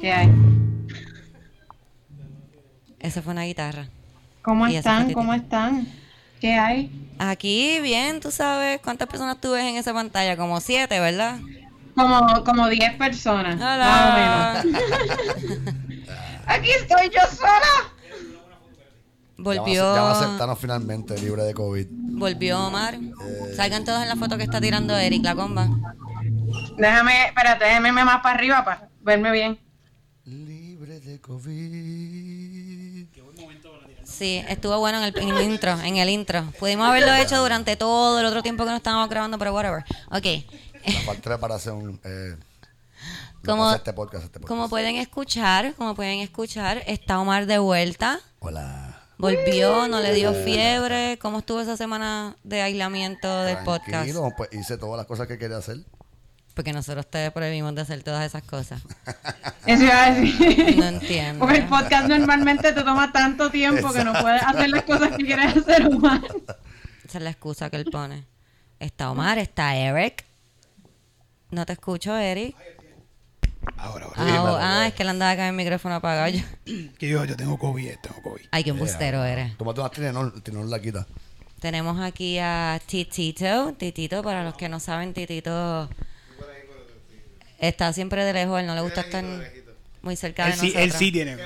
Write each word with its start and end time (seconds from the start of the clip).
¿Qué 0.00 0.12
hay? 0.12 0.30
Esa 3.00 3.22
fue 3.22 3.32
una 3.32 3.44
guitarra. 3.44 3.88
¿Cómo 4.42 4.68
Y 4.68 4.76
están? 4.76 5.10
¿Cómo 5.14 5.32
están? 5.32 5.88
¿Qué 6.38 6.52
hay? 6.52 6.90
Aquí, 7.18 7.80
bien, 7.80 8.20
tú 8.20 8.30
sabes 8.30 8.80
cuántas 8.82 9.08
personas 9.08 9.40
tú 9.40 9.52
ves 9.52 9.64
en 9.64 9.76
esa 9.76 9.94
pantalla, 9.94 10.36
como 10.36 10.60
siete, 10.60 11.00
¿verdad? 11.00 11.38
Como, 11.94 12.44
como 12.44 12.68
10 12.68 12.94
personas. 12.94 13.54
Hola. 13.54 14.62
Más 14.62 14.64
o 14.64 14.68
menos. 14.68 14.82
Aquí 16.46 16.70
estoy 16.72 17.08
yo 17.08 17.20
sola. 17.34 17.91
Volvió, 19.42 19.94
Ya 19.94 20.02
van 20.02 20.12
a 20.12 20.18
aceptarnos 20.18 20.58
finalmente, 20.58 21.18
libre 21.18 21.42
de 21.42 21.52
COVID. 21.54 21.86
volvió 21.90 22.66
Omar. 22.66 22.98
Salgan 23.56 23.84
todos 23.84 24.02
en 24.02 24.08
la 24.08 24.16
foto 24.16 24.36
que 24.38 24.44
está 24.44 24.60
tirando 24.60 24.96
Eric 24.96 25.22
la 25.24 25.34
comba. 25.34 25.68
Déjame, 26.76 27.26
espérate, 27.26 27.64
déjame 27.64 27.88
irme 27.88 28.04
más 28.04 28.22
para 28.22 28.34
arriba 28.36 28.64
para 28.64 28.88
verme 29.00 29.32
bien. 29.32 29.58
Libre 30.24 31.00
de 31.00 31.20
COVID. 31.20 33.06
Sí, 34.04 34.44
estuvo 34.48 34.78
bueno 34.78 34.98
en 34.98 35.04
el, 35.04 35.18
en 35.18 35.28
el 35.30 35.42
intro, 35.42 35.72
en 35.80 35.96
el 35.96 36.08
intro. 36.08 36.44
Pudimos 36.58 36.86
haberlo 36.88 37.12
hecho 37.14 37.40
durante 37.42 37.76
todo 37.76 38.20
el 38.20 38.26
otro 38.26 38.42
tiempo 38.42 38.64
que 38.64 38.70
no 38.70 38.76
estábamos 38.76 39.08
grabando, 39.08 39.38
pero 39.38 39.52
whatever. 39.54 39.84
Ok. 40.10 40.24
La 40.86 40.92
falta 41.00 41.12
de 41.14 41.20
preparación. 41.22 42.00
Eh, 42.04 42.36
Como- 43.44 43.66
hacer 43.68 43.78
este 43.78 43.92
podcast, 43.92 44.24
este 44.24 44.38
podcast. 44.38 44.48
Como 44.48 44.68
pueden 44.68 44.96
escuchar, 44.96 45.74
como 45.74 45.94
pueden 45.94 46.20
escuchar, 46.20 46.82
está 46.86 47.18
Omar 47.18 47.46
de 47.46 47.58
vuelta. 47.58 48.20
Hola. 48.40 48.91
Volvió, 49.22 49.86
no 49.86 50.00
le 50.00 50.12
dio 50.14 50.34
fiebre. 50.34 51.16
¿Cómo 51.22 51.38
estuvo 51.38 51.60
esa 51.60 51.76
semana 51.76 52.34
de 52.42 52.60
aislamiento 52.60 53.44
del 53.44 53.56
podcast? 53.58 53.88
Tranquilo, 53.88 54.32
pues 54.36 54.48
hice 54.52 54.76
todas 54.76 54.96
las 54.96 55.06
cosas 55.06 55.28
que 55.28 55.38
quería 55.38 55.58
hacer. 55.58 55.76
Porque 56.54 56.72
nosotros 56.72 57.06
te 57.08 57.30
prohibimos 57.30 57.72
de 57.76 57.82
hacer 57.82 58.02
todas 58.02 58.26
esas 58.26 58.42
cosas. 58.42 58.82
Eso 59.66 59.84
iba 59.84 60.06
a 60.06 60.10
decir. 60.10 60.76
No 60.76 60.86
entiendo. 60.86 61.38
Porque 61.38 61.58
el 61.58 61.68
podcast 61.68 62.08
normalmente 62.08 62.72
te 62.72 62.82
toma 62.82 63.12
tanto 63.12 63.48
tiempo 63.48 63.92
que 63.92 64.02
no 64.02 64.12
puedes 64.12 64.42
hacer 64.42 64.70
las 64.70 64.82
cosas 64.82 65.10
que 65.16 65.24
quieres 65.24 65.56
hacer 65.56 65.86
humano. 65.86 66.26
Esa 67.04 67.18
es 67.18 67.22
la 67.22 67.30
excusa 67.30 67.70
que 67.70 67.76
él 67.76 67.84
pone. 67.84 68.26
Está 68.80 69.08
Omar, 69.08 69.38
está 69.38 69.76
Eric. 69.76 70.24
No 71.52 71.64
te 71.64 71.74
escucho, 71.74 72.16
Eric. 72.18 72.56
Ahora, 73.76 74.06
ahora. 74.06 74.14
Ah, 74.16 74.42
oh, 74.44 74.58
ah, 74.60 74.86
es 74.88 74.94
que 74.94 75.04
le 75.04 75.10
andaba 75.10 75.32
acá 75.32 75.48
el 75.48 75.54
micrófono 75.54 75.94
apagado. 75.96 76.28
Yo- 76.28 76.42
Que 76.98 77.08
yo, 77.08 77.24
yo 77.24 77.36
tengo 77.36 77.58
COVID, 77.58 77.90
tengo 78.02 78.22
COVID. 78.22 78.42
Ay, 78.50 78.64
qué 78.64 78.70
embustero 78.70 79.24
eres. 79.24 79.56
Tómate 79.56 79.80
unas 79.80 79.92
Tylenol, 79.92 80.42
Tylenol 80.42 80.70
la 80.70 80.80
quita. 80.80 81.06
Tenemos 81.60 82.00
aquí 82.00 82.38
a 82.38 82.80
Titito. 82.86 83.72
Titito, 83.78 84.22
para 84.22 84.42
los 84.44 84.54
que 84.54 84.68
no 84.68 84.80
saben, 84.80 85.14
Titito 85.14 85.88
está 87.58 87.92
siempre 87.92 88.24
de 88.24 88.32
lejos. 88.32 88.58
Él 88.60 88.66
no 88.66 88.74
le 88.74 88.80
gusta 88.80 89.02
estar 89.02 89.24
muy 90.02 90.16
cerca 90.16 90.46
de 90.46 90.52
Él 90.52 90.58
sí, 90.58 90.66
nosotros. 90.66 90.84
él 90.84 90.92
sí 90.92 91.12
tiene. 91.12 91.36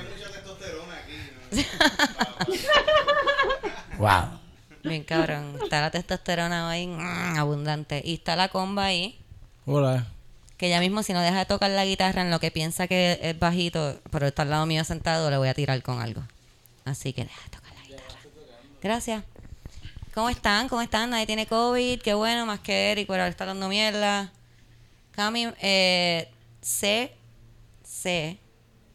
wow. 3.99 4.39
Bien 4.83 5.03
cabrón. 5.03 5.57
Está 5.61 5.81
la 5.81 5.91
testosterona 5.91 6.69
ahí 6.69 6.87
mm, 6.87 7.37
abundante. 7.37 8.01
Y 8.03 8.15
está 8.15 8.35
la 8.35 8.47
comba 8.47 8.85
ahí. 8.85 9.19
Hola. 9.65 10.07
Que 10.57 10.69
ya 10.69 10.79
mismo 10.79 11.03
si 11.03 11.13
no 11.13 11.21
deja 11.21 11.37
de 11.39 11.45
tocar 11.45 11.69
la 11.69 11.85
guitarra 11.85 12.21
en 12.23 12.31
lo 12.31 12.39
que 12.39 12.49
piensa 12.51 12.87
que 12.87 13.19
es 13.21 13.37
bajito, 13.37 13.99
pero 14.11 14.25
está 14.27 14.41
al 14.41 14.49
lado 14.49 14.65
mío 14.65 14.83
sentado, 14.83 15.29
le 15.29 15.37
voy 15.37 15.49
a 15.49 15.53
tirar 15.53 15.81
con 15.83 16.01
algo. 16.01 16.23
Así 16.85 17.13
que 17.13 17.23
deja 17.23 17.43
de 17.43 17.49
tocar 17.51 17.73
la 17.75 17.83
guitarra. 17.83 18.19
Gracias. 18.81 19.23
¿Cómo 20.15 20.29
están? 20.29 20.67
¿Cómo 20.67 20.81
están? 20.81 21.11
Nadie 21.11 21.27
tiene 21.27 21.45
COVID. 21.45 22.01
Qué 22.01 22.15
bueno, 22.15 22.45
más 22.47 22.59
que 22.59 22.91
Eric, 22.91 23.07
pero 23.07 23.25
está 23.25 23.45
dando 23.45 23.69
mierda. 23.69 24.31
Cami, 25.11 25.47
eh, 25.61 26.27
sé, 26.61 27.11
sé 27.83 28.37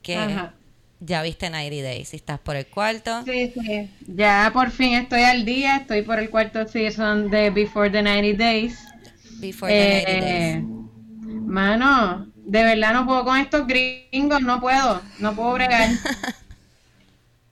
que 0.02 0.16
Ajá. 0.16 0.54
ya 0.98 1.22
viste 1.22 1.48
90 1.48 1.82
Days. 1.82 2.08
Si 2.08 2.16
estás 2.16 2.40
por 2.40 2.56
el 2.56 2.66
cuarto. 2.66 3.22
Sí, 3.24 3.52
sí. 3.54 3.88
Ya 4.08 4.50
por 4.52 4.72
fin 4.72 4.94
estoy 4.94 5.22
al 5.22 5.44
día. 5.44 5.76
Estoy 5.76 6.02
por 6.02 6.18
el 6.18 6.28
cuarto 6.28 6.66
season 6.66 7.30
de 7.30 7.50
Before 7.50 7.88
the 7.88 8.02
90 8.02 8.36
Days. 8.42 8.78
Before 9.38 9.72
the 9.72 10.02
90 10.04 10.10
Eh, 10.10 10.20
Days. 10.20 10.64
Mano, 11.52 12.26
de 12.34 12.64
verdad 12.64 12.94
no 12.94 13.06
puedo 13.06 13.24
con 13.24 13.38
estos 13.38 13.66
gringos, 13.66 14.40
no 14.40 14.60
puedo, 14.60 15.02
no 15.18 15.34
puedo 15.34 15.52
bregar. 15.52 15.88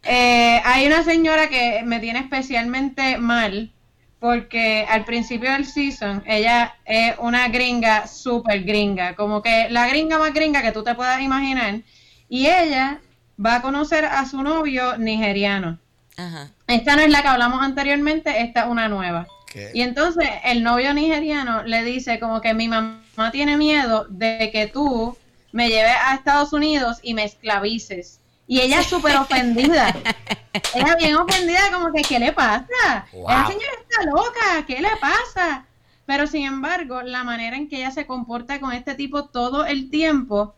Eh, 0.02 0.62
hay 0.64 0.86
una 0.86 1.02
señora 1.04 1.50
que 1.50 1.82
me 1.84 2.00
tiene 2.00 2.20
especialmente 2.20 3.18
mal 3.18 3.70
porque 4.18 4.86
al 4.88 5.04
principio 5.04 5.52
del 5.52 5.66
season 5.66 6.22
ella 6.26 6.74
es 6.86 7.16
una 7.18 7.48
gringa 7.48 8.06
súper 8.06 8.64
gringa, 8.64 9.14
como 9.14 9.42
que 9.42 9.68
la 9.68 9.86
gringa 9.88 10.18
más 10.18 10.32
gringa 10.32 10.62
que 10.62 10.72
tú 10.72 10.82
te 10.82 10.94
puedas 10.94 11.20
imaginar 11.20 11.82
y 12.30 12.46
ella 12.46 12.98
va 13.44 13.56
a 13.56 13.60
conocer 13.62 14.06
a 14.06 14.24
su 14.24 14.42
novio 14.42 14.96
nigeriano. 14.96 15.78
Ajá. 16.16 16.48
Esta 16.66 16.96
no 16.96 17.02
es 17.02 17.10
la 17.10 17.20
que 17.20 17.28
hablamos 17.28 17.62
anteriormente, 17.62 18.40
esta 18.40 18.62
es 18.62 18.68
una 18.68 18.88
nueva. 18.88 19.26
¿Qué? 19.52 19.70
Y 19.74 19.82
entonces 19.82 20.30
el 20.44 20.62
novio 20.62 20.94
nigeriano 20.94 21.62
le 21.62 21.84
dice 21.84 22.18
como 22.18 22.40
que 22.40 22.54
mi 22.54 22.68
mamá 22.68 23.02
tiene 23.30 23.56
miedo 23.56 24.06
de 24.08 24.50
que 24.52 24.66
tú 24.68 25.16
me 25.52 25.68
lleves 25.68 25.96
a 26.04 26.14
Estados 26.14 26.52
Unidos 26.52 26.98
y 27.02 27.14
me 27.14 27.24
esclavices. 27.24 28.20
Y 28.46 28.60
ella 28.60 28.82
súper 28.82 29.16
ofendida. 29.16 29.94
ella 30.74 30.96
bien 30.96 31.16
ofendida 31.16 31.70
como 31.72 31.92
que 31.92 32.02
¿qué 32.02 32.18
le 32.18 32.32
pasa? 32.32 33.06
Wow. 33.12 33.28
La 33.28 33.46
señora 33.46 33.72
está 33.80 34.02
loca, 34.04 34.66
¿qué 34.66 34.80
le 34.80 34.90
pasa? 35.00 35.66
Pero 36.06 36.26
sin 36.26 36.44
embargo, 36.46 37.02
la 37.02 37.22
manera 37.22 37.56
en 37.56 37.68
que 37.68 37.76
ella 37.76 37.90
se 37.92 38.06
comporta 38.06 38.58
con 38.60 38.72
este 38.72 38.94
tipo 38.94 39.26
todo 39.26 39.64
el 39.66 39.90
tiempo 39.90 40.54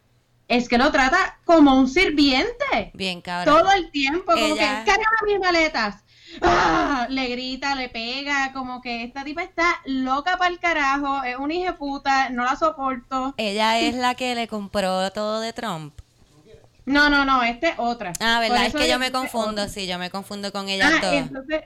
es 0.48 0.68
que 0.68 0.78
lo 0.78 0.90
trata 0.90 1.38
como 1.44 1.74
un 1.76 1.88
sirviente 1.88 2.90
Bien, 2.94 3.20
cabrón. 3.20 3.58
todo 3.58 3.72
el 3.72 3.90
tiempo, 3.90 4.32
como 4.32 4.38
Ella- 4.38 4.84
que 4.84 4.90
cárgame 4.90 5.16
mis 5.26 5.38
maletas. 5.40 5.96
¡Ah! 6.40 7.06
Le 7.10 7.28
grita, 7.28 7.74
le 7.74 7.88
pega, 7.88 8.52
como 8.52 8.80
que 8.80 9.04
esta 9.04 9.24
tipa 9.24 9.42
está 9.42 9.80
loca 9.84 10.36
para 10.38 10.50
el 10.50 10.58
carajo, 10.60 11.22
es 11.24 11.36
una 11.36 11.52
hija 11.54 11.72
de 11.72 11.76
puta, 11.76 12.30
no 12.30 12.44
la 12.44 12.56
soporto. 12.56 13.34
Ella 13.36 13.78
es 13.80 13.94
la 13.94 14.14
que 14.14 14.34
le 14.34 14.48
compró 14.48 15.10
todo 15.12 15.40
de 15.40 15.52
Trump. 15.52 15.94
No, 16.84 17.10
no, 17.10 17.24
no, 17.24 17.42
esta 17.42 17.68
es 17.68 17.74
otra. 17.78 18.12
Ah, 18.20 18.40
¿verdad? 18.40 18.66
Es 18.66 18.74
que 18.74 18.88
yo 18.88 18.98
me 18.98 19.12
confundo, 19.12 19.68
sí, 19.68 19.86
yo 19.86 19.98
me 19.98 20.10
confundo 20.10 20.50
con 20.52 20.68
ella 20.68 20.90
Ah, 20.96 21.00
todo. 21.00 21.12
entonces, 21.12 21.62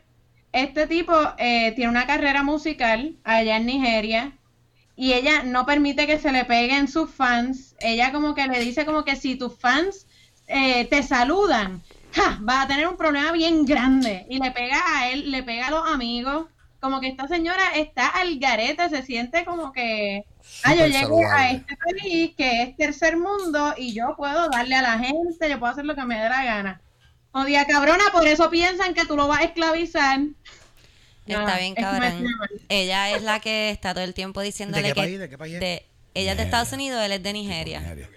este 0.53 0.87
tipo 0.87 1.15
eh, 1.39 1.73
tiene 1.73 1.91
una 1.91 2.07
carrera 2.07 2.43
musical 2.43 3.15
allá 3.25 3.57
en 3.57 3.67
Nigeria 3.67 4.33
y 4.95 5.13
ella 5.13 5.43
no 5.43 5.65
permite 5.67 6.07
que 6.07 6.19
se 6.19 6.33
le 6.33 6.45
peguen 6.45 6.89
sus 6.89 7.11
fans. 7.11 7.75
Ella 7.81 8.13
como 8.13 8.35
que 8.35 8.47
le 8.47 8.61
dice 8.61 8.85
como 8.85 9.05
que 9.05 9.17
si 9.17 9.37
tus 9.37 9.59
fans 9.59 10.07
eh, 10.49 10.85
te 10.87 11.03
saludan, 11.03 11.83
¡ja! 12.17 12.39
vas 12.41 12.65
a 12.65 12.69
tener 12.69 12.89
un 12.89 12.97
problema 12.97 13.33
bien 13.33 13.65
grande. 13.65 14.27
Y 14.29 14.39
le 14.43 14.51
pega 14.51 14.81
a 14.97 15.11
él, 15.11 15.31
le 15.31 15.43
pega 15.43 15.69
a 15.69 15.71
los 15.71 15.87
amigos. 15.89 16.47
Como 16.81 17.01
que 17.01 17.09
esta 17.09 17.27
señora 17.27 17.71
está 17.75 18.09
al 18.09 18.39
garete, 18.39 18.89
se 18.91 19.03
siente 19.03 19.45
como 19.45 19.73
que, 19.73 20.25
ah, 20.63 20.75
yo 20.75 20.87
llegué 20.87 21.25
a 21.25 21.51
este 21.51 21.77
país 21.77 22.35
que 22.37 22.63
es 22.63 22.77
tercer 22.77 23.17
mundo 23.17 23.75
y 23.77 23.93
yo 23.95 24.15
puedo 24.17 24.49
darle 24.51 24.77
a 24.77 24.83
la 24.83 24.99
gente, 24.99 25.49
yo 25.51 25.59
puedo 25.59 25.73
hacer 25.73 25.85
lo 25.85 25.95
que 25.95 26.05
me 26.05 26.19
dé 26.21 26.29
la 26.29 26.45
gana. 26.45 26.81
Odia 27.33 27.65
cabrona, 27.67 28.05
por 28.13 28.27
eso 28.27 28.51
piensan 28.51 28.95
que 28.95 29.05
tú 29.07 29.17
lo 29.17 29.27
vas 29.27 29.41
a 29.41 29.45
esclavizar. 29.45 30.21
Está 31.27 31.59
bien, 31.59 31.75
cabrón. 31.75 32.27
Ella 32.69 33.11
es 33.11 33.23
la 33.23 33.41
que 33.41 33.71
está 33.71 33.93
todo 33.95 34.05
el 34.05 34.15
tiempo 34.15 34.41
diciéndole 34.41 34.83
¿De 34.83 34.89
qué 34.91 34.95
que. 34.95 35.01
país? 35.01 35.19
¿De 35.19 35.29
qué 35.29 35.39
país 35.39 35.55
es? 35.55 35.61
de- 35.61 35.87
ella 36.15 36.31
es 36.33 36.37
de 36.39 36.45
Estados 36.45 36.73
Unidos, 36.73 37.03
él 37.05 37.13
es 37.13 37.23
de 37.23 37.33
Nigeria. 37.33 37.81
Nigeria. 37.81 38.09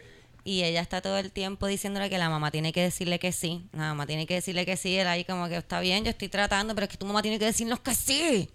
Y 0.49 0.63
ella 0.63 0.81
está 0.81 0.99
todo 0.99 1.19
el 1.19 1.31
tiempo 1.31 1.67
diciéndole 1.67 2.09
que 2.09 2.17
la 2.17 2.27
mamá 2.27 2.49
tiene 2.49 2.73
que 2.73 2.81
decirle 2.81 3.19
que 3.19 3.31
sí. 3.31 3.61
La 3.71 3.89
mamá 3.89 4.07
tiene 4.07 4.25
que 4.25 4.33
decirle 4.33 4.65
que 4.65 4.77
sí. 4.77 4.97
Él 4.97 5.07
ahí 5.07 5.23
como 5.23 5.47
que 5.47 5.57
está 5.57 5.79
bien, 5.79 6.03
yo 6.03 6.09
estoy 6.09 6.27
tratando, 6.27 6.73
pero 6.73 6.85
es 6.85 6.89
que 6.89 6.97
tu 6.97 7.05
mamá 7.05 7.21
tiene 7.21 7.37
que 7.37 7.45
decirnos 7.45 7.79
que 7.81 7.93
sí. 7.93 8.49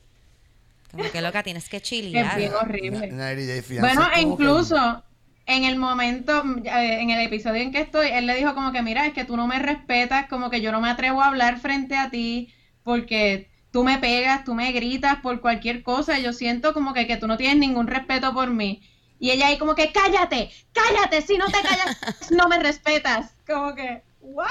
Como 0.90 1.08
que 1.12 1.22
loca, 1.22 1.44
tienes 1.44 1.68
que 1.68 1.76
Es 1.76 1.84
chilear. 1.84 2.36
bien 2.36 2.52
horrible. 2.52 3.06
Na- 3.12 3.32
90 3.32 3.46
Day 3.52 3.62
Fiancé 3.62 3.80
Bueno, 3.80 4.08
incluso 4.20 5.04
en 5.46 5.62
el 5.62 5.76
momento, 5.76 6.42
eh, 6.64 6.98
en 7.00 7.10
el 7.10 7.20
episodio 7.24 7.62
en 7.62 7.70
que 7.70 7.82
estoy, 7.82 8.08
él 8.08 8.26
le 8.26 8.34
dijo 8.34 8.54
como 8.54 8.72
que, 8.72 8.82
mira, 8.82 9.06
es 9.06 9.12
que 9.12 9.24
tú 9.24 9.36
no 9.36 9.46
me 9.46 9.60
respetas, 9.60 10.26
como 10.28 10.50
que 10.50 10.60
yo 10.60 10.72
no 10.72 10.80
me 10.80 10.90
atrevo 10.90 11.22
a 11.22 11.28
hablar 11.28 11.60
frente 11.60 11.96
a 11.96 12.10
ti 12.10 12.52
porque 12.82 13.50
tú 13.70 13.84
me 13.84 13.98
pegas, 13.98 14.44
tú 14.44 14.56
me 14.56 14.72
gritas 14.72 15.20
por 15.20 15.40
cualquier 15.40 15.84
cosa, 15.84 16.18
yo 16.18 16.32
siento 16.32 16.74
como 16.74 16.92
que, 16.92 17.06
que 17.06 17.18
tú 17.18 17.28
no 17.28 17.36
tienes 17.36 17.58
ningún 17.58 17.86
respeto 17.86 18.34
por 18.34 18.50
mí. 18.50 18.82
Y 19.24 19.30
ella 19.30 19.46
ahí 19.46 19.56
como 19.56 19.74
que, 19.74 19.90
cállate, 19.90 20.50
cállate, 20.74 21.22
si 21.22 21.38
no 21.38 21.46
te 21.46 21.52
callas, 21.52 21.96
no 22.30 22.46
me 22.46 22.58
respetas. 22.58 23.30
Como 23.46 23.74
que, 23.74 24.02
what? 24.20 24.48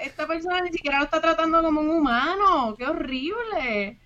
Esta 0.00 0.28
persona 0.28 0.60
ni 0.60 0.70
siquiera 0.70 0.98
lo 0.98 1.06
está 1.06 1.20
tratando 1.20 1.60
como 1.60 1.80
un 1.80 1.90
humano, 1.90 2.76
qué 2.78 2.84
horrible. 2.84 3.98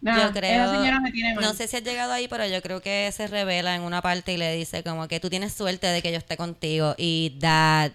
Nada, 0.00 0.26
yo 0.26 0.32
creo, 0.32 0.64
esa 0.64 0.98
me 1.00 1.12
tiene 1.12 1.34
no 1.34 1.54
sé 1.54 1.68
si 1.68 1.76
has 1.76 1.84
llegado 1.84 2.12
ahí, 2.12 2.26
pero 2.26 2.44
yo 2.48 2.60
creo 2.60 2.82
que 2.82 3.08
se 3.12 3.28
revela 3.28 3.76
en 3.76 3.82
una 3.82 4.02
parte 4.02 4.32
y 4.32 4.36
le 4.36 4.52
dice 4.56 4.82
como 4.82 5.06
que 5.06 5.20
tú 5.20 5.30
tienes 5.30 5.52
suerte 5.52 5.86
de 5.86 6.02
que 6.02 6.10
yo 6.10 6.18
esté 6.18 6.36
contigo 6.36 6.96
y 6.98 7.38
that, 7.40 7.92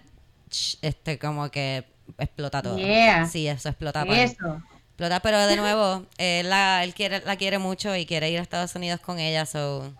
sh- 0.48 0.78
este, 0.80 1.18
como 1.18 1.50
que 1.50 1.84
explota 2.16 2.62
todo. 2.62 2.78
Yeah. 2.78 3.26
Sí, 3.26 3.46
eso 3.46 3.68
explota. 3.68 4.04
Eso. 4.04 4.62
Explota, 4.88 5.20
pero 5.20 5.46
de 5.46 5.56
nuevo, 5.56 6.06
él, 6.16 6.48
la, 6.48 6.82
él 6.82 6.94
quiere, 6.94 7.20
la 7.26 7.36
quiere 7.36 7.58
mucho 7.58 7.94
y 7.94 8.06
quiere 8.06 8.30
ir 8.30 8.38
a 8.38 8.42
Estados 8.42 8.74
Unidos 8.74 9.00
con 9.00 9.18
ella, 9.18 9.44
so 9.44 9.92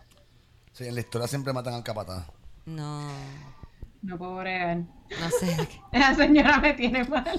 Sí, 0.80 0.88
en 0.88 0.94
la 0.94 1.00
historia 1.02 1.28
siempre 1.28 1.52
matan 1.52 1.74
al 1.74 1.82
capataz. 1.82 2.24
No, 2.64 3.06
No 4.00 4.16
puedo 4.16 4.36
bregar. 4.36 4.78
no 4.78 5.30
sé. 5.38 5.54
Esa 5.92 6.14
señora 6.14 6.56
me 6.58 6.72
tiene 6.72 7.04
mal. 7.04 7.38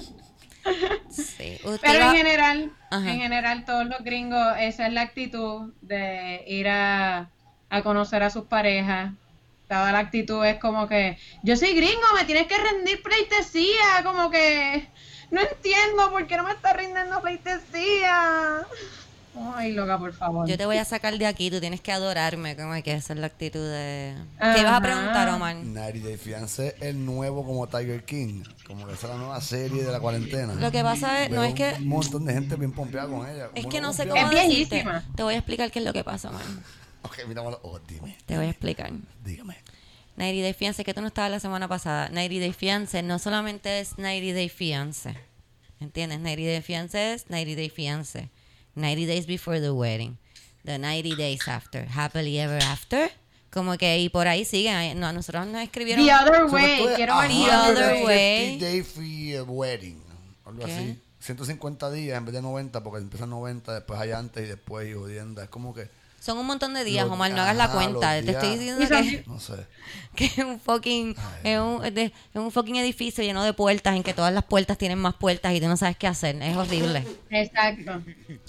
Sí. 1.10 1.58
Usted 1.64 1.80
Pero 1.82 2.04
en 2.10 2.16
general, 2.16 2.72
Ajá. 2.88 3.10
en 3.10 3.20
general 3.20 3.64
todos 3.64 3.84
los 3.86 3.98
gringos, 4.04 4.40
esa 4.60 4.86
es 4.86 4.92
la 4.92 5.00
actitud 5.00 5.72
de 5.80 6.44
ir 6.46 6.68
a, 6.68 7.30
a 7.68 7.82
conocer 7.82 8.22
a 8.22 8.30
sus 8.30 8.44
parejas. 8.44 9.12
Toda 9.68 9.90
la 9.90 9.98
actitud 9.98 10.44
es 10.44 10.58
como 10.60 10.86
que, 10.86 11.18
yo 11.42 11.56
soy 11.56 11.74
gringo, 11.74 12.00
me 12.14 12.24
tienes 12.26 12.46
que 12.46 12.58
rendir 12.58 13.02
pleitesía, 13.02 14.04
como 14.04 14.30
que 14.30 14.86
no 15.32 15.40
entiendo 15.40 16.12
por 16.12 16.28
qué 16.28 16.36
no 16.36 16.44
me 16.44 16.52
está 16.52 16.74
rindiendo 16.74 17.20
pleitesía. 17.20 18.64
Ay, 19.54 19.72
loca, 19.72 19.98
por 19.98 20.12
favor. 20.12 20.46
Yo 20.46 20.58
te 20.58 20.66
voy 20.66 20.76
a 20.76 20.84
sacar 20.84 21.16
de 21.16 21.24
aquí, 21.26 21.50
tú 21.50 21.58
tienes 21.58 21.80
que 21.80 21.90
adorarme, 21.90 22.54
como 22.54 22.74
que 22.82 22.92
esa 22.92 23.14
es 23.14 23.18
la 23.18 23.26
actitud 23.28 23.60
de... 23.60 24.14
¿Qué 24.38 24.44
Ajá. 24.44 24.62
vas 24.64 24.74
a 24.74 24.80
preguntar, 24.82 25.28
Omar? 25.30 25.56
90 25.56 25.80
Day 26.06 26.16
Fiancé 26.18 26.76
el 26.80 27.04
nuevo 27.04 27.44
como 27.44 27.66
Tiger 27.66 28.04
King. 28.04 28.42
Como 28.66 28.86
que 28.86 28.92
esa 28.92 29.06
es 29.06 29.12
la 29.14 29.18
nueva 29.18 29.40
serie 29.40 29.84
de 29.84 29.90
la 29.90 30.00
cuarentena. 30.00 30.54
Lo 30.54 30.70
que 30.70 30.82
pasa 30.82 31.24
es, 31.24 31.30
no 31.30 31.40
Veo 31.40 31.44
es 31.50 31.54
que... 31.54 31.72
Un 31.78 31.88
montón 31.88 32.24
de 32.26 32.34
gente 32.34 32.56
bien 32.56 32.72
pompeada 32.72 33.08
con 33.08 33.26
ella. 33.28 33.48
Es 33.54 33.66
que 33.66 33.80
no 33.80 33.92
sé 33.94 34.06
cómo 34.06 34.20
Es 34.20 34.30
decirte. 34.30 34.54
viejísima. 34.76 35.02
Te 35.16 35.22
voy 35.22 35.34
a 35.34 35.38
explicar 35.38 35.70
qué 35.70 35.78
es 35.78 35.84
lo 35.86 35.92
que 35.94 36.04
pasa, 36.04 36.28
Omar. 36.28 36.42
Ok, 37.02 37.18
mira, 37.26 37.42
malo. 37.42 37.58
Oh, 37.62 37.78
dime, 37.80 38.16
Te 38.26 38.36
voy 38.36 38.46
a 38.46 38.50
explicar. 38.50 38.90
dígame. 39.24 39.56
90 40.16 40.42
Day 40.42 40.52
Fiancé, 40.52 40.84
que 40.84 40.92
tú 40.92 41.00
no 41.00 41.06
estabas 41.06 41.30
la 41.30 41.40
semana 41.40 41.68
pasada. 41.68 42.10
90 42.10 42.38
Day 42.40 42.52
Fiancé 42.52 43.02
no 43.02 43.18
solamente 43.18 43.80
es 43.80 43.96
90 43.98 44.34
Day 44.34 44.50
Fiancé. 44.50 45.16
¿Entiendes? 45.80 46.20
90 46.20 46.42
Day 46.50 46.60
Fiancé 46.62 47.14
es 47.14 47.30
90 47.30 47.56
Day 47.56 47.70
Fiancé. 47.70 48.28
90 48.74 49.06
Days 49.06 49.26
Before 49.26 49.60
the 49.60 49.70
Wedding. 49.72 50.16
The 50.64 50.78
90 50.78 51.16
Days 51.16 51.48
After. 51.48 51.86
Happily 51.88 52.38
Ever 52.38 52.62
After. 52.62 53.10
Como 53.50 53.76
que, 53.76 53.98
y 53.98 54.08
por 54.08 54.28
ahí 54.28 54.44
siguen. 54.44 54.98
No, 54.98 55.08
a 55.08 55.12
nosotros 55.12 55.46
nos 55.46 55.62
escribieron. 55.62 56.04
The 56.06 56.12
other 56.14 56.44
way, 56.46 56.86
quiero 56.96 57.18
ver 57.18 57.28
the 57.28 57.44
The 57.44 57.50
other 57.50 57.92
way. 57.94 58.04
way. 58.04 58.58
150 58.58 58.64
Day 58.64 58.82
Free 58.82 59.40
Wedding. 59.40 60.02
Algo 60.46 60.64
¿Qué? 60.64 60.72
así. 60.72 60.98
150 61.20 61.90
días 61.92 62.16
en 62.18 62.24
vez 62.24 62.34
de 62.34 62.42
90, 62.42 62.82
porque 62.82 63.00
empiezan 63.00 63.30
90, 63.30 63.74
después 63.74 64.00
hay 64.00 64.12
antes 64.12 64.44
y 64.44 64.46
después 64.48 64.88
y 64.88 64.94
jodienda. 64.94 65.44
Es 65.44 65.50
como 65.50 65.72
que, 65.74 65.88
Son 66.22 66.38
un 66.38 66.46
montón 66.46 66.72
de 66.72 66.84
días, 66.84 67.04
Los- 67.04 67.14
Omar. 67.14 67.32
No 67.32 67.42
hagas 67.42 67.56
la 67.56 67.64
ajá, 67.64 67.74
cuenta. 67.74 68.22
Te 68.22 68.30
estoy 68.30 68.50
diciendo 68.56 68.86
que, 68.88 69.24
no 69.26 69.40
sé. 69.40 69.66
que 70.14 70.26
es 70.26 70.38
un 70.38 70.60
fucking. 70.60 71.16
Es 71.42 71.58
un, 71.58 71.80
de- 71.92 72.04
es 72.04 72.12
un 72.34 72.52
fucking 72.52 72.76
edificio 72.76 73.24
lleno 73.24 73.42
de 73.42 73.52
puertas 73.52 73.96
en 73.96 74.04
que 74.04 74.14
todas 74.14 74.32
las 74.32 74.44
puertas 74.44 74.78
tienen 74.78 74.98
más 74.98 75.14
puertas 75.14 75.52
y 75.52 75.60
tú 75.60 75.66
no 75.66 75.76
sabes 75.76 75.96
qué 75.96 76.06
hacer. 76.06 76.40
Es 76.40 76.56
horrible. 76.56 77.04
Exacto. 77.28 78.00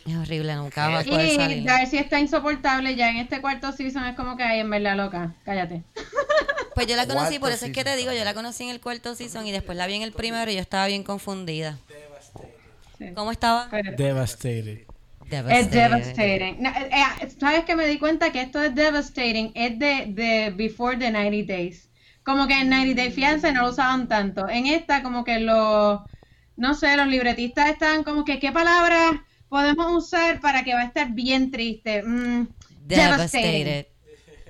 Es 0.06 0.16
horrible. 0.16 0.54
Nunca 0.56 0.88
vas 0.88 1.08
a 1.08 1.10
poder 1.10 1.26
Y 1.26 1.36
salir. 1.36 1.64
Darcy 1.64 1.98
está 1.98 2.20
insoportable 2.20 2.96
ya 2.96 3.10
en 3.10 3.18
este 3.18 3.42
cuarto 3.42 3.72
season, 3.72 4.06
es 4.06 4.16
como 4.16 4.38
que, 4.38 4.44
ay, 4.44 4.60
en 4.60 4.70
verdad, 4.70 4.96
loca, 4.96 5.34
cállate. 5.44 5.82
Pues 6.76 6.88
yo 6.88 6.96
la 6.96 7.06
conocí, 7.06 7.38
Cuarto 7.38 7.40
por 7.42 7.52
eso 7.52 7.66
es 7.68 7.72
que 7.72 7.84
te 7.84 7.96
digo, 7.96 8.12
yo 8.14 8.24
la 8.24 8.34
conocí 8.34 8.64
en 8.64 8.72
el 8.72 8.82
cuarto 8.82 9.14
season 9.14 9.46
y 9.46 9.52
después 9.52 9.78
la 9.78 9.86
vi 9.86 9.94
en 9.94 10.02
el 10.02 10.12
primero 10.12 10.50
y 10.50 10.56
yo 10.56 10.60
estaba 10.60 10.88
bien 10.88 11.04
confundida. 11.04 11.78
Sí. 12.98 13.12
¿Cómo 13.14 13.32
estaba? 13.32 13.68
Pero- 13.70 13.96
Devastated. 15.34 15.66
Es 15.66 15.72
devastating. 15.72 16.62
No, 16.62 16.70
eh, 16.70 16.90
eh, 16.92 17.30
¿Sabes 17.40 17.66
que 17.66 17.76
me 17.76 17.88
di 17.88 17.98
cuenta 17.98 18.32
que 18.32 18.42
esto 18.42 18.62
es 18.62 18.76
devastating? 18.76 19.52
Es 19.56 19.80
de, 19.80 20.06
de 20.10 20.52
Before 20.56 20.98
the 20.98 21.10
90 21.10 21.52
Days. 21.52 21.90
Como 22.24 22.48
que 22.48 22.54
en 22.54 22.70
90 22.70 23.02
Day 23.02 23.12
Fiancé 23.12 23.52
no 23.52 23.64
lo 23.64 23.72
usaban 23.72 24.08
tanto. 24.08 24.48
En 24.48 24.68
esta, 24.68 25.02
como 25.02 25.24
que 25.24 25.40
los, 25.40 26.02
no 26.56 26.74
sé, 26.76 26.96
los 26.96 27.08
libretistas 27.08 27.72
están 27.72 28.04
como 28.04 28.24
que, 28.24 28.40
¿qué 28.40 28.52
palabras 28.52 29.14
podemos 29.50 29.92
usar 29.92 30.40
para 30.40 30.64
que 30.64 30.76
va 30.76 30.82
a 30.82 30.86
estar 30.86 31.12
bien 31.12 31.50
triste? 31.50 32.04
Mm, 32.04 32.48
Devastated. 32.86 33.88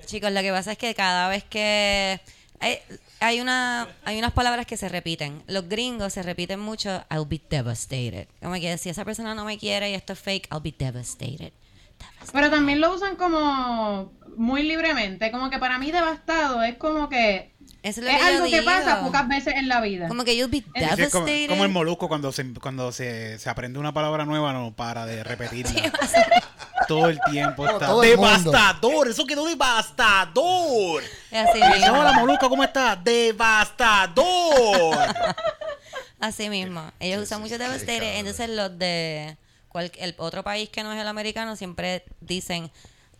Chicos, 0.04 0.32
lo 0.32 0.42
que 0.42 0.50
pasa 0.50 0.72
es 0.72 0.78
que 0.78 0.94
cada 0.94 1.28
vez 1.28 1.44
que 1.44 2.20
hay, 2.60 2.78
hay 3.24 3.40
una 3.40 3.88
hay 4.04 4.18
unas 4.18 4.32
palabras 4.32 4.66
que 4.66 4.76
se 4.76 4.88
repiten. 4.88 5.42
Los 5.46 5.68
gringos 5.68 6.12
se 6.12 6.22
repiten 6.22 6.60
mucho. 6.60 7.04
I'll 7.10 7.26
be 7.26 7.40
devastated. 7.48 8.28
Como 8.42 8.54
que 8.54 8.76
si 8.78 8.90
esa 8.90 9.04
persona 9.04 9.34
no 9.34 9.44
me 9.44 9.58
quiere 9.58 9.90
y 9.90 9.94
esto 9.94 10.12
es 10.12 10.18
fake, 10.18 10.48
I'll 10.52 10.60
be 10.60 10.74
devastated. 10.76 11.52
Pero 12.32 12.50
también 12.50 12.80
lo 12.80 12.94
usan 12.94 13.16
como 13.16 14.12
muy 14.36 14.62
libremente. 14.62 15.30
Como 15.30 15.48
que 15.48 15.58
para 15.58 15.78
mí 15.78 15.90
devastado 15.90 16.62
es 16.62 16.76
como 16.76 17.08
que 17.08 17.53
Eso 17.84 18.00
es 18.00 18.06
lo 18.06 18.10
es 18.10 18.16
que 18.16 18.22
yo 18.22 18.26
algo 18.28 18.44
que 18.46 18.60
digo. 18.60 18.64
pasa 18.64 19.00
pocas 19.02 19.28
veces 19.28 19.54
en 19.56 19.68
la 19.68 19.80
vida. 19.82 20.08
Como 20.08 20.24
que 20.24 20.34
you'll 20.36 20.50
be 20.50 20.60
Sí, 20.74 21.02
es 21.02 21.10
como, 21.48 21.64
el 21.64 21.70
molusco 21.70 22.08
cuando 22.08 22.32
se 22.32 22.44
cuando 22.54 22.90
se, 22.92 23.38
se 23.38 23.50
aprende 23.50 23.78
una 23.78 23.92
palabra 23.92 24.24
nueva 24.24 24.52
no 24.54 24.72
para 24.74 25.04
de 25.04 25.22
repetirla. 25.22 25.92
todo 26.88 27.08
el 27.10 27.20
tiempo 27.30 27.66
está. 27.66 27.86
todo. 27.86 28.00
¡Devastador! 28.00 29.08
Eso 29.08 29.26
quedó 29.26 29.44
devastador. 29.46 31.02
Así 31.30 31.60
mismo. 31.60 31.98
hola 32.00 32.12
molusco, 32.12 32.48
¿cómo 32.48 32.64
estás? 32.64 33.04
¡Devastador! 33.04 34.96
Así 36.20 36.48
mismo. 36.48 36.90
Ellos 37.00 37.22
usan 37.22 37.40
mucho 37.42 37.58
devastated. 37.58 38.16
Entonces 38.18 38.48
los 38.48 38.78
de 38.78 39.36
cual- 39.68 39.92
el 39.98 40.14
otro 40.16 40.42
país 40.42 40.70
que 40.70 40.82
no 40.82 40.92
es 40.92 41.00
el 41.00 41.06
americano 41.08 41.54
siempre 41.56 42.04
dicen 42.20 42.70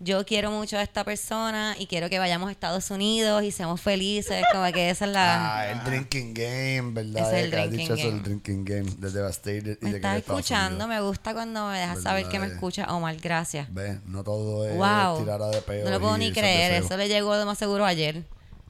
yo 0.01 0.25
quiero 0.27 0.51
mucho 0.51 0.77
a 0.79 0.83
esta 0.83 1.05
persona 1.05 1.77
y 1.79 1.87
quiero 1.87 2.09
que 2.11 2.19
vayamos 2.19 2.49
a 2.49 2.53
Estados 2.53 2.91
Unidos 2.91 3.43
y 3.43 3.51
seamos 3.51 3.81
felices. 3.81 4.45
Como 4.53 4.65
que 4.73 4.91
esa 4.91 5.05
es 5.07 5.11
la... 5.13 5.57
Ah, 5.59 5.71
el 5.71 5.85
drinking 5.85 6.35
game, 6.35 6.93
¿verdad? 6.93 7.35
Es 7.35 7.45
el 7.45 7.51
que 7.51 7.57
drinking 7.57 7.79
dicho 7.79 7.95
eso, 7.95 8.07
game. 8.09 8.17
el 8.19 8.23
drinking 8.23 8.65
game 8.65 8.91
de 8.99 9.11
Devastated 9.11 9.79
y 9.81 9.85
me 9.85 9.91
de 9.93 9.97
estás 9.97 10.17
escuchando. 10.19 10.87
Me 10.89 11.01
gusta 11.01 11.33
cuando 11.35 11.69
me 11.69 11.79
dejas 11.79 12.03
saber 12.03 12.25
que 12.25 12.39
me 12.39 12.47
¿Verdad? 12.47 12.55
escucha 12.57 12.85
Omar. 12.95 13.17
Gracias. 13.17 13.73
Ve, 13.73 14.01
no 14.07 14.23
todo 14.25 14.67
es 14.69 14.77
Wow. 14.77 15.19
tirada 15.21 15.51
de 15.51 15.61
peo. 15.63 15.85
No 15.85 15.91
lo 15.91 16.01
puedo 16.01 16.19
ni 16.19 16.33
creer. 16.33 16.73
Eso 16.83 16.97
le 16.97 17.09
llegó 17.09 17.37
de 17.37 17.45
más 17.45 17.59
seguro 17.59 17.85
ayer. 17.85 18.25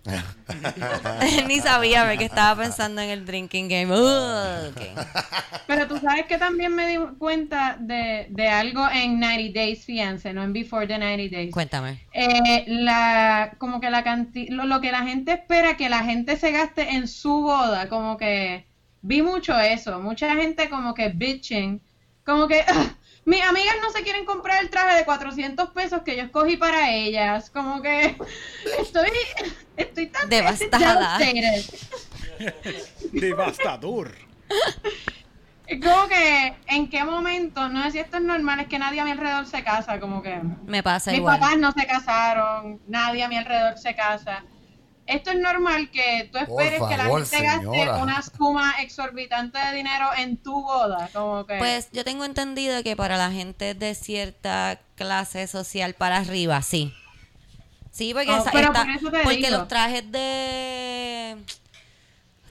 ni 1.49 1.61
sabía 1.61 2.07
porque 2.07 2.27
estaba 2.27 2.63
pensando 2.63 3.01
en 3.01 3.11
el 3.11 3.25
drinking 3.25 3.69
game. 3.69 3.87
Uh. 3.91 4.73
Pero 5.67 5.89
tú 5.89 5.99
sabes 5.99 6.27
que 6.27 6.37
también 6.37 6.75
me 6.75 6.87
di 6.87 6.99
cuenta 7.19 7.77
de, 7.81 8.27
de 8.29 8.49
algo 8.49 8.87
en 8.91 9.19
90 9.19 9.59
Days 9.59 9.85
Fiancé, 9.85 10.33
no 10.33 10.43
en 10.43 10.53
Before 10.53 10.87
the 10.87 10.99
90 10.99 11.35
Days. 11.35 11.53
Cuéntame. 11.53 12.01
Eh, 12.13 12.65
la, 12.67 13.55
como 13.59 13.81
que 13.81 13.91
la 13.91 14.05
canti 14.05 14.49
lo, 14.49 14.65
lo 14.65 14.81
que 14.81 14.93
la 14.93 15.03
gente 15.05 15.33
espera 15.33 15.77
que 15.77 15.89
la 15.89 16.05
gente 16.05 16.37
se 16.37 16.53
gaste 16.53 16.91
en 16.91 17.09
su 17.09 17.41
boda, 17.41 17.89
como 17.89 18.17
que 18.19 18.67
vi 19.03 19.23
mucho 19.23 19.59
eso, 19.59 20.01
mucha 20.01 20.35
gente 20.35 20.69
como 20.69 20.95
que 20.95 21.09
bitching, 21.09 21.81
como 22.25 22.47
que 22.47 22.61
"Ah, 22.69 22.95
mis 23.25 23.43
amigas 23.43 23.77
no 23.81 23.91
se 23.91 24.03
quieren 24.03 24.25
comprar 24.25 24.63
el 24.63 24.71
traje 24.71 24.97
de 24.97 25.05
400 25.05 25.71
pesos 25.71 26.03
que 26.03 26.17
yo 26.17 26.23
escogí 26.25 26.57
para 26.57 26.93
ellas, 26.93 27.51
como 27.51 27.81
que 27.83 28.17
estoy, 28.81 29.11
estoy 29.77 30.07
tan 30.09 30.29
Devastada. 30.29 31.19
¡Devastador! 33.13 34.13
Es 35.67 35.83
como 35.83 36.09
que, 36.09 36.55
¿en 36.67 36.91
qué 36.91 37.05
momento? 37.05 37.69
No 37.71 37.85
sé 37.85 37.93
si 37.93 37.99
esto 37.99 38.19
es 38.19 38.23
normal, 38.23 38.61
es 38.61 38.69
que 38.69 38.79
nadie 38.79 39.01
a 39.01 39.05
mi 39.05 39.13
alrededor 39.13 39.47
se 39.47 39.65
casa, 39.65 39.99
como 39.99 40.23
que... 40.23 40.39
Me 40.67 40.83
pasa 40.83 41.11
Mis 41.11 41.21
igual. 41.21 41.41
papás 41.41 41.57
no 41.59 41.73
se 41.73 41.87
casaron, 41.87 42.81
nadie 42.87 43.23
a 43.23 43.29
mi 43.29 43.39
alrededor 43.39 43.79
se 43.79 43.97
casa. 43.97 44.45
Esto 45.07 45.31
es 45.33 45.37
normal 45.39 45.91
que 45.91 46.29
tú 46.33 46.39
esperes 46.39 46.81
que 46.83 46.97
la 46.97 47.05
gente 47.05 47.41
gaste 47.43 47.61
señora. 47.67 47.97
una 47.99 48.23
suma 48.23 48.75
exorbitante 48.81 49.59
de 49.59 49.75
dinero 49.77 50.09
en 50.17 50.39
tu 50.39 50.63
boda, 50.63 51.11
como 51.13 51.45
que... 51.47 51.57
Pues 51.59 51.89
yo 51.93 52.05
tengo 52.05 52.25
entendido 52.25 52.83
que 52.83 52.97
para 52.97 53.19
la 53.19 53.31
gente 53.31 53.75
de 53.75 53.95
cierta 53.95 54.79
clase 54.97 55.47
social 55.47 55.93
para 55.95 56.17
arriba, 56.19 56.63
sí. 56.63 56.95
Sí, 57.93 58.15
porque, 58.15 58.31
Oh, 58.31 58.39
esa- 58.39 58.51
pero 58.51 58.69
está- 58.69 58.83
por 58.83 58.91
eso 58.91 59.11
te 59.11 59.19
porque 59.19 59.37
digo. 59.37 59.51
los 59.59 59.69
trajes 59.69 60.11
de... 60.11 61.37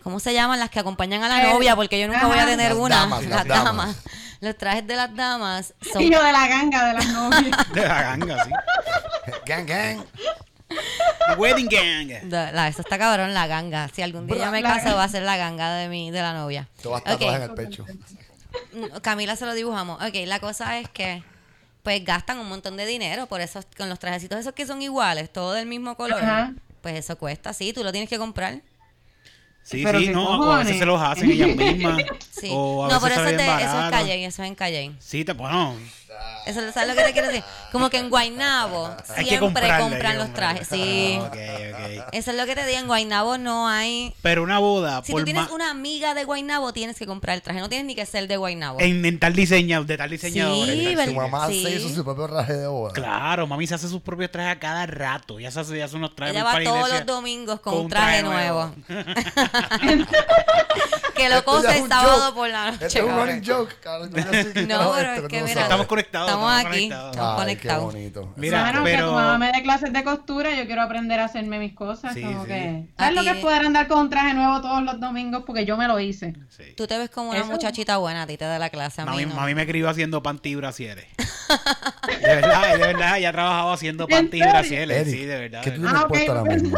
¿Cómo 0.03 0.19
se 0.19 0.33
llaman? 0.33 0.59
Las 0.59 0.69
que 0.69 0.79
acompañan 0.79 1.23
a 1.23 1.29
la 1.29 1.43
Eh, 1.43 1.53
novia, 1.53 1.75
porque 1.75 1.99
yo 1.99 2.07
nunca 2.07 2.27
voy 2.27 2.37
a 2.37 2.45
tener 2.45 2.71
Las 2.73 2.77
una. 2.79 2.95
damas, 2.97 3.21
las 3.25 3.29
las 3.31 3.47
damas. 3.47 3.63
damas. 3.65 4.03
Los 4.41 4.57
trajes 4.57 4.85
de 4.85 4.95
las 4.95 5.15
damas 5.15 5.73
son... 5.91 6.01
Y 6.03 6.11
yo 6.11 6.21
de 6.21 6.31
la 6.31 6.47
ganga 6.47 6.85
de 6.87 6.93
las 6.93 7.07
novias. 7.07 7.57
De 7.73 7.87
la 7.87 8.01
ganga, 8.03 8.43
sí. 8.45 8.51
gang, 9.47 9.65
gang. 9.65 10.05
Wedding 11.37 11.67
Gang. 11.69 12.29
la- 12.29 12.67
eso 12.67 12.81
está 12.81 12.97
cabrón, 12.97 13.33
la 13.33 13.47
ganga. 13.47 13.89
Si 13.93 14.01
algún 14.01 14.27
día 14.27 14.45
yo 14.45 14.51
me 14.51 14.61
caso, 14.61 14.95
va 14.95 15.03
a 15.05 15.09
ser 15.09 15.23
la 15.23 15.37
ganga 15.37 15.73
de 15.75 15.87
mi, 15.89 16.11
de 16.11 16.21
la 16.21 16.33
novia. 16.33 16.67
Te 16.81 16.87
vas 16.87 17.01
a 17.05 17.13
Ok. 17.13 17.19
tatuar 17.19 17.35
en 17.41 17.49
el 17.49 17.53
pecho. 17.55 17.85
Mm, 18.73 18.97
Camila 19.01 19.35
se 19.35 19.45
lo 19.45 19.53
dibujamos. 19.53 20.01
Ok, 20.03 20.13
la 20.25 20.39
cosa 20.39 20.79
es 20.79 20.89
que 20.89 21.23
pues 21.81 22.03
gastan 22.05 22.37
un 22.39 22.47
montón 22.47 22.77
de 22.77 22.85
dinero 22.85 23.25
por 23.27 23.41
eso 23.41 23.59
con 23.77 23.89
los 23.89 23.99
trajecitos 23.99 24.39
esos 24.39 24.53
que 24.53 24.65
son 24.65 24.81
iguales, 24.81 25.31
todo 25.33 25.53
del 25.53 25.65
mismo 25.65 25.95
color. 25.97 26.23
Ajá. 26.23 26.53
Pues 26.81 26.95
eso 26.95 27.17
cuesta, 27.17 27.53
sí, 27.53 27.73
tú 27.73 27.83
lo 27.83 27.91
tienes 27.91 28.09
que 28.09 28.17
comprar. 28.17 28.61
Sí, 29.63 29.81
Pero 29.83 29.99
sí, 29.99 30.07
qué 30.07 30.11
no, 30.11 30.25
o 30.27 30.33
a 30.33 30.37
cojones. 30.37 30.65
veces 30.65 30.79
se 30.79 30.85
los 30.85 31.01
hacen 31.01 31.31
ellas 31.31 31.55
mismas. 31.55 32.03
Sí. 32.31 32.49
O 32.51 32.83
a 32.85 32.89
no, 32.89 32.99
veces 32.99 33.01
pero 33.01 33.13
eso 33.13 33.23
sale 33.23 33.31
es, 33.31 33.37
de, 33.37 33.45
eso 33.45 33.55
es 33.65 33.73
barato. 33.73 33.91
Calle, 33.91 34.25
eso 34.25 34.43
es 34.43 34.47
en 34.49 34.55
Calle. 34.55 34.91
Sí, 34.99 35.23
te, 35.23 35.31
bueno, 35.31 35.75
Eso, 36.45 36.59
¿Sabes 36.73 36.89
lo 36.89 36.95
que 36.95 37.03
te 37.03 37.13
quiero 37.13 37.27
decir? 37.27 37.43
Como 37.71 37.89
que 37.89 37.97
en 37.97 38.09
que 38.09 39.23
siempre 39.23 39.69
compran 39.79 40.17
los 40.17 40.33
trajes. 40.33 40.67
Sí. 40.67 41.17
Ok, 41.21 41.27
ok. 41.27 42.05
Eso 42.11 42.31
es 42.31 42.37
lo 42.37 42.45
que 42.45 42.55
te 42.55 42.65
digo. 42.65 42.79
En 42.79 42.87
Guaynabo 42.87 43.37
no 43.37 43.67
hay. 43.67 44.13
Pero 44.21 44.43
una 44.43 44.59
boda, 44.59 45.01
Si 45.05 45.11
por 45.11 45.21
tú 45.21 45.25
tienes 45.25 45.49
una 45.51 45.69
amiga 45.69 46.13
de 46.13 46.25
Guaynabo, 46.25 46.73
tienes 46.73 46.97
que 46.97 47.05
comprar 47.05 47.35
el 47.35 47.41
traje. 47.41 47.59
No 47.59 47.69
tienes 47.69 47.85
ni 47.87 47.95
que 47.95 48.05
ser 48.05 48.27
de 48.27 48.37
Guaynabo. 48.37 48.79
en, 48.81 49.05
en 49.05 49.19
tal 49.19 49.33
diseño, 49.33 49.83
de 49.85 49.97
tal 49.97 50.09
diseñador. 50.09 50.67
Su 51.05 51.13
mamá 51.13 51.47
Sí. 51.47 51.63
se 51.63 51.75
hizo 51.75 51.89
su 51.89 52.03
propio 52.03 52.27
traje 52.27 52.53
de 52.53 52.67
boda. 52.67 52.93
Claro, 52.93 53.47
mami 53.47 53.67
se 53.67 53.75
hace 53.75 53.87
sus 53.87 54.01
propios 54.01 54.31
trajes 54.31 54.57
a 54.57 54.59
cada 54.59 54.85
rato. 54.85 55.39
Ya 55.39 55.51
se 55.51 55.59
hace, 55.61 55.77
ya 55.77 55.85
hace 55.85 55.95
unos 55.95 56.15
trajes 56.15 56.35
Ella 56.35 56.51
muy 56.51 56.65
va 56.65 56.71
todos 56.71 56.89
los 56.89 57.05
domingos 57.05 57.59
con, 57.61 57.73
con 57.73 57.83
un 57.83 57.89
traje, 57.89 58.23
nuevo. 58.23 58.73
que 61.15 61.29
lo 61.29 61.35
es 61.59 61.75
el 61.77 61.87
sábado 61.87 62.21
joke. 62.25 62.35
por 62.35 62.49
la 62.49 62.71
noche. 62.71 62.85
Este 62.87 62.99
es 62.99 63.05
un 63.05 63.15
running 63.15 63.43
joke, 63.45 63.75
cabrón. 63.81 64.11
Yo 64.13 64.53
qué 64.53 64.65
No, 64.67 64.91
pero 64.95 65.13
es 65.13 65.21
que 65.23 65.41
mira. 65.43 65.61
Estamos 65.63 65.87
conectados, 65.87 66.29
Estamos 66.29 66.51
estamos 66.51 66.73
aquí, 66.75 66.89
conectados. 66.89 67.11
estamos 67.11 67.31
Ay, 67.33 67.37
qué 67.37 67.43
conectados. 67.45 67.83
bonito. 67.93 68.33
Mira, 68.35 68.61
bueno, 68.63 68.81
pero- 68.83 68.97
que 68.97 69.03
tu 69.03 69.11
mamá 69.11 69.37
me 69.37 69.51
dé 69.51 69.63
clases 69.63 69.93
de 69.93 70.03
costura, 70.03 70.55
yo 70.55 70.65
quiero 70.65 70.81
aprender 70.81 71.19
a 71.19 71.25
hacerme 71.25 71.59
mis 71.59 71.73
cosas. 71.73 72.13
Sí, 72.13 72.21
como 72.21 72.41
sí. 72.43 72.47
que, 72.47 72.83
¿Sabes 72.97 73.15
lo 73.15 73.23
que 73.23 73.29
es 73.29 73.37
poder 73.37 73.65
andar 73.65 73.87
con 73.87 73.99
un 73.99 74.09
traje 74.09 74.33
nuevo 74.33 74.61
todos 74.61 74.83
los 74.83 74.99
domingos? 74.99 75.43
Porque 75.45 75.65
yo 75.65 75.77
me 75.77 75.87
lo 75.87 75.99
hice. 75.99 76.33
Sí. 76.49 76.63
Tú 76.75 76.87
te 76.87 76.97
ves 76.97 77.09
como 77.09 77.29
una 77.31 77.39
Eso- 77.39 77.47
muchachita 77.51 77.97
buena, 77.97 78.23
a 78.23 78.27
ti 78.27 78.37
te 78.37 78.45
da 78.45 78.59
la 78.59 78.69
clase. 78.69 79.01
A 79.01 79.05
mí, 79.05 79.11
Mami, 79.11 79.25
no. 79.25 79.35
mami 79.35 79.55
me 79.55 79.65
crió 79.67 79.89
haciendo 79.89 80.21
panty 80.23 80.49
y 80.49 80.55
brasieres. 80.55 81.05
de 82.21 82.35
verdad, 82.35 82.71
de 82.73 82.77
verdad, 82.77 83.17
ella 83.17 83.29
ha 83.29 83.31
trabajado 83.33 83.73
haciendo 83.73 84.07
panty 84.07 84.37
y. 84.37 84.41
Eric, 84.41 85.05
Sí, 85.05 85.25
de 85.25 85.39
verdad. 85.39 85.61
¿Qué 85.61 85.71
tú 85.71 85.81
tienes 85.81 86.01
Ah, 86.01 86.07
puesto 86.07 86.31
ahora 86.31 86.43
pues. 86.45 86.63
mismo? 86.63 86.77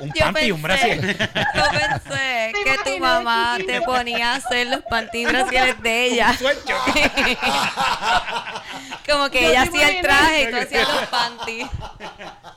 Un 0.00 0.10
panty 0.10 0.44
y 0.46 0.52
un 0.52 0.62
brasier. 0.62 1.00
yo 1.00 1.62
pensé 1.70 2.52
¿Te 2.54 2.64
que 2.64 2.90
tu 2.90 2.98
mamá 3.00 3.56
te 3.66 3.73
ponía 3.82 4.32
a 4.32 4.36
hacer 4.36 4.66
los 4.68 4.82
pantibrasieles 4.82 5.80
de 5.82 6.04
ella. 6.06 6.34
Como 9.08 9.28
que 9.30 9.42
Yo 9.42 9.48
ella 9.50 9.62
hacía 9.62 9.88
el 9.88 10.00
traje 10.00 10.42
y 10.42 10.50
tú 10.50 10.56
hacías 10.56 10.88
los 10.88 11.06
panties. 11.06 11.66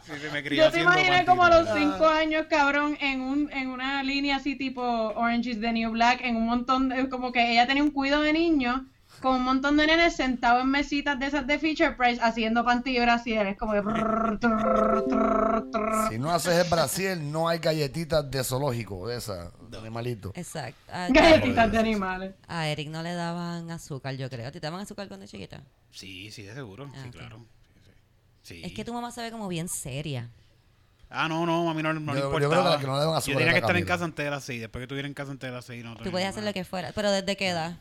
Sí, 0.04 0.14
se 0.22 0.30
me 0.32 0.42
crió 0.44 0.64
Yo 0.66 0.72
te 0.72 0.82
imaginé 0.82 1.10
panty 1.10 1.26
como 1.26 1.44
a 1.44 1.50
los 1.50 1.68
cinco 1.78 2.08
años, 2.08 2.46
cabrón, 2.50 2.98
en 3.02 3.22
un 3.22 3.52
en 3.52 3.70
una 3.70 4.02
línea 4.04 4.38
así 4.38 4.56
tipo 4.56 4.82
Orange 4.82 5.50
is 5.52 5.60
the 5.62 5.74
New 5.74 5.92
Black, 5.92 6.22
en 6.22 6.38
un 6.38 6.46
montón 6.46 6.90
de, 6.90 7.10
como 7.10 7.32
que 7.32 7.52
ella 7.52 7.68
tenía 7.68 7.84
un 7.84 7.92
cuido 7.92 8.22
de 8.22 8.32
niños 8.34 8.82
con 9.22 9.36
un 9.36 9.44
montón 9.44 9.78
de 9.78 9.88
nenes 9.88 10.16
sentados 10.16 10.64
en 10.64 10.70
mesitas 10.70 11.20
de 11.20 11.26
esas 11.28 11.48
de 11.48 11.60
Feature 11.60 11.92
Price 11.94 12.22
haciendo 12.22 12.64
panty 12.64 12.98
y 12.98 13.00
brasieres, 13.00 13.58
como 13.58 13.74
que 13.74 13.82
brrr, 13.82 14.40
trrr, 14.40 15.06
trrr, 15.08 15.72
trrr. 15.72 16.10
Si 16.10 16.20
no 16.20 16.32
haces 16.32 16.64
el 16.66 16.70
Brasil, 16.70 17.32
no 17.32 17.48
hay 17.48 17.60
galletitas 17.60 18.30
de 18.30 18.44
zoológico, 18.44 19.08
de 19.08 19.18
esas, 19.18 19.52
de 19.70 19.78
animalito. 19.78 20.32
Exacto. 20.36 20.80
A, 20.92 21.08
Galletitas 21.10 21.72
de 21.72 21.78
animales. 21.78 22.36
a 22.48 22.68
Eric 22.68 22.90
no 22.90 23.02
le 23.04 23.14
daban 23.14 23.70
azúcar, 23.72 24.16
yo 24.16 24.30
creo. 24.30 24.48
¿A 24.48 24.52
ti 24.52 24.60
te 24.60 24.68
daban 24.68 24.82
azúcar 24.82 25.08
cuando 25.08 25.26
chiquita? 25.26 25.62
Sí, 25.92 26.32
sí, 26.32 26.44
de 26.44 26.54
seguro. 26.54 26.92
Ah, 26.96 27.00
sí, 27.04 27.10
claro. 27.10 27.38
Sí, 27.74 27.82
sí. 27.86 27.92
Sí. 28.60 28.62
Es 28.64 28.74
que 28.74 28.86
tu 28.86 28.94
mamá 28.94 29.12
se 29.12 29.22
ve 29.22 29.32
como 29.32 29.48
bien 29.48 29.68
seria. 29.68 30.30
Ah, 31.10 31.30
no, 31.30 31.46
no, 31.46 31.70
a 31.70 31.74
mí 31.74 31.82
no, 31.82 31.94
no 31.94 32.14
le 32.14 32.20
Yo- 32.20 32.30
yo 32.30 32.38
importaba. 32.38 32.38
creo 32.40 32.64
que 32.64 32.70
la 32.70 32.80
que 32.80 32.86
no 32.88 32.94
le 33.00 33.06
dan 33.06 33.16
azúcar 33.16 33.34
Yo 33.34 33.38
tenía 33.40 33.54
que 33.54 33.60
estar 33.60 33.78
en 33.78 33.86
casa 33.86 34.04
antes 34.04 34.26
de 34.26 34.30
las 34.30 34.44
6. 34.44 34.60
Después 34.62 34.82
que 34.82 34.84
estuviera 34.84 35.08
en 35.08 35.14
casa 35.14 35.32
antes 35.32 35.50
de 35.50 35.56
las 35.56 35.66
6, 35.66 35.84
no. 35.84 35.96
Tú 35.96 36.12
podías 36.12 36.30
hacer 36.32 36.44
lo 36.44 36.52
que 36.54 36.66
fuera. 36.66 36.92
Pero 36.94 37.12
¿desde 37.12 37.38
qué 37.38 37.48
edad? 37.50 37.78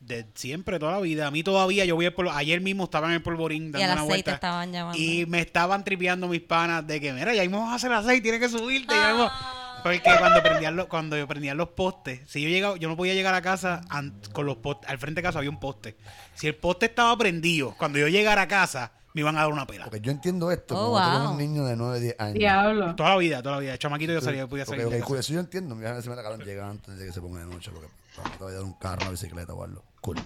De 0.00 0.26
siempre, 0.34 0.78
toda 0.78 0.92
la 0.92 1.00
vida. 1.00 1.26
A 1.26 1.30
mí 1.30 1.42
todavía, 1.42 1.84
yo 1.84 1.94
voy 1.96 2.06
al 2.06 2.14
polvo- 2.14 2.32
ayer 2.34 2.60
mismo 2.60 2.84
estaba 2.84 3.08
en 3.08 3.14
el 3.14 3.22
polvorín 3.22 3.68
Y 3.68 3.70
dando 3.72 3.84
a 3.84 3.86
las 3.88 3.94
una 3.96 4.00
seis 4.02 4.08
vuelta. 4.08 4.34
estaban 4.34 4.72
llamando. 4.72 4.98
Y 4.98 5.26
me 5.26 5.40
estaban 5.40 5.84
tripeando 5.84 6.28
mis 6.28 6.40
panas 6.40 6.86
de 6.86 7.00
que, 7.00 7.12
mira, 7.12 7.34
ya 7.34 7.44
íbamos 7.44 7.70
a 7.70 7.74
hacer 7.74 7.90
las 7.90 8.06
6, 8.06 8.22
tienes 8.22 8.40
que 8.40 8.48
subirte. 8.48 8.94
ya 8.94 9.12
vamos". 9.12 9.30
Ah. 9.32 9.80
Porque 9.82 10.00
cuando 10.02 10.42
prendían, 10.42 10.74
los, 10.76 10.86
cuando 10.86 11.16
yo 11.16 11.28
prendían 11.28 11.56
los 11.56 11.68
postes, 11.68 12.20
si 12.28 12.42
yo 12.42 12.48
llegaba, 12.48 12.76
yo 12.78 12.88
no 12.88 12.96
podía 12.96 13.14
llegar 13.14 13.34
a 13.34 13.42
casa 13.42 13.80
an- 13.88 14.20
con 14.32 14.44
los 14.46 14.56
postes, 14.56 14.90
al 14.90 14.98
frente 14.98 15.20
de 15.20 15.22
casa 15.22 15.38
había 15.38 15.50
un 15.50 15.60
poste. 15.60 15.96
Si 16.34 16.46
el 16.48 16.56
poste 16.56 16.86
estaba 16.86 17.16
prendido, 17.16 17.74
cuando 17.78 17.98
yo 17.98 18.08
llegara 18.08 18.42
a 18.42 18.48
casa, 18.48 18.90
me 19.14 19.20
iban 19.20 19.36
a 19.36 19.40
dar 19.42 19.52
una 19.52 19.66
pela. 19.66 19.84
Porque 19.84 20.00
yo 20.00 20.10
entiendo 20.10 20.50
esto, 20.50 20.74
Oh, 20.76 20.92
como 20.94 21.12
tú 21.12 21.18
wow. 21.22 21.30
un 21.32 21.38
niño 21.38 21.64
de 21.64 21.76
9, 21.76 22.00
10 22.00 22.16
años. 22.18 22.34
Diablo. 22.34 22.94
Toda 22.96 23.10
la 23.10 23.16
vida, 23.18 23.40
toda 23.42 23.54
la 23.56 23.60
vida. 23.60 23.78
Chamaquito 23.78 24.12
yo 24.12 24.20
salía, 24.20 24.40
yo 24.40 24.48
podía 24.48 24.64
salir. 24.66 24.84
ok, 24.84 24.90
de 24.92 24.98
casa. 24.98 25.06
cool, 25.06 25.18
eso 25.18 25.32
yo 25.32 25.40
entiendo. 25.40 25.74
Mi 25.76 25.82
vieja 25.82 26.02
se 26.02 26.10
me 26.10 26.16
la 26.16 26.22
cabrón 26.22 26.40
llega 26.44 26.68
antes 26.68 26.98
de 26.98 27.06
que 27.06 27.12
se 27.12 27.20
ponga 27.20 27.40
de 27.40 27.46
noche 27.46 27.70
porque 27.72 27.88
te 28.36 28.42
voy 28.44 28.52
a 28.52 28.56
dar 28.56 28.64
un 28.64 28.72
carro, 28.74 29.02
una 29.02 29.10
bicicleta 29.12 29.52
o 29.54 29.62
algo. 29.62 29.84
Cool. 30.00 30.16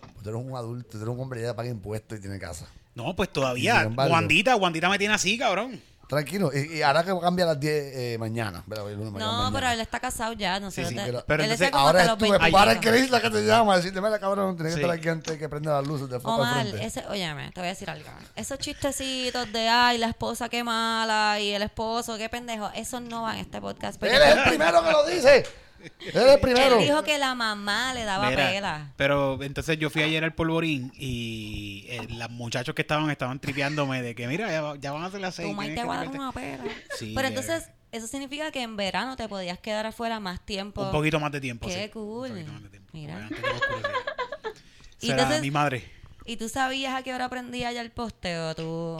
Pues 0.00 0.22
tú 0.22 0.28
eres 0.30 0.42
un 0.42 0.56
adulto, 0.56 0.90
tú 0.90 0.96
eres 0.98 1.08
un 1.08 1.20
hombre 1.20 1.42
ya 1.42 1.54
paga 1.54 1.68
impuestos 1.68 2.18
y 2.18 2.20
tiene 2.20 2.38
casa. 2.38 2.66
No, 2.94 3.14
pues 3.16 3.30
todavía. 3.32 3.82
embargo- 3.82 4.12
Wandita, 4.12 4.56
Wandita 4.56 4.88
me 4.88 4.98
tiene 4.98 5.14
así, 5.14 5.38
cabrón. 5.38 5.80
Tranquilo. 6.08 6.50
Y, 6.52 6.76
y 6.78 6.82
ahora 6.82 7.04
que 7.04 7.18
cambia 7.18 7.46
a 7.46 7.48
las 7.48 7.60
10 7.60 7.72
eh, 7.96 8.16
mañana. 8.18 8.62
No, 8.66 8.84
mañana. 9.10 9.50
pero 9.54 9.70
él 9.70 9.80
está 9.80 9.98
casado 9.98 10.34
ya. 10.34 10.60
No 10.60 10.70
sé. 10.70 10.82
Sí, 10.82 10.90
sí, 10.90 10.94
dónde- 10.96 11.10
pero- 11.10 11.24
pero 11.26 11.42
él 11.42 11.50
entonces 11.52 11.66
está 11.68 11.78
Ahora 11.78 12.02
es 12.04 12.18
tu 12.18 12.30
20. 12.30 12.50
para 12.50 12.80
Chris 12.80 13.08
la 13.10 13.22
que 13.22 13.30
te 13.30 13.46
llama 13.46 13.76
decirte, 13.76 13.98
mira 14.02 14.18
cabrón, 14.18 14.54
tienes 14.56 14.74
que 14.74 14.82
estar 14.82 14.94
aquí 14.94 15.08
antes 15.08 15.38
que 15.38 15.48
prenda 15.48 15.72
las 15.80 15.86
luces 15.88 16.10
de 16.10 16.16
Omar, 16.22 16.66
ese, 16.66 17.06
óyeme, 17.06 17.50
te 17.52 17.60
voy 17.60 17.68
a 17.68 17.70
decir 17.70 17.88
algo. 17.88 18.10
Esos 18.36 18.58
chistecitos 18.58 19.50
de, 19.54 19.68
ay, 19.68 19.96
la 19.96 20.08
esposa 20.08 20.50
qué 20.50 20.62
mala 20.62 21.40
y 21.40 21.52
el 21.52 21.62
esposo 21.62 22.18
qué 22.18 22.28
pendejo, 22.28 22.70
esos 22.74 23.00
no 23.00 23.22
van 23.22 23.36
a 23.36 23.40
este 23.40 23.58
podcast. 23.62 24.02
Él 24.02 24.10
es 24.12 24.36
el 24.36 24.42
primero 24.50 24.84
que 24.84 24.90
lo 24.90 25.06
dice. 25.06 25.44
Él 25.82 26.08
es 26.14 26.14
el 26.14 26.40
primero. 26.40 26.78
Él 26.78 26.86
dijo 26.86 27.02
que 27.02 27.18
la 27.18 27.34
mamá 27.34 27.94
le 27.94 28.04
daba 28.04 28.30
Mira, 28.30 28.50
pela. 28.50 28.92
Pero 28.96 29.42
entonces 29.42 29.78
yo 29.78 29.90
fui 29.90 30.02
ayer 30.02 30.22
al 30.24 30.34
polvorín 30.34 30.92
y 30.96 31.86
eh, 31.88 32.06
los 32.10 32.30
muchachos 32.30 32.74
que 32.74 32.82
estaban 32.82 33.10
estaban 33.10 33.40
tripeándome 33.40 34.02
de 34.02 34.14
que 34.14 34.26
mira, 34.26 34.50
ya, 34.50 34.74
ya 34.80 34.92
van 34.92 35.04
a 35.04 35.10
ser 35.10 35.20
las 35.20 35.34
seis. 35.34 35.48
Tu 35.48 35.54
mamá 35.54 35.74
te 35.74 35.84
va 35.84 35.94
a 35.94 35.96
dar 35.96 36.06
verte". 36.06 36.18
una 36.18 36.32
pela. 36.32 36.64
Sí, 36.96 37.12
Pero 37.14 37.28
entonces, 37.28 37.70
eso 37.90 38.06
significa 38.06 38.50
que 38.52 38.62
en 38.62 38.76
verano 38.76 39.16
te 39.16 39.28
podías 39.28 39.58
quedar 39.58 39.86
afuera 39.86 40.20
más 40.20 40.40
tiempo. 40.44 40.82
Un 40.82 40.92
poquito 40.92 41.18
más 41.20 41.32
de 41.32 41.40
tiempo. 41.40 41.68
Qué 41.68 41.84
sí. 41.84 41.90
cool. 41.90 42.30
Un 42.30 42.36
poquito 42.36 42.52
más 42.52 42.62
de 42.62 42.68
tiempo. 42.68 42.90
Mira. 42.92 43.28
Será 44.98 45.14
entonces- 45.14 45.40
mi 45.42 45.50
madre. 45.50 45.84
¿Y 46.24 46.36
tú 46.36 46.48
sabías 46.48 46.94
a 46.94 47.02
qué 47.02 47.12
hora 47.12 47.28
prendía 47.28 47.72
ya 47.72 47.80
el 47.80 47.90
poste 47.90 48.38
o 48.38 48.54
tú...? 48.54 48.96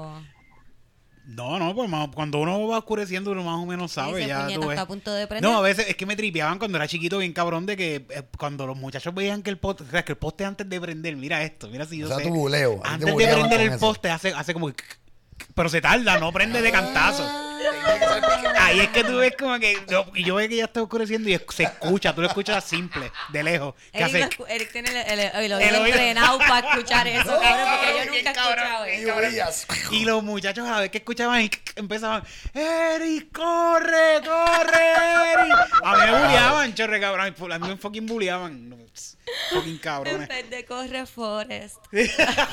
No, 1.24 1.58
no, 1.58 1.74
pues 1.74 1.88
más- 1.88 2.08
cuando 2.14 2.38
uno 2.38 2.66
va 2.66 2.78
oscureciendo 2.78 3.30
uno 3.30 3.44
más 3.44 3.56
o 3.58 3.64
menos 3.64 3.92
sabe. 3.92 4.26
Ya 4.26 4.40
"Puñeta, 4.42 4.54
tú 4.60 4.66
ves. 4.66 4.70
está 4.70 4.82
a 4.82 4.86
punto 4.86 5.12
de 5.14 5.26
prender". 5.28 5.48
No, 5.50 5.56
a 5.58 5.60
veces 5.62 5.86
es 5.88 5.96
que 5.96 6.04
me 6.04 6.16
tripeaban 6.16 6.58
cuando 6.58 6.78
era 6.78 6.88
chiquito 6.88 7.18
bien 7.18 7.32
cabrón 7.32 7.64
de 7.64 7.76
que 7.76 7.94
eh, 8.08 8.22
cuando 8.36 8.66
los 8.66 8.76
muchachos 8.76 9.14
veían 9.14 9.42
que 9.42 9.50
el 9.50 9.58
poste, 9.58 9.84
o 9.84 9.90
sea, 9.90 10.04
que 10.04 10.12
el 10.12 10.18
poste 10.18 10.44
antes 10.44 10.68
de 10.68 10.80
prender, 10.80 11.16
mira 11.16 11.42
esto, 11.44 11.68
mira 11.68 11.86
si 11.86 11.98
yo 11.98 12.06
O 12.06 12.08
sea, 12.08 12.18
sé. 12.18 12.24
tu 12.24 12.30
buleo. 12.34 12.80
Antes 12.84 13.14
de 13.16 13.26
prender 13.28 13.60
el 13.60 13.68
eso. 13.68 13.78
poste 13.78 14.10
hace, 14.10 14.30
hace 14.34 14.52
como 14.52 14.72
que- 14.72 14.82
pero 15.54 15.68
se 15.68 15.80
tarda, 15.80 16.18
no 16.18 16.32
prende 16.32 16.60
de 16.60 16.72
cantazo. 16.72 17.24
Ahí 18.64 18.80
es 18.80 18.88
que 18.88 19.04
tú 19.04 19.16
ves 19.18 19.34
como 19.38 19.58
que 19.58 19.76
yo, 19.88 20.06
y 20.14 20.24
yo 20.24 20.34
veo 20.36 20.48
que 20.48 20.56
ya 20.56 20.64
está 20.64 20.82
oscureciendo 20.82 21.28
y 21.28 21.40
se 21.50 21.62
escucha, 21.64 22.14
tú 22.14 22.20
lo 22.22 22.28
escuchas 22.28 22.64
simple, 22.64 23.10
de 23.30 23.42
lejos, 23.42 23.74
hace 23.92 24.28
Eric 24.48 24.72
tiene 24.72 24.90
el, 24.90 24.96
el- 24.96 25.20
el 25.20 25.30
El 25.34 25.52
oído 25.52 25.58
oído. 25.82 25.86
entrenado 25.86 26.38
para 26.38 26.68
escuchar 26.68 27.06
eso, 27.08 27.38
cabrón, 27.40 27.68
porque 27.78 27.98
yo 27.98 28.04
nunca 28.06 28.30
he 28.30 28.32
escuchado 28.32 28.84
eso. 28.84 29.66
Y 29.92 30.04
los 30.04 30.22
muchachos 30.22 30.66
a 30.66 30.70
la 30.72 30.80
vez 30.80 30.90
que 30.90 30.98
escuchaban 30.98 31.40
y 31.42 31.50
empezaban, 31.76 32.22
Eric, 32.54 33.32
corre, 33.32 34.20
corre, 34.24 35.32
Eric. 35.34 35.56
A 35.84 35.96
mí 35.96 36.00
me 36.12 36.18
bulleaban, 36.18 36.74
chorre 36.74 37.00
cabrón. 37.00 37.34
A 37.52 37.58
mí 37.58 37.68
me 37.68 37.76
fucking 37.76 38.06
bulleaban. 38.06 38.72
Fucking 39.50 39.72
En 39.72 39.78
cabrones. 39.78 40.28
vez 40.28 40.50
de 40.50 40.64
corre 40.64 41.06
Forest. 41.06 41.76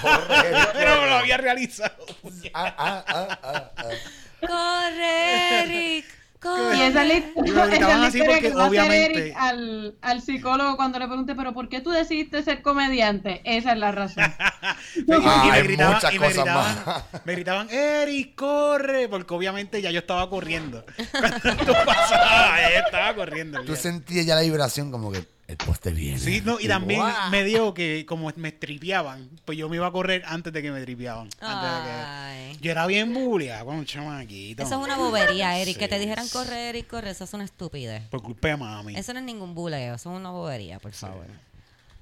Corre, 0.01 0.51
Pero 0.73 0.95
no 0.95 1.05
lo 1.07 1.15
había 1.15 1.37
realizado. 1.37 2.05
Ah, 2.53 2.73
ah, 2.77 3.03
ah, 3.07 3.39
ah, 3.43 3.71
ah. 3.77 3.83
Corre, 4.41 5.61
Eric. 5.63 6.05
Y 6.05 6.41
Corre. 6.41 6.77
Y 6.77 6.81
esa 6.83 7.03
es 7.03 7.09
gritaban 7.69 8.01
la 8.01 8.07
así 8.07 8.17
historia 8.19 8.35
porque 8.37 8.47
que 8.49 8.55
va 8.55 8.63
a 8.63 8.67
hacer 8.67 8.79
obviamente- 8.79 9.19
Eric 9.23 9.35
al, 9.37 9.95
al 10.01 10.21
psicólogo 10.21 10.77
cuando 10.77 10.97
le 10.99 11.07
pregunte, 11.07 11.35
pero 11.35 11.53
¿por 11.53 11.67
qué 11.67 11.81
tú 11.81 11.89
decidiste 11.89 12.41
ser 12.43 12.61
comediante? 12.61 13.41
Esa 13.43 13.73
es 13.73 13.77
la 13.77 13.91
razón. 13.91 14.23
Me- 15.07 15.17
y 15.17 15.19
me 15.19 15.29
hay 15.51 15.63
gritaban, 15.63 15.95
muchas 15.95 16.13
y 16.13 16.19
me 16.19 16.25
cosas 16.27 16.43
gritaban, 16.45 16.83
más. 16.85 17.03
me 17.25 17.33
gritaban, 17.33 17.69
Eric, 17.69 18.35
corre, 18.35 19.09
porque 19.09 19.33
obviamente 19.33 19.81
ya 19.81 19.91
yo 19.91 19.99
estaba 19.99 20.29
corriendo. 20.29 20.85
Cuando 21.11 21.35
esto 21.49 21.73
pasaba, 21.85 22.57
ya 22.61 22.79
estaba 22.85 23.13
corriendo. 23.15 23.61
Tú 23.65 23.75
sentías 23.75 24.25
ya 24.25 24.35
la 24.35 24.41
vibración 24.41 24.91
como 24.91 25.11
que 25.11 25.25
el 25.49 25.57
poste 25.57 25.89
viene. 25.91 26.19
Sí, 26.19 26.41
no, 26.45 26.59
y 26.59 26.67
también 26.67 27.01
me 27.31 27.43
dio 27.43 27.73
que 27.73 28.05
como 28.07 28.31
me 28.35 28.51
tripeaban, 28.51 29.29
pues 29.45 29.57
yo 29.57 29.67
me 29.67 29.77
iba 29.77 29.87
a 29.87 29.91
correr 29.91 30.21
antes 30.27 30.53
de 30.53 30.61
que 30.61 30.71
me 30.71 30.79
tripeaban. 30.81 31.27
Antes 31.41 31.71
de 31.71 31.89
que... 31.89 31.95
Ay. 31.95 32.57
Yo 32.61 32.71
era 32.71 32.85
bien 32.85 33.13
bulia 33.13 33.63
con 33.65 33.75
un 33.77 33.85
chamaquito. 33.85 34.61
Eso 34.63 34.79
es 34.79 34.85
una 34.85 34.97
bobería, 34.97 35.57
Eric. 35.57 35.77
Que 35.77 35.87
te 35.87 35.95
Sí. 35.95 36.01
dijeran 36.01 36.27
corre, 36.29 36.69
Eric, 36.69 36.87
corre. 36.87 37.09
Eso 37.09 37.23
es 37.23 37.33
una 37.33 37.45
estupidez. 37.45 38.03
Por 38.09 38.21
culpa 38.21 38.49
de 38.49 38.57
mami. 38.57 38.95
Eso 38.95 39.11
no 39.13 39.19
es 39.19 39.25
ningún 39.25 39.55
buleo. 39.55 39.95
Eso 39.95 40.11
es 40.13 40.19
una 40.19 40.29
bobería, 40.29 40.77
por 40.79 40.91
favor. 40.93 41.25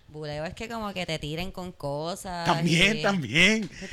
Buleo 0.10 0.46
es 0.46 0.54
que 0.54 0.68
como 0.70 0.94
que 0.94 1.06
te 1.06 1.20
tiren 1.20 1.51
con 1.51 1.72
cosas. 1.74 2.46
También, 2.46 2.98
y- 2.98 3.01
también. 3.01 3.68
Te. 3.68 3.88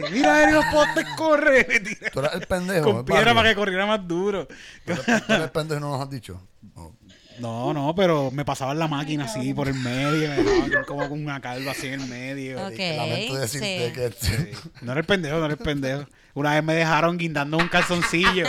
Mira, 0.10 0.42
Eric, 0.44 0.54
los 0.54 0.64
postes 0.66 1.06
corre. 1.16 1.64
Tú 2.12 2.20
eras 2.20 2.34
el 2.34 2.46
pendejo. 2.46 2.84
Con 2.84 2.96
el 2.98 3.04
piedra 3.04 3.20
barrio. 3.24 3.34
para 3.34 3.48
que 3.50 3.54
corriera 3.56 3.86
más 3.86 4.06
duro. 4.08 4.46
Tú 4.46 4.92
eres, 4.92 5.04
tú 5.04 5.12
eres 5.32 5.44
el 5.44 5.50
pendejo 5.50 5.78
y 5.78 5.82
no 5.82 5.90
nos 5.90 6.00
has 6.00 6.10
dicho. 6.10 6.40
No. 6.74 6.94
No, 7.38 7.72
no, 7.74 7.94
pero 7.94 8.30
me 8.30 8.44
pasaban 8.44 8.78
la 8.78 8.88
máquina 8.88 9.24
así 9.24 9.52
por 9.54 9.68
el 9.68 9.74
medio, 9.74 10.28
me 10.30 10.36
dejaban 10.42 10.84
como 10.86 11.08
con 11.08 11.22
una 11.22 11.40
calva 11.40 11.72
así 11.72 11.88
en 11.88 12.00
el 12.00 12.08
medio. 12.08 12.66
Ok, 12.66 12.78
Lamento 12.78 13.36
decirte 13.36 13.86
sí. 13.88 13.92
que 13.92 14.06
este- 14.06 14.52
No 14.82 14.92
era 14.92 15.00
el 15.00 15.06
pendejo, 15.06 15.36
no 15.38 15.44
era 15.44 15.54
el 15.54 15.58
pendejo. 15.58 16.04
Una 16.34 16.54
vez 16.54 16.62
me 16.62 16.74
dejaron 16.74 17.16
guindando 17.16 17.56
un 17.56 17.68
calzoncillo 17.68 18.46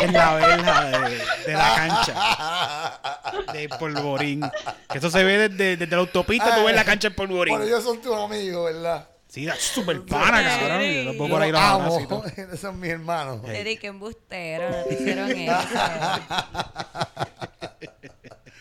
en 0.00 0.12
la 0.14 0.34
verja 0.34 0.84
de, 0.84 1.18
de 1.46 1.52
la 1.52 1.74
cancha 1.74 3.52
de 3.52 3.68
polvorín. 3.68 4.40
Que 4.90 4.96
eso 4.98 5.10
se 5.10 5.22
ve 5.22 5.48
desde, 5.48 5.76
desde 5.76 5.94
la 5.94 6.00
autopista, 6.00 6.54
tú 6.56 6.64
ves 6.64 6.74
la 6.74 6.84
cancha 6.84 7.10
de 7.10 7.14
polvorín. 7.14 7.52
Bueno, 7.54 7.66
ellos 7.66 7.84
son 7.84 8.00
tus 8.00 8.16
amigos, 8.16 8.72
¿verdad? 8.72 9.08
Sí, 9.28 9.46
es 9.46 9.58
súper 9.60 10.02
pana, 10.04 10.42
cabrón. 10.42 10.82
Yo 10.82 11.04
no 11.04 11.12
puedo 11.18 11.30
por 11.30 11.42
ahí 11.42 11.52
Los 11.52 11.60
los 11.62 11.70
amo. 12.10 12.24
Esos 12.36 12.60
son 12.60 12.78
mis 12.80 12.90
hermanos. 12.90 13.40
Eric, 13.46 13.80
qué 13.80 13.86
embustero, 13.88 14.70
no 14.70 14.84
te 14.84 14.94
hicieron 14.94 15.30
eso. 15.32 15.54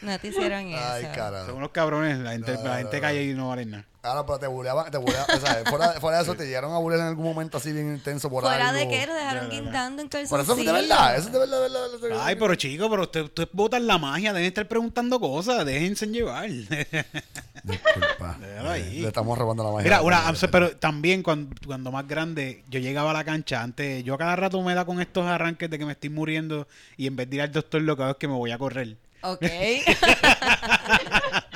No 0.02 0.18
te 0.20 0.28
hicieron 0.30 0.68
eso. 0.68 0.84
Ay, 0.92 1.04
Son 1.04 1.14
carajo. 1.14 1.54
unos 1.54 1.70
cabrones, 1.70 2.18
la 2.20 2.32
gente, 2.32 2.54
No, 2.54 2.64
la 2.64 2.78
gente 2.78 2.96
no, 2.98 3.02
calle 3.02 3.24
y 3.24 3.34
no 3.34 3.50
valen 3.50 3.70
nada. 3.72 3.86
Ahora, 4.04 4.26
pero 4.26 4.40
te 4.40 4.48
buleaban, 4.48 4.90
te 4.90 4.98
buleaban, 4.98 5.28
o 5.38 5.40
sea, 5.40 5.64
fuera, 5.70 5.92
fuera 6.02 6.18
de 6.18 6.24
eso, 6.24 6.34
te 6.34 6.46
llegaron 6.48 6.74
a 6.74 6.80
bulear 6.80 7.02
en 7.02 7.08
algún 7.08 7.24
momento 7.24 7.58
así 7.60 7.72
bien 7.72 7.94
intenso 7.94 8.32
por 8.32 8.44
Fuera 8.44 8.70
algo. 8.70 8.80
de 8.80 8.88
que 8.88 9.06
lo 9.06 9.14
dejaron 9.14 9.44
Ya, 9.44 9.50
ya, 9.50 9.56
ya. 9.58 9.62
guindando 9.62 10.02
en 10.02 10.10
Por 10.10 10.20
calzoncillo. 10.28 10.42
eso 10.42 10.60
es 10.60 10.66
de 10.66 10.72
verdad, 10.74 11.16
eso 11.18 11.28
es 11.28 11.34
de 11.34 11.38
verdad, 11.40 11.58
de 11.58 11.62
verdad, 11.70 11.92
de 11.92 11.98
verdad. 12.00 12.20
Ay, 12.26 12.36
pero 12.36 12.56
chico, 12.56 12.90
pero 12.90 13.04
usted- 13.04 13.22
ustedes 13.26 13.50
botan 13.54 13.86
la 13.86 14.00
magia, 14.00 14.34
deben 14.34 14.48
estar 14.48 14.68
preguntando 14.68 15.20
cosas, 15.20 15.64
déjense 15.68 16.08
llevar. 16.08 16.50
Disculpa. 17.64 18.38
Déjalo 18.40 18.70
ahí. 18.72 19.02
Le 19.02 19.08
estamos 19.08 19.38
robando 19.38 19.64
la 19.64 19.70
magia. 19.72 19.84
Mira, 19.84 20.02
una, 20.02 20.34
pero 20.52 20.76
también 20.78 21.22
cuando, 21.22 21.56
cuando 21.66 21.92
más 21.92 22.08
grande, 22.08 22.64
yo 22.70 22.80
llegaba 22.80 23.12
a 23.12 23.14
la 23.14 23.24
cancha, 23.24 23.62
antes, 23.62 24.04
yo 24.04 24.16
a 24.16 24.18
cada 24.18 24.36
rato 24.36 24.60
me 24.64 24.74
da 24.74 24.84
con 24.86 25.00
estos 25.00 25.28
arranques 25.28 25.70
de 25.70 25.78
que 25.78 25.86
me 25.86 25.92
estoy 25.92 26.10
muriendo 26.10 26.68
y 26.98 27.06
en 27.08 27.16
vez 27.16 27.30
de 27.30 27.36
ir 27.36 27.42
al 27.44 27.52
doctor 27.52 27.82
lo 27.84 27.96
que 27.96 28.02
hago 28.02 28.12
es 28.14 28.18
que 28.18 28.28
me 28.28 28.34
voy 28.34 28.50
a 28.52 28.58
correr. 28.58 28.98
Ok. 29.24 29.42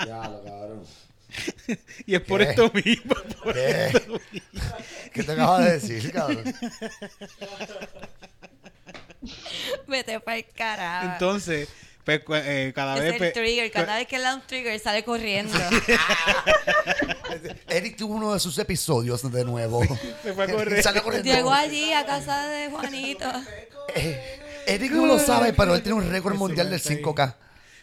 Ya, 0.06 0.30
lo 0.30 0.44
cabrón. 0.44 0.84
Y 2.06 2.16
es 2.16 2.22
por 2.22 2.42
esto 2.42 2.72
mismo. 2.74 3.16
por 3.44 3.54
¿Qué? 3.54 3.88
esto 3.88 4.20
mismo. 4.32 4.62
¿Qué 5.12 5.24
te 5.24 5.32
acabas 5.32 5.66
de 5.66 5.72
decir, 5.80 6.12
cabrón? 6.12 6.44
Vete 9.88 10.20
para 10.20 10.38
el 10.38 10.46
carajo. 10.46 11.12
Entonces, 11.14 11.68
pues, 12.04 12.22
eh, 12.30 12.72
cada 12.76 12.96
es 12.98 13.02
vez... 13.02 13.12
el 13.14 13.18
pues, 13.18 13.34
trigger. 13.34 13.72
Cada 13.72 13.86
cu- 13.88 13.94
vez 13.94 14.08
que 14.08 14.18
le 14.18 14.24
da 14.24 14.36
un 14.36 14.42
trigger 14.42 14.80
sale 14.80 15.04
corriendo. 15.04 15.58
Eric 17.68 17.98
tuvo 17.98 18.14
uno 18.16 18.34
de 18.34 18.40
sus 18.40 18.58
episodios 18.60 19.30
de 19.32 19.44
nuevo. 19.44 19.82
Se 20.24 20.34
fue 20.34 20.44
a 20.46 20.52
correr. 20.52 20.84
Corriendo. 21.04 21.34
Llegó 21.34 21.52
allí 21.52 21.92
a 21.94 22.06
casa 22.06 22.48
de 22.48 22.70
Juanito. 22.70 23.30
Eh, 23.96 24.40
Eric 24.68 24.92
no 24.92 25.06
lo 25.08 25.20
sabe, 25.20 25.54
pero 25.54 25.76
él 25.76 25.82
tiene 25.82 25.98
un 25.98 26.10
récord 26.10 26.36
mundial 26.36 26.70
del 26.70 26.82
5K. 26.82 27.36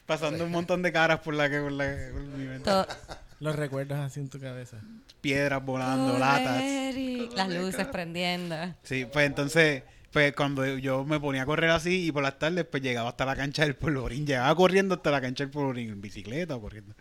Pasando 0.06 0.44
un 0.44 0.50
montón 0.50 0.82
de 0.82 0.92
caras 0.92 1.21
por 1.21 1.35
la 1.35 1.49
que... 1.49 1.61
Por 1.61 1.73
la, 1.73 1.85
por 2.12 2.23
mi 2.23 2.47
mente. 2.47 2.71
Los 3.42 3.56
recuerdas 3.56 3.99
así 3.99 4.21
en 4.21 4.28
tu 4.28 4.38
cabeza. 4.38 4.76
Piedras 5.21 5.64
volando, 5.64 6.16
latas. 6.16 6.62
Eric. 6.62 7.32
Las 7.35 7.49
luces 7.49 7.87
prendiendo. 7.88 8.54
Sí, 8.85 9.04
pues 9.04 9.26
entonces, 9.26 9.82
pues 10.12 10.32
cuando 10.35 10.64
yo 10.78 11.04
me 11.04 11.18
ponía 11.18 11.42
a 11.42 11.47
correr 11.47 11.71
así 11.71 12.06
y 12.06 12.12
por 12.12 12.23
las 12.23 12.38
tardes, 12.38 12.64
pues 12.66 12.85
llegaba 12.85 13.09
hasta 13.09 13.25
la 13.25 13.35
cancha 13.35 13.64
del 13.64 13.75
Polorín. 13.75 14.26
Llegaba 14.26 14.54
corriendo 14.54 14.94
hasta 14.94 15.11
la 15.11 15.21
cancha 15.21 15.42
del 15.42 15.50
Polorín, 15.50 15.90
en 15.90 16.00
bicicleta 16.00 16.54
o 16.54 16.61
corriendo. 16.61 16.94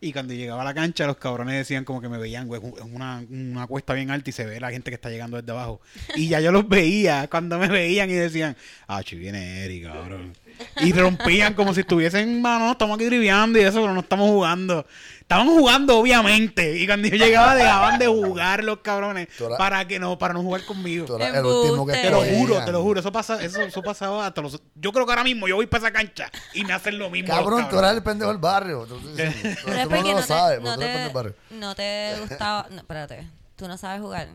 Y 0.00 0.12
cuando 0.12 0.34
llegaba 0.34 0.62
a 0.62 0.64
la 0.64 0.74
cancha, 0.74 1.06
los 1.06 1.16
cabrones 1.16 1.54
decían 1.54 1.84
como 1.84 2.00
que 2.00 2.08
me 2.08 2.18
veían, 2.18 2.48
güey, 2.48 2.60
en 2.60 2.94
una, 2.94 3.24
una 3.30 3.66
cuesta 3.66 3.94
bien 3.94 4.10
alta 4.10 4.30
y 4.30 4.32
se 4.32 4.44
ve 4.44 4.58
la 4.58 4.70
gente 4.70 4.90
que 4.90 4.96
está 4.96 5.10
llegando 5.10 5.40
desde 5.40 5.52
abajo. 5.52 5.80
Y 6.16 6.28
ya 6.28 6.40
yo 6.40 6.50
los 6.50 6.68
veía 6.68 7.28
cuando 7.30 7.58
me 7.58 7.68
veían 7.68 8.10
y 8.10 8.14
decían, 8.14 8.56
ah, 8.88 9.02
chi, 9.02 9.16
viene 9.16 9.64
Eric, 9.64 9.84
cabrón. 9.84 10.32
Y 10.80 10.92
rompían 10.92 11.54
como 11.54 11.74
si 11.74 11.80
estuviesen, 11.80 12.40
mano, 12.42 12.72
estamos 12.72 12.96
aquí 12.96 13.06
triviando 13.06 13.58
y 13.58 13.62
eso, 13.62 13.80
pero 13.80 13.92
no 13.92 14.00
estamos 14.00 14.28
jugando. 14.28 14.86
Estaban 15.20 15.48
jugando, 15.48 15.98
obviamente. 15.98 16.76
Y 16.76 16.86
cuando 16.86 17.08
yo 17.08 17.16
llegaba, 17.16 17.54
dejaban 17.54 17.98
de 17.98 18.06
jugar 18.06 18.62
los 18.62 18.80
cabrones 18.80 19.28
para 19.56 19.86
que 19.88 19.98
no, 19.98 20.18
para 20.18 20.34
no 20.34 20.42
jugar 20.42 20.64
conmigo. 20.66 21.06
El 21.18 21.44
último 21.44 21.86
que. 21.86 21.92
Te 21.94 22.10
lo 22.10 22.22
juro, 22.22 22.64
te 22.64 22.72
lo 22.72 22.82
juro. 22.82 23.00
Eso 23.00 23.10
pasa, 23.10 23.42
eso, 23.42 23.62
eso 23.62 23.82
pasaba 23.82 24.26
hasta 24.26 24.42
los. 24.42 24.60
Yo 24.74 24.92
creo 24.92 25.06
que 25.06 25.12
ahora 25.12 25.24
mismo 25.24 25.48
yo 25.48 25.56
voy 25.56 25.66
para 25.66 25.84
esa 25.84 25.92
cancha 25.92 26.30
y 26.52 26.64
me 26.64 26.72
hacen 26.74 26.98
lo 26.98 27.08
mismo. 27.08 27.28
los 27.28 27.38
Cabrón, 27.38 27.68
tú 27.70 27.78
eras 27.78 27.94
el 27.94 28.02
pendejo 28.02 28.30
del 28.30 28.40
barrio. 28.40 28.86
Tú, 28.86 28.96
tú- 28.98 29.08
no 29.08 30.02
lo 30.02 30.02
no 30.14 30.16
te, 30.16 30.22
sabes, 30.22 30.60
no, 30.60 30.64
pero 30.64 30.74
tú 30.76 30.82
eres 30.82 30.94
el 30.94 30.94
pendejo 30.94 30.98
del 30.98 31.08
te, 31.08 31.14
barrio. 31.14 31.34
no 31.50 31.74
te 31.74 32.14
gustaba. 32.20 32.66
No, 32.70 32.76
espérate. 32.76 33.28
Tú 33.56 33.66
no 33.68 33.78
sabes 33.78 34.00
jugar. 34.02 34.28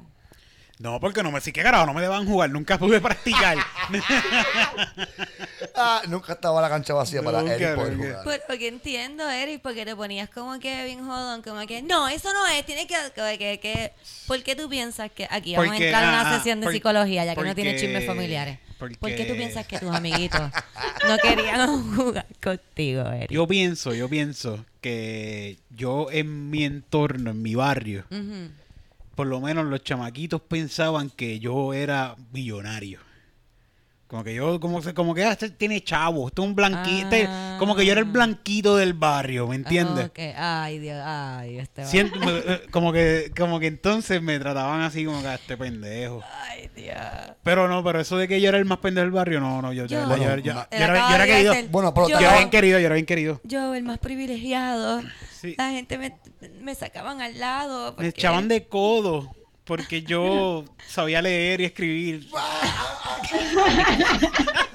No, 0.79 0.99
porque 1.01 1.21
no 1.23 1.31
me 1.31 1.41
sí 1.41 1.51
que 1.51 1.61
carajo, 1.61 1.85
no 1.85 1.93
me 1.93 2.01
deban 2.01 2.25
jugar, 2.25 2.49
nunca 2.49 2.77
pude 2.79 3.01
practicar. 3.01 3.57
Ah, 5.75 6.01
nunca 6.07 6.33
estaba 6.33 6.61
la 6.61 6.69
cancha 6.69 6.93
vacía 6.93 7.21
para 7.21 7.41
Nunca, 7.41 7.55
Eric 7.55 7.75
poder 7.75 7.93
nunca. 7.97 8.07
jugar. 8.09 8.23
Por- 8.23 8.41
porque 8.47 8.67
entiendo, 8.67 9.29
Eric, 9.29 9.61
porque 9.61 9.85
te 9.85 9.95
ponías 9.95 10.29
como 10.29 10.57
que 10.59 10.85
bien 10.85 11.05
jodón, 11.05 11.41
como 11.41 11.65
que 11.67 11.81
no, 11.81 12.07
eso 12.07 12.31
no 12.33 12.47
es, 12.47 12.65
tiene 12.65 12.87
que, 12.87 12.95
como 13.15 13.27
que, 13.37 13.59
que 13.61 13.91
¿por 14.27 14.41
qué 14.43 14.55
tú 14.55 14.69
piensas 14.69 15.11
que 15.11 15.27
aquí 15.29 15.55
vamos 15.55 15.69
Porque, 15.71 15.83
a 15.83 15.87
entrar 15.87 16.03
a 16.05 16.21
una 16.21 16.37
sesión 16.37 16.59
de 16.61 16.65
por- 16.67 16.73
psicología 16.73 17.25
ya 17.25 17.35
que 17.35 17.41
no 17.41 17.47
porque- 17.47 17.61
tiene 17.61 17.77
chismes 17.79 18.05
familiares? 18.05 18.59
porque- 18.77 18.95
¿Por 18.97 19.13
qué 19.15 19.25
tú 19.25 19.35
piensas 19.35 19.67
que 19.67 19.79
tus 19.79 19.93
amiguitos 19.93 20.41
no 21.07 21.17
querían 21.17 21.95
jugar 21.95 22.25
contigo, 22.41 23.03
Eric? 23.11 23.29
yo 23.31 23.47
pienso, 23.47 23.93
yo 23.93 24.07
pienso 24.09 24.65
que 24.81 25.57
yo 25.69 26.07
en 26.11 26.49
mi 26.49 26.63
entorno, 26.63 27.31
en 27.31 27.41
mi 27.41 27.55
barrio, 27.55 28.05
Ujú. 28.09 28.49
Por 29.19 29.27
lo 29.27 29.41
menos 29.41 29.65
los 29.65 29.83
chamaquitos 29.83 30.39
pensaban 30.39 31.09
que 31.09 31.41
yo 31.41 31.73
era 31.73 32.15
millonario. 32.31 33.01
Como 34.09 34.23
que 34.23 34.33
yo, 34.33 34.59
como, 34.59 34.81
se- 34.81 34.95
como 34.95 35.13
que 35.13 35.23
ah, 35.23 35.33
este 35.33 35.51
tiene 35.51 35.83
chavo, 35.83 36.27
este 36.29 36.41
es 36.41 36.47
un 36.47 36.55
blanquito, 36.55 37.05
este- 37.11 37.27
Ah. 37.29 37.57
como 37.59 37.75
que 37.75 37.85
yo 37.85 37.91
era 37.91 38.01
el 38.01 38.07
blanquito 38.07 38.75
del 38.75 38.93
barrio, 38.95 39.47
¿me 39.47 39.55
entiendes? 39.55 40.05
Ok, 40.07 40.17
Ay, 40.35 40.79
Dios, 40.79 40.99
ay, 41.05 41.59
este 41.59 41.85
Siento- 41.85 42.17
me- 42.19 42.25
eh, 42.53 42.61
como 42.71 42.91
que 42.91 43.31
como 43.37 43.59
que 43.59 43.67
entonces 43.67 44.19
me 44.19 44.39
trataban 44.39 44.81
así 44.81 45.05
como 45.05 45.21
que 45.21 45.27
a 45.27 45.35
este 45.35 45.55
pendejo. 45.57 46.23
Ay, 46.49 46.71
Dios. 46.75 46.97
Pero 47.43 47.67
no, 47.67 47.83
pero 47.83 47.99
eso 47.99 48.17
de 48.17 48.27
que 48.27 48.41
yo 48.41 48.49
era 48.49 48.57
el 48.57 48.65
más 48.65 48.79
pendejo 48.79 49.03
del 49.03 49.11
barrio, 49.11 49.39
no, 49.41 49.61
no, 49.61 49.71
yo, 49.73 49.85
yo, 49.85 49.99
Yo- 50.09 50.17
yo- 50.17 50.37
yo- 50.37 50.51
Él 50.71 50.81
era, 50.81 51.15
era 51.15 51.25
querido. 51.27 51.51
hacer- 51.51 51.67
Bueno, 51.69 51.93
pero 51.93 52.09
yo, 52.09 52.19
Yo 52.19 52.25
era 52.27 52.37
bien 52.37 52.49
querido, 52.49 52.79
yo 52.79 52.85
era 52.87 52.95
bien 52.95 53.05
querido. 53.05 53.39
yo, 53.43 53.75
el 53.75 53.83
más 53.83 53.99
privilegiado. 53.99 55.03
Sí. 55.39 55.53
La 55.55 55.69
gente 55.69 55.99
me, 55.99 56.17
me 56.61 56.73
sacaban 56.73 57.21
al 57.21 57.39
lado. 57.39 57.95
Me 57.99 58.07
echaban 58.07 58.47
de 58.47 58.67
codo 58.67 59.29
porque 59.65 60.01
yo 60.01 60.65
sabía 60.87 61.21
leer 61.21 61.61
y 61.61 61.65
escribir. 61.65 62.27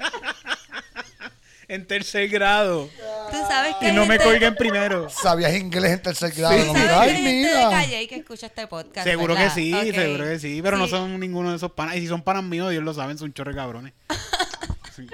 en 1.67 1.85
tercer 1.87 2.29
grado. 2.29 2.89
Tú 3.31 3.37
sabes 3.47 3.75
que 3.79 3.89
Y 3.89 3.91
no 3.91 4.01
me 4.05 4.13
gente- 4.13 4.23
colgué 4.23 4.45
en 4.45 4.55
primero. 4.55 5.09
Sabías 5.09 5.53
inglés 5.55 5.91
en 5.93 6.01
tercer 6.01 6.31
grado. 6.31 6.53
Sí. 6.55 6.71
que 6.73 6.79
gente 6.79 7.97
de 7.97 8.07
que 8.07 8.15
escucha 8.17 8.45
este 8.47 8.67
podcast. 8.67 9.07
Seguro 9.07 9.35
que 9.35 9.49
sí, 9.49 9.71
seguro 9.93 10.25
que 10.25 10.39
sí. 10.39 10.61
Pero 10.61 10.77
no 10.77 10.87
son 10.87 11.19
ninguno 11.19 11.49
de 11.49 11.57
esos 11.57 11.71
panas. 11.71 11.95
Y 11.97 12.01
si 12.01 12.07
son 12.07 12.21
panas 12.21 12.43
míos, 12.43 12.69
Dios 12.71 12.83
lo 12.83 12.93
saben, 12.93 13.17
son 13.17 13.33
chorre 13.33 13.55
cabrones. 13.55 13.93
Sí. 14.95 15.05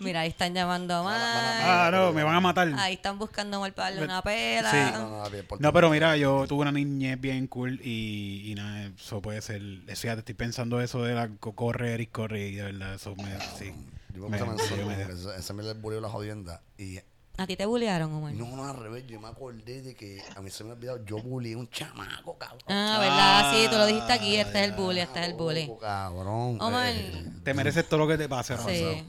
Mira, 0.00 0.20
ahí 0.20 0.28
están 0.28 0.54
llamando 0.54 1.04
mal. 1.04 1.18
Ah, 1.20 1.90
no, 1.92 2.12
me 2.12 2.22
van 2.22 2.34
a 2.36 2.40
matar. 2.40 2.68
Ahí 2.78 2.94
están 2.94 3.18
buscando 3.18 3.60
mal 3.60 3.72
para 3.72 3.90
darle 3.90 4.04
una 4.04 4.22
pela. 4.22 4.70
Sí. 4.70 4.76
No, 4.92 5.22
no, 5.24 5.30
bien, 5.30 5.46
por 5.46 5.60
No, 5.60 5.68
tu- 5.68 5.74
pero 5.74 5.90
mira, 5.90 6.16
yo 6.16 6.46
tuve 6.46 6.62
una 6.62 6.72
niñez 6.72 7.20
bien 7.20 7.46
cool 7.46 7.80
y, 7.82 8.50
y 8.50 8.54
nada, 8.54 8.90
eso 8.96 9.20
puede 9.22 9.40
ser. 9.42 9.62
Eso 9.86 10.06
ya 10.06 10.14
te 10.14 10.20
estoy 10.20 10.34
pensando 10.34 10.80
eso 10.80 11.02
de 11.02 11.14
la 11.14 11.28
co- 11.40 11.52
correr 11.54 12.00
y 12.00 12.06
correr 12.06 12.48
y 12.52 12.54
de 12.56 12.62
verdad, 12.64 12.94
eso 12.94 13.14
me. 13.16 13.38
Sí. 13.58 13.72
Yo 14.14 14.28
Me- 14.28 14.36
a 14.38 15.36
ese- 15.38 15.52
me 15.54 15.62
le 15.62 15.74
bulió 15.74 16.00
la 16.00 16.08
jodienda. 16.08 16.60
Y 16.78 16.98
¿A 17.36 17.48
ti 17.48 17.56
te 17.56 17.66
bullearon, 17.66 18.12
Omar? 18.12 18.32
no, 18.34 18.46
no, 18.54 18.64
al 18.68 18.76
revés. 18.76 19.04
Yo 19.08 19.20
me 19.20 19.26
acordé 19.26 19.82
de 19.82 19.96
que 19.96 20.22
a 20.36 20.40
mí 20.40 20.50
se 20.50 20.62
me 20.62 20.70
ha 20.70 20.72
olvidado. 20.74 21.04
Yo 21.04 21.18
bullié 21.18 21.54
a 21.54 21.58
un 21.58 21.68
chamaco, 21.68 22.38
cabrón. 22.38 22.60
Ah, 22.68 22.98
¿verdad? 23.00 23.52
Sí, 23.52 23.66
tú 23.68 23.76
lo 23.76 23.86
dijiste 23.86 24.12
aquí. 24.12 24.36
Este 24.36 24.60
es 24.62 24.64
el 24.68 24.72
bully, 24.76 25.00
este 25.00 25.20
es 25.20 25.26
el 25.26 25.34
bully. 25.34 25.68
Cabrón. 25.80 26.60
Omar. 26.60 26.86
Eh, 26.94 27.26
Te 27.42 27.52
mereces 27.54 27.88
todo 27.88 27.98
lo 27.98 28.06
que 28.06 28.16
te 28.16 28.28
pase, 28.28 28.54
Rafa. 28.56 28.68
Sí. 28.70 29.02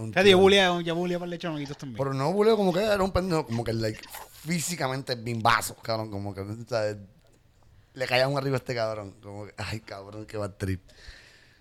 Un 0.00 0.10
O 0.10 0.12
sea, 0.12 0.22
tío. 0.22 0.32
yo 0.32 0.38
bulea, 0.38 0.80
yo 0.82 0.94
bulea 0.94 1.18
para 1.18 1.32
el 1.32 1.38
chamaquitos 1.38 1.76
también. 1.76 1.98
Pero 1.98 2.12
no 2.14 2.32
buleo 2.32 2.56
como 2.56 2.72
que 2.72 2.82
era 2.82 3.02
un 3.02 3.12
pendejo, 3.12 3.46
como 3.46 3.62
que 3.64 3.72
like, 3.72 4.00
físicamente 4.44 5.14
bimbazo, 5.14 5.74
cabrón, 5.76 6.10
como 6.10 6.34
que 6.34 6.42
¿sabes? 6.68 6.96
le 7.94 8.06
caía 8.06 8.28
un 8.28 8.36
arriba 8.38 8.56
a 8.56 8.58
este 8.58 8.74
cabrón, 8.74 9.14
como 9.22 9.46
que, 9.46 9.54
ay 9.58 9.80
cabrón, 9.80 10.24
que 10.26 10.36
va 10.38 10.48
trip. 10.56 10.80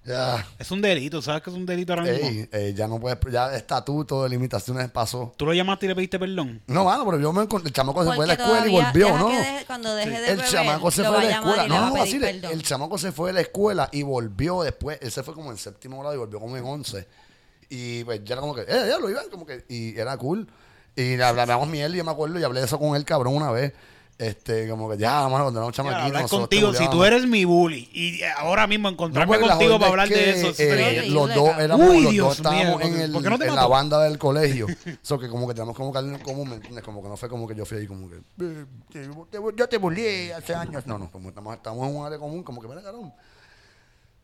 Ya, 0.05 0.47
Es 0.57 0.71
un 0.71 0.81
delito, 0.81 1.21
¿sabes 1.21 1.43
que 1.43 1.49
es 1.49 1.55
un 1.55 1.65
delito 1.65 1.91
ahora 1.93 2.03
mismo? 2.03 2.25
ey, 2.29 2.49
eh, 2.53 2.73
ya 2.75 2.87
no 2.87 2.99
puedes, 2.99 3.19
ya 3.31 3.53
estatuto 3.53 4.23
de 4.23 4.29
limitaciones 4.29 4.89
pasó. 4.89 5.33
¿Tú 5.37 5.45
lo 5.45 5.53
llamaste 5.53 5.85
y 5.85 5.89
le 5.89 5.95
pediste 5.95 6.17
perdón? 6.17 6.61
No, 6.67 6.85
mano, 6.85 7.05
pero 7.05 7.19
yo 7.19 7.33
me 7.33 7.43
encontré, 7.43 7.67
el 7.67 7.73
chamaco 7.73 8.03
se 8.05 8.13
fue 8.15 8.23
a 8.23 8.27
la 8.27 8.33
escuela 8.33 8.67
y 8.67 8.71
volvió, 8.71 9.17
¿no? 9.17 9.29
cuando 9.67 9.93
deje 9.93 10.09
de 10.21 10.29
el 10.29 10.37
beber, 10.37 10.45
chamaco 10.51 10.89
se 10.89 11.03
fue 11.03 11.17
a 11.17 11.23
la 11.23 11.31
escuela. 11.31 11.63
le 11.63 11.69
No, 11.69 11.89
no, 11.95 12.01
así, 12.01 12.17
le- 12.17 12.33
perdón. 12.33 12.51
el 12.53 12.63
chamaco 12.63 12.97
se 12.97 13.11
fue 13.11 13.29
a 13.31 13.33
la 13.33 13.41
escuela 13.41 13.89
y 13.91 14.01
volvió 14.03 14.63
después. 14.63 14.97
Ese 15.01 15.21
fue 15.21 15.33
como 15.35 15.51
en 15.51 15.57
séptimo 15.57 15.99
grado 15.99 16.15
y 16.15 16.17
volvió 16.17 16.39
como 16.39 16.55
en 16.57 16.63
once. 16.65 17.05
Y 17.69 18.03
pues 18.03 18.23
ya 18.23 18.33
era 18.33 18.41
como 18.41 18.55
que, 18.55 18.61
eh, 18.61 18.85
ya 18.89 18.97
lo 18.99 19.09
iban, 19.09 19.29
como 19.29 19.45
que, 19.45 19.63
y 19.69 19.97
era 19.97 20.17
cool. 20.17 20.47
Y 20.95 21.15
le 21.15 21.23
hablamos 21.23 21.67
miel 21.67 21.93
y 21.93 21.97
yo 21.99 22.03
me 22.03 22.11
acuerdo 22.11 22.39
y 22.39 22.43
hablé 22.43 22.59
de 22.61 22.65
eso 22.65 22.79
con 22.79 22.95
él, 22.95 23.05
cabrón, 23.05 23.35
una 23.35 23.51
vez. 23.51 23.73
Este, 24.17 24.67
como 24.67 24.89
que 24.89 24.97
ya, 24.97 25.29
mano, 25.29 25.45
cuando 25.45 25.61
era 25.61 25.65
un 25.67 25.71
Ya, 25.71 25.77
chamaquito. 25.77 26.03
hablar 26.07 26.21
nosotros 26.23 26.49
contigo, 26.49 26.73
si 26.73 26.89
tú 26.89 27.05
eres 27.05 27.25
mi 27.25 27.45
bully 27.45 27.89
y 27.93 28.19
ahora 28.37 28.67
mismo 28.67 28.89
encontrarme 28.89 29.31
porque 29.37 29.47
la 29.47 29.53
contigo 29.53 29.79
para 29.79 29.91
hablar 29.91 30.07
es 30.11 30.13
de 30.13 30.15
que, 30.25 30.29
eso, 30.31 30.49
eso 30.49 30.61
eh, 30.61 30.83
horrible, 30.99 31.09
los 31.11 31.35
dos 31.35 31.57
éramos, 31.57 31.87
Uy, 31.89 32.01
los 32.03 32.11
Dios 32.11 32.27
dos 32.27 32.35
estábamos 32.37 32.77
mío, 32.79 32.81
en, 32.95 32.99
el, 33.01 33.11
¿por 33.13 33.23
qué 33.23 33.29
no 33.29 33.35
en 33.45 33.55
la 33.55 33.67
banda 33.67 34.03
del 34.03 34.17
colegio. 34.17 34.67
so 35.01 35.17
que 35.17 35.29
como 35.29 35.47
que 35.47 35.53
tenemos 35.53 35.73
como 35.73 35.93
que 35.93 35.99
algo 35.99 36.11
en 36.17 36.21
común, 36.21 36.49
¿me 36.49 36.55
entiendes? 36.55 36.83
Como 36.83 37.01
que 37.01 37.07
no 37.07 37.15
fue 37.15 37.29
como 37.29 37.47
que 37.47 37.55
yo 37.55 37.65
fui 37.65 37.77
ahí 37.77 37.87
como 37.87 38.09
que 38.09 38.17
eh, 38.17 38.65
te- 38.91 39.07
te- 39.07 39.39
yo 39.55 39.69
te 39.69 39.77
bullié 39.77 40.33
hace 40.33 40.53
años. 40.53 40.85
No, 40.85 40.97
no, 40.97 41.09
como 41.09 41.29
estamos, 41.29 41.55
estamos 41.55 41.87
en 41.87 41.95
un 41.95 42.05
área 42.05 42.19
común, 42.19 42.43
como 42.43 42.61
que 42.61 42.67
mira, 42.67 42.81
cabrón. 42.81 43.13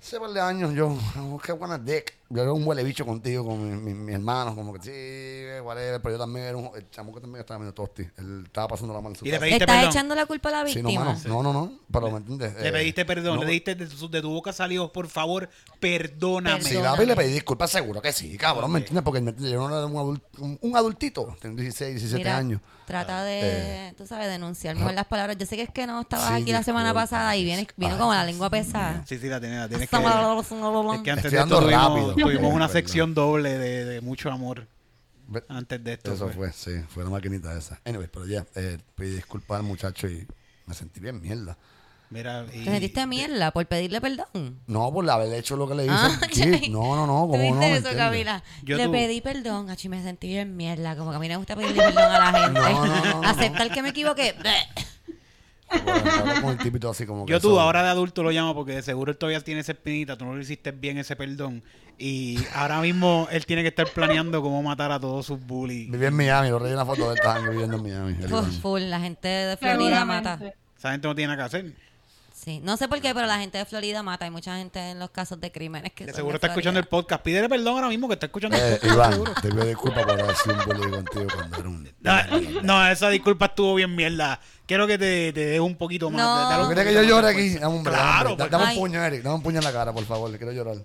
Hace 0.06 0.20
par 0.20 0.30
de 0.30 0.40
años 0.40 0.72
yo, 0.76 0.96
qué 1.44 1.52
buena 1.52 1.80
dick. 1.80 2.14
Yo 2.30 2.42
era 2.44 2.54
un 2.54 2.64
huele 2.66 2.84
bicho 2.84 3.06
contigo, 3.06 3.44
con 3.46 3.84
mi, 3.84 3.94
mi, 3.94 3.94
mi 4.00 4.14
hermano, 4.14 4.54
como 4.54 4.72
que 4.74 4.82
sí, 4.82 5.62
whatever, 5.64 6.00
pero 6.02 6.16
yo 6.16 6.20
también 6.20 6.46
era 6.46 6.58
un, 6.58 6.70
el 6.76 6.88
chamo 6.92 7.12
que 7.14 7.22
también 7.22 7.40
estaba 7.42 7.60
medio 7.60 7.74
tosti. 7.74 8.04
Él 8.18 8.44
estaba 8.46 8.68
pasando 8.68 8.94
la 8.94 9.00
mano 9.00 9.10
en 9.12 9.16
su 9.16 9.26
Y 9.26 9.30
le 9.30 9.34
casa. 9.38 9.42
pediste 9.46 9.64
¿Estás 9.64 9.76
perdón. 9.78 9.92
echando 9.92 10.16
la 10.16 10.26
culpa 10.28 10.50
a 10.50 10.52
la 10.64 10.68
Sí, 10.70 10.82
no, 10.84 10.90
víctima? 10.90 11.06
mano, 11.06 11.20
no, 11.26 11.44
no, 11.44 11.54
no, 11.54 11.74
pero 11.92 12.12
me 12.12 12.18
entiendes. 12.18 12.54
Le 12.62 12.68
Eh, 12.68 12.72
pediste 12.72 13.06
perdón, 13.06 13.36
no, 13.38 13.42
le 13.42 13.48
dijiste 13.48 13.74
de 13.76 13.88
tu, 13.88 14.10
de 14.10 14.22
tu 14.22 14.30
boca 14.30 14.54
salió, 14.54 14.92
por 14.92 15.08
favor, 15.08 15.50
perdóname. 15.80 16.62
Sí, 16.62 16.70
Perdóname. 16.76 16.96
papi, 16.98 17.06
le 17.08 17.16
pedí 17.16 17.34
disculpas, 17.34 17.72
seguro 17.72 18.02
que 18.02 18.12
sí, 18.14 18.38
cabrón, 18.38 18.72
¿me 18.72 18.80
entiendes? 18.80 19.04
Porque 19.04 19.22
¿me 19.22 19.30
entiendes? 19.32 19.54
yo 19.54 19.68
no 19.68 19.76
era 19.76 19.86
un, 19.88 19.94
adul- 19.96 20.22
un, 20.40 20.60
un 20.62 20.78
adultito, 20.78 21.36
tengo 21.42 21.56
16, 21.62 21.92
17 21.96 22.18
Mira, 22.20 22.38
años. 22.38 22.62
Trata 22.86 23.24
de, 23.24 23.40
Eh, 23.90 23.94
tú 23.98 24.06
sabes, 24.06 24.28
denunciar 24.28 24.76
mejor 24.76 24.94
las 24.94 25.06
palabras. 25.06 25.38
Yo 25.38 25.46
sé 25.46 25.56
que 25.56 25.64
es 25.64 25.70
que 25.72 25.88
no 25.88 26.02
estabas 26.02 26.28
Sí, 26.28 26.34
aquí 26.44 26.52
la 26.52 26.64
semana 26.64 26.90
disculpa. 26.90 27.02
pasada 27.04 27.36
y 27.36 27.44
vienes, 27.44 27.68
vino 27.78 27.98
como 27.98 28.14
la 28.14 28.24
lengua 28.24 28.50
pesada. 28.50 29.04
Sí, 29.08 29.18
sí, 29.18 29.28
la 29.28 29.40
tienes, 29.40 29.60
la 29.60 29.68
tienes 29.68 29.90
que... 29.90 29.96
Es 29.96 30.02
que 31.02 31.12
antes 31.12 31.26
Estoy 31.26 31.38
de 31.40 31.44
esto 31.44 31.60
tuvimos, 31.62 31.84
rápido. 31.84 32.16
tuvimos 32.16 32.54
una 32.54 32.68
sección 32.70 33.14
doble 33.14 33.58
de, 33.58 33.86
de 33.86 34.02
mucho 34.02 34.32
amor 34.32 34.68
antes 35.50 35.84
de 35.84 35.94
esto. 35.94 36.14
Eso 36.14 36.26
pues. 36.26 36.36
fue, 36.36 36.52
sí, 36.54 36.86
fue 36.90 37.04
la 37.04 37.10
maquinita 37.10 37.58
esa. 37.58 37.80
Anyway, 37.86 38.08
pero 38.12 38.26
ya, 38.28 38.46
eh, 38.56 38.78
pedí 38.96 39.16
disculpas 39.16 39.58
al 39.58 39.64
muchacho 39.64 40.08
y 40.08 40.28
me 40.68 40.74
sentí 40.76 41.00
bien 41.00 41.20
mierda. 41.20 41.58
Mira, 42.10 42.46
y, 42.54 42.64
Te 42.64 42.70
metiste 42.70 43.06
mierda 43.08 43.52
por 43.52 43.66
pedirle 43.66 44.00
perdón. 44.00 44.60
No, 44.68 44.92
por 44.94 45.10
haber 45.10 45.34
hecho 45.34 45.56
lo 45.56 45.68
que 45.68 45.76
le 45.76 45.84
hice. 45.86 45.94
Ah, 45.94 46.20
no, 46.70 46.96
no, 46.96 47.08
no, 47.08 47.26
¿Tú 47.26 47.32
como 47.32 47.56
no. 47.56 48.42
Yo 48.64 48.78
Le 48.78 48.90
pedí 48.90 49.22
perdón, 49.22 49.70
achi, 49.70 49.90
me 49.90 50.02
sentí 50.04 50.28
bien 50.28 50.56
mierda. 50.56 50.96
Como 50.96 51.10
que 51.12 51.18
a 51.18 51.20
mí 51.20 51.28
me 51.28 51.38
gusta 51.38 51.56
pedirle 51.56 51.84
perdón 51.84 52.04
a 52.04 52.32
la 52.32 52.40
gente. 52.40 52.60
No, 52.60 52.86
no, 52.86 52.96
no, 53.04 53.22
no. 53.22 53.28
Aceptar 53.28 53.72
que 53.72 53.82
me 53.82 53.90
equivoqué. 53.90 54.36
Bueno, 55.84 56.02
hablé 56.12 56.42
con 56.42 56.52
el 56.52 56.58
tipito 56.58 56.90
así 56.90 57.06
como 57.06 57.26
que 57.26 57.32
Yo 57.32 57.40
tú, 57.40 57.52
eso- 57.52 57.60
ahora 57.60 57.84
de 57.84 57.90
adulto 57.90 58.24
lo 58.24 58.32
llamo 58.32 58.54
porque 58.54 58.74
de 58.74 58.82
seguro 58.82 59.12
él 59.12 59.18
todavía 59.18 59.42
tiene 59.42 59.62
esa 59.62 59.72
espinita, 59.72 60.18
tú 60.18 60.26
no 60.26 60.36
le 60.36 60.44
hiciste 60.44 60.72
bien 60.72 60.98
ese 60.98 61.16
perdón. 61.16 61.64
Y 61.98 62.38
ahora 62.54 62.82
mismo 62.82 63.28
él 63.32 63.46
tiene 63.46 63.62
que 63.62 63.70
estar 63.70 63.88
planeando 63.88 64.42
cómo 64.42 64.62
matar 64.62 64.92
a 64.92 65.00
todos 65.00 65.26
sus 65.26 65.40
bullies. 65.40 65.90
Viví 65.90 66.06
en 66.06 66.14
Miami, 66.14 66.50
lo 66.50 66.60
reí 66.60 66.74
una 66.74 66.86
foto 66.86 67.12
de 67.12 67.20
él, 67.20 67.50
viviendo 67.50 67.78
en 67.78 67.84
Miami. 67.84 68.14
Full, 68.28 68.62
full, 68.62 68.82
la 68.82 69.00
gente 69.00 69.28
de 69.28 69.58
Florida 69.58 70.06
mata. 70.06 70.40
Esa 70.78 70.92
gente 70.92 71.08
no 71.08 71.16
tiene 71.16 71.36
nada 71.36 71.50
que 71.50 71.58
hacer. 71.58 71.74
Sí, 72.46 72.60
no 72.64 72.78
sé 72.78 72.88
por 72.88 73.02
qué, 73.02 73.12
pero 73.16 73.26
la 73.26 73.40
gente 73.40 73.58
de 73.58 73.66
Florida 73.66 74.04
mata. 74.04 74.26
Hay 74.26 74.30
mucha 74.30 74.56
gente 74.58 74.92
en 74.92 75.00
los 75.00 75.10
casos 75.10 75.42
de 75.42 75.52
crímenes 75.52 75.94
que 75.94 76.06
De 76.06 76.12
son 76.12 76.18
seguro 76.18 76.34
de 76.34 76.38
está 76.38 76.48
escuchando 76.50 76.80
el 76.80 76.86
podcast. 76.86 77.24
Pídele 77.24 77.50
perdón 77.50 77.74
ahora 77.74 77.88
mismo 77.90 78.08
que 78.08 78.14
está 78.14 78.28
escuchando 78.28 78.56
el 78.56 78.62
Eh, 78.64 78.70
podcast. 78.80 78.94
Iván, 78.94 79.12
seguro. 79.14 79.34
te 79.42 79.50
pido 79.50 79.66
disculpas 79.66 80.04
por 80.06 80.22
haber 80.22 80.36
sido 80.36 80.56
un 80.56 80.66
bully 80.66 80.92
contigo 80.92 81.28
cuando 81.34 81.58
era 81.58 81.70
un... 81.70 81.90
No, 82.02 82.62
no, 82.62 82.88
esa 82.88 83.10
disculpa 83.10 83.46
estuvo 83.48 83.74
bien 83.74 83.96
mierda. 83.96 84.40
Quiero 84.68 84.86
que 84.86 85.00
te, 85.00 85.34
te 85.34 85.40
deje 85.46 85.60
un 85.60 85.76
poquito 85.76 86.12
más. 86.12 86.22
No. 86.22 86.36
dale 86.50 86.62
un 86.62 86.70
¿Tú 86.70 86.76
quieres 86.76 86.94
que 86.94 86.94
yo 86.94 87.02
llore 87.10 87.30
aquí? 87.30 87.50
Dame 87.58 87.76
un 87.78 87.84
Claro, 87.84 88.36
dame 88.36 88.38
pues. 88.38 88.52
Dame 88.52 88.64
un 88.64 88.70
Ay. 88.70 88.78
puño, 88.78 89.04
Eric. 89.04 89.24
Dame 89.24 89.36
un 89.38 89.42
puño 89.42 89.58
en 89.58 89.64
la 89.64 89.72
cara, 89.74 89.92
por 89.92 90.06
favor. 90.06 90.30
Le 90.30 90.38
quiero 90.38 90.54
llorar. 90.54 90.78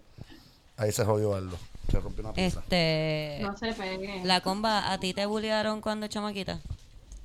Ahí 0.78 0.92
se 0.92 1.04
jodió 1.04 1.34
algo. 1.34 1.58
Se 1.90 2.00
rompió 2.00 2.24
una 2.24 2.32
pieza. 2.32 2.60
Este, 2.60 3.38
No 3.42 3.54
se 3.58 3.74
peguen. 3.74 4.26
la 4.26 4.40
comba, 4.40 4.90
¿a 4.92 4.98
ti 4.98 5.12
te 5.12 5.26
bullearon 5.26 5.82
cuando 5.82 6.06
chamaquita? 6.06 6.58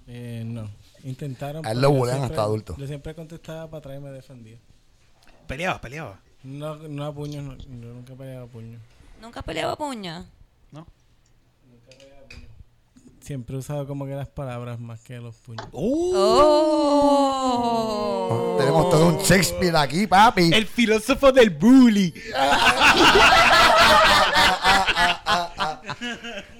Eh, 0.08 0.43
no. 0.45 0.69
Intentaron. 1.06 1.65
A 1.65 1.72
él 1.72 1.80
lo 1.82 1.89
yo 1.91 1.96
bulean 1.96 2.18
siempre- 2.18 2.36
hasta 2.36 2.44
adulto. 2.44 2.76
Yo 2.78 2.88
siempre 2.88 3.15
contestaba 3.15 3.70
para 3.70 3.78
atrás 3.80 3.98
y 3.98 4.00
me 4.02 4.10
defendía. 4.10 4.58
Peleaba, 5.48 5.80
peleaba. 5.80 6.20
No, 6.44 6.76
no 6.76 7.06
a 7.06 7.13
puños, 7.13 7.44
no, 7.44 7.56
yo 7.58 7.94
nunca 7.94 8.13
peleaba 8.15 8.44
a 8.46 8.48
puños. 8.48 8.82
¿Nunca 9.22 9.41
peleaba 9.44 9.76
puña? 9.78 10.26
¿No? 10.72 10.86
Siempre 13.22 13.56
he 13.56 13.60
usado 13.60 13.88
como 13.88 14.06
que 14.06 14.13
las 14.13 14.28
palabras 14.28 14.80
más 14.80 15.00
que 15.02 15.18
los 15.20 15.36
puños. 15.38 15.65
Uh, 15.72 16.12
¡Oh! 17.48 18.56
Tenemos 18.60 18.89
todo 18.89 19.08
un 19.08 19.18
Shakespeare 19.20 19.76
aquí, 19.78 20.06
papi. 20.08 20.52
el 20.54 20.65
filósofo 20.68 21.32
del 21.32 21.50
bully. 21.52 22.13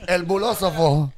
El 0.08 0.24
bulósofo. 0.24 1.12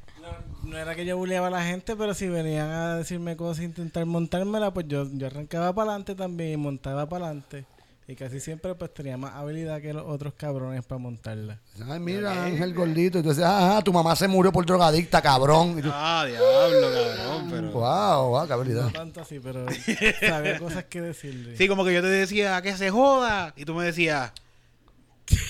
No 0.78 0.82
era 0.84 0.94
que 0.94 1.04
yo 1.04 1.16
bulleaba 1.16 1.48
a 1.48 1.50
la 1.50 1.64
gente, 1.64 1.96
pero 1.96 2.14
si 2.14 2.28
venían 2.28 2.70
a 2.70 2.94
decirme 2.94 3.36
cosas 3.36 3.62
e 3.62 3.64
intentar 3.64 4.06
montármela, 4.06 4.72
pues 4.72 4.86
yo, 4.86 5.08
yo 5.12 5.26
arrancaba 5.26 5.72
para 5.72 5.90
adelante 5.90 6.14
también 6.14 6.52
y 6.52 6.56
montaba 6.56 7.08
para 7.08 7.26
adelante. 7.26 7.64
Y 8.06 8.14
casi 8.14 8.38
siempre 8.38 8.76
pues 8.76 8.94
tenía 8.94 9.16
más 9.16 9.34
habilidad 9.34 9.80
que 9.80 9.92
los 9.92 10.04
otros 10.06 10.34
cabrones 10.34 10.84
para 10.84 11.00
montarla. 11.00 11.58
Ay, 11.90 11.98
mira, 11.98 12.44
Ángel 12.44 12.74
gordito. 12.74 13.18
Y 13.18 13.22
tú 13.24 13.30
dices, 13.30 13.42
ajá, 13.44 13.82
tu 13.82 13.92
mamá 13.92 14.14
se 14.14 14.28
murió 14.28 14.52
por 14.52 14.64
drogadicta, 14.64 15.20
cabrón. 15.20 15.80
Y 15.80 15.82
tú, 15.82 15.90
Ah, 15.92 16.24
diablo, 16.28 16.88
cabrón. 16.92 17.50
Pero... 17.50 17.70
wow, 17.72 18.28
wow, 18.28 18.42
qué 18.44 18.48
No 18.50 18.54
habilidad. 18.54 18.88
tanto 18.92 19.20
así, 19.22 19.40
pero 19.40 19.66
sabía 20.20 20.60
cosas 20.60 20.84
que 20.84 21.00
decirle. 21.00 21.56
Sí, 21.56 21.66
como 21.66 21.84
que 21.84 21.92
yo 21.92 22.02
te 22.02 22.06
decía 22.08 22.62
que 22.62 22.76
se 22.76 22.90
joda. 22.90 23.52
Y 23.56 23.64
tú 23.64 23.74
me 23.74 23.84
decías. 23.84 24.30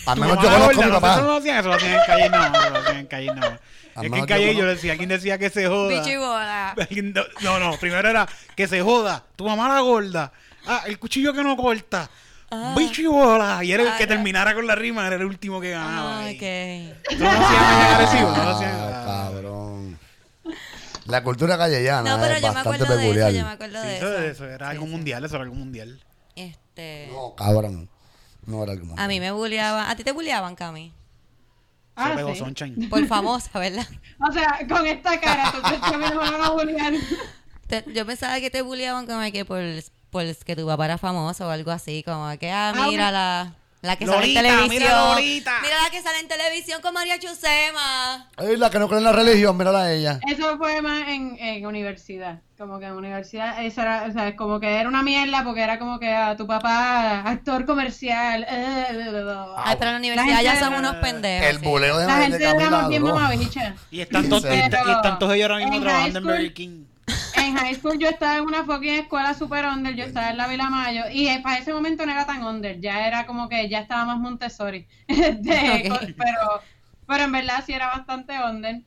Al 0.06 0.18
menos 0.18 0.36
yo 0.42 0.50
conozco 0.50 0.64
a 0.64 0.68
mi 0.70 0.74
gorda, 0.74 0.82
Eso 0.82 0.88
no 0.94 1.00
papá. 1.00 1.20
lo 1.20 1.36
hacían, 1.36 1.58
eso 1.58 1.68
lo 1.68 1.74
hacían 1.74 1.92
en 1.92 2.00
calle, 2.06 2.30
no. 2.30 2.44
Eso 2.46 2.70
lo 2.70 2.78
hacían 2.78 2.96
en 2.96 3.06
calle, 3.06 3.34
no. 3.34 3.58
Es 4.02 4.10
que 4.10 4.18
en 4.18 4.26
calle 4.26 4.54
yo, 4.54 4.64
decía, 4.66 4.96
¿quién 4.96 5.08
decía 5.08 5.38
que 5.38 5.50
se 5.50 5.66
joda? 5.66 6.72
Alguien 6.78 7.12
do- 7.12 7.26
No, 7.42 7.58
no, 7.58 7.76
primero 7.78 8.08
era 8.08 8.28
que 8.56 8.66
se 8.68 8.80
joda. 8.82 9.24
Tu 9.36 9.44
mamá 9.46 9.68
la 9.68 9.80
gorda. 9.80 10.32
Ah, 10.66 10.82
el 10.86 10.98
cuchillo 10.98 11.32
que 11.32 11.42
no 11.42 11.56
corta. 11.56 12.10
Ah. 12.50 12.74
Bicho 12.76 13.02
y 13.02 13.06
bola. 13.06 13.62
Y 13.62 13.72
era 13.72 13.82
el 13.82 13.88
Ah, 13.90 13.96
que 13.98 14.04
ya. 14.04 14.08
terminara 14.08 14.54
con 14.54 14.66
la 14.66 14.74
rima, 14.74 15.06
era 15.06 15.16
el 15.16 15.24
último 15.24 15.60
que 15.60 15.70
ganaba. 15.70 16.20
Ah, 16.26 16.30
ok. 16.30 17.18
No 17.18 17.24
lo 17.24 17.30
hacían 17.30 17.62
más 17.62 17.94
agresivo, 17.94 18.30
no 18.36 18.42
lo 18.44 18.50
hacían. 18.50 18.70
Ah, 18.74 19.02
ah. 19.04 19.30
cabrón. 19.30 19.98
La 21.06 21.22
cultura 21.22 21.56
callellana 21.56 22.16
No, 22.16 22.22
pero 22.22 22.34
es 22.34 22.42
yo 22.42 22.48
me 22.48 22.54
bastante 22.54 22.84
acuerdo 22.84 22.96
de 22.96 23.02
peculiar. 23.02 23.28
eso, 23.30 23.38
yo 23.38 23.44
me 23.46 23.52
acuerdo 23.52 23.82
Sí, 23.82 23.88
de 23.88 24.30
eso, 24.30 24.44
era 24.46 24.68
algo 24.68 24.86
mundial, 24.86 25.24
eso 25.24 25.34
era 25.36 25.44
algo 25.44 25.54
mundial. 25.56 26.00
Este, 26.36 27.08
No, 27.10 27.34
cabrón. 27.34 27.88
No 28.46 28.62
era 28.62 28.72
algo 28.72 28.94
a 28.96 29.08
mí 29.08 29.20
me 29.20 29.30
bulleaban, 29.30 29.90
a 29.90 29.96
ti 29.96 30.04
te 30.04 30.12
bulleaban, 30.12 30.54
Cami, 30.54 30.92
Ah, 31.98 32.10
se 32.10 32.16
pegó 32.16 32.32
sí. 32.34 32.38
Sunshine. 32.38 32.88
por 32.88 33.04
famosa, 33.06 33.58
¿verdad? 33.58 33.86
O 34.28 34.32
sea, 34.32 34.58
con 34.68 34.84
esta 34.86 35.20
cara, 35.20 35.52
mí 35.52 35.80
no 35.92 35.98
me 35.98 36.30
van 36.30 36.42
a 36.42 36.50
bullear. 36.50 36.92
Te- 37.68 37.84
yo 37.94 38.04
pensaba 38.06 38.40
que 38.40 38.50
te 38.50 38.62
bulleaban 38.62 39.06
como 39.06 39.20
que 39.30 39.44
por, 39.44 39.60
por 40.10 40.24
que 40.44 40.56
tu 40.56 40.66
papá 40.66 40.86
era 40.86 40.98
famoso 40.98 41.46
o 41.46 41.50
algo 41.50 41.70
así, 41.70 42.02
como 42.02 42.28
que, 42.38 42.50
ah, 42.50 42.72
Ah, 42.76 42.86
mira 42.88 43.10
la, 43.12 43.54
la 43.80 43.96
que 43.96 44.06
Lolita, 44.06 44.40
sale 44.40 44.48
en 44.48 44.56
televisión. 44.56 44.68
mira 44.70 45.14
Lolita. 45.14 45.58
Mira 45.62 45.82
la 45.82 45.90
que 45.90 46.02
sale 46.02 46.18
en 46.20 46.28
televisión 46.28 46.82
con 46.82 46.94
María 46.94 47.18
Chusema. 47.18 48.28
Ay, 48.36 48.56
la 48.56 48.70
que 48.70 48.78
no 48.78 48.88
cree 48.88 48.98
en 48.98 49.04
la 49.04 49.12
religión, 49.12 49.56
mírala 49.56 49.82
a 49.82 49.92
ella. 49.92 50.20
Eso 50.28 50.56
fue 50.58 50.82
más 50.82 51.08
en, 51.08 51.36
en 51.38 51.64
universidad. 51.66 52.40
Como 52.58 52.80
que 52.80 52.86
en 52.86 52.92
universidad, 52.94 53.64
eso 53.64 53.82
era, 53.82 54.06
o 54.08 54.12
sea, 54.12 54.34
como 54.34 54.58
que 54.58 54.66
era 54.80 54.88
una 54.88 55.04
mierda 55.04 55.44
porque 55.44 55.62
era 55.62 55.78
como 55.78 56.00
que 56.00 56.12
a 56.12 56.36
tu 56.36 56.44
papá, 56.44 57.20
actor 57.20 57.64
comercial. 57.64 58.44
eh, 58.48 58.86
Ay, 59.58 59.76
pero 59.78 59.90
en 59.90 59.94
la 59.94 59.98
universidad 59.98 60.42
ya 60.42 60.58
son 60.58 60.74
unos 60.74 60.96
pendejos. 60.96 61.48
El 61.48 61.58
buleo 61.58 61.98
de, 61.98 62.06
La 62.06 62.16
de 62.16 62.22
gente 62.22 62.44
Camila 62.44 63.28
bien. 63.28 63.48
Y 63.92 64.00
están, 64.00 64.28
todos, 64.28 64.44
ellos 64.44 65.50
ahora 65.50 65.56
mismo 65.64 65.80
trabajando 65.80 66.18
en 66.18 66.24
Burger 66.24 66.52
King. 66.54 66.84
En 67.38 67.56
high 67.56 67.74
school 67.74 67.98
yo 67.98 68.08
estaba 68.08 68.38
en 68.38 68.44
una 68.44 68.64
fucking 68.64 68.94
escuela 68.94 69.34
super 69.34 69.64
under, 69.66 69.94
yo 69.94 70.04
estaba 70.04 70.30
en 70.30 70.36
la 70.36 70.48
Vila 70.48 70.68
Mayo 70.68 71.04
y 71.12 71.28
eh, 71.28 71.40
para 71.42 71.58
ese 71.58 71.72
momento 71.72 72.04
no 72.04 72.12
era 72.12 72.26
tan 72.26 72.42
under, 72.44 72.80
ya 72.80 73.06
era 73.06 73.26
como 73.26 73.48
que 73.48 73.68
ya 73.68 73.80
estaba 73.80 74.04
más 74.04 74.18
Montessori. 74.18 74.86
Este, 75.08 75.90
pero, 76.16 76.62
pero 77.06 77.24
en 77.24 77.32
verdad 77.32 77.64
sí 77.64 77.72
era 77.72 77.88
bastante 77.88 78.34
under. 78.42 78.82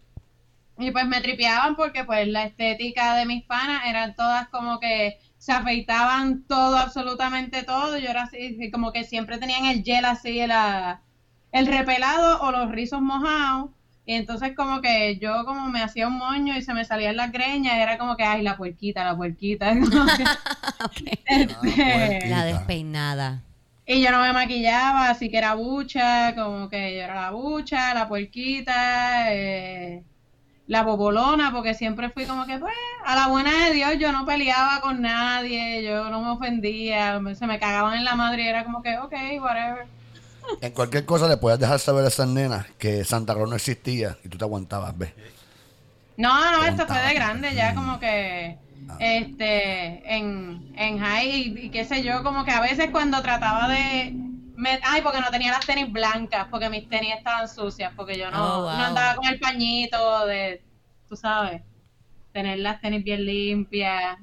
Y 0.77 0.91
pues 0.91 1.05
me 1.05 1.21
tripeaban 1.21 1.75
porque 1.75 2.03
pues 2.05 2.27
la 2.27 2.43
estética 2.43 3.15
de 3.15 3.25
mis 3.25 3.43
panas 3.43 3.83
eran 3.85 4.15
todas 4.15 4.47
como 4.49 4.79
que 4.79 5.19
se 5.37 5.51
afeitaban 5.51 6.43
todo, 6.43 6.77
absolutamente 6.77 7.63
todo. 7.63 7.97
Yo 7.97 8.09
era 8.09 8.23
así, 8.23 8.71
como 8.71 8.91
que 8.91 9.03
siempre 9.03 9.37
tenían 9.37 9.65
el 9.65 9.83
gel 9.83 10.05
así, 10.05 10.45
la, 10.47 11.01
el 11.51 11.67
repelado 11.67 12.41
o 12.41 12.51
los 12.51 12.71
rizos 12.71 13.01
mojados. 13.01 13.71
Y 14.11 14.15
entonces 14.15 14.53
como 14.57 14.81
que 14.81 15.17
yo 15.19 15.45
como 15.45 15.69
me 15.69 15.81
hacía 15.81 16.05
un 16.05 16.17
moño 16.17 16.57
y 16.57 16.61
se 16.61 16.73
me 16.73 16.83
salían 16.83 17.15
las 17.15 17.31
greñas, 17.31 17.75
era 17.77 17.97
como 17.97 18.17
que, 18.17 18.25
ay, 18.25 18.41
la 18.41 18.57
puerquita, 18.57 19.05
la 19.05 19.15
puerquita. 19.15 19.71
Como 19.79 20.05
que, 20.05 21.17
este, 21.25 21.55
puerquita. 21.55 22.27
La 22.27 22.43
despeinada. 22.43 23.41
y 23.85 24.01
yo 24.01 24.11
no 24.11 24.19
me 24.19 24.33
maquillaba, 24.33 25.09
así 25.09 25.29
que 25.29 25.37
era 25.37 25.53
bucha, 25.53 26.35
como 26.35 26.67
que 26.67 26.93
yo 26.93 27.03
era 27.03 27.15
la 27.15 27.31
bucha, 27.31 27.93
la 27.93 28.09
puerquita, 28.09 29.33
eh, 29.33 30.03
la 30.67 30.83
bobolona, 30.83 31.53
porque 31.53 31.73
siempre 31.73 32.09
fui 32.09 32.25
como 32.25 32.45
que, 32.45 32.59
pues, 32.59 32.73
a 33.05 33.15
la 33.15 33.27
buena 33.27 33.51
de 33.63 33.75
Dios, 33.75 33.97
yo 33.97 34.11
no 34.11 34.25
peleaba 34.25 34.81
con 34.81 35.01
nadie, 35.01 35.83
yo 35.83 36.09
no 36.09 36.21
me 36.21 36.31
ofendía, 36.31 37.21
se 37.33 37.47
me 37.47 37.59
cagaban 37.59 37.97
en 37.97 38.03
la 38.03 38.15
madre 38.15 38.43
y 38.43 38.47
era 38.47 38.65
como 38.65 38.83
que, 38.83 38.97
ok, 38.97 39.13
whatever. 39.39 40.00
En 40.59 40.71
cualquier 40.73 41.05
cosa 41.05 41.27
le 41.27 41.37
puedes 41.37 41.59
dejar 41.59 41.79
saber 41.79 42.05
a 42.05 42.09
esas 42.09 42.27
nenas 42.27 42.65
que 42.77 43.03
Santa 43.03 43.33
Claus 43.33 43.49
no 43.49 43.55
existía 43.55 44.17
y 44.23 44.29
tú 44.29 44.37
te 44.37 44.43
aguantabas, 44.43 44.97
¿ves? 44.97 45.11
No, 46.17 46.51
no, 46.51 46.63
esto 46.65 46.85
fue 46.85 46.99
de 46.99 47.13
grande, 47.13 47.55
ya 47.55 47.73
como 47.73 47.99
que 47.99 48.57
Ah. 48.89 48.97
este 48.99 50.15
en, 50.15 50.73
en 50.75 50.99
high 50.99 51.29
y, 51.29 51.65
y 51.65 51.69
qué 51.69 51.85
sé 51.85 52.03
yo, 52.03 52.23
como 52.23 52.43
que 52.43 52.51
a 52.51 52.59
veces 52.61 52.89
cuando 52.91 53.21
trataba 53.21 53.67
de 53.69 54.11
me- 54.55 54.79
ay, 54.83 55.01
porque 55.01 55.19
no 55.21 55.29
tenía 55.31 55.51
las 55.51 55.65
tenis 55.65 55.91
blancas, 55.91 56.47
porque 56.51 56.69
mis 56.69 56.89
tenis 56.89 57.13
estaban 57.17 57.47
sucias, 57.47 57.93
porque 57.95 58.17
yo 58.17 58.29
no, 58.31 58.37
Oh, 58.59 58.63
wow. 58.63 58.77
no 58.77 58.83
andaba 58.85 59.15
con 59.15 59.25
el 59.27 59.39
pañito 59.39 60.25
de, 60.25 60.61
tú 61.09 61.15
sabes, 61.15 61.61
tener 62.33 62.59
las 62.59 62.81
tenis 62.81 63.03
bien 63.03 63.25
limpias. 63.25 64.17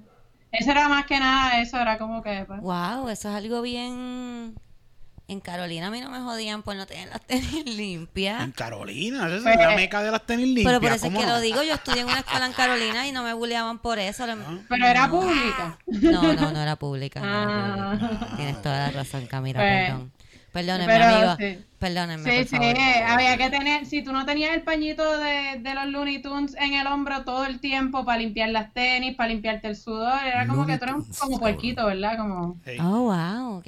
Eso 0.53 0.71
era 0.73 0.89
más 0.89 1.07
que 1.07 1.19
nada, 1.19 1.61
eso 1.61 1.79
era 1.79 1.99
como 1.99 2.23
que 2.23 2.45
pues, 2.47 2.61
Wow, 2.61 3.09
eso 3.09 3.29
es 3.31 3.35
algo 3.37 3.63
bien 3.63 4.55
En 5.31 5.41
Carolina 5.41 5.89
a 5.89 5.91
mí 5.91 6.01
no 6.01 6.09
me 6.11 6.21
jodían 6.21 6.63
por 6.63 6.75
no 6.75 6.87
tener 6.87 7.09
las 7.11 7.21
tenis 7.21 7.65
limpias. 7.77 8.43
En 8.43 8.53
Carolina, 8.53 9.27
esa 9.27 9.37
es 9.37 9.43
Pues, 9.43 9.59
la 9.59 9.77
meca 9.77 10.03
de 10.03 10.11
las 10.11 10.25
tenis 10.25 10.47
limpias. 10.47 10.67
Pero 10.67 10.81
por 10.81 10.89
eso 10.89 10.97
es 10.97 11.03
¿cómo 11.13 11.21
que 11.21 11.27
no? 11.27 11.33
lo 11.35 11.41
digo, 11.41 11.63
yo 11.63 11.75
estudié 11.75 12.01
en 12.01 12.07
una 12.07 12.21
escuela 12.21 12.47
en 12.47 12.53
Carolina 12.55 13.07
y 13.07 13.13
no 13.13 13.23
me 13.23 13.35
bulleaban 13.35 13.79
por 13.79 13.99
eso. 13.99 14.27
Lo- 14.27 14.37
Pero 14.69 14.87
era 14.87 15.09
pública. 15.11 15.79
No, 15.87 16.33
no, 16.33 16.51
no 16.53 16.61
era 16.63 16.77
pública. 16.77 17.21
no 17.21 17.27
era 17.27 17.45
Ah. 17.45 17.99
pública. 17.99 18.37
Tienes 18.37 18.63
toda 18.63 18.79
la 18.87 18.91
razón, 18.91 19.27
Camila, 19.27 19.59
Pues, 19.61 19.85
perdón. 19.91 20.13
Perdónenme, 20.51 20.87
pero 20.87 21.05
amigo. 21.05 21.37
sí. 21.39 21.65
Perdónenme, 21.79 22.25
Sí, 22.31 22.37
por 22.39 22.49
sí, 22.49 22.57
favor. 22.75 23.03
había 23.07 23.37
que 23.37 23.51
tener, 23.51 23.87
si 23.87 24.03
tú 24.03 24.13
no 24.13 24.25
tenías 24.25 24.55
el 24.55 24.63
pañito 24.63 25.19
de, 25.19 25.59
de 25.61 25.75
los 25.75 25.87
Looney 25.89 26.23
Tunes 26.23 26.57
en 26.59 26.73
el 26.73 26.87
hombro 26.87 27.23
todo 27.25 27.45
el 27.45 27.61
tiempo 27.61 28.05
para 28.07 28.19
limpiar 28.19 28.49
las 28.49 28.73
tenis, 28.73 29.15
para 29.15 29.29
limpiarte 29.29 29.69
el 29.69 29.77
sudor, 29.77 30.19
era 30.25 30.47
como 30.47 30.63
Looney 30.63 30.79
que 30.79 30.87
tú 30.87 30.91
eras 30.91 31.19
como 31.21 31.39
puerquito, 31.39 31.85
¿verdad? 31.87 32.17
Como... 32.17 32.57
Oh, 32.81 33.01
wow, 33.03 33.59
ok. 33.59 33.67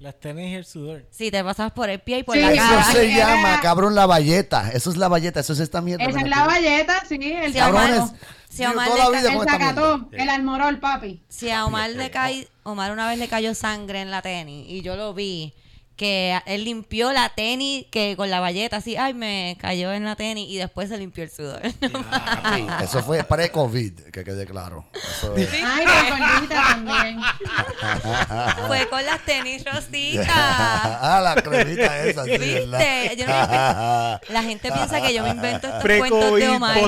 Las 0.00 0.18
tenis 0.18 0.50
y 0.50 0.54
el 0.54 0.64
sudor. 0.64 1.04
Sí, 1.10 1.30
te 1.30 1.44
pasabas 1.44 1.72
por 1.72 1.90
el 1.90 2.00
pie 2.00 2.18
y 2.18 2.22
por 2.22 2.34
Sí, 2.34 2.40
la 2.40 2.52
Eso 2.52 2.62
cara. 2.62 2.84
se 2.84 3.06
Era- 3.14 3.16
llama, 3.36 3.60
cabrón, 3.60 3.94
la 3.94 4.06
valleta. 4.06 4.70
Eso 4.72 4.90
es 4.90 4.96
la 4.96 5.08
valleta, 5.08 5.40
eso 5.40 5.52
es 5.52 5.60
esta 5.60 5.82
mierda. 5.82 6.04
Esa 6.06 6.20
es 6.20 6.28
la 6.28 6.46
valleta, 6.46 7.04
sí, 7.06 7.18
el 7.20 7.52
sacatón, 7.52 8.12
Si 8.48 8.64
Omar 8.64 8.88
toda 8.88 8.96
le 9.10 9.12
la 9.12 9.20
vida 9.20 9.32
el 9.34 9.48
sacatón, 9.48 10.08
el 10.12 10.28
almorol, 10.30 10.78
papi. 10.80 11.20
Si 11.28 11.50
a 11.50 11.66
Omar 11.66 11.90
le 11.90 12.10
cae, 12.10 12.48
Omar 12.62 12.92
una 12.92 13.08
vez 13.08 13.18
le 13.18 13.28
cayó 13.28 13.54
sangre 13.54 14.00
en 14.00 14.10
la 14.10 14.22
tenis 14.22 14.66
y 14.70 14.80
yo 14.80 14.96
lo 14.96 15.12
vi 15.12 15.52
que 16.00 16.40
él 16.46 16.64
limpió 16.64 17.12
la 17.12 17.28
tenis 17.28 17.84
que 17.90 18.16
con 18.16 18.30
la 18.30 18.40
valleta 18.40 18.78
así, 18.78 18.96
ay, 18.96 19.12
me 19.12 19.58
cayó 19.60 19.92
en 19.92 20.06
la 20.06 20.16
tenis 20.16 20.48
y 20.48 20.56
después 20.56 20.88
se 20.88 20.96
limpió 20.96 21.24
el 21.24 21.30
sudor. 21.30 21.60
Eso 22.82 23.02
fue 23.02 23.22
pre-COVID, 23.22 24.04
que 24.10 24.24
quede 24.24 24.46
claro. 24.46 24.86
Eso 24.94 25.36
es- 25.36 25.50
Ay, 25.62 25.84
con 25.84 26.18
gordita 26.18 26.54
también. 26.54 27.20
Fue 28.66 28.88
con 28.88 29.04
las 29.04 29.22
tenis 29.26 29.62
rositas. 29.62 30.26
ah, 30.30 31.20
la 31.22 31.34
cremita 31.42 32.04
esa, 32.06 32.24
sí, 32.24 32.30
¿Viste? 32.30 32.60
¿verdad? 32.66 33.12
Yo 33.18 33.26
no 33.26 34.32
La 34.32 34.42
gente 34.42 34.72
piensa 34.72 35.02
que 35.02 35.12
yo 35.12 35.22
me 35.22 35.30
invento 35.30 35.66
estos 35.66 35.82
cuentos 35.82 36.18
de 36.18 36.30
Pre-COVID, 36.30 36.50
Omar. 36.56 36.78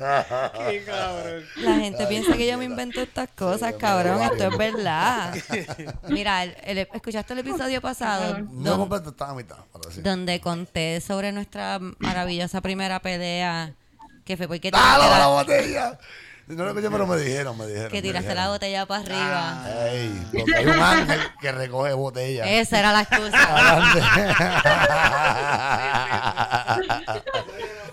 Post-gonorrea. 0.00 0.52
Qué 0.70 0.84
cabrón. 0.84 1.44
La 1.56 1.74
gente 1.74 2.06
piensa 2.06 2.36
que 2.36 2.46
yo 2.46 2.58
me 2.58 2.64
invento 2.64 3.00
estas 3.02 3.28
cosas, 3.36 3.74
cabrón. 3.78 4.22
Esto 4.22 4.48
es 4.48 4.58
verdad. 4.58 5.34
Mira, 6.08 6.42
el- 6.44 6.56
el- 6.64 6.78
¿escuchaste 6.92 7.32
el 7.34 7.38
episodio 7.40 7.80
pasado? 7.80 8.38
No 8.50 8.76
completo, 8.78 9.10
estaba 9.10 9.32
a 9.32 9.34
mitad. 9.34 9.56
donde 10.02 10.40
conté 10.40 11.00
sobre 11.00 11.32
nuestra 11.32 11.78
maravillosa 11.98 12.60
primera 12.60 13.00
pelea 13.00 13.72
que 14.24 14.36
fue 14.36 14.46
porque 14.48 14.70
¡Ah, 14.72 14.96
tiraste 14.96 14.98
la, 15.02 15.08
la 15.10 15.18
la, 15.18 15.26
botella! 15.26 15.98
No 16.46 16.64
lo 16.64 16.70
escuché, 16.70 16.90
pero 16.90 17.06
me 17.06 17.16
dijeron, 17.16 17.56
me 17.56 17.64
dijeron. 17.66 17.90
que 17.92 18.02
tiraste 18.02 18.28
dijeron. 18.30 18.44
la 18.44 18.50
botella 18.50 18.86
para 18.86 19.02
arriba. 19.02 19.64
Porque 20.32 20.56
hay 20.56 20.66
un 20.66 20.82
ángel 20.82 21.20
que 21.40 21.52
recoge 21.52 21.92
botellas. 21.92 22.48
Esa 22.48 22.78
era 22.80 22.92
la 22.92 23.02
excusa. 23.02 23.38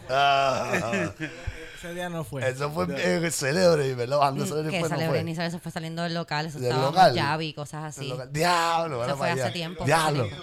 Ese 1.77 1.93
día 1.93 2.09
no 2.09 2.23
fue. 2.23 2.47
Eso 2.49 2.71
fue 2.71 2.87
eh, 2.97 3.31
célebre, 3.31 3.93
¿verdad? 3.95 4.17
Bajando 4.17 4.45
célebre 4.45 4.71
que 4.71 4.79
fue, 4.79 4.89
no 4.89 4.95
sale 4.95 5.05
fue. 5.07 5.17
Breniza, 5.17 5.45
eso 5.45 5.59
fue 5.59 5.71
saliendo 5.71 6.03
del 6.03 6.13
local, 6.13 6.45
eso 6.47 6.57
¿Del 6.59 6.69
estaba 6.71 6.87
local? 6.87 7.17
Javi 7.19 7.47
y 7.47 7.53
cosas 7.53 7.83
así. 7.83 8.07
Local- 8.09 8.29
Diablo, 8.33 9.05
Eso 9.05 9.17
fue 9.17 9.29
hace 9.31 9.51
tiempo. 9.51 9.85
Diablo. 9.85 10.27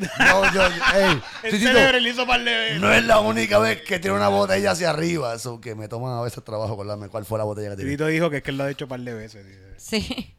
Yo, 0.00 0.44
yo, 0.54 0.62
ey, 0.94 1.20
El 1.42 1.50
Titito, 1.50 1.72
célebre 1.72 2.00
le 2.00 2.10
hizo 2.10 2.26
par 2.26 2.42
de 2.42 2.54
veces. 2.56 2.80
no 2.80 2.90
es 2.92 3.04
la 3.04 3.18
única 3.20 3.58
vez 3.58 3.82
que 3.82 3.98
tiene 3.98 4.16
una 4.16 4.28
botella 4.28 4.70
hacia 4.70 4.88
arriba. 4.90 5.34
Eso 5.34 5.60
que 5.60 5.74
me 5.74 5.88
toman 5.88 6.16
a 6.16 6.22
veces 6.22 6.42
trabajo 6.44 6.72
acordarme 6.74 7.08
cuál 7.08 7.24
fue 7.26 7.36
la 7.38 7.44
botella 7.44 7.70
que 7.70 7.76
tiré. 7.76 7.90
Tito 7.90 8.06
dijo 8.06 8.30
que 8.30 8.38
es 8.38 8.42
que 8.42 8.50
él 8.50 8.56
lo 8.58 8.64
ha 8.64 8.70
hecho 8.70 8.86
par 8.88 9.00
de 9.00 9.12
veces. 9.12 9.44
dice. 9.46 9.74
Sí. 9.76 10.34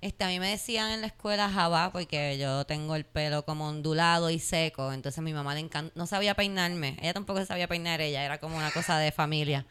Este, 0.00 0.24
a 0.24 0.28
mí 0.28 0.38
me 0.38 0.50
decían 0.50 0.90
en 0.90 1.00
la 1.00 1.06
escuela 1.08 1.48
Jabá 1.50 1.90
porque 1.90 2.38
yo 2.38 2.64
tengo 2.66 2.94
el 2.96 3.04
pelo 3.04 3.44
como 3.44 3.68
ondulado 3.68 4.30
y 4.30 4.38
seco. 4.38 4.92
Entonces 4.92 5.22
mi 5.24 5.32
mamá 5.32 5.54
le 5.54 5.60
encanta, 5.60 5.92
no 5.96 6.06
sabía 6.06 6.34
peinarme. 6.34 6.96
Ella 7.00 7.14
tampoco 7.14 7.44
sabía 7.44 7.66
peinar 7.68 8.00
ella, 8.00 8.24
era 8.24 8.38
como 8.38 8.56
una 8.56 8.70
cosa 8.70 8.98
de 8.98 9.10
familia. 9.12 9.66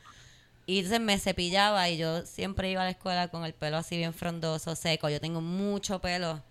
Y 0.65 0.79
entonces 0.79 0.99
me 0.99 1.19
cepillaba 1.19 1.89
y 1.89 1.97
yo 1.97 2.25
siempre 2.25 2.71
iba 2.71 2.81
a 2.81 2.85
la 2.85 2.91
escuela 2.91 3.27
con 3.27 3.45
el 3.45 3.53
pelo 3.53 3.77
así 3.77 3.97
bien 3.97 4.13
frondoso, 4.13 4.75
seco. 4.75 5.09
Yo 5.09 5.21
tengo 5.21 5.41
mucho 5.41 6.01
pelo, 6.01 6.41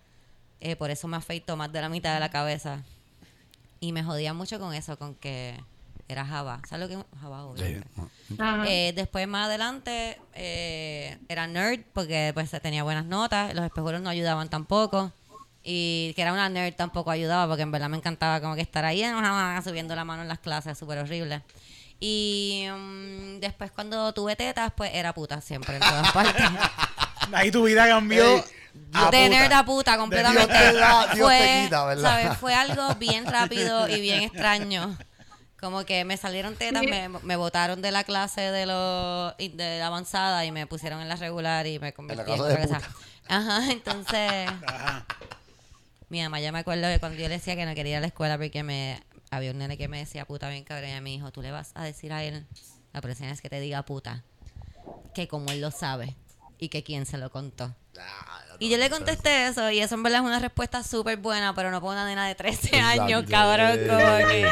eh, 0.61 0.77
por 0.77 0.91
eso 0.91 1.09
me 1.09 1.17
afeito 1.17 1.57
más 1.57 1.73
de 1.73 1.81
la 1.81 1.89
mitad 1.89 2.15
de 2.15 2.21
la 2.21 2.31
cabeza. 2.31 2.85
Y 3.81 3.93
me 3.93 4.05
jodía 4.05 4.33
mucho 4.35 4.59
con 4.61 4.73
eso, 4.73 4.97
con 4.99 5.15
que 5.17 5.59
era 6.09 6.25
Jabá. 6.25 6.61
¿Sabes 6.69 6.83
lo 6.83 6.89
que 6.89 6.95
es? 7.01 7.67
Sí. 7.67 7.81
Ajá. 8.39 8.65
Eh, 8.67 8.93
después 8.95 9.27
más 9.27 9.47
adelante 9.47 10.19
eh, 10.35 11.19
era 11.29 11.47
nerd 11.47 11.81
porque 11.93 12.31
pues 12.35 12.51
tenía 12.63 12.83
buenas 12.83 13.05
notas, 13.05 13.55
los 13.55 13.65
espejuelos 13.65 14.03
no 14.03 14.11
ayudaban 14.11 14.49
tampoco 14.49 15.13
y 15.63 16.13
que 16.15 16.23
era 16.23 16.33
una 16.33 16.49
nerd 16.49 16.75
tampoco 16.75 17.11
ayudaba 17.11 17.49
porque 17.49 17.63
en 17.63 17.71
verdad 17.73 17.89
me 17.89 17.97
encantaba 17.97 18.41
como 18.41 18.55
que 18.55 18.61
estar 18.61 18.85
ahí 18.85 19.03
subiendo 19.65 19.97
la 19.97 20.05
mano 20.05 20.23
en 20.23 20.29
las 20.29 20.39
clases, 20.39 20.77
súper 20.79 20.99
horrible. 20.99 21.43
Y 22.01 22.67
mm, 22.71 23.41
después 23.41 23.71
cuando 23.71 24.13
tuve 24.13 24.37
tetas 24.37 24.73
pues 24.77 24.91
era 24.93 25.15
puta 25.15 25.41
siempre 25.41 25.77
en 25.77 25.81
todas 25.81 26.13
partes. 26.13 26.45
Ahí 27.33 27.51
tu 27.51 27.65
vida 27.65 27.87
cambió. 27.89 28.23
Ey, 28.23 28.45
a 28.93 29.11
de 29.11 29.27
puta. 29.27 29.29
nerd 29.29 29.53
a 29.53 29.65
puta 29.65 29.97
completamente. 29.97 30.53
Dios 30.53 30.73
te 30.73 30.79
da, 30.79 31.15
Dios 31.15 31.27
fue, 31.29 31.39
te 31.39 31.65
quita, 31.65 31.85
¿verdad? 31.87 32.03
¿sabes? 32.11 32.39
Fue 32.39 32.55
algo 32.55 32.95
bien 32.97 33.25
rápido 33.25 33.89
y 33.89 34.01
bien 34.01 34.25
extraño. 34.25 34.97
Como 35.65 35.85
que 35.87 36.05
me 36.05 36.17
salieron 36.19 36.57
tetas, 36.57 36.83
Sí. 36.83 36.89
me, 36.89 37.09
me 37.09 37.37
botaron 37.37 37.81
de 37.81 37.91
la 37.91 38.05
clase 38.05 38.43
de, 38.43 38.67
lo, 38.67 39.33
de 39.39 39.79
la 39.79 39.87
avanzada 39.87 40.45
y 40.45 40.53
me 40.53 40.67
pusieron 40.67 41.01
en 41.01 41.09
la 41.09 41.17
regular 41.17 41.67
y 41.67 41.79
me 41.79 41.95
convertí 41.95 42.23
clase 42.25 42.43
en 42.43 42.49
de 42.49 42.55
otra 42.55 42.67
cosa. 42.67 42.79
puta. 42.81 43.05
Ajá, 43.29 43.73
entonces 43.73 44.51
Ajá. 44.67 45.07
mi 46.11 46.23
mamá 46.23 46.41
ya 46.41 46.53
me 46.53 46.59
acuerdo 46.59 46.87
que 46.89 47.01
cuando 47.01 47.17
yo 47.19 47.29
le 47.29 47.37
decía 47.37 47.57
que 47.57 47.65
no 47.65 47.75
quería 47.75 47.93
ir 47.93 47.97
a 47.97 48.01
la 48.01 48.09
escuela 48.09 48.37
porque 48.37 48.63
me 48.63 49.03
había 49.31 49.53
un 49.53 49.59
nene 49.59 49.79
que 49.79 49.89
me 49.89 49.99
decía 49.99 50.27
puta 50.27 50.51
bien 50.51 50.65
cabrón 50.65 50.91
y 50.91 50.93
a 50.93 51.01
mi 51.01 51.15
hijo, 51.15 51.33
tú 51.33 51.41
le 51.41 51.51
vas 51.51 51.71
a 51.75 51.83
decir 51.85 52.13
a 52.13 52.23
él, 52.23 52.45
la 52.93 53.01
presión 53.01 53.31
es 53.31 53.41
que 53.41 53.49
te 53.49 53.59
diga 53.59 53.83
puta, 53.85 54.23
que 55.15 55.27
como 55.29 55.51
él 55.51 55.63
lo 55.63 55.71
sabe 55.71 56.15
y 56.59 56.69
que 56.69 56.83
quién 56.85 57.07
se 57.07 57.17
lo 57.19 57.31
contó. 57.31 57.75
Y 58.59 58.69
yo 58.69 58.77
le 58.77 58.91
contesté 58.91 59.47
eso, 59.47 59.71
y 59.71 59.81
eso 59.81 59.95
en 59.95 60.03
verdad 60.03 60.21
es 60.21 60.27
una 60.27 60.39
respuesta 60.41 60.83
súper 60.85 61.17
buena, 61.17 61.55
pero 61.55 61.71
no 61.71 61.81
para 61.81 61.93
una 61.93 62.07
nena 62.07 62.27
de 62.29 62.35
13 62.35 62.79
años, 62.81 63.25
cabrón, 63.29 63.79
como 63.89 64.17
que... 64.29 64.47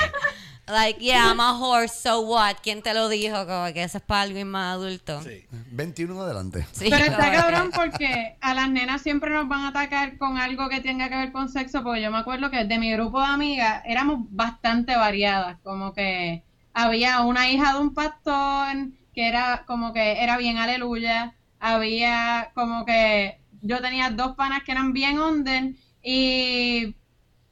Like, 0.68 1.00
yeah, 1.00 1.26
I'm 1.28 1.40
a 1.40 1.52
horse, 1.58 1.92
so 2.02 2.20
what? 2.20 2.56
¿Quién 2.62 2.82
te 2.82 2.94
lo 2.94 3.08
dijo? 3.08 3.46
Como 3.46 3.72
que 3.72 3.82
eso 3.82 3.98
es 3.98 4.04
para 4.04 4.22
alguien 4.22 4.48
más 4.48 4.74
adulto. 4.76 5.20
Sí. 5.22 5.44
21 5.72 6.14
en 6.14 6.20
adelante. 6.20 6.66
Sí, 6.72 6.86
Pero 6.88 7.04
está 7.04 7.30
que- 7.30 7.36
cabrón 7.36 7.70
porque 7.74 8.36
a 8.40 8.54
las 8.54 8.70
nenas 8.70 9.02
siempre 9.02 9.30
nos 9.30 9.48
van 9.48 9.62
a 9.62 9.68
atacar 9.68 10.16
con 10.18 10.38
algo 10.38 10.68
que 10.68 10.80
tenga 10.80 11.08
que 11.08 11.16
ver 11.16 11.32
con 11.32 11.48
sexo, 11.48 11.82
porque 11.82 12.00
yo 12.00 12.12
me 12.12 12.18
acuerdo 12.18 12.48
que 12.50 12.64
de 12.64 12.78
mi 12.78 12.92
grupo 12.92 13.18
de 13.20 13.26
amigas 13.26 13.82
éramos 13.84 14.20
bastante 14.30 14.96
variadas, 14.96 15.58
como 15.64 15.92
que 15.92 16.44
había 16.72 17.20
una 17.22 17.50
hija 17.50 17.72
de 17.74 17.80
un 17.80 17.92
pastor 17.92 18.76
que 19.14 19.28
era 19.28 19.64
como 19.66 19.92
que 19.92 20.22
era 20.22 20.36
bien 20.38 20.58
aleluya, 20.58 21.34
había 21.58 22.50
como 22.54 22.84
que 22.86 23.40
yo 23.60 23.80
tenía 23.80 24.10
dos 24.10 24.36
panas 24.36 24.62
que 24.62 24.72
eran 24.72 24.92
bien 24.92 25.18
under 25.20 25.74
y 26.02 26.94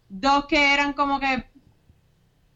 dos 0.09 0.47
que 0.47 0.73
eran 0.75 0.93
como 0.95 1.21
que 1.21 1.50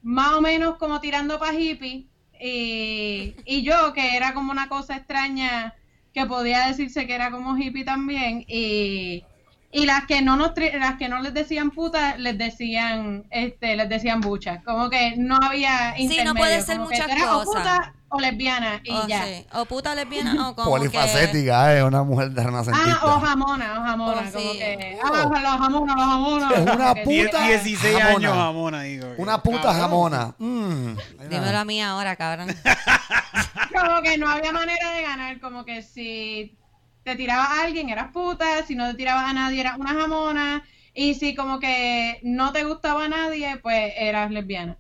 más 0.05 0.35
o 0.35 0.41
menos 0.41 0.77
como 0.77 1.01
tirando 1.01 1.39
para 1.39 1.59
hippie 1.59 2.07
y, 2.41 3.35
y 3.45 3.63
yo 3.63 3.93
que 3.95 4.17
era 4.17 4.35
como 4.35 4.53
una 4.53 4.69
cosa 4.69 4.97
extraña 4.97 5.75
que 6.13 6.27
podía 6.27 6.67
decirse 6.69 7.07
que 7.07 7.15
era 7.15 7.31
como 7.31 7.57
hippie 7.57 7.85
también 7.85 8.45
y, 8.47 9.25
y 9.73 9.87
las 9.87 10.07
que 10.07 10.21
no 10.23 10.37
nos 10.37 10.53
las 10.57 10.97
que 10.99 11.09
no 11.09 11.21
les 11.21 11.33
decían 11.35 11.71
puta 11.71 12.17
les 12.19 12.37
decían 12.39 13.25
este 13.31 13.77
les 13.77 13.89
decían 13.89 14.21
buchas 14.21 14.63
como 14.63 14.91
que 14.91 15.17
no 15.17 15.37
había 15.43 15.95
Sí, 15.97 16.07
no 16.07 16.13
intermedio, 16.13 16.35
puede 16.35 16.63
ser 16.63 16.77
como 16.77 16.91
muchas 16.91 17.07
cosas. 17.07 17.45
puta 17.45 17.95
o 18.15 18.21
lesbiana 18.21 18.81
y 18.85 18.91
O, 18.93 19.07
ya 19.07 19.25
sí, 19.25 19.47
o 19.53 19.65
puta 19.65 19.95
lesbiana 19.95 20.49
o 20.49 20.55
como 20.57 20.71
Polifacética, 20.71 21.77
es 21.77 21.83
una 21.83 22.03
mujer 22.03 22.31
de 22.31 22.43
renacentista. 22.45 22.99
ah 23.03 23.07
o 23.17 23.21
jamona 23.21 23.81
o 23.81 23.85
jamona 23.85 24.23
Oh, 24.29 24.33
como 24.33 24.53
sí. 24.53 24.59
que 24.59 24.99
ah 25.03 25.29
los 25.31 25.61
jamonas 25.61 25.97
los 25.97 26.05
jamonas 26.07 26.53
Es 26.53 26.61
una 26.75 26.95
Puta 26.95 27.47
16 27.49 27.99
jamona. 27.99 28.29
años 28.29 28.47
como 28.55 28.71
que, 28.71 29.15
Una 29.23 29.43
puta 29.43 29.61
cabrón. 29.63 29.81
jamona. 29.81 30.35
Mm. 30.39 30.97
Dímelo 31.29 31.59
a 31.59 31.65
mí 31.65 31.83
ahora, 31.83 32.17
cabrón. 32.17 32.49
como 33.73 34.03
que 34.03 34.19
no 34.19 34.29
había 34.29 34.53
manera 34.53 34.91
de 34.93 35.03
ganar, 35.03 35.41
como 35.41 35.65
que 35.65 35.83
si 35.83 36.57
te 37.03 37.17
tirabas 37.17 37.49
a 37.51 37.63
alguien 37.65 37.89
eras 37.89 38.11
puta, 38.13 38.65
si 38.67 38.75
no 38.75 38.89
te 38.91 38.95
tirabas 38.95 39.29
a 39.29 39.33
nadie 39.33 39.61
eras 39.61 39.79
una 39.79 39.93
jamona, 39.95 40.63
y 40.95 41.15
si 41.15 41.35
como 41.35 41.59
que 41.61 42.21
no 42.23 42.53
te 42.53 42.65
gustaba 42.65 43.07
a 43.07 43.09
nadie, 43.09 43.57
pues 43.59 43.93
eras 43.97 44.31
lesbiana. 44.31 44.77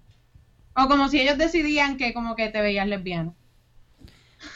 O 0.76 0.88
como 0.88 1.08
si 1.08 1.20
ellos 1.20 1.38
decidían 1.38 1.96
que 1.96 2.12
como 2.12 2.34
que 2.36 2.48
te 2.48 2.60
veías 2.60 2.86
lesbiana. 2.86 3.32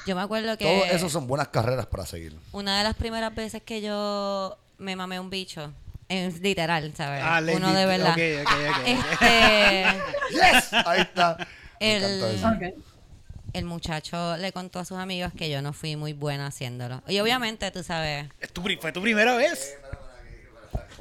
Yo 0.07 0.17
me 0.17 0.23
acuerdo 0.23 0.57
que... 0.59 0.65
Todo 0.65 0.85
eso 0.87 1.09
son 1.09 1.27
buenas 1.27 1.49
carreras 1.49 1.87
para 1.87 2.05
seguir. 2.07 2.37
Una 2.53 2.79
de 2.79 2.85
las 2.85 2.95
primeras 2.97 3.35
veces 3.35 3.63
que 3.63 3.81
yo 3.81 4.59
me 4.79 4.97
mamé 4.97 5.19
un 5.21 5.31
bicho, 5.31 5.73
en, 6.09 6.43
literal, 6.43 6.93
¿sabes? 6.97 7.23
Ah, 7.25 7.41
Uno 7.53 7.73
de 7.73 7.87
verdad. 7.87 8.19
Este, 8.19 8.45
Yes, 10.31 10.73
ahí 10.73 11.01
está. 11.01 11.37
Me 11.81 11.97
El- 11.97 12.75
el 13.55 13.65
muchacho 13.65 14.37
le 14.37 14.53
contó 14.53 14.79
a 14.79 14.85
sus 14.85 14.99
amigos 14.99 15.33
que 15.37 15.49
yo 15.49 15.63
no 15.63 15.73
fui 15.73 15.97
muy 15.97 16.13
buena 16.13 16.49
haciéndolo. 16.49 17.03
Y 17.09 17.19
obviamente, 17.21 17.71
tú 17.71 17.83
sabes, 17.83 18.29
Es 18.41 18.53
tu 18.53 18.63
¿Fue 18.81 18.93
tu 18.93 19.01
primera 19.01 19.35
vez? 19.37 19.75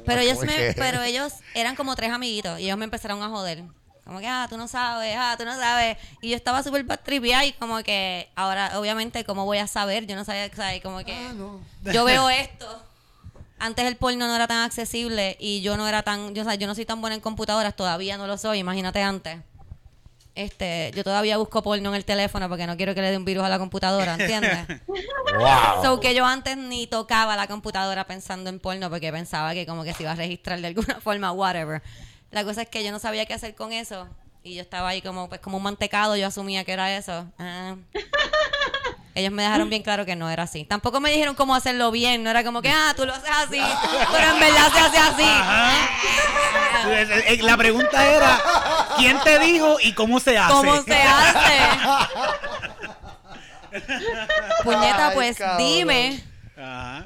pero 0.06 0.20
ellos, 0.22 0.38
¿Cómo 0.38 0.50
me, 0.50 0.72
pero 0.74 1.02
ellos 1.02 1.34
eran 1.54 1.76
como 1.76 1.94
tres 1.94 2.10
amiguitos 2.10 2.58
y 2.60 2.64
ellos 2.64 2.78
me 2.78 2.84
empezaron 2.84 3.22
a 3.22 3.28
joder. 3.28 3.64
Como 4.08 4.20
que, 4.20 4.26
ah, 4.26 4.46
tú 4.48 4.56
no 4.56 4.66
sabes, 4.68 5.14
ah, 5.18 5.34
tú 5.36 5.44
no 5.44 5.54
sabes. 5.54 5.98
Y 6.22 6.30
yo 6.30 6.36
estaba 6.36 6.62
súper 6.62 6.82
batripeada 6.82 7.44
y 7.44 7.52
como 7.52 7.82
que 7.82 8.30
ahora, 8.36 8.80
obviamente, 8.80 9.22
¿cómo 9.22 9.44
voy 9.44 9.58
a 9.58 9.66
saber? 9.66 10.06
Yo 10.06 10.16
no 10.16 10.24
sabía, 10.24 10.48
¿sabes? 10.56 10.80
Como 10.82 11.04
que 11.04 11.14
yo 11.92 12.06
veo 12.06 12.30
esto. 12.30 12.82
Antes 13.58 13.84
el 13.84 13.96
porno 13.96 14.26
no 14.26 14.34
era 14.34 14.46
tan 14.46 14.64
accesible 14.64 15.36
y 15.38 15.60
yo 15.60 15.76
no 15.76 15.86
era 15.86 16.02
tan, 16.04 16.34
yo, 16.34 16.40
o 16.40 16.44
sea, 16.46 16.54
yo 16.54 16.66
no 16.66 16.74
soy 16.74 16.86
tan 16.86 17.02
buena 17.02 17.16
en 17.16 17.20
computadoras, 17.20 17.76
todavía 17.76 18.16
no 18.16 18.26
lo 18.26 18.38
soy, 18.38 18.60
imagínate 18.60 19.02
antes. 19.02 19.40
Este, 20.34 20.90
yo 20.94 21.04
todavía 21.04 21.36
busco 21.36 21.62
porno 21.62 21.90
en 21.90 21.94
el 21.94 22.06
teléfono 22.06 22.48
porque 22.48 22.66
no 22.66 22.78
quiero 22.78 22.94
que 22.94 23.02
le 23.02 23.10
dé 23.10 23.16
un 23.18 23.26
virus 23.26 23.44
a 23.44 23.50
la 23.50 23.58
computadora, 23.58 24.14
¿entiendes? 24.14 24.66
Wow. 25.38 25.82
So 25.82 26.00
que 26.00 26.14
yo 26.14 26.24
antes 26.24 26.56
ni 26.56 26.86
tocaba 26.86 27.36
la 27.36 27.46
computadora 27.46 28.06
pensando 28.06 28.48
en 28.48 28.58
porno 28.58 28.88
porque 28.88 29.12
pensaba 29.12 29.52
que 29.52 29.66
como 29.66 29.84
que 29.84 29.92
se 29.92 30.04
iba 30.04 30.12
a 30.12 30.14
registrar 30.14 30.58
de 30.62 30.68
alguna 30.68 30.98
forma, 31.02 31.30
whatever. 31.32 31.82
La 32.30 32.44
cosa 32.44 32.62
es 32.62 32.68
que 32.68 32.84
yo 32.84 32.92
no 32.92 32.98
sabía 32.98 33.26
qué 33.26 33.34
hacer 33.34 33.54
con 33.54 33.72
eso. 33.72 34.08
Y 34.42 34.54
yo 34.54 34.62
estaba 34.62 34.88
ahí 34.88 35.02
como, 35.02 35.28
pues, 35.28 35.40
como 35.40 35.56
un 35.56 35.62
mantecado, 35.62 36.16
yo 36.16 36.26
asumía 36.26 36.64
que 36.64 36.72
era 36.72 36.96
eso. 36.96 37.26
Ah. 37.38 37.76
Ellos 39.14 39.32
me 39.32 39.42
dejaron 39.42 39.68
bien 39.68 39.82
claro 39.82 40.06
que 40.06 40.14
no 40.14 40.30
era 40.30 40.44
así. 40.44 40.64
Tampoco 40.64 41.00
me 41.00 41.10
dijeron 41.10 41.34
cómo 41.34 41.52
hacerlo 41.54 41.90
bien. 41.90 42.22
No 42.22 42.30
era 42.30 42.44
como 42.44 42.62
que, 42.62 42.70
ah, 42.70 42.92
tú 42.96 43.04
lo 43.04 43.12
haces 43.12 43.28
así, 43.30 43.60
pero 44.12 44.32
en 44.32 44.38
verdad 44.40 44.72
se 44.72 44.78
hace 44.78 44.98
así. 44.98 45.24
Ajá. 45.24 45.88
Eh, 46.86 47.24
eh, 47.26 47.38
La 47.42 47.56
pregunta 47.56 48.06
era, 48.06 48.40
¿quién 48.96 49.18
te 49.24 49.40
dijo 49.40 49.78
y 49.82 49.92
cómo 49.94 50.20
se 50.20 50.38
hace? 50.38 50.52
¿Cómo 50.52 50.82
se 50.82 50.94
hace? 50.94 51.58
Puñeta, 54.64 55.08
Ay, 55.08 55.14
pues 55.14 55.36
cabrón. 55.36 55.58
dime. 55.58 56.22
Ajá. 56.56 57.04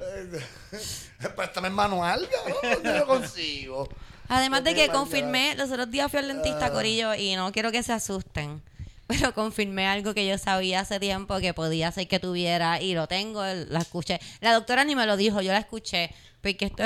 Préstame 1.34 1.68
el 1.68 1.74
manual, 1.74 2.28
cabrón. 2.28 2.82
Yo 2.84 2.92
lo 2.92 3.06
consigo. 3.06 3.88
Además 4.34 4.64
de 4.64 4.74
que 4.74 4.88
confirmé, 4.88 5.54
los 5.56 5.70
otros 5.70 5.90
días 5.90 6.10
fui 6.10 6.18
al 6.20 6.28
dentista, 6.28 6.66
Ah. 6.66 6.72
Corillo, 6.72 7.14
y 7.14 7.34
no 7.36 7.52
quiero 7.52 7.70
que 7.70 7.82
se 7.82 7.92
asusten. 7.92 8.62
Pero 9.06 9.34
confirmé 9.34 9.86
algo 9.86 10.14
que 10.14 10.26
yo 10.26 10.38
sabía 10.38 10.80
hace 10.80 10.98
tiempo 10.98 11.38
que 11.38 11.52
podía 11.52 11.92
ser 11.92 12.08
que 12.08 12.18
tuviera 12.18 12.80
y 12.80 12.94
lo 12.94 13.06
tengo, 13.08 13.42
la 13.44 13.80
escuché. 13.80 14.20
La 14.40 14.54
doctora 14.54 14.84
ni 14.84 14.94
me 14.96 15.04
lo 15.06 15.16
dijo, 15.18 15.42
yo 15.42 15.52
la 15.52 15.58
escuché. 15.58 16.14
Porque 16.40 16.64
esto- 16.66 16.84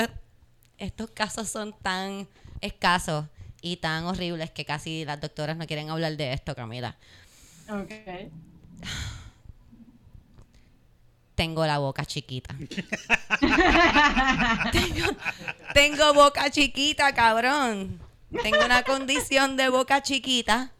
estos 0.77 1.09
casos 1.11 1.47
son 1.49 1.73
tan 1.81 2.27
escasos 2.59 3.25
y 3.61 3.77
tan 3.77 4.03
horribles 4.05 4.51
que 4.51 4.65
casi 4.65 5.05
las 5.05 5.21
doctoras 5.21 5.55
no 5.57 5.65
quieren 5.67 5.89
hablar 5.89 6.17
de 6.17 6.33
esto, 6.33 6.53
Camila. 6.53 6.97
Ok. 7.69 7.91
Tengo 11.37 11.63
la 11.67 11.77
boca 11.77 12.03
chiquita. 12.03 12.55
tengo, 14.71 15.05
tengo 15.71 16.13
boca 16.15 16.49
chiquita, 16.49 17.13
cabrón. 17.13 17.99
Tengo 18.41 18.65
una 18.65 18.81
condición 18.81 19.55
de 19.55 19.69
boca 19.69 20.01
chiquita. 20.01 20.71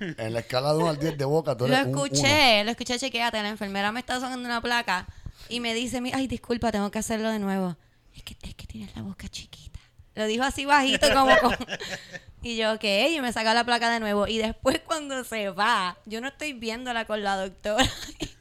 En 0.00 0.32
la 0.32 0.40
escala 0.40 0.72
de 0.72 0.78
1 0.80 0.88
al 0.88 0.98
10 0.98 1.16
de 1.16 1.24
boca, 1.24 1.56
tú 1.56 1.68
Lo 1.68 1.74
eres 1.74 1.86
un 1.86 1.92
uno. 1.92 2.06
escuché, 2.06 2.64
lo 2.64 2.72
escuché, 2.72 2.98
chequeate. 2.98 3.40
La 3.40 3.50
enfermera 3.50 3.92
me 3.92 4.00
está 4.00 4.18
sonando 4.18 4.48
una 4.48 4.60
placa 4.60 5.06
y 5.48 5.60
me 5.60 5.72
dice, 5.74 6.02
ay, 6.12 6.26
disculpa, 6.26 6.72
tengo 6.72 6.90
que 6.90 6.98
hacerlo 6.98 7.30
de 7.30 7.38
nuevo. 7.38 7.76
Es 8.16 8.24
que, 8.24 8.36
es 8.42 8.56
que 8.56 8.66
tienes 8.66 8.96
la 8.96 9.02
boca 9.02 9.28
chiquita. 9.28 9.78
Lo 10.16 10.26
dijo 10.26 10.42
así 10.42 10.64
bajito, 10.64 11.06
como 11.14 11.38
con... 11.38 11.56
Y 12.44 12.58
yo, 12.58 12.74
ok, 12.74 12.84
y 12.84 13.20
me 13.22 13.32
saca 13.32 13.54
la 13.54 13.64
placa 13.64 13.90
de 13.90 14.00
nuevo. 14.00 14.26
Y 14.26 14.36
después 14.36 14.78
cuando 14.84 15.24
se 15.24 15.48
va, 15.48 15.96
yo 16.04 16.20
no 16.20 16.28
estoy 16.28 16.52
viéndola 16.52 17.06
con 17.06 17.22
la 17.22 17.36
doctora. 17.36 17.88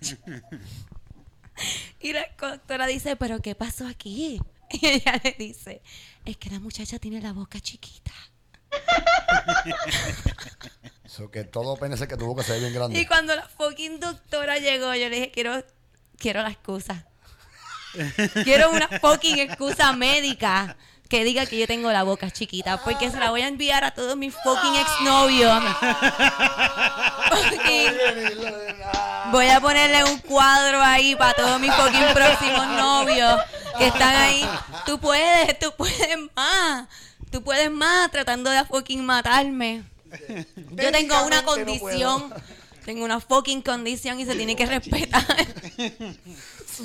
y 2.00 2.14
la 2.14 2.26
doctora 2.40 2.88
dice, 2.88 3.16
pero 3.16 3.40
¿qué 3.40 3.56
pasó 3.56 3.88
aquí? 3.88 4.40
Y 4.72 4.88
ella 4.88 5.22
le 5.24 5.36
dice, 5.38 5.84
es 6.26 6.38
que 6.38 6.50
la 6.50 6.60
muchacha 6.60 6.98
tiene 6.98 7.22
la 7.22 7.34
boca 7.34 7.60
chiquita. 7.60 8.12
So 11.06 11.30
que 11.30 11.44
todo 11.44 11.78
pene 11.78 11.96
que 11.96 12.18
tu 12.18 12.26
boca 12.26 12.42
se 12.42 12.54
ve 12.54 12.62
bien 12.62 12.74
grande. 12.74 13.00
Y 13.00 13.06
cuando 13.06 13.36
la 13.36 13.48
fucking 13.48 14.00
doctora 14.00 14.58
llegó, 14.58 14.96
yo 14.96 15.10
le 15.10 15.18
dije, 15.18 15.32
quiero, 15.32 15.64
quiero 16.18 16.42
la 16.42 16.50
excusa. 16.50 17.06
quiero 18.44 18.72
una 18.72 18.88
fucking 18.88 19.38
excusa 19.38 19.94
médica 19.94 20.76
que 21.14 21.24
diga 21.24 21.46
que 21.46 21.60
yo 21.60 21.68
tengo 21.68 21.92
la 21.92 22.02
boca 22.02 22.32
chiquita, 22.32 22.84
porque 22.84 23.12
se 23.12 23.20
la 23.20 23.30
voy 23.30 23.44
a 23.44 23.48
enviar 23.48 23.84
a 23.84 23.92
todos 23.92 24.18
mis 24.18 24.34
fucking 24.34 24.74
exnovios. 24.76 25.64
Voy 29.32 29.48
a 29.48 29.62
ponerle 29.62 30.04
un 30.06 30.18
cuadro 30.22 30.82
ahí 30.82 31.16
para 31.16 31.34
todos 31.36 31.60
mis 31.60 31.72
fucking 31.72 32.14
próximos 32.16 32.66
novios 32.68 33.40
que 33.78 33.86
están 33.88 34.16
ahí. 34.16 34.44
Tú 34.88 35.00
puedes, 35.00 35.60
tú 35.60 35.72
puedes 35.78 36.18
más. 36.36 36.88
Tú 37.32 37.44
puedes 37.44 37.70
más 37.70 38.10
tratando 38.10 38.50
de 38.50 38.66
fucking 38.66 39.06
matarme. 39.06 39.84
Yo 40.72 40.92
tengo 40.92 41.24
una 41.28 41.44
condición. 41.44 42.34
Tengo 42.86 43.06
una 43.06 43.20
fucking 43.20 43.62
condición 43.62 44.20
y 44.20 44.26
se 44.26 44.34
tiene 44.36 44.56
que 44.56 44.66
respetar. 44.66 45.24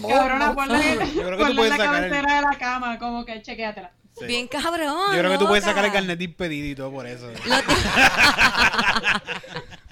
Cabrona, 0.07 0.55
ponle, 0.55 0.99
Yo 1.15 1.23
creo 1.23 1.31
que 1.31 1.37
tú 1.37 1.39
ponle 1.39 1.55
puedes 1.57 1.73
en 1.73 1.79
la 1.79 1.85
sacar 1.87 2.05
el- 2.05 2.11
cabecera 2.11 2.35
de 2.37 2.43
la 2.43 2.59
cama, 2.59 2.99
como 2.99 3.25
que 3.25 3.41
chequéatela. 3.41 3.91
Sí. 4.19 4.27
Bien 4.27 4.49
cabrón. 4.49 5.13
Yo 5.13 5.19
creo 5.19 5.31
que 5.31 5.39
tú 5.39 5.47
puedes 5.47 5.65
sacar 5.65 5.85
el 5.85 5.93
carnet 5.93 6.19
de 6.19 6.25
impedido 6.25 6.67
y 6.69 6.75
todo 6.75 6.91
por 6.91 7.07
eso. 7.07 7.31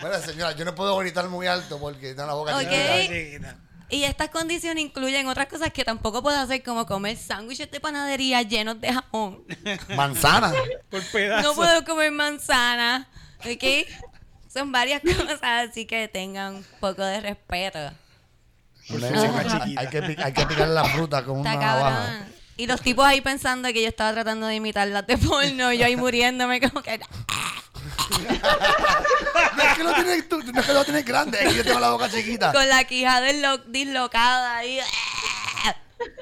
Bueno, 0.01 0.19
señora, 0.25 0.53
yo 0.53 0.65
no 0.65 0.75
puedo 0.75 0.97
gritar 0.99 1.29
muy 1.29 1.47
alto 1.47 1.79
porque 1.79 2.15
tengo 2.15 2.27
la 2.27 2.35
boca 2.35 2.57
Ok. 2.57 2.62
chiquita. 3.03 3.57
Y 3.89 4.03
estas 4.03 4.31
condiciones 4.31 4.83
incluyen 4.83 5.29
otras 5.29 5.47
cosas 5.47 5.71
que 5.73 5.85
tampoco 5.85 6.21
puedo 6.21 6.37
hacer, 6.39 6.62
como 6.65 6.87
comer 6.87 7.17
sándwiches 7.17 7.71
de 7.71 7.79
panadería 7.79 8.43
llenos 8.43 8.81
de 8.81 8.93
jamón. 8.93 9.45
Manzana. 9.97 10.53
Por 10.91 11.05
pedazos. 11.12 11.45
No 11.45 11.55
puedo 11.55 11.85
comer 11.85 12.11
manzana. 12.11 13.09
¿Ok? 13.41 13.87
Son 14.53 14.73
varias 14.73 15.03
cosas, 15.03 15.41
así 15.43 15.87
que 15.87 16.09
tengan 16.09 16.57
un 16.57 16.67
poco 16.81 17.05
de 17.05 17.21
respeto. 17.21 17.79
Hay, 19.79 19.89
que, 19.89 20.17
hay 20.23 20.33
que 20.33 20.47
picar 20.47 20.69
la 20.69 20.85
fruta 20.85 21.25
con 21.25 21.41
una 21.41 21.55
Está 21.55 21.67
navaja. 21.67 22.27
Y 22.57 22.66
los 22.66 22.81
tipos 22.81 23.05
ahí 23.07 23.21
pensando 23.21 23.69
que 23.73 23.83
yo 23.83 23.88
estaba 23.88 24.12
tratando 24.12 24.47
de 24.47 24.55
imitar 24.57 24.88
las 24.88 25.07
de 25.07 25.19
porno, 25.19 25.73
y 25.73 25.79
yo 25.79 25.87
ahí 25.87 25.97
muriéndome 25.97 26.61
como 26.61 26.83
que... 26.83 26.99
No 26.99 27.07
es 29.62 29.75
que 29.77 29.85
lo 29.85 29.95
tienes, 29.95 30.29
tú, 30.29 30.42
no 30.42 30.61
es 30.61 30.66
que 30.66 30.73
lo 30.73 30.85
tienes 30.85 31.05
grande, 31.05 31.38
es 31.40 31.49
que 31.51 31.55
yo 31.57 31.64
tengo 31.64 31.81
la 31.81 31.90
boca 31.90 32.09
chiquita. 32.11 32.53
Con 32.53 32.69
la 32.69 32.85
quijada 32.85 33.27
dislocada 33.66 34.57
ahí. 34.59 34.79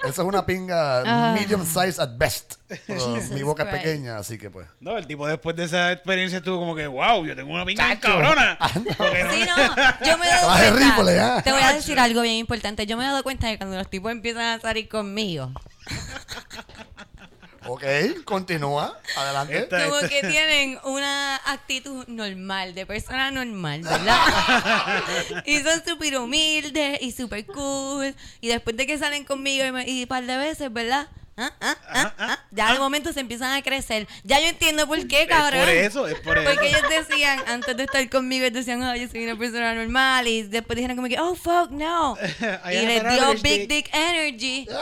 Eso 0.05 0.23
es 0.23 0.29
una 0.29 0.47
pinga 0.47 1.03
Ah. 1.05 1.33
medium 1.35 1.65
size 1.67 2.01
at 2.01 2.11
best. 2.17 2.55
Mi 3.33 3.43
boca 3.43 3.65
es 3.65 3.69
pequeña, 3.71 4.19
así 4.19 4.39
que 4.39 4.51
pues. 4.51 4.67
No, 4.81 4.97
el 4.97 5.07
tipo 5.07 5.27
después 5.27 5.57
de 5.57 5.65
esa 5.65 5.91
experiencia 5.93 6.39
estuvo 6.39 6.59
como 6.59 6.75
que, 6.77 6.87
wow, 6.87 7.25
yo 7.27 7.35
tengo 7.35 7.53
una 7.53 7.65
pinga 7.65 7.89
Chacho. 7.89 8.01
cabrona. 8.09 8.57
No- 8.75 9.33
Sí, 9.33 9.45
no, 9.45 10.07
yo 10.07 10.19
me 10.19 10.27
he 10.27 10.31
dado 10.31 10.47
Traje 10.55 10.71
cuenta. 10.71 10.97
Ripple, 10.97 11.21
¿ah? 11.21 11.43
Te 11.43 11.53
voy 11.53 11.63
a 11.63 11.73
decir 11.73 11.99
algo 11.99 12.23
bien 12.23 12.37
importante. 12.37 12.87
Yo 12.87 12.97
me 12.97 13.05
he 13.05 13.07
dado 13.07 13.23
cuenta 13.23 13.49
que 13.51 13.59
cuando 13.59 13.77
los 13.77 13.91
tipos 13.91 14.13
empiezan 14.13 14.43
a 14.45 14.61
salir 14.61 14.89
conmigo, 14.89 15.51
Ok, 17.67 17.83
continúa. 18.25 18.99
Adelante. 19.17 19.59
Esta- 19.59 19.85
como 19.85 19.97
esta- 19.99 20.09
que 20.09 20.21
tienen 20.29 20.79
una 20.85 21.37
actitud 21.47 22.05
normal, 22.09 22.75
de 22.75 22.85
persona 22.87 23.31
normal, 23.31 23.81
¿verdad? 23.83 24.19
y 25.47 25.59
son 25.61 25.83
súper 25.87 26.19
humildes 26.19 26.99
y 27.01 27.13
súper 27.13 27.47
cool. 27.47 28.15
Y 28.41 28.49
después 28.49 28.77
de 28.77 28.87
que 28.87 28.99
salen 28.99 29.25
conmigo 29.25 29.65
y, 29.65 29.73
me- 29.73 29.89
y 29.89 30.03
un 30.03 30.09
par 30.09 30.25
de 30.25 30.37
veces, 30.37 30.73
¿verdad? 30.73 31.09
Ah, 31.37 31.51
ah, 31.61 31.77
ah, 31.89 32.15
ah, 32.17 32.39
Ya 32.53 32.69
al 32.69 32.79
momento 32.79 33.13
se 33.13 33.19
empiezan 33.19 33.53
a 33.55 33.61
crecer. 33.63 34.07
Ya 34.23 34.39
yo 34.39 34.47
entiendo 34.47 34.87
por 34.87 35.05
qué, 35.09 35.23
Es 35.23 35.29
cabrón. 35.29 35.61
por 35.65 35.69
eso, 35.69 36.07
es 36.07 36.15
por 36.21 36.39
eso. 36.39 36.49
Porque 36.49 36.69
ellos 36.69 36.83
decían, 36.89 37.41
antes 37.49 37.77
de 37.77 37.83
estar 37.83 38.09
conmigo, 38.09 38.45
ellos 38.47 38.65
decían, 38.65 38.81
oh, 38.85 38.95
yo 38.95 39.09
soy 39.09 39.25
una 39.25 39.37
persona 39.37 39.75
normal. 39.75 40.29
Y 40.29 40.43
después 40.45 40.77
dijeron 40.77 40.95
como 40.95 41.09
que, 41.09 41.19
oh, 41.19 41.35
fuck, 41.35 41.71
no. 41.73 42.17
Y 42.71 42.87
les 42.87 43.03
dio 43.03 43.33
Big 43.43 43.67
dick. 43.67 43.69
Dick 43.69 43.91
Energy. 43.93 44.69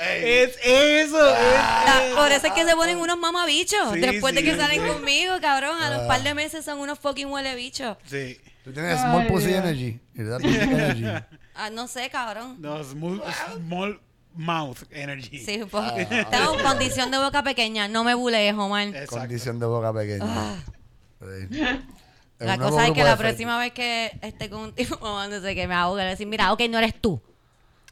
Es 0.00 0.56
eso. 0.62 1.28
es 1.28 1.36
Ah, 1.58 2.12
Por 2.16 2.32
eso 2.32 2.46
es 2.46 2.52
que 2.52 2.64
se 2.64 2.74
ponen 2.74 2.98
unos 2.98 3.18
mamabichos. 3.18 3.92
Sí, 3.92 4.00
después 4.00 4.34
de 4.34 4.40
sí, 4.40 4.46
que 4.46 4.56
salen 4.56 4.80
sí. 4.80 4.88
conmigo, 4.88 5.34
cabrón. 5.40 5.80
A 5.80 5.90
los 5.90 6.06
par 6.06 6.22
de 6.22 6.34
meses 6.34 6.64
son 6.64 6.78
unos 6.78 6.98
fucking 6.98 7.28
huele 7.28 7.54
bichos. 7.54 7.96
Sí. 8.06 8.40
Tú 8.64 8.72
tienes 8.72 8.98
small 9.00 9.26
pussy 9.26 9.52
energy. 9.52 10.00
Energy. 10.14 11.04
Ah, 11.62 11.68
no 11.68 11.86
sé, 11.88 12.08
cabrón. 12.08 12.56
No, 12.58 12.82
small, 12.82 13.22
small 13.58 14.00
mouth 14.34 14.78
energy. 14.90 15.38
Sí. 15.40 15.60
Ah, 15.74 15.94
Tengo 16.30 16.56
condición 16.62 17.10
de 17.10 17.18
boca 17.18 17.42
pequeña. 17.42 17.86
No 17.86 18.02
me 18.02 18.14
bulees, 18.14 18.54
Omar. 18.54 18.88
Exacto. 18.88 19.18
Condición 19.18 19.58
de 19.58 19.66
boca 19.66 19.92
pequeña. 19.92 20.24
Ah. 20.24 20.56
Sí. 21.20 21.58
La 22.38 22.56
cosa 22.56 22.86
es 22.86 22.94
que 22.94 23.04
la 23.04 23.18
próxima 23.18 23.58
vez 23.58 23.72
que 23.72 24.18
esté 24.22 24.48
con 24.48 24.60
un 24.60 24.74
tipo 24.74 24.98
mamándose 25.02 25.54
que 25.54 25.68
me 25.68 25.74
ahogue, 25.74 26.02
le 26.02 26.10
decir, 26.10 26.26
mira, 26.26 26.50
ok, 26.52 26.62
no 26.70 26.78
eres 26.78 26.98
tú. 26.98 27.20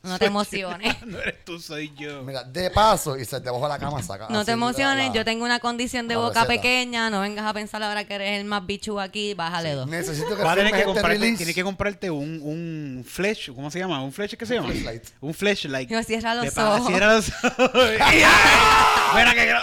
No 0.09 0.19
te 0.19 0.25
emociones. 0.27 0.97
no 1.07 1.19
eres 1.19 1.45
tú, 1.45 1.61
soy 1.61 1.93
yo. 1.97 2.23
Mira, 2.23 2.43
de 2.45 2.71
paso, 2.71 3.17
y 3.17 3.25
se 3.25 3.41
te 3.41 3.51
baja 3.51 3.69
la 3.69 3.79
cama, 3.79 4.03
saca. 4.03 4.27
No 4.31 4.39
así 4.41 4.47
te 4.47 4.53
emociones, 4.53 5.09
la- 5.09 5.15
yo 5.15 5.25
tengo 5.25 5.45
una 5.45 5.61
condición 5.61 6.09
de 6.09 6.17
boca 6.17 6.41
receta. 6.41 6.47
pequeña, 6.49 7.11
no 7.11 7.21
vengas 7.21 7.45
a 7.47 7.53
pensar 7.53 7.83
ahora 7.83 8.05
que 8.05 8.15
eres 8.15 8.41
el 8.41 8.45
más 8.47 8.67
bichu 8.67 8.99
aquí, 8.99 9.35
bájale 9.35 9.73
dos. 9.75 9.87
Necesito 9.89 10.37
que 10.37 10.43
Vas 10.43 10.53
a 10.53 10.57
tener 10.57 10.73
que 10.73 10.79
este 10.79 10.87
comprarte, 10.93 11.19
release. 11.19 11.37
tienes 11.37 11.55
que 11.55 11.63
comprarte 11.65 12.11
un, 12.11 12.41
un 12.43 13.05
flash, 13.09 13.51
¿cómo 13.55 13.71
se 13.71 13.79
llama? 13.79 14.03
¿Un 14.03 14.13
flash 14.13 14.35
qué 14.35 14.47
se 14.47 14.55
llama? 14.55 14.69
flashlight. 14.69 15.05
Un 15.21 15.35
flashlight. 15.35 15.91
Yo, 15.91 16.03
cierra 16.03 16.35
los 16.35 16.55
De 16.55 16.63
ojos. 16.63 16.87
Cierra 16.87 17.15
los 17.15 17.29
ojos. 17.29 17.71
Mira 19.15 19.35
que. 19.35 19.55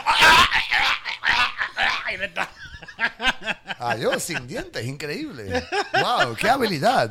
Adiós, 3.80 4.24
sin 4.24 4.48
dientes, 4.48 4.86
increíble. 4.86 5.64
Wow, 5.94 6.36
qué 6.36 6.50
habilidad. 6.50 7.10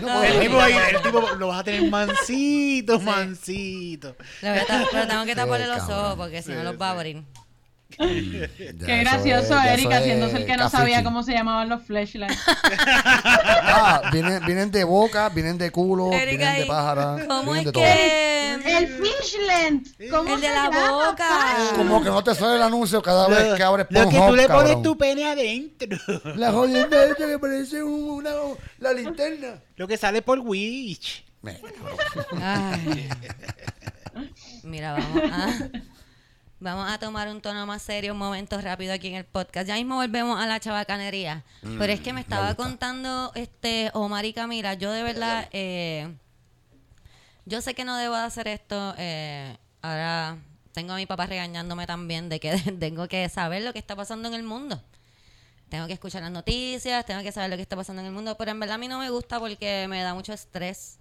No 0.00 0.22
El 0.22 0.40
tipo, 0.40 0.60
ahí, 0.60 0.74
el 0.94 1.02
tipo 1.02 1.20
lo 1.38 1.48
vas 1.48 1.60
a 1.60 1.64
tener 1.64 1.90
mansito, 1.90 3.00
mansito. 3.00 4.16
Le 4.42 4.50
voy 4.50 4.58
a 4.58 4.66
ta- 4.66 4.84
pero 4.90 5.06
tengo 5.08 5.24
que 5.24 5.34
taparle 5.36 5.66
los 5.66 5.82
ojos 5.88 6.14
porque 6.16 6.42
si 6.42 6.52
no 6.52 6.62
los 6.62 6.80
va 6.80 6.88
a 6.88 6.92
abrir. 6.92 7.22
Ya, 7.98 8.86
Qué 8.86 8.98
gracioso, 9.00 9.58
es- 9.58 9.66
Eric, 9.72 9.92
haciéndose 9.92 10.36
el 10.38 10.46
que 10.46 10.56
no 10.56 10.70
sabía 10.70 11.02
cómo 11.04 11.22
se 11.22 11.32
llamaban 11.32 11.68
los 11.68 11.82
flashlights. 11.82 12.38
Ah, 13.72 14.10
vienen, 14.12 14.44
vienen 14.46 14.70
de 14.70 14.84
boca, 14.84 15.28
vienen 15.28 15.56
de 15.58 15.70
culo, 15.70 16.12
Erika, 16.12 16.36
vienen 16.36 16.56
de 16.56 16.64
¿y 16.64 16.68
pájara. 16.68 17.16
¿Cómo 17.26 17.52
vienen 17.52 17.58
es 17.58 17.64
de 17.66 17.72
que 17.72 18.76
El 18.78 18.86
fishland. 18.88 20.10
¿Cómo 20.10 20.34
El 20.34 20.40
de 20.40 20.48
la 20.48 20.68
boca. 20.68 21.16
todo. 21.66 21.76
Como 21.76 22.02
que 22.02 22.08
no 22.10 22.24
te 22.24 22.34
sale 22.34 22.56
el 22.56 22.62
anuncio 22.62 23.00
cada 23.02 23.28
vez 23.28 23.54
que 23.54 23.62
abres 23.62 23.86
lo 23.90 24.08
que 24.08 24.16
tú 24.18 24.34
le 24.34 24.48
pones 24.48 24.66
cabrón. 24.72 24.82
tu 24.82 24.96
pene 24.98 25.24
adentro. 25.30 25.98
La 26.36 26.52
jodienda 26.52 27.04
esta 27.04 27.26
que 27.26 27.38
parece 27.38 27.82
un- 27.82 28.10
una, 28.10 28.30
la 28.78 28.92
linterna. 28.92 29.60
Lo 29.76 29.86
que 29.86 29.96
sale 29.96 30.20
por 30.22 30.38
Wish. 30.40 31.24
Mira, 34.62 34.92
vamos 34.92 35.22
a, 35.32 35.48
vamos 36.60 36.90
a 36.90 36.98
tomar 36.98 37.28
un 37.28 37.40
tono 37.40 37.66
más 37.66 37.82
serio, 37.82 38.12
un 38.12 38.18
momento 38.18 38.60
rápido 38.60 38.92
aquí 38.92 39.08
en 39.08 39.14
el 39.16 39.24
podcast. 39.24 39.66
Ya 39.66 39.74
mismo 39.74 39.96
volvemos 39.96 40.38
a 40.40 40.46
la 40.46 40.60
chabacanería. 40.60 41.42
Pero 41.62 41.92
es 41.92 42.00
que 42.00 42.12
me 42.12 42.20
estaba 42.20 42.48
gusta. 42.48 42.62
contando 42.62 43.32
este 43.34 43.90
Omar 43.94 44.24
y 44.24 44.32
Camila, 44.32 44.74
yo 44.74 44.92
de 44.92 45.02
verdad, 45.02 45.48
eh, 45.52 46.14
yo 47.46 47.60
sé 47.60 47.74
que 47.74 47.84
no 47.84 47.96
debo 47.96 48.14
de 48.16 48.22
hacer 48.22 48.46
esto. 48.48 48.94
eh, 48.98 49.56
ahora 49.82 50.36
tengo 50.72 50.92
a 50.92 50.96
mi 50.96 51.06
papá 51.06 51.26
regañándome 51.26 51.86
también 51.86 52.28
de 52.28 52.38
que 52.38 52.56
tengo 52.78 53.08
que 53.08 53.28
saber 53.28 53.62
lo 53.62 53.72
que 53.72 53.78
está 53.80 53.96
pasando 53.96 54.28
en 54.28 54.34
el 54.34 54.42
mundo. 54.44 54.80
Tengo 55.68 55.86
que 55.86 55.92
escuchar 55.94 56.22
las 56.22 56.30
noticias, 56.32 57.04
tengo 57.06 57.22
que 57.22 57.32
saber 57.32 57.50
lo 57.50 57.56
que 57.56 57.62
está 57.62 57.76
pasando 57.76 58.00
en 58.02 58.06
el 58.06 58.12
mundo, 58.12 58.36
pero 58.36 58.50
en 58.52 58.60
verdad 58.60 58.74
a 58.76 58.78
mí 58.78 58.86
no 58.88 58.98
me 58.98 59.10
gusta 59.10 59.38
porque 59.40 59.86
me 59.88 60.02
da 60.02 60.14
mucho 60.14 60.32
estrés. 60.32 60.99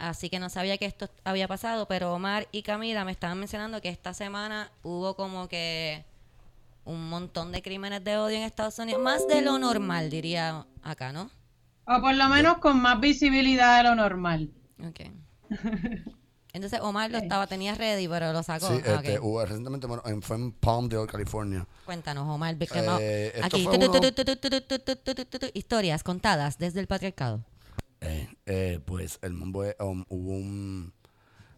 Así 0.00 0.30
que 0.30 0.38
no 0.38 0.48
sabía 0.48 0.78
que 0.78 0.86
esto 0.86 1.10
había 1.24 1.46
pasado, 1.46 1.86
pero 1.86 2.14
Omar 2.14 2.48
y 2.52 2.62
Camila 2.62 3.04
me 3.04 3.12
estaban 3.12 3.38
mencionando 3.38 3.82
que 3.82 3.90
esta 3.90 4.14
semana 4.14 4.72
hubo 4.82 5.14
como 5.14 5.46
que 5.46 6.06
un 6.86 7.10
montón 7.10 7.52
de 7.52 7.60
crímenes 7.60 8.02
de 8.02 8.16
odio 8.16 8.38
en 8.38 8.44
Estados 8.44 8.78
Unidos, 8.78 9.02
más 9.02 9.28
de 9.28 9.42
lo 9.42 9.58
normal, 9.58 10.08
diría 10.08 10.66
acá, 10.82 11.12
¿no? 11.12 11.30
O 11.84 12.00
por 12.00 12.14
lo 12.14 12.28
menos 12.30 12.58
con 12.58 12.80
más 12.80 12.98
visibilidad 12.98 13.76
de 13.76 13.90
lo 13.90 13.94
normal. 13.94 14.50
Ok. 14.82 15.00
Entonces 16.54 16.80
Omar 16.80 17.10
lo 17.10 17.18
estaba, 17.18 17.46
tenía 17.46 17.74
ready, 17.74 18.08
pero 18.08 18.32
lo 18.32 18.42
sacó. 18.42 18.68
Sí, 18.68 18.80
recientemente 18.80 19.86
bueno, 19.86 20.02
en, 20.06 20.22
fue 20.22 20.36
en 20.36 20.52
Palmdale, 20.52 21.06
California. 21.06 21.66
Cuéntanos, 21.84 22.26
Omar. 22.26 22.56
Eh, 23.00 23.38
aquí, 23.42 23.68
historias 25.52 26.02
contadas 26.02 26.56
desde 26.56 26.80
el 26.80 26.86
patriarcado. 26.86 27.44
Eh, 28.00 28.28
eh, 28.46 28.80
pues 28.84 29.18
el 29.22 29.34
mambo 29.34 29.64
es, 29.64 29.76
um, 29.78 30.04
hubo 30.08 30.32
un 30.32 30.92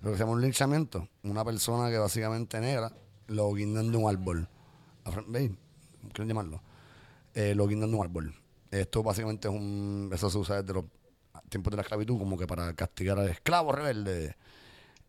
lo 0.02 0.10
que 0.10 0.16
se 0.16 0.22
llama 0.24 0.32
un 0.32 0.42
linchamiento. 0.42 1.08
Una 1.22 1.44
persona 1.44 1.88
que 1.90 1.98
básicamente 1.98 2.60
negra 2.60 2.92
lo 3.28 3.52
guindan 3.54 3.92
de 3.92 3.98
un 3.98 4.08
árbol. 4.08 4.48
¿Veis? 5.28 5.52
¿Cómo 6.00 6.12
quieren 6.12 6.28
llamarlo? 6.28 6.62
Eh, 7.34 7.54
lo 7.54 7.66
guindan 7.68 7.90
de 7.90 7.96
un 7.96 8.04
árbol. 8.04 8.34
Esto 8.70 9.02
básicamente 9.02 9.48
es 9.48 9.54
un. 9.54 10.10
Eso 10.12 10.28
se 10.28 10.38
usa 10.38 10.62
desde 10.62 10.74
los 10.74 10.86
tiempos 11.48 11.70
de 11.70 11.76
la 11.76 11.82
esclavitud, 11.82 12.18
como 12.18 12.36
que 12.36 12.46
para 12.46 12.74
castigar 12.74 13.18
al 13.18 13.28
esclavo 13.28 13.72
rebelde. 13.72 14.36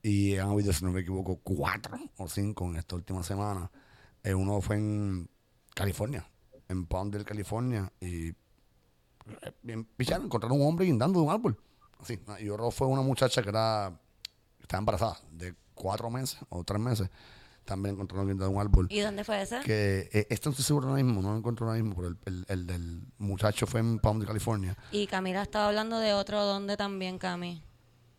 Y 0.03 0.37
han 0.37 0.49
habido, 0.49 0.71
si 0.73 0.85
no 0.85 0.91
me 0.91 1.01
equivoco, 1.01 1.39
cuatro 1.41 1.97
o 2.17 2.27
cinco 2.27 2.65
en 2.69 2.75
esta 2.75 2.95
última 2.95 3.23
semana. 3.23 3.71
Eh, 4.23 4.33
uno 4.33 4.61
fue 4.61 4.75
en 4.75 5.29
California, 5.73 6.29
en 6.67 6.85
Palmdale, 6.85 7.25
California. 7.25 7.91
Y 7.99 8.33
bien 9.61 9.87
encontraron 9.97 10.59
un 10.59 10.67
hombre 10.67 10.85
guindando 10.85 11.19
de 11.19 11.25
un 11.25 11.31
árbol. 11.31 11.57
Así. 11.99 12.19
Y 12.39 12.49
otro 12.49 12.71
fue 12.71 12.87
una 12.87 13.01
muchacha 13.01 13.41
que 13.41 13.49
era 13.49 13.97
estaba 14.61 14.79
embarazada 14.79 15.17
de 15.31 15.55
cuatro 15.73 16.09
meses 16.09 16.39
o 16.49 16.63
tres 16.63 16.79
meses. 16.79 17.09
También 17.65 17.95
encontraron 17.95 18.27
guindando 18.27 18.49
de 18.51 18.55
un 18.55 18.61
árbol. 18.61 18.87
¿Y 18.89 18.99
dónde 18.99 19.23
fue 19.23 19.41
ese? 19.41 19.61
Que 19.61 20.09
eh, 20.11 20.27
esto 20.29 20.49
no 20.49 20.51
estoy 20.51 20.65
seguro 20.65 20.89
ahora 20.89 21.01
mismo, 21.01 21.21
no 21.21 21.31
lo 21.31 21.37
encuentro 21.37 21.65
ahora 21.65 21.81
mismo, 21.81 21.95
pero 21.95 22.09
el, 22.09 22.17
el, 22.25 22.45
el 22.49 22.67
del 22.67 23.03
muchacho 23.19 23.65
fue 23.67 23.79
en 23.79 23.99
Palm 23.99 24.19
de 24.19 24.25
California. 24.25 24.77
Y 24.91 25.07
Camila 25.07 25.41
estaba 25.41 25.67
hablando 25.67 25.99
de 25.99 26.13
otro 26.13 26.43
donde 26.43 26.75
también, 26.75 27.17
Cami. 27.17 27.63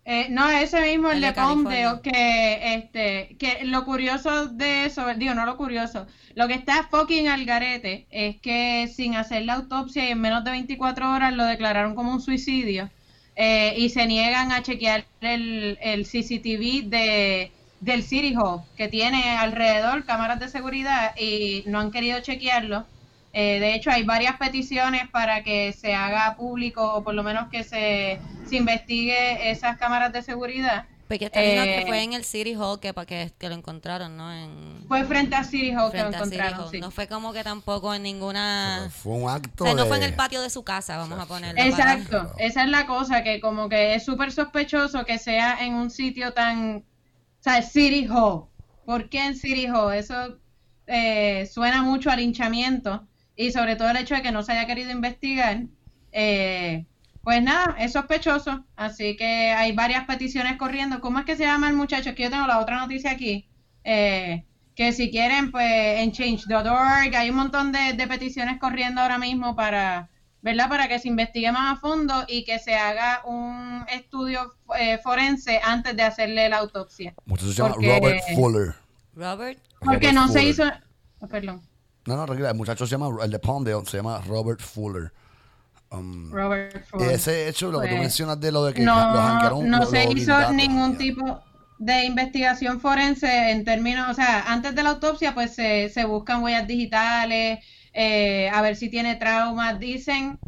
Eh, 0.07 0.29
no, 0.31 0.51
ese 0.51 0.81
mismo, 0.83 1.11
el 1.11 1.17
El 1.17 1.21
de, 1.21 1.27
de 1.29 1.33
Palmdale, 1.33 1.83
California. 1.83 2.01
que, 2.03 2.75
este, 2.75 3.37
que 3.39 3.65
lo 3.65 3.85
curioso 3.87 4.47
de 4.49 4.85
eso, 4.87 5.07
digo, 5.15 5.35
no 5.35 5.47
lo 5.47 5.57
curioso, 5.57 6.07
lo 6.35 6.47
que 6.47 6.55
está 6.55 6.89
fucking 6.89 7.29
al 7.29 7.45
garete 7.47 8.07
es 8.11 8.37
que 8.41 8.89
sin 8.95 9.17
hacer 9.17 9.45
la 9.45 9.55
autopsia 9.55 10.07
y 10.07 10.11
en 10.13 10.21
menos 10.21 10.45
de 10.45 10.51
24 10.51 11.11
horas 11.11 11.33
lo 11.35 11.45
declararon 11.47 11.95
como 11.95 12.13
un 12.13 12.21
suicidio 12.21 12.91
eh, 13.37 13.75
y 13.79 13.89
se 13.91 14.07
niegan 14.07 14.53
a 14.53 14.63
chequear 14.63 15.07
el, 15.21 15.79
el 15.81 16.05
CCTV 16.05 16.89
de, 16.89 17.53
del 17.81 18.03
City 18.03 18.35
Hall, 18.37 18.63
que 18.77 18.89
tiene 18.89 19.37
alrededor 19.37 20.05
cámaras 20.05 20.39
de 20.41 20.49
seguridad 20.49 21.15
y 21.19 21.65
no 21.67 21.81
han 21.81 21.91
querido 21.91 22.21
chequearlo. 22.21 22.87
Eh, 23.35 23.59
de 23.61 23.75
hecho, 23.75 23.91
hay 23.91 24.05
varias 24.05 24.37
peticiones 24.37 25.09
para 25.11 25.43
que 25.43 25.73
se 25.73 25.93
haga 25.95 26.37
público 26.37 26.95
o 26.95 27.03
por 27.05 27.15
lo 27.15 27.23
menos 27.25 27.49
que 27.51 27.65
se, 27.65 28.21
se 28.49 28.57
investigue 28.57 29.51
esas 29.51 29.77
cámaras 29.77 30.13
de 30.13 30.23
seguridad. 30.23 30.87
Porque 31.09 31.27
está 31.27 31.41
diciendo 31.41 31.65
Eh, 31.65 31.81
que 31.81 31.87
fue 31.87 32.03
en 32.03 32.13
el 32.15 32.25
City 32.25 32.55
Hall 32.55 32.81
que, 32.81 32.95
que, 33.07 33.31
que 33.37 33.49
lo 33.51 33.55
encontraron, 33.57 34.17
¿no? 34.17 34.33
En, 34.33 34.85
Fue 34.89 35.05
frente 35.05 35.35
a 35.37 35.45
City 35.45 35.75
Hall 35.75 35.91
que 35.93 35.99
lo 35.99 36.05
a 36.05 36.09
encontraron. 36.11 36.61
Hall. 36.61 36.71
sí. 36.71 36.81
No 36.81 36.91
fue 36.91 37.07
como 37.09 37.33
que 37.35 37.45
tampoco 37.45 37.95
en 37.95 38.05
ninguna... 38.05 38.89
Fue 38.91 39.13
un 39.13 39.29
acto 39.29 39.65
O 39.65 39.67
sea, 39.67 39.75
no 39.77 39.83
de- 39.83 39.89
fue 39.89 39.99
en 39.99 40.05
el 40.05 40.15
patio 40.15 40.41
de 40.41 40.49
su 40.49 40.63
casa, 40.65 40.97
vamos 40.97 41.19
a 41.21 41.27
ponerlo. 41.27 41.57
para- 41.77 41.93
Exacto, 41.95 42.33
esa 42.39 42.63
es 42.65 42.71
la 42.71 42.87
cosa, 42.87 43.23
que 43.23 43.41
como 43.41 43.69
que 43.69 43.97
es 43.97 44.05
súper 44.05 44.33
sospechoso 44.33 45.05
que 45.05 45.19
sea 45.19 45.59
en 45.65 45.75
un 45.75 45.91
sitio 45.91 46.33
tan, 46.33 46.77
o 46.79 47.43
sea, 47.43 47.61
City 47.63 48.07
Hall. 48.09 48.45
¿Por 48.87 49.09
qué 49.11 49.27
en 49.27 49.35
City 49.37 49.67
Hall? 49.67 49.93
Eso 49.95 50.39
eh, 50.87 51.47
suena 51.53 51.83
mucho 51.83 52.11
al 52.11 52.21
hinchamiento 52.21 53.07
y 53.37 53.51
sobre 53.53 53.77
todo 53.77 53.91
el 53.91 53.97
hecho 53.97 54.15
de 54.15 54.23
que 54.23 54.33
no 54.33 54.43
se 54.43 54.53
haya 54.53 54.67
querido 54.67 54.91
investigar. 54.91 55.63
eh, 56.13 56.85
pues 57.23 57.43
nada, 57.43 57.75
es 57.79 57.93
sospechoso, 57.93 58.65
así 58.77 59.17
que 59.17 59.25
hay 59.53 59.73
varias 59.73 60.05
peticiones 60.05 60.57
corriendo. 60.59 61.01
¿Cómo 61.01 61.19
es 61.21 61.25
que 61.25 61.37
se 61.37 61.45
llama 61.45 61.69
el 61.69 61.75
muchacho? 61.75 62.11
Es 62.11 62.15
que 62.17 62.25
yo 62.25 62.31
tengo 62.31 62.47
la 62.47 62.59
otra 62.59 62.79
noticia 62.79 63.11
aquí. 63.13 63.49
eh, 63.85 64.45
que 64.77 64.93
si 64.93 65.11
quieren, 65.11 65.51
pues 65.53 66.01
en 66.01 66.11
change.org 66.13 67.15
hay 67.17 67.31
un 67.31 67.37
montón 67.37 67.71
de, 67.73 67.93
de 67.95 68.07
peticiones 68.09 68.59
corriendo 68.59 69.01
ahora 69.01 69.19
mismo 69.19 69.55
para, 69.55 70.11
¿verdad? 70.43 70.69
Para 70.69 70.89
que 70.89 70.99
se 70.99 71.07
investigue 71.09 71.51
más 71.53 71.77
a 71.79 71.81
fondo 71.81 72.25
y 72.29 72.45
que 72.45 72.59
se 72.59 72.75
haga 72.75 73.23
un 73.25 73.85
estudio 73.89 74.53
eh, 74.79 74.99
forense 74.99 75.61
antes 75.65 75.97
de 75.97 76.03
hacerle 76.03 76.49
la 76.49 76.59
autopsia. 76.59 77.15
muchacho 77.25 77.53
se 77.53 77.63
llama 77.63 77.75
Robert 77.77 78.21
Fuller. 78.35 78.75
Robert, 79.15 79.61
Porque 79.81 80.09
Robert 80.09 80.15
no 80.15 80.29
se 80.29 80.43
hizo... 80.45 80.65
oh, 81.21 81.29
perdón, 81.29 81.63
No, 82.07 82.27
no, 82.27 82.33
el 82.33 82.55
muchacho 82.55 82.87
se 82.87 82.93
llama, 82.93 83.09
el 83.25 83.31
de 83.31 83.39
Palmdale 83.39 83.85
se 83.87 83.97
llama 83.99 84.21
Robert 84.27 84.61
Fuller. 84.61 85.13
Um, 85.91 86.31
Robert 86.33 86.85
Ford. 86.87 87.03
ese 87.03 87.49
hecho, 87.49 87.71
lo 87.71 87.81
que 87.81 87.87
tú 87.89 87.93
Pues, 87.95 88.01
mencionas 88.01 88.41
de 88.41 88.51
lo 88.53 88.65
de 88.65 88.75
que 88.75 88.83
no, 88.83 88.95
los 89.51 89.63
no 89.65 89.79
lo- 89.79 89.87
se 89.87 90.05
lo 90.07 90.13
hizo 90.13 90.53
ningún 90.53 90.93
ya. 90.93 90.99
tipo 90.99 91.41
de 91.79 92.05
investigación 92.05 92.81
forense 92.81 93.51
en 93.51 93.65
términos, 93.65 94.09
o 94.11 94.15
sea, 94.15 94.45
antes 94.53 94.75
de 94.75 94.83
la 94.83 94.91
autopsia 94.91 95.35
pues 95.35 95.55
se, 95.55 95.89
se 95.91 96.05
buscan 96.05 96.43
huellas 96.43 96.67
digitales, 96.67 97.61
eh, 97.93 98.49
a 98.53 98.61
ver 98.63 98.77
si 98.77 98.89
tiene 98.91 99.17
traumas, 99.17 99.79
dicen, 99.79 100.39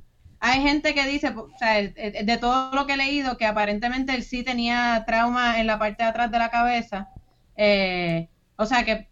hay 0.41 0.63
gente 0.63 0.95
que 0.95 1.07
dice, 1.07 1.29
o 1.37 1.49
sea, 1.59 1.75
de 1.83 2.39
todo 2.41 2.73
lo 2.75 2.87
que 2.87 2.95
he 2.95 2.97
leído, 2.97 3.37
que 3.37 3.47
aparentemente 3.47 4.15
él 4.15 4.23
sí 4.25 4.43
tenía 4.45 5.05
trauma 5.07 5.61
en 5.61 5.67
la 5.67 5.79
parte 5.79 6.03
de 6.05 6.09
atrás 6.11 6.31
de 6.31 6.39
la 6.39 6.51
cabeza, 6.51 7.09
eh, 7.57 8.29
o 8.57 8.67
sea 8.67 8.85
que 8.85 9.09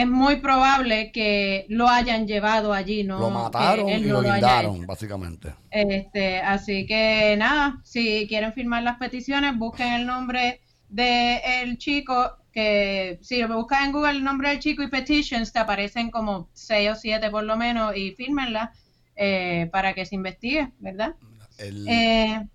es 0.00 0.06
muy 0.06 0.36
probable 0.36 1.10
que 1.10 1.64
lo 1.70 1.88
hayan 1.88 2.26
llevado 2.26 2.74
allí, 2.74 3.02
¿no? 3.02 3.18
Lo 3.18 3.30
mataron 3.30 3.88
y 3.88 3.98
no 4.00 4.20
lo 4.20 4.22
guindaron, 4.22 4.86
básicamente. 4.86 5.54
Este, 5.70 6.38
así 6.40 6.86
que 6.86 7.34
nada, 7.38 7.80
si 7.82 8.26
quieren 8.28 8.52
firmar 8.52 8.82
las 8.82 8.98
peticiones, 8.98 9.56
busquen 9.56 9.94
el 9.94 10.06
nombre 10.06 10.60
del 10.90 11.78
chico, 11.78 12.36
que 12.52 13.18
si 13.22 13.40
lo 13.40 13.56
buscas 13.56 13.86
en 13.86 13.92
Google 13.92 14.10
el 14.12 14.22
nombre 14.24 14.50
del 14.50 14.58
chico 14.60 14.82
y 14.82 14.88
petitions, 14.88 15.50
te 15.52 15.60
aparecen 15.60 16.10
como 16.10 16.50
seis 16.52 16.90
o 16.90 16.94
siete 16.94 17.30
por 17.30 17.44
lo 17.44 17.56
menos 17.56 17.96
y 17.96 18.12
fírmenlas 18.12 18.68
eh, 19.16 19.68
para 19.72 19.94
que 19.94 20.04
se 20.04 20.14
investigue, 20.14 20.72
¿verdad? 20.78 21.14
El, 21.56 21.88
Eh, 21.88 22.46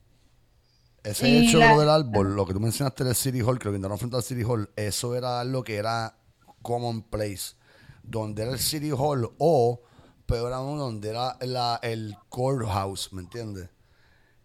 Ese 1.03 1.39
hecho 1.39 1.57
la- 1.57 1.75
del 1.75 1.89
árbol, 1.89 2.35
lo 2.35 2.45
que 2.45 2.53
tú 2.53 2.59
mencionaste 2.59 3.03
del 3.03 3.15
City 3.15 3.41
Hall, 3.41 3.57
que 3.57 3.65
lo 3.65 3.71
guindaron 3.71 3.97
frente 3.97 4.15
al 4.15 4.21
City 4.21 4.43
Hall, 4.43 4.69
eso 4.75 5.15
era 5.15 5.43
lo 5.43 5.63
que 5.63 5.77
era 5.77 6.13
commonplace. 6.61 7.55
Donde 8.03 8.43
era 8.43 8.51
el 8.51 8.59
City 8.59 8.91
Hall 8.91 9.29
o, 9.37 9.81
peor 10.25 10.53
aún, 10.53 10.77
donde 10.79 11.09
era 11.09 11.37
la, 11.41 11.79
el 11.83 12.15
courthouse, 12.29 13.13
¿me 13.13 13.21
entiendes? 13.21 13.69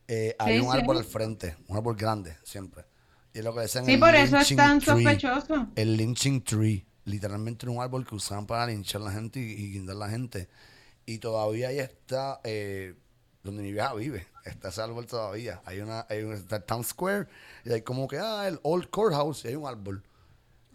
Eh, 0.09 0.37
un 0.41 0.73
sí. 0.73 0.79
árbol 0.79 0.99
al 0.99 1.05
frente, 1.05 1.57
un 1.69 1.77
árbol 1.77 1.97
grande, 1.97 2.37
siempre. 2.45 2.85
Y 3.33 3.39
es 3.39 3.45
lo 3.45 3.55
que 3.55 3.63
decían 3.63 3.85
Sí, 3.85 3.95
el 3.95 4.01
por 4.01 4.15
eso 4.15 4.37
es 4.37 4.55
tan 4.55 4.79
tree. 4.79 4.87
sospechoso. 4.95 5.69
El 5.75 5.97
lynching 5.97 6.43
tree. 6.45 6.87
Literalmente 7.05 7.67
era 7.67 7.73
un 7.73 7.83
árbol 7.83 8.07
que 8.07 8.15
usaban 8.15 8.47
para 8.47 8.67
linchar 8.67 9.01
a 9.03 9.05
la 9.05 9.13
gente 9.13 9.41
y, 9.41 9.43
y 9.43 9.73
guindar 9.73 9.97
a 9.97 9.99
la 10.01 10.09
gente. 10.09 10.49
Y 11.07 11.19
todavía 11.19 11.69
ahí 11.69 11.79
está, 11.79 12.41
eh, 12.45 12.95
donde 13.43 13.63
mi 13.63 13.73
vieja 13.73 13.95
vive. 13.95 14.27
Está 14.45 14.69
ese 14.69 14.81
árbol 14.83 15.07
todavía. 15.07 15.61
Hay 15.65 15.81
una, 15.81 16.07
hay 16.09 16.23
un, 16.23 16.33
está 16.33 16.57
el 16.57 16.65
Town 16.65 16.85
Square 16.85 17.27
y 17.65 17.73
hay 17.73 17.83
como 17.83 18.09
que, 18.09 18.19
ah, 18.19 18.47
el 18.49 18.59
Old 18.63 18.91
Courthouse 18.91 19.45
y 19.45 19.49
hay 19.49 19.55
un 19.57 19.67
árbol. 19.67 20.03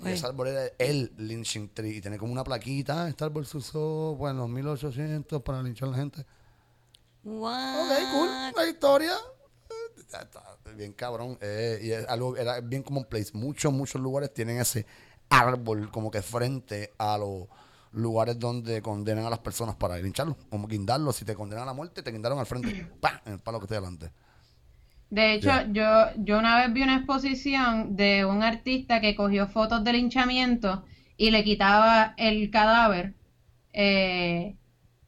Y 0.03 0.09
ese 0.09 0.25
árbol 0.25 0.47
era 0.47 0.65
el 0.79 1.11
lynching 1.17 1.69
tree. 1.69 1.97
Y 1.97 2.01
tiene 2.01 2.17
como 2.17 2.31
una 2.31 2.43
plaquita. 2.43 3.07
Este 3.07 3.23
árbol 3.23 3.45
se 3.45 3.57
usó, 3.57 4.15
bueno, 4.15 4.45
en 4.45 4.53
1800 4.53 5.41
para 5.43 5.61
linchar 5.61 5.89
a 5.89 5.91
la 5.91 5.97
gente. 5.97 6.25
What? 7.23 7.81
Ok, 7.85 7.97
cool. 8.13 8.29
Una 8.55 8.67
historia. 8.69 9.13
Eh, 9.69 10.73
Bien 10.75 10.93
cabrón. 10.93 11.37
eh, 11.41 11.79
y 11.81 11.91
es 11.91 12.07
algo, 12.07 12.35
era 12.35 12.59
bien 12.61 12.83
commonplace. 12.83 13.31
Muchos, 13.33 13.71
muchos 13.71 14.01
lugares 14.01 14.33
tienen 14.33 14.59
ese 14.59 14.85
árbol 15.29 15.89
como 15.91 16.09
que 16.11 16.21
frente 16.21 16.91
a 16.97 17.17
los 17.17 17.47
lugares 17.91 18.39
donde 18.39 18.81
condenan 18.81 19.25
a 19.25 19.29
las 19.29 19.39
personas 19.39 19.75
para 19.75 19.97
lincharlos. 19.97 20.35
Como 20.49 20.67
guindarlos. 20.67 21.15
Si 21.15 21.25
te 21.25 21.35
condenan 21.35 21.63
a 21.63 21.67
la 21.67 21.73
muerte, 21.73 22.01
te 22.01 22.11
guindaron 22.11 22.39
al 22.39 22.45
frente. 22.45 22.89
¡Pah! 22.99 23.21
En 23.25 23.33
el 23.33 23.39
palo 23.39 23.59
que 23.59 23.65
está 23.65 23.75
delante. 23.75 24.11
De 25.11 25.33
hecho, 25.35 25.51
yo, 25.73 25.83
yo 26.17 26.39
una 26.39 26.57
vez 26.57 26.73
vi 26.73 26.83
una 26.83 26.97
exposición 26.97 27.95
de 27.97 28.25
un 28.25 28.43
artista 28.43 29.01
que 29.01 29.15
cogió 29.15 29.47
fotos 29.47 29.83
del 29.85 29.97
linchamiento 29.97 30.85
y 31.17 31.31
le 31.31 31.43
quitaba 31.45 32.15
el 32.17 32.49
cadáver. 32.51 33.15
eh, 33.73 34.57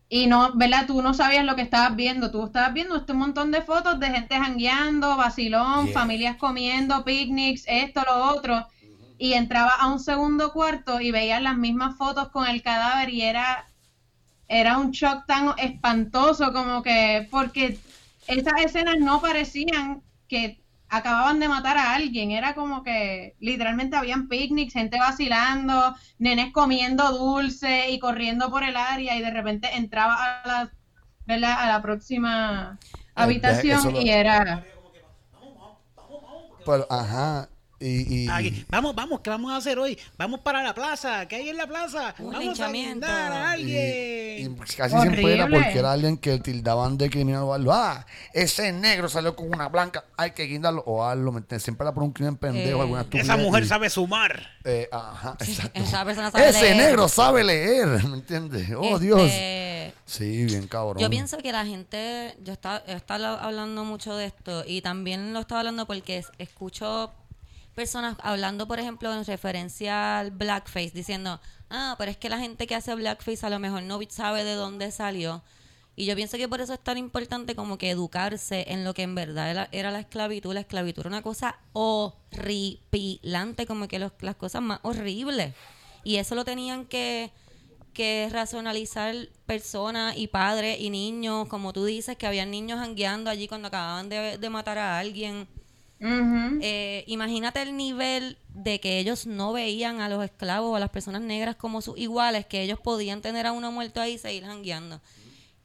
y 0.09 0.27
no, 0.27 0.53
¿verdad? 0.55 0.85
Tú 0.87 1.01
no 1.03 1.13
sabías 1.15 1.45
lo 1.45 1.55
que 1.55 1.63
estabas 1.63 1.95
viendo. 1.95 2.31
Tú 2.31 2.45
estabas 2.45 2.73
viendo 2.73 2.95
este 2.97 3.13
montón 3.13 3.51
de 3.51 3.61
fotos 3.63 3.99
de 3.99 4.11
gente 4.11 4.37
jangueando, 4.37 5.17
vacilón, 5.17 5.87
Yeah. 5.87 5.93
familias 5.93 6.37
comiendo, 6.37 7.03
picnics, 7.05 7.63
esto, 7.67 8.03
lo 8.07 8.25
otro. 8.35 8.67
Y 9.17 9.33
entraba 9.33 9.71
a 9.79 9.87
un 9.91 9.99
segundo 9.99 10.53
cuarto 10.53 11.01
y 11.01 11.11
veías 11.11 11.41
las 11.41 11.57
mismas 11.57 11.97
fotos 11.97 12.29
con 12.29 12.47
el 12.47 12.61
cadáver 12.63 13.09
y 13.09 13.21
era 13.23 13.69
era 14.47 14.77
un 14.77 14.91
shock 14.91 15.25
tan 15.25 15.53
espantoso 15.57 16.53
como 16.53 16.81
que 16.83 17.27
porque 17.31 17.83
esas 18.27 18.53
escenas 18.63 18.97
no 18.99 19.21
parecían 19.21 20.03
que 20.27 20.61
acababan 20.89 21.39
de 21.39 21.47
matar 21.47 21.77
a 21.77 21.95
alguien, 21.95 22.31
era 22.31 22.53
como 22.53 22.83
que 22.83 23.35
literalmente 23.39 23.95
habían 23.95 24.27
picnics, 24.27 24.73
gente 24.73 24.99
vacilando, 24.99 25.95
nenes 26.19 26.51
comiendo 26.53 27.11
dulce 27.11 27.89
y 27.89 27.99
corriendo 27.99 28.51
por 28.51 28.63
el 28.63 28.77
área 28.77 29.15
y 29.17 29.21
de 29.21 29.31
repente 29.31 29.75
entraba 29.75 30.15
a 30.15 30.47
la, 30.47 30.71
¿verdad? 31.25 31.55
a 31.59 31.67
la 31.67 31.81
próxima 31.81 32.77
habitación 33.15 33.95
y 33.95 34.09
era 34.09 34.63
Pero, 36.65 36.87
ajá. 36.89 37.49
Y, 37.85 38.23
y, 38.23 38.29
Aquí, 38.29 38.65
vamos, 38.69 38.95
vamos, 38.95 39.19
¿qué 39.19 39.29
vamos 39.29 39.51
a 39.51 39.57
hacer 39.57 39.77
hoy? 39.77 39.99
Vamos 40.17 40.39
para 40.39 40.63
la 40.63 40.73
plaza, 40.73 41.27
¿qué 41.27 41.35
hay 41.35 41.49
en 41.49 41.57
la 41.57 41.67
plaza? 41.67 42.15
Un 42.19 42.31
vamos 42.31 42.59
a 42.61 42.71
guindar 42.71 43.31
a 43.33 43.57
y- 43.57 43.75
alguien. 43.75 44.51
y 44.53 44.75
casi 44.75 44.97
siempre 45.01 45.33
era 45.33 45.47
porque 45.49 45.79
era 45.79 45.91
alguien 45.91 46.17
que 46.17 46.39
tildaban 46.39 46.97
de 46.97 47.09
criminal 47.09 47.43
o 47.43 47.53
algo. 47.53 47.73
Ah, 47.73 48.05
ese 48.33 48.71
negro 48.71 49.09
salió 49.09 49.35
con 49.35 49.53
una 49.53 49.67
blanca, 49.67 50.05
hay 50.15 50.31
que 50.31 50.43
guindarlo 50.43 50.81
o 50.85 51.03
algo. 51.03 51.33
Siempre 51.59 51.83
era 51.85 51.93
por 51.93 52.03
un 52.03 52.13
crimen 52.13 52.37
pendejo, 52.37 52.77
Eh, 52.77 52.81
alguna. 52.81 53.05
Esa 53.11 53.35
mujer 53.35 53.63
y- 53.63 53.67
sabe 53.67 53.89
sumar. 53.89 54.47
Eh, 54.63 54.87
ajá, 54.89 55.35
exacto. 55.41 55.81
Esa 55.81 56.05
persona 56.05 56.31
sabe 56.31 56.49
Ese 56.49 56.61
leer. 56.61 56.77
negro 56.77 57.07
sabe 57.09 57.43
leer, 57.43 57.87
¿me 58.07 58.15
entiendes? 58.15 58.69
Oh, 58.77 58.93
Este, 58.95 58.99
Dios. 59.05 59.31
Sí, 60.05 60.45
bien 60.45 60.67
cabrón. 60.67 60.99
Yo 61.01 61.09
pienso 61.09 61.37
que 61.37 61.51
la 61.51 61.65
gente, 61.65 62.35
yo 62.43 62.53
estaba, 62.53 62.81
he 62.87 62.93
estado 62.93 63.25
hablando 63.39 63.83
mucho 63.83 64.15
de 64.15 64.25
esto 64.25 64.63
y 64.67 64.81
también 64.81 65.33
lo 65.33 65.39
estaba 65.39 65.59
hablando 65.61 65.85
porque 65.87 66.17
es- 66.17 66.31
escucho 66.37 67.11
personas 67.73 68.17
hablando, 68.21 68.67
por 68.67 68.79
ejemplo, 68.79 69.13
en 69.13 69.25
referencia 69.25 70.19
al 70.19 70.31
blackface, 70.31 70.91
diciendo, 70.91 71.39
ah, 71.69 71.95
pero 71.97 72.11
es 72.11 72.17
que 72.17 72.29
la 72.29 72.39
gente 72.39 72.67
que 72.67 72.75
hace 72.75 72.93
blackface 72.95 73.45
a 73.45 73.49
lo 73.49 73.59
mejor 73.59 73.83
no 73.83 73.99
sabe 74.09 74.43
de 74.43 74.53
dónde 74.53 74.91
salió. 74.91 75.43
Y 75.95 76.05
yo 76.05 76.15
pienso 76.15 76.37
que 76.37 76.47
por 76.47 76.59
eso 76.59 76.73
es 76.73 76.79
tan 76.79 76.97
importante 76.97 77.55
como 77.55 77.77
que 77.77 77.91
educarse 77.91 78.65
en 78.69 78.83
lo 78.83 78.95
que 78.95 79.03
en 79.03 79.13
verdad 79.13 79.69
era, 79.71 79.91
la 79.91 79.99
esclavitud. 79.99 80.53
La 80.53 80.61
esclavitud 80.61 81.01
era 81.01 81.09
una 81.09 81.21
cosa 81.21 81.59
horripilante, 81.73 83.67
como 83.67 83.87
que 83.87 83.99
las 83.99 84.35
cosas 84.35 84.63
más 84.63 84.79
horribles. 84.81 85.53
Y 86.03 86.15
eso 86.15 86.33
lo 86.33 86.45
tenían 86.45 86.85
que, 86.85 87.31
que 87.93 88.27
racionalizar 88.31 89.15
personas 89.45 90.17
y 90.17 90.27
padres 90.27 90.79
y 90.79 90.89
niños, 90.89 91.47
como 91.47 91.73
tú 91.73 91.85
dices, 91.85 92.17
que 92.17 92.25
habían 92.25 92.49
niños 92.49 92.79
jangueando 92.79 93.29
allí 93.29 93.47
cuando 93.47 93.67
acababan 93.67 94.09
de, 94.09 94.39
de 94.39 94.49
matar 94.49 94.79
a 94.79 94.97
alguien. 94.97 95.47
Eh, 95.99 97.03
imagínate 97.07 97.61
el 97.61 97.77
nivel 97.77 98.37
de 98.53 98.79
que 98.79 98.99
ellos 98.99 99.25
no 99.25 99.53
veían 99.53 100.01
a 100.01 100.09
los 100.09 100.23
esclavos 100.23 100.71
o 100.71 100.75
a 100.75 100.79
las 100.79 100.89
personas 100.89 101.21
negras 101.21 101.55
como 101.55 101.81
sus 101.81 101.97
iguales, 101.97 102.45
que 102.45 102.61
ellos 102.61 102.79
podían 102.79 103.21
tener 103.21 103.45
a 103.47 103.51
uno 103.53 103.71
muerto 103.71 104.01
ahí 104.01 104.13
y 104.13 104.17
seguir 104.17 104.43
jangueando. 104.45 105.01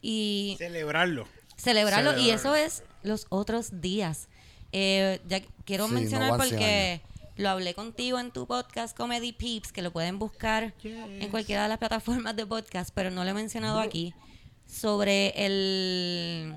Y 0.01 0.55
Celebrarlo. 0.59 1.26
celebrarlo, 1.57 2.16
y 2.18 2.31
eso 2.31 2.55
es 2.55 2.85
los 3.03 3.26
otros 3.31 3.81
días. 3.81 4.29
Eh, 4.70 5.20
ya 5.26 5.41
quiero 5.64 5.89
Sí, 5.89 5.95
mencionar 5.95 6.31
no 6.33 6.39
van 6.39 6.47
100 6.49 6.59
porque 6.61 7.01
lo 7.37 7.49
hablé 7.49 7.74
contigo 7.74 8.18
en 8.20 8.31
tu 8.31 8.47
podcast 8.47 8.97
Comedy 8.97 9.33
Peeps, 9.33 9.72
que 9.72 9.83
lo 9.83 9.93
pueden 9.93 10.18
buscar 10.18 10.74
en 10.85 11.31
cualquiera 11.31 11.64
de 11.64 11.68
las 11.68 11.79
plataformas 11.79 12.37
de 12.37 12.47
podcast, 12.47 12.91
pero 12.95 13.11
no 13.11 13.24
lo 13.24 13.31
he 13.31 13.35
mencionado 13.35 13.81
aquí, 13.81 14.14
sobre 14.66 15.31
el, 15.47 16.55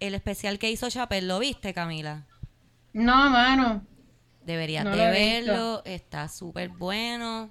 el 0.00 0.14
especial 0.14 0.58
que 0.58 0.70
hizo 0.70 0.88
Chappelle. 0.88 1.26
¿Lo 1.26 1.38
viste, 1.40 1.74
Camila? 1.74 2.26
No, 2.92 3.30
mano. 3.30 3.86
Deberías 4.44 4.84
No 4.84 4.96
de 4.96 5.10
verlo, 5.10 5.82
está 5.84 6.28
súper 6.28 6.70
bueno. 6.70 7.50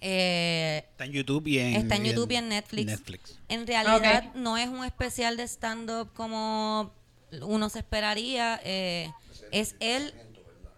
Eh, 0.00 0.84
Está 0.90 1.04
en 1.04 1.12
YouTube 1.12 1.46
y 1.46 1.58
en, 1.58 1.74
Está 1.74 1.96
en 1.96 2.04
YouTube 2.04 2.32
y 2.32 2.36
en 2.36 2.48
Netflix. 2.48 2.86
Netflix. 2.86 3.38
En 3.48 3.66
realidad 3.66 4.34
no 4.34 4.56
es 4.56 4.68
un 4.68 4.84
especial 4.84 5.36
de 5.36 5.44
stand-up 5.44 6.12
como 6.14 6.92
uno 7.40 7.68
se 7.68 7.78
esperaría. 7.78 8.60
eh, 8.64 9.10
es 9.52 9.76
él, 9.80 10.12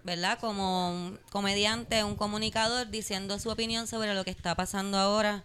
¿verdad? 0.04 0.38
Como 0.38 0.90
un 0.90 1.18
comediante, 1.30 2.04
un 2.04 2.16
comunicador, 2.16 2.90
diciendo 2.90 3.38
su 3.38 3.50
opinión 3.50 3.86
sobre 3.86 4.14
lo 4.14 4.24
que 4.24 4.30
está 4.30 4.54
pasando 4.54 4.98
ahora. 4.98 5.44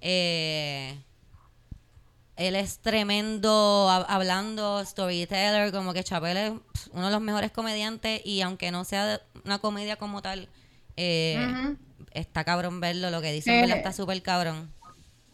Eh, 0.00 0.98
él 2.36 2.54
es 2.56 2.78
tremendo 2.78 3.88
hab- 3.90 4.06
hablando, 4.08 4.84
storyteller, 4.84 5.72
como 5.72 5.92
que 5.92 6.04
Chapel 6.04 6.36
es 6.36 6.52
uno 6.92 7.06
de 7.06 7.12
los 7.12 7.20
mejores 7.20 7.50
comediantes 7.50 8.20
y 8.24 8.40
aunque 8.42 8.70
no 8.70 8.84
sea 8.84 9.06
de- 9.06 9.20
una 9.44 9.58
comedia 9.58 9.96
como 9.96 10.22
tal, 10.22 10.48
eh, 10.96 11.48
está 12.12 12.44
cabrón 12.44 12.80
verlo, 12.80 13.10
lo 13.10 13.20
que 13.20 13.32
dice, 13.32 13.52
verdad 13.60 13.76
está 13.78 13.92
súper 13.92 14.22
cabrón. 14.22 14.70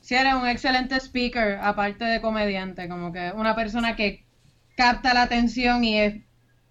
Sí, 0.01 0.15
eres 0.17 0.35
un 0.35 0.49
excelente 0.49 0.97
speaker, 0.97 1.59
aparte 1.63 2.05
de 2.05 2.21
comediante, 2.21 2.89
como 2.89 3.13
que 3.13 3.33
una 3.37 3.55
persona 3.55 3.95
que 3.95 4.25
capta 4.77 5.15
la 5.15 5.23
atención 5.23 5.85
y 5.85 6.01
es 6.01 6.15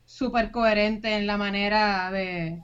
súper 0.06 0.52
coherente 0.52 1.16
en 1.16 1.28
la 1.28 1.38
manera 1.38 2.12
de, 2.12 2.62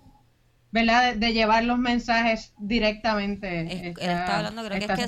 ¿verdad? 0.71 1.13
De, 1.13 1.19
de 1.19 1.33
llevar 1.33 1.63
los 1.63 1.77
mensajes 1.77 2.53
directamente. 2.57 3.61
Es- 3.61 3.81
él 3.81 3.87
Está- 3.99 4.37
hablando, 4.37 4.63
creo 4.65 4.79
que 4.79 4.85
es 4.85 4.99
que 4.99 5.07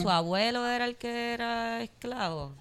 su, 0.00 0.10
abuelo 0.10 0.66
era 0.66 0.84
el 0.84 0.96
que 0.96 1.32
era 1.34 1.82
esclavo, 1.82 2.54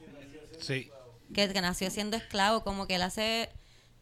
Sí. 0.60 0.90
que, 1.34 1.52
que 1.52 1.62
nació 1.62 1.90
siendo 1.92 2.18
esclavo, 2.18 2.64
como 2.64 2.88
que 2.88 2.96
él 2.96 3.02
hace, 3.02 3.50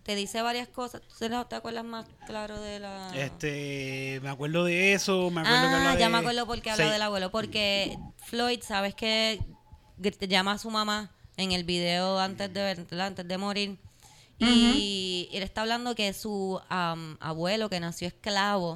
te 0.03 0.15
dice 0.15 0.41
varias 0.41 0.67
cosas. 0.67 1.01
¿Tú 1.01 1.15
te 1.47 1.55
acuerdas 1.55 1.83
más 1.83 2.05
claro 2.27 2.59
de 2.61 2.79
la...? 2.79 3.11
Este, 3.15 4.19
me 4.21 4.29
acuerdo 4.29 4.63
de 4.65 4.93
eso, 4.93 5.29
me 5.31 5.41
acuerdo 5.41 5.61
que 5.61 5.75
Ah, 5.87 5.95
ya 5.97 6.05
de- 6.05 6.11
me 6.11 6.17
acuerdo 6.19 6.45
porque 6.45 6.69
habla 6.71 6.85
Sí. 6.85 6.91
del 6.91 7.01
abuelo. 7.01 7.31
Porque 7.31 7.97
Floyd, 8.17 8.59
¿sabes 8.61 8.93
que 8.95 9.39
llama 10.27 10.53
a 10.53 10.57
su 10.57 10.69
mamá 10.69 11.11
en 11.37 11.51
el 11.51 11.63
video 11.63 12.19
antes 12.19 12.53
de, 12.53 12.85
antes 13.01 13.27
de 13.27 13.37
morir. 13.37 13.77
Y 14.39 15.29
él 15.33 15.43
está 15.43 15.61
hablando 15.61 15.95
que 15.95 16.11
su 16.13 16.59
am, 16.69 17.17
abuelo, 17.19 17.69
que 17.69 17.79
nació 17.79 18.07
esclavo, 18.07 18.75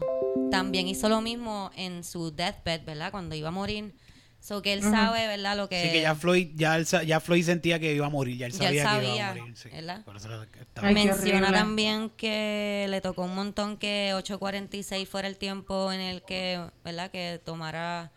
también 0.51 0.88
hizo 0.88 1.10
lo 1.10 1.22
mismo 1.22 1.72
en 1.76 2.03
su 2.03 2.32
deathbed, 2.32 2.84
¿verdad? 2.86 3.12
Cuando 3.12 3.36
iba 3.36 3.49
a 3.49 3.51
morir. 3.51 3.93
So 4.41 4.62
que 4.62 4.72
él 4.72 4.82
sabe, 4.82 5.28
¿verdad? 5.28 5.57
Lo 5.57 5.68
que... 5.68 5.84
Sí, 5.84 5.89
que 5.91 6.01
ya 6.01 6.16
Floyd, 6.16 6.51
ya, 6.55 6.78
él 6.78 6.86
ya 6.86 7.20
Floyd 7.20 7.43
sentía 7.43 7.78
que 7.78 7.93
iba 7.93 8.05
a 8.05 8.10
morir, 8.10 8.38
ya 8.38 8.45
él 8.45 8.53
Ya 8.53 8.70
él 8.70 8.80
sabía, 8.80 9.01
que 9.01 9.16
iba 9.18 9.28
a 9.32 9.36
morir. 9.36 9.57
Sí. 9.57 9.70
¿verdad? 9.70 10.05
Por 10.05 10.16
eso 10.16 10.30
estaba- 10.43 10.88
Ay, 10.88 10.95
qué 10.95 11.03
Menciona 11.05 11.39
horrible. 11.39 11.57
también 11.57 12.10
que 12.12 12.86
le 12.89 13.01
tocó 13.01 13.24
un 13.24 13.36
montón 13.36 13.76
que 13.76 14.14
8.46 14.16 15.05
fuera 15.07 15.28
el 15.28 15.36
tiempo 15.38 15.91
en 15.91 15.99
el 15.99 16.22
que, 16.24 16.66
¿verdad? 16.86 17.12
Que 17.12 17.41
tomara 17.43 18.14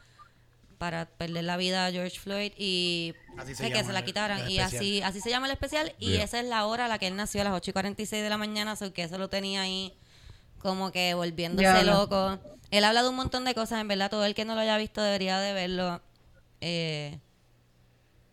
para 0.83 1.07
perder 1.07 1.45
la 1.45 1.57
vida 1.57 1.87
a 1.87 1.93
George 1.93 2.19
Floyd 2.19 2.51
y 2.59 3.15
Así 3.39 3.55
se 3.55 3.63
que, 3.63 3.71
llama 3.71 3.87
se 3.87 3.93
la 3.93 4.05
quitaran. 4.05 4.41
el 4.41 4.51
Y 4.51 4.59
así, 4.59 5.01
así 5.01 5.21
se 5.21 5.31
llama 5.31 5.47
el 5.47 5.53
especial. 5.53 5.95
Y 6.01 6.15
Yeah. 6.15 6.25
esa 6.25 6.41
es 6.41 6.47
la 6.47 6.67
hora 6.67 6.87
a 6.87 6.89
la 6.89 6.99
que 6.99 7.07
él 7.07 7.15
nació, 7.15 7.41
a 7.43 7.45
las 7.45 7.53
8 7.53 7.71
y 7.71 7.73
46 7.73 8.21
de 8.21 8.29
la 8.29 8.37
mañana. 8.37 8.75
So 8.75 8.93
que 8.93 9.05
eso 9.05 9.17
lo 9.17 9.29
tenía 9.29 9.63
ahí 9.63 9.95
como 10.59 10.91
que 10.91 11.15
volviéndose 11.15 11.85
loco. 11.85 12.37
Él 12.73 12.83
habla 12.83 13.05
de 13.05 13.11
un 13.11 13.15
montón 13.15 13.45
de 13.45 13.55
cosas, 13.55 13.81
en 13.81 13.87
verdad. 13.87 14.11
Todo 14.11 14.25
el 14.25 14.35
que 14.35 14.45
no 14.45 14.57
lo 14.57 14.61
haya 14.63 14.77
visto 14.77 15.01
debería 15.01 15.39
de 15.39 15.53
verlo. 15.53 16.03
Eh, 16.61 17.17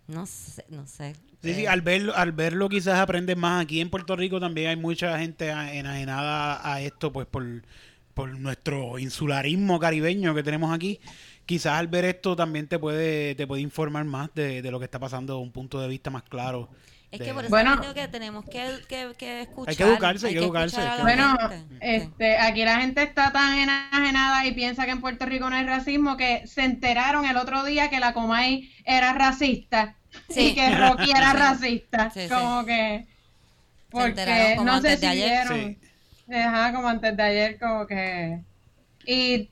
no 0.07 0.25
sé, 0.25 0.65
no 0.69 0.87
sé. 0.87 1.13
Sí, 1.43 1.53
sí, 1.53 1.61
Eh, 1.65 1.67
al 1.67 1.81
verlo, 1.83 2.15
al 2.15 2.31
verlo 2.31 2.67
quizás 2.67 2.97
aprendes 2.99 3.37
más. 3.37 3.61
Aquí 3.63 3.79
en 3.79 3.91
Puerto 3.91 4.15
Rico 4.15 4.39
también 4.39 4.69
hay 4.69 4.75
mucha 4.75 5.19
gente 5.19 5.49
enajenada 5.49 6.67
a 6.67 6.81
esto, 6.81 7.13
pues 7.13 7.27
por, 7.27 7.45
por 8.15 8.31
nuestro 8.39 8.97
insularismo 8.97 9.77
caribeño 9.79 10.33
que 10.33 10.41
tenemos 10.41 10.73
aquí. 10.73 10.99
Quizás 11.49 11.73
al 11.79 11.87
ver 11.87 12.05
esto 12.05 12.35
también 12.35 12.67
te 12.67 12.77
puede, 12.77 13.33
te 13.33 13.47
puede 13.47 13.63
informar 13.63 14.05
más 14.05 14.29
de, 14.35 14.61
de 14.61 14.69
lo 14.71 14.77
que 14.77 14.85
está 14.85 14.99
pasando 14.99 15.33
de 15.33 15.41
un 15.41 15.51
punto 15.51 15.79
de 15.81 15.87
vista 15.87 16.11
más 16.11 16.21
claro. 16.23 16.69
Es 17.11 17.17
de- 17.17 17.25
que 17.25 17.33
por 17.33 17.43
eso 17.43 17.49
Bueno. 17.49 17.81
que 17.95 18.07
tenemos 18.07 18.45
que, 18.45 18.69
que, 18.87 19.13
que 19.17 19.41
escuchar. 19.41 19.69
Hay 19.71 19.75
que 19.75 19.83
educarse, 19.83 20.27
hay 20.27 20.33
que 20.33 20.39
educarse, 20.39 20.79
Bueno, 21.01 21.35
este, 21.81 22.37
aquí 22.37 22.63
la 22.63 22.79
gente 22.81 23.01
está 23.01 23.31
tan 23.31 23.57
enajenada 23.57 24.45
y 24.45 24.51
piensa 24.51 24.85
que 24.85 24.91
en 24.91 25.01
Puerto 25.01 25.25
Rico 25.25 25.49
no 25.49 25.55
hay 25.55 25.65
racismo 25.65 26.17
que 26.17 26.45
se 26.45 26.63
enteraron 26.65 27.25
el 27.25 27.35
otro 27.37 27.63
día 27.63 27.89
que 27.89 27.99
la 27.99 28.13
Comay 28.13 28.71
era 28.85 29.13
racista 29.13 29.95
Sí. 30.29 30.49
y 30.49 30.53
que 30.55 30.69
Rocky 30.75 31.09
era 31.09 31.33
racista. 31.33 32.11
Sí, 32.11 32.21
sí. 32.21 32.29
como 32.29 32.63
que 32.65 33.07
porque 33.89 34.09
enteraron 34.09 34.57
como 34.57 34.71
no 34.71 34.81
sé 34.81 34.89
antes 34.89 35.01
de 35.01 35.07
si 35.07 35.07
ayer. 35.07 35.77
Ajá, 36.31 36.73
como 36.73 36.87
antes 36.89 37.17
de 37.17 37.23
ayer, 37.23 37.57
como 37.59 37.87
que 37.87 38.39
y 39.07 39.49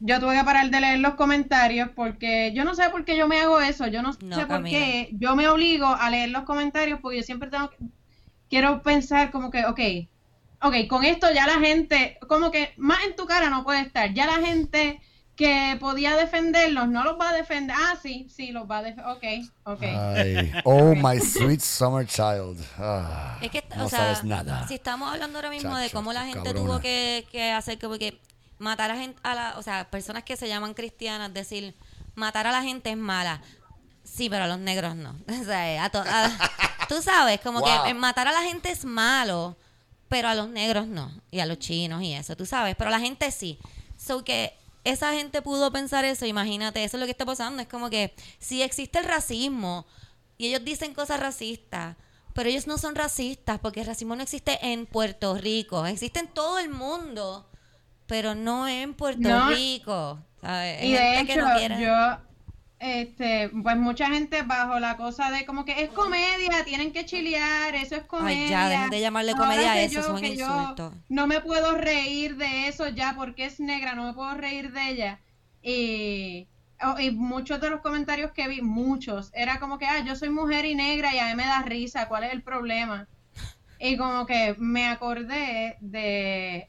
yo 0.00 0.20
tuve 0.20 0.36
que 0.38 0.44
parar 0.44 0.70
de 0.70 0.80
leer 0.80 0.98
los 1.00 1.14
comentarios 1.14 1.88
porque 1.94 2.52
yo 2.54 2.64
no 2.64 2.74
sé 2.74 2.88
por 2.90 3.04
qué 3.04 3.16
yo 3.16 3.26
me 3.28 3.40
hago 3.40 3.60
eso, 3.60 3.86
yo 3.88 4.02
no, 4.02 4.10
No, 4.22 4.36
sé 4.36 4.42
por 4.46 4.62
Camila. 4.62 4.78
qué 4.78 5.08
yo 5.12 5.34
me 5.36 5.48
obligo 5.48 5.86
a 5.86 6.10
leer 6.10 6.30
los 6.30 6.42
comentarios 6.44 7.00
porque 7.00 7.18
yo 7.18 7.22
siempre 7.24 7.50
tengo 7.50 7.70
que, 7.70 7.78
quiero 8.48 8.82
pensar 8.82 9.30
como 9.30 9.50
que, 9.50 9.64
ok, 9.66 9.80
ok, 10.62 10.74
con 10.88 11.04
esto 11.04 11.28
ya 11.32 11.46
la 11.46 11.58
gente, 11.60 12.18
como 12.28 12.50
que 12.50 12.72
más 12.76 12.98
en 13.06 13.16
tu 13.16 13.26
cara 13.26 13.50
no 13.50 13.64
puede 13.64 13.80
estar, 13.82 14.12
ya 14.14 14.26
la 14.26 14.44
gente 14.46 15.00
que 15.36 15.76
podía 15.78 16.16
defenderlos 16.16 16.88
no 16.88 17.04
los 17.04 17.16
va 17.18 17.30
a 17.30 17.32
defender, 17.32 17.76
ah, 17.78 17.94
sí, 18.02 18.26
sí, 18.28 18.50
los 18.50 18.68
va 18.68 18.78
a 18.78 18.82
defender, 18.82 19.06
ok, 19.12 19.24
ok. 19.64 19.82
Ay, 19.82 20.52
oh, 20.64 20.94
my 20.96 21.20
sweet 21.20 21.60
summer 21.60 22.04
child. 22.06 22.58
Ah, 22.76 23.38
Es 23.40 23.50
que, 23.50 23.62
no 23.76 23.84
o 23.84 23.88
sea, 23.88 23.98
sabes 24.00 24.24
nada. 24.24 24.66
si 24.66 24.74
estamos 24.74 25.12
hablando 25.12 25.38
ahora 25.38 25.50
mismo 25.50 25.76
de 25.76 25.90
cómo 25.90 26.12
la 26.12 26.22
gente 26.24 26.42
cabrona. 26.42 26.58
tuvo 26.66 26.80
que, 26.80 27.24
que 27.30 27.52
hacer 27.52 27.78
que 27.78 28.18
matar 28.58 28.90
a 28.90 28.96
gente, 28.96 29.18
a 29.22 29.34
la, 29.34 29.58
o 29.58 29.62
sea, 29.62 29.90
personas 29.90 30.24
que 30.24 30.36
se 30.36 30.48
llaman 30.48 30.74
cristianas, 30.74 31.32
decir, 31.32 31.74
matar 32.14 32.46
a 32.46 32.52
la 32.52 32.62
gente 32.62 32.90
es 32.90 32.96
mala. 32.96 33.40
Sí, 34.04 34.28
pero 34.30 34.44
a 34.44 34.46
los 34.48 34.58
negros 34.58 34.96
no. 34.96 35.14
O 35.40 35.44
sea, 35.44 35.84
a 35.84 35.90
to- 35.90 36.02
a- 36.06 36.86
tú 36.88 37.00
sabes, 37.02 37.40
como 37.40 37.60
Wow. 37.60 37.84
que 37.84 37.90
eh, 37.90 37.94
matar 37.94 38.26
a 38.28 38.32
la 38.32 38.42
gente 38.42 38.70
es 38.70 38.84
malo, 38.84 39.56
pero 40.08 40.28
a 40.28 40.34
los 40.34 40.48
negros 40.48 40.86
no. 40.86 41.10
Y 41.30 41.40
a 41.40 41.46
los 41.46 41.58
chinos 41.58 42.02
y 42.02 42.14
eso, 42.14 42.36
tú 42.36 42.46
sabes. 42.46 42.74
Pero 42.76 42.88
a 42.88 42.90
la 42.92 43.00
gente 43.00 43.30
sí. 43.30 43.58
So 43.98 44.24
que 44.24 44.54
esa 44.84 45.12
gente 45.12 45.42
pudo 45.42 45.70
pensar 45.70 46.04
eso, 46.06 46.24
imagínate, 46.24 46.82
eso 46.82 46.96
es 46.96 47.00
lo 47.00 47.06
que 47.06 47.12
está 47.12 47.26
pasando. 47.26 47.60
Es 47.60 47.68
como 47.68 47.90
que 47.90 48.14
si 48.38 48.62
existe 48.62 48.98
el 48.98 49.04
racismo 49.04 49.86
y 50.38 50.46
ellos 50.48 50.64
dicen 50.64 50.94
cosas 50.94 51.20
racistas, 51.20 51.96
pero 52.32 52.48
ellos 52.48 52.66
no 52.66 52.78
son 52.78 52.94
racistas 52.94 53.58
porque 53.60 53.80
el 53.80 53.86
racismo 53.86 54.16
no 54.16 54.22
existe 54.22 54.58
en 54.62 54.86
Puerto 54.86 55.34
Rico, 55.34 55.84
existe 55.84 56.20
en 56.20 56.28
todo 56.28 56.58
el 56.58 56.70
mundo, 56.70 57.50
pero 58.08 58.34
no 58.34 58.66
en 58.66 58.94
Puerto 58.94 59.28
No. 59.28 59.50
Rico. 59.50 60.18
¿sabes? 60.40 60.82
Y 60.84 60.92
de 60.92 61.20
hecho, 61.20 61.40
no 61.40 61.80
yo, 61.80 62.18
este, 62.80 63.50
pues 63.62 63.76
mucha 63.76 64.06
gente 64.06 64.42
bajo 64.42 64.78
la 64.78 64.96
cosa 64.96 65.30
de 65.32 65.44
como 65.44 65.64
que 65.64 65.82
es 65.82 65.90
comedia, 65.90 66.64
tienen 66.64 66.92
que 66.92 67.04
chilear, 67.04 67.74
eso 67.74 67.96
es 67.96 68.04
comedia. 68.04 68.48
ya, 68.48 68.68
dejen 68.68 68.90
de 68.90 69.00
llamarle 69.00 69.32
comedia 69.34 69.72
a 69.72 69.80
eso, 69.80 69.94
yo- 69.94 70.00
es 70.00 70.08
un 70.08 70.24
insulto. 70.24 70.94
No 71.08 71.26
me 71.26 71.40
puedo 71.40 71.74
reír 71.74 72.36
de 72.36 72.68
eso 72.68 72.88
ya 72.88 73.14
porque 73.16 73.44
es 73.46 73.58
negra, 73.60 73.94
no 73.94 74.04
me 74.06 74.12
puedo 74.14 74.32
reír 74.34 74.72
de 74.72 74.88
ella. 74.90 75.20
Y, 75.60 76.46
oh, 76.82 76.98
y 77.00 77.10
muchos 77.10 77.60
de 77.60 77.68
los 77.70 77.80
comentarios 77.80 78.30
que 78.30 78.46
vi, 78.46 78.62
muchos, 78.62 79.30
era 79.34 79.58
como 79.58 79.76
que, 79.78 79.86
ah, 79.86 80.04
yo 80.06 80.14
soy 80.14 80.30
mujer 80.30 80.64
y 80.66 80.76
negra 80.76 81.12
y 81.14 81.18
a 81.18 81.26
mí 81.26 81.34
me 81.34 81.44
da 81.46 81.62
risa, 81.62 82.06
¿cuál 82.06 82.22
es 82.24 82.32
el 82.32 82.42
problema? 82.42 83.08
Y 83.80 83.96
como 83.96 84.24
que 84.24 84.54
me 84.58 84.86
acordé 84.86 85.76
de 85.80 86.68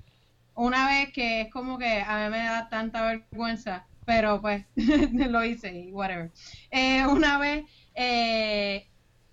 una 0.60 0.88
vez 0.88 1.14
que 1.14 1.41
es 1.41 1.51
como 1.51 1.78
que 1.78 2.01
a 2.01 2.26
mí 2.26 2.30
me 2.32 2.43
da 2.43 2.68
tanta 2.68 3.01
vergüenza, 3.03 3.88
pero 4.05 4.41
pues 4.41 4.66
lo 4.76 5.43
hice 5.45 5.74
y 5.74 5.91
whatever. 5.91 6.32
Eh, 6.70 7.05
una 7.07 7.38
vez, 7.38 7.66
eh, 7.95 8.86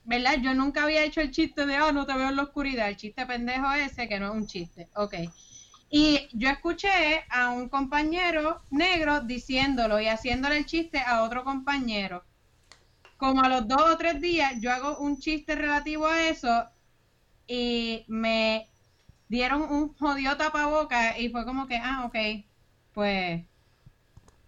¿verdad? 0.04 0.36
Yo 0.40 0.54
nunca 0.54 0.84
había 0.84 1.02
hecho 1.02 1.20
el 1.20 1.32
chiste 1.32 1.66
de, 1.66 1.74
ah, 1.74 1.90
no 1.90 2.06
te 2.06 2.14
veo 2.14 2.28
en 2.28 2.36
la 2.36 2.44
oscuridad, 2.44 2.88
el 2.88 2.96
chiste 2.96 3.26
pendejo 3.26 3.72
ese, 3.72 4.08
que 4.08 4.20
no 4.20 4.26
es 4.26 4.34
un 4.34 4.46
chiste, 4.46 4.88
ok. 4.94 5.14
Y 5.90 6.28
yo 6.32 6.48
escuché 6.48 7.24
a 7.28 7.50
un 7.50 7.68
compañero 7.68 8.62
negro 8.70 9.20
diciéndolo 9.20 10.00
y 10.00 10.06
haciéndole 10.06 10.58
el 10.58 10.66
chiste 10.66 11.00
a 11.00 11.22
otro 11.22 11.42
compañero. 11.42 12.22
Como 13.16 13.42
a 13.42 13.48
los 13.48 13.66
dos 13.66 13.82
o 13.82 13.96
tres 13.96 14.20
días, 14.20 14.54
yo 14.60 14.72
hago 14.72 14.98
un 14.98 15.18
chiste 15.18 15.56
relativo 15.56 16.06
a 16.06 16.28
eso 16.28 16.66
y 17.48 18.04
me 18.06 18.68
dieron 19.28 19.62
un 19.62 19.94
jodido 19.96 20.36
tapaboca 20.36 21.18
y 21.18 21.30
fue 21.30 21.44
como 21.44 21.66
que, 21.66 21.76
ah, 21.76 22.04
ok, 22.06 22.16
pues 22.92 23.44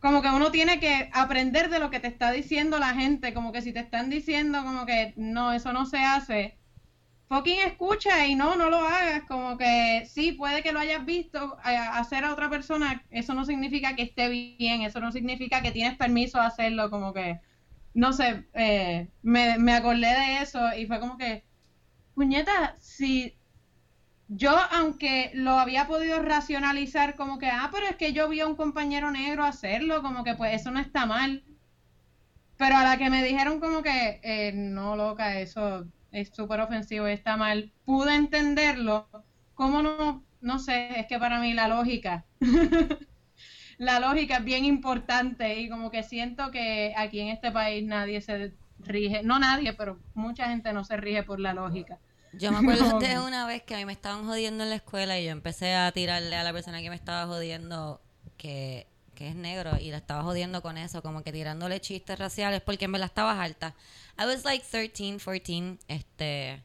como 0.01 0.23
que 0.23 0.29
uno 0.29 0.51
tiene 0.53 0.79
que 0.81 1.11
aprender 1.13 1.71
de 1.71 1.81
lo 1.81 1.91
que 1.91 2.01
te 2.01 2.09
está 2.09 2.31
diciendo 2.33 2.79
la 2.79 2.95
gente, 2.95 3.35
como 3.35 3.53
que 3.53 3.63
si 3.63 3.73
te 3.73 3.81
están 3.81 4.11
diciendo 4.11 4.63
como 4.65 4.87
que 4.87 5.13
no, 5.17 5.53
eso 5.53 5.73
no 5.73 5.87
se 5.87 5.99
hace, 5.99 6.57
fucking 7.29 7.61
escucha 7.61 8.27
y 8.27 8.35
no, 8.35 8.57
no 8.57 8.71
lo 8.71 8.79
hagas, 8.79 9.25
como 9.25 9.59
que 9.59 10.05
sí, 10.07 10.33
puede 10.33 10.63
que 10.63 10.73
lo 10.73 10.81
hayas 10.81 11.05
visto 11.05 11.59
eh, 11.65 11.77
hacer 11.77 12.25
a 12.25 12.33
otra 12.33 12.51
persona, 12.51 13.05
eso 13.11 13.35
no 13.35 13.45
significa 13.45 13.97
que 13.97 14.03
esté 14.03 14.29
bien, 14.29 14.83
eso 14.83 15.01
no 15.01 15.13
significa 15.13 15.63
que 15.63 15.73
tienes 15.73 15.97
permiso 15.97 16.39
de 16.41 16.47
hacerlo, 16.47 16.91
como 16.91 17.13
que, 17.13 17.41
no 17.95 18.13
sé, 18.13 18.47
eh, 18.55 19.09
me, 19.23 19.59
me 19.59 19.75
acordé 19.75 20.09
de 20.09 20.43
eso 20.43 20.61
y 20.77 20.87
fue 20.87 21.01
como 21.01 21.19
que, 21.19 21.45
puñeta, 22.15 22.77
si 22.81 23.38
yo, 24.29 24.55
aunque 24.73 25.31
lo 25.35 25.53
había 25.53 25.87
podido 25.87 26.21
racionalizar 26.23 27.17
como 27.17 27.39
que, 27.39 27.49
ah, 27.49 27.71
pero 27.73 27.87
es 27.87 27.97
que 27.97 28.13
yo 28.13 28.29
vi 28.29 28.41
a 28.41 28.47
un 28.47 28.57
compañero 28.57 29.11
negro 29.11 29.45
hacerlo, 29.45 30.03
como 30.03 30.23
que 30.25 30.35
pues 30.35 30.55
eso 30.55 30.71
no 30.71 30.81
está 30.81 31.07
mal. 31.07 31.43
Pero 32.57 32.77
a 32.77 32.85
la 32.85 32.99
que 32.99 33.09
me 33.11 33.23
dijeron 33.25 33.61
como 33.61 33.83
que, 33.83 34.21
eh, 34.23 34.53
no, 34.53 34.97
loca, 34.97 35.39
eso 35.41 35.87
es 36.13 36.31
súper 36.35 36.61
ofensivo 36.61 37.09
y 37.09 37.13
está 37.13 37.37
mal, 37.37 37.73
pude 37.85 38.15
entenderlo. 38.15 39.09
¿Cómo 39.55 39.83
no? 39.83 40.25
No 40.41 40.59
sé, 40.59 41.01
es 41.01 41.07
que 41.07 41.19
para 41.19 41.41
mí 41.41 41.55
la 41.55 41.69
lógica, 41.69 42.25
la 43.79 44.01
lógica 44.01 44.39
es 44.39 44.45
bien 44.45 44.65
importante 44.65 45.59
y 45.59 45.69
como 45.69 45.91
que 45.91 46.03
siento 46.03 46.51
que 46.51 46.95
aquí 46.97 47.21
en 47.21 47.29
este 47.29 47.51
país 47.51 47.85
nadie 47.85 48.21
se 48.21 48.55
rige, 48.79 49.23
no 49.23 49.39
nadie, 49.39 49.73
pero 49.73 49.99
mucha 50.15 50.49
gente 50.49 50.73
no 50.73 50.85
se 50.85 50.97
rige 50.97 51.23
por 51.23 51.41
la 51.41 51.55
lógica. 51.55 51.99
Yo 52.33 52.53
me 52.53 52.59
acuerdo 52.59 52.93
No. 52.93 52.99
de 52.99 53.19
una 53.19 53.47
vez 53.47 53.63
que 53.63 53.75
a 53.75 53.79
mí 53.79 53.85
me 53.85 53.93
estaban 53.93 54.27
jodiendo 54.27 54.65
en 54.65 54.71
la 54.71 54.77
escuela 54.77 55.19
y 55.19 55.25
yo 55.25 55.31
empecé 55.31 55.75
a 55.75 55.91
tirarle 55.93 56.37
a 56.37 56.43
la 56.45 56.53
persona 56.53 56.81
que 56.81 56.91
me 56.91 56.97
estaba 56.97 57.27
jodiendo 57.27 58.01
que, 58.37 58.87
que 59.15 59.29
es 59.29 59.35
negro 59.35 59.79
y 59.81 59.91
la 59.91 59.97
estaba 59.97 60.23
jodiendo 60.23 60.63
con 60.63 60.77
eso, 60.79 61.03
como 61.03 61.23
que 61.23 61.33
tirándole 61.33 61.81
chistes 61.81 62.19
raciales 62.19 62.61
porque 62.61 62.85
en 62.85 62.93
verdad 62.93 63.07
estaba 63.07 63.43
alta. 63.43 63.75
I 64.19 64.27
was 64.27 64.45
like 64.45 64.65
13, 64.71 65.19
14, 65.19 65.79
este... 65.89 66.63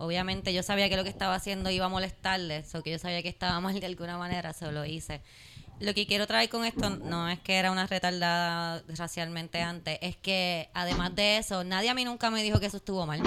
Obviamente 0.00 0.54
yo 0.54 0.62
sabía 0.62 0.88
que 0.88 0.96
lo 0.96 1.02
que 1.02 1.10
estaba 1.10 1.34
haciendo 1.34 1.70
iba 1.70 1.86
a 1.86 1.88
molestarle, 1.88 2.64
o 2.72 2.82
que 2.84 2.92
yo 2.92 3.00
sabía 3.00 3.20
que 3.20 3.28
estaba 3.28 3.58
mal 3.60 3.80
de 3.80 3.86
alguna 3.86 4.16
manera, 4.16 4.52
se 4.52 4.70
lo 4.70 4.84
hice. 4.84 5.22
Lo 5.80 5.92
que 5.92 6.06
quiero 6.06 6.28
traer 6.28 6.48
con 6.48 6.64
esto 6.64 6.90
no 6.90 7.28
es 7.28 7.40
que 7.40 7.56
era 7.56 7.72
una 7.72 7.84
retardada 7.88 8.80
racialmente 8.96 9.60
antes, 9.60 9.98
es 10.00 10.16
que 10.16 10.70
además 10.72 11.16
de 11.16 11.38
eso, 11.38 11.64
nadie 11.64 11.90
a 11.90 11.94
mí 11.94 12.04
nunca 12.04 12.30
me 12.30 12.44
dijo 12.44 12.60
que 12.60 12.66
eso 12.66 12.76
estuvo 12.76 13.06
mal. 13.06 13.20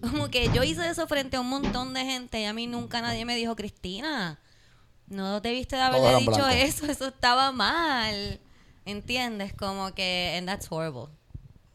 Como 0.00 0.28
que 0.28 0.50
yo 0.52 0.62
hice 0.62 0.88
eso 0.88 1.06
frente 1.06 1.36
a 1.36 1.40
un 1.40 1.48
montón 1.48 1.92
de 1.94 2.04
gente 2.04 2.40
y 2.40 2.44
a 2.44 2.52
mí 2.52 2.66
nunca 2.66 3.00
nadie 3.00 3.24
me 3.24 3.34
dijo, 3.36 3.56
Cristina, 3.56 4.38
no 5.08 5.40
debiste 5.40 5.76
de 5.76 5.82
haberle 5.82 6.16
dicho 6.18 6.32
blancos. 6.32 6.54
eso, 6.54 6.86
eso 6.86 7.08
estaba 7.08 7.50
mal. 7.52 8.40
¿Entiendes? 8.84 9.52
Como 9.52 9.92
que, 9.94 10.34
and 10.38 10.46
that's 10.46 10.66
horrible. 10.70 11.08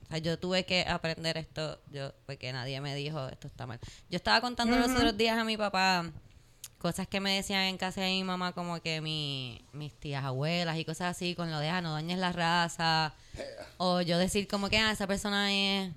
O 0.04 0.08
sea, 0.10 0.18
yo 0.20 0.40
tuve 0.40 0.66
que 0.66 0.82
aprender 0.82 1.38
esto, 1.38 1.80
yo, 1.92 2.14
porque 2.26 2.52
nadie 2.54 2.80
me 2.82 2.96
dijo, 2.96 3.28
esto 3.28 3.48
está 3.48 3.68
mal. 3.68 3.80
Yo 4.10 4.16
estaba 4.16 4.42
contando 4.42 4.78
los 4.78 4.90
otros 4.90 5.18
días 5.18 5.38
a 5.38 5.44
mi 5.44 5.58
papá 5.58 6.12
cosas 6.84 7.08
que 7.08 7.22
me 7.22 7.34
decían 7.34 7.62
en 7.62 7.78
casa 7.78 8.02
de 8.02 8.10
mi 8.10 8.26
mamá, 8.26 8.52
como 8.52 8.82
que 8.82 9.00
mi, 9.00 9.64
mis 9.72 9.94
tías 9.94 10.26
abuelas 10.26 10.78
y 10.78 10.84
cosas 10.84 11.16
así, 11.16 11.34
con 11.34 11.50
lo 11.50 11.60
de, 11.60 11.70
ah, 11.70 11.82
no 11.82 11.94
dañes 11.94 12.20
la 12.20 12.34
raza. 12.34 13.14
O 13.78 14.02
yo 14.02 14.18
decir 14.18 14.50
como 14.50 14.68
que, 14.68 14.80
ah, 14.80 14.92
esa 14.92 15.08
persona 15.08 15.54
es, 15.54 15.94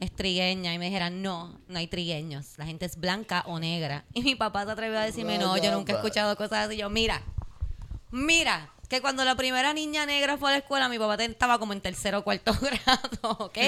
es 0.00 0.14
trigueña. 0.14 0.74
Y 0.74 0.78
me 0.78 0.86
dijeran, 0.86 1.22
no, 1.22 1.58
no 1.68 1.78
hay 1.78 1.86
trigueños. 1.86 2.58
La 2.58 2.66
gente 2.66 2.86
es 2.86 2.96
blanca 2.96 3.42
o 3.46 3.58
negra. 3.58 4.04
Y 4.14 4.22
mi 4.22 4.34
papá 4.34 4.64
se 4.64 4.70
atrevió 4.70 4.98
a 4.98 5.04
decirme, 5.04 5.38
no, 5.38 5.56
yo 5.56 5.72
nunca 5.72 5.92
he 5.92 5.96
escuchado 5.96 6.36
cosas 6.36 6.66
así. 6.66 6.76
Yo, 6.76 6.90
mira, 6.90 7.22
mira, 8.10 8.70
que 8.88 9.00
cuando 9.00 9.24
la 9.24 9.34
primera 9.34 9.72
niña 9.72 10.06
negra 10.06 10.36
fue 10.36 10.50
a 10.50 10.52
la 10.52 10.58
escuela, 10.58 10.88
mi 10.88 10.98
papá 10.98 11.22
estaba 11.22 11.58
como 11.58 11.72
en 11.72 11.80
tercero 11.80 12.18
o 12.18 12.24
cuarto 12.24 12.52
grado, 12.60 13.36
¿ok? 13.38 13.58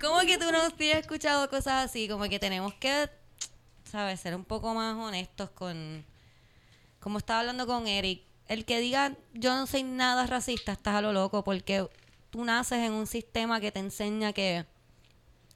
Como 0.00 0.20
que 0.20 0.38
tú 0.38 0.50
no 0.52 0.58
has 0.58 0.72
escuchado 0.78 1.48
cosas 1.50 1.84
así, 1.84 2.08
como 2.08 2.24
que 2.28 2.38
tenemos 2.38 2.74
que, 2.74 3.10
¿sabes? 3.90 4.20
Ser 4.20 4.34
un 4.34 4.44
poco 4.44 4.74
más 4.74 4.96
honestos 4.96 5.50
con... 5.50 6.04
Como 7.00 7.18
estaba 7.18 7.40
hablando 7.40 7.66
con 7.66 7.86
Eric, 7.86 8.22
el 8.46 8.66
que 8.66 8.78
diga 8.78 9.16
yo 9.32 9.54
no 9.54 9.66
soy 9.66 9.84
nada 9.84 10.26
racista, 10.26 10.72
estás 10.72 10.96
a 10.96 11.00
lo 11.00 11.12
loco, 11.12 11.42
porque 11.44 11.88
tú 12.28 12.44
naces 12.44 12.80
en 12.80 12.92
un 12.92 13.06
sistema 13.06 13.58
que 13.58 13.72
te 13.72 13.78
enseña 13.78 14.32
que 14.32 14.66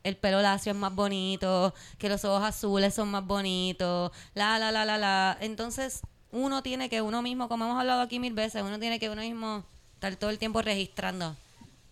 el 0.05 0.17
pelo 0.17 0.41
lacio 0.43 0.71
es 0.73 0.79
más 0.79 0.95
bonito, 0.95 1.75
que 1.99 2.09
los 2.09 2.25
ojos 2.25 2.45
azules 2.45 2.95
son 2.95 3.11
más 3.11 3.27
bonitos, 3.27 4.13
la, 4.35 4.59
la, 4.59 4.71
la, 4.71 4.85
la, 4.85 4.97
la. 4.99 5.37
Entonces, 5.41 6.03
uno 6.31 6.63
tiene 6.63 6.89
que, 6.89 7.03
uno 7.03 7.21
mismo, 7.23 7.49
como 7.49 7.65
hemos 7.65 7.81
hablado 7.81 8.03
aquí 8.03 8.21
mil 8.21 8.33
veces, 8.35 8.63
uno 8.63 8.79
tiene 8.79 8.99
que 9.01 9.11
uno 9.11 9.23
mismo 9.23 9.65
estar 9.95 10.15
todo 10.17 10.31
el 10.31 10.39
tiempo 10.39 10.63
registrando 10.63 11.37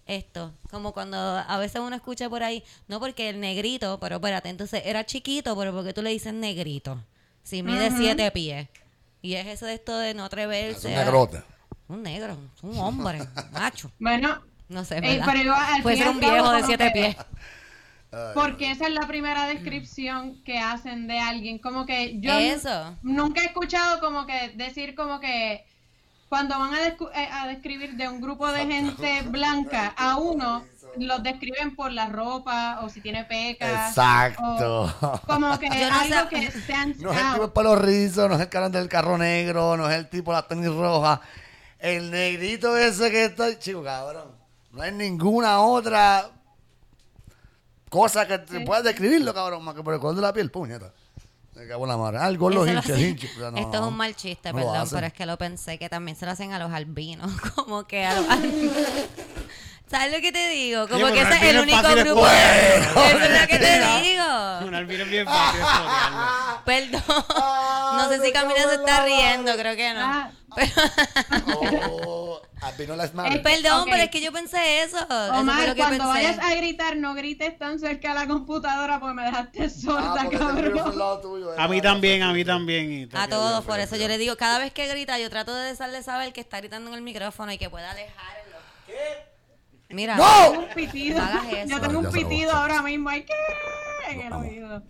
esto. 0.06 0.52
Como 0.70 0.92
cuando 0.92 1.16
a 1.18 1.58
veces 1.58 1.80
uno 1.80 1.94
escucha 1.96 2.28
por 2.28 2.42
ahí, 2.42 2.62
no 2.88 3.00
porque 3.00 3.28
el 3.30 3.40
negrito, 3.40 3.98
pero 4.00 4.16
espérate, 4.16 4.48
entonces 4.50 4.82
era 4.84 5.04
chiquito, 5.06 5.56
pero 5.56 5.72
porque 5.72 5.92
tú 5.92 6.02
le 6.02 6.10
dices 6.10 6.34
negrito. 6.34 7.02
Si 7.44 7.62
mide 7.62 7.90
siete 7.96 8.30
pies. 8.30 8.68
Y 9.22 9.34
es 9.34 9.46
eso 9.46 9.66
de 9.66 9.74
esto 9.74 9.96
de 9.96 10.14
no 10.14 10.22
Es 10.22 10.26
atreverse. 10.26 10.88
un 10.88 10.94
a- 10.94 11.04
negrote. 11.04 11.42
Un 11.88 12.02
negro, 12.02 12.36
un 12.62 12.78
hombre, 12.78 13.20
macho. 13.52 13.90
Bueno, 13.98 14.42
No 14.68 14.84
sé, 14.84 14.98
Eh, 14.98 15.20
pero 15.24 15.38
igual, 15.38 15.82
Puede 15.82 15.96
ser 15.98 16.08
un 16.08 16.18
viejo 16.20 16.50
de 16.52 16.62
siete 16.64 16.90
pies. 16.92 17.16
Porque 18.34 18.70
esa 18.70 18.86
es 18.86 18.92
la 18.92 19.06
primera 19.06 19.46
descripción 19.46 20.42
que 20.44 20.58
hacen 20.58 21.06
de 21.06 21.18
alguien. 21.18 21.58
Como 21.58 21.86
que 21.86 22.18
yo 22.20 22.32
Eso. 22.38 22.96
nunca 23.02 23.40
he 23.42 23.46
escuchado 23.46 24.00
como 24.00 24.26
que 24.26 24.50
decir 24.56 24.94
como 24.94 25.18
que 25.20 25.64
cuando 26.28 26.58
van 26.58 26.74
a, 26.74 26.78
descu- 26.80 27.10
eh, 27.14 27.28
a 27.30 27.46
describir 27.48 27.94
de 27.96 28.08
un 28.08 28.20
grupo 28.20 28.50
de 28.50 28.66
gente 28.66 29.22
blanca 29.22 29.92
a 29.96 30.16
uno, 30.16 30.64
los 30.96 31.22
describen 31.22 31.74
por 31.76 31.92
la 31.92 32.06
ropa 32.08 32.80
o 32.82 32.88
si 32.88 33.00
tiene 33.02 33.24
pecas. 33.24 33.90
Exacto. 33.90 34.82
o 35.00 35.20
como 35.26 35.58
que 35.58 35.68
Yo 35.68 35.90
no 35.90 36.00
algo 36.00 36.28
sé- 36.30 36.36
que 36.36 36.50
sean 36.50 36.94
No 36.98 37.12
es 37.12 37.18
el 37.18 37.32
tipo 37.32 37.46
de 37.46 37.52
pelo 37.52 37.76
rizo, 37.76 38.28
no 38.28 38.34
es 38.36 38.40
el 38.40 38.48
carón 38.48 38.72
del 38.72 38.88
carro 38.88 39.16
negro, 39.18 39.76
no 39.76 39.90
es 39.90 39.96
el 39.96 40.08
tipo 40.08 40.32
de 40.32 40.36
la 40.38 40.46
tenis 40.48 40.70
roja. 40.72 41.20
El 41.78 42.10
negrito 42.10 42.76
ese 42.76 43.10
que 43.10 43.24
está, 43.24 43.58
chico, 43.58 43.82
cabrón. 43.82 44.30
No 44.70 44.82
hay 44.82 44.92
ninguna 44.92 45.60
otra 45.60 46.30
cosa 47.92 48.26
que 48.26 48.38
te 48.38 48.60
pueda 48.60 48.80
describirlo, 48.80 49.34
cabrón, 49.34 49.62
más 49.62 49.74
que 49.74 49.82
por 49.82 49.92
el 49.92 50.00
color 50.00 50.16
de 50.16 50.22
la 50.22 50.32
piel, 50.32 50.50
puñeta. 50.50 50.94
Me 51.54 51.68
cago 51.68 51.84
en 51.84 51.90
la 51.90 51.96
madre. 51.98 52.18
Algo 52.18 52.48
los 52.48 52.66
Eso 52.66 52.88
lo 52.88 52.98
hinches, 52.98 52.98
hinches. 52.98 53.36
no, 53.36 53.58
Esto 53.58 53.74
es 53.74 53.80
un 53.82 53.94
mal 53.94 54.16
chiste, 54.16 54.50
No 54.50 54.58
perdón, 54.58 54.88
pero 54.90 55.06
es 55.06 55.12
que 55.12 55.26
lo 55.26 55.36
pensé 55.36 55.78
que 55.78 55.90
también 55.90 56.16
se 56.16 56.24
lo 56.24 56.32
hacen 56.32 56.54
a 56.54 56.58
los 56.58 56.72
albinos, 56.72 57.30
como 57.54 57.84
que 57.86 58.06
a 58.06 58.18
los 58.18 58.30
albinos. 58.30 58.72
¿Sabes 59.92 60.12
lo 60.12 60.20
que 60.20 60.32
te 60.32 60.48
digo? 60.48 60.88
Como 60.88 61.06
Sí, 61.06 61.12
que 61.12 61.20
pero 61.20 61.34
ese 61.34 61.44
es 61.44 61.50
el 61.50 61.56
albino 61.58 61.76
es 61.78 61.84
único 61.84 61.94
de 61.96 62.02
grupo. 62.04 62.26
Eso 62.26 63.24
es 63.24 63.40
lo 63.40 63.46
que 63.46 63.58
te 63.58 63.82
Un 63.96 64.02
digo. 64.02 64.76
albino 64.76 65.02
es 65.04 65.10
bien 65.10 65.26
fácil. 65.26 65.60
Perdón. 66.64 67.02
Ah, 67.36 67.98
No 68.02 68.08
sé 68.08 68.20
si 68.24 68.32
Camila 68.32 68.62
se 68.68 68.74
está 68.76 69.04
riendo, 69.04 69.52
creo 69.56 69.76
que 69.76 69.92
no. 69.94 70.00
Ah, 70.00 70.30
Oh, 71.46 72.40
albino 72.60 72.96
la 72.96 73.10
madre. 73.14 73.36
Eh, 73.36 73.38
Perdón, 73.40 73.82
Ok. 73.82 73.88
pero 73.90 74.02
es 74.02 74.10
que 74.10 74.20
yo 74.20 74.32
pensé 74.32 74.82
eso. 74.82 74.98
Eso 74.98 75.06
fue 75.06 75.38
Omar, 75.38 75.68
lo 75.68 75.74
que 75.74 75.80
cuando 75.80 76.04
pensé. 76.04 76.12
vayas 76.26 76.38
a 76.38 76.54
gritar, 76.54 76.96
no 76.96 77.14
grites 77.14 77.58
tan 77.58 77.78
cerca 77.78 78.08
de 78.08 78.14
la 78.14 78.26
computadora 78.26 79.00
porque 79.00 79.14
me 79.14 79.24
dejaste 79.24 79.64
Ah, 79.64 79.68
sorda, 79.70 80.22
el 80.30 80.38
cabrón. 80.38 80.98
lado 80.98 81.20
tuyo, 81.20 81.52
A 81.58 81.68
mí 81.68 81.80
también, 81.80 82.22
a 82.22 82.32
mí 82.32 82.44
también. 82.44 83.08
A 83.14 83.28
todos, 83.28 83.64
por 83.64 83.80
eso 83.80 83.96
yo 83.96 84.08
le 84.08 84.18
digo, 84.18 84.36
cada 84.36 84.58
vez 84.58 84.72
que 84.72 84.86
grita, 84.88 85.18
yo 85.18 85.30
trato 85.30 85.54
de 85.54 85.70
dejarle 85.70 86.02
saber 86.02 86.32
que 86.32 86.40
está 86.40 86.58
gritando 86.58 86.88
en 86.90 86.94
el 86.96 87.02
micrófono 87.02 87.50
y 87.52 87.58
que 87.58 87.68
pueda 87.70 87.90
alejarlo. 87.90 88.41
¿Qué? 89.92 89.96
Mira, 89.96 90.16
Tengo 90.16 90.60
un 90.60 90.68
pitido. 90.74 91.18
No 91.18 91.24
hagas 91.24 91.52
eso. 91.52 91.68
Yo 91.68 91.80
tengo 91.80 91.98
un 92.00 92.10
pitido 92.12 92.52
ahora 92.52 92.82
mismo. 92.82 93.10
En 93.10 94.20
el 94.20 94.30
Vamos. 94.30 94.46
oído. 94.46 94.82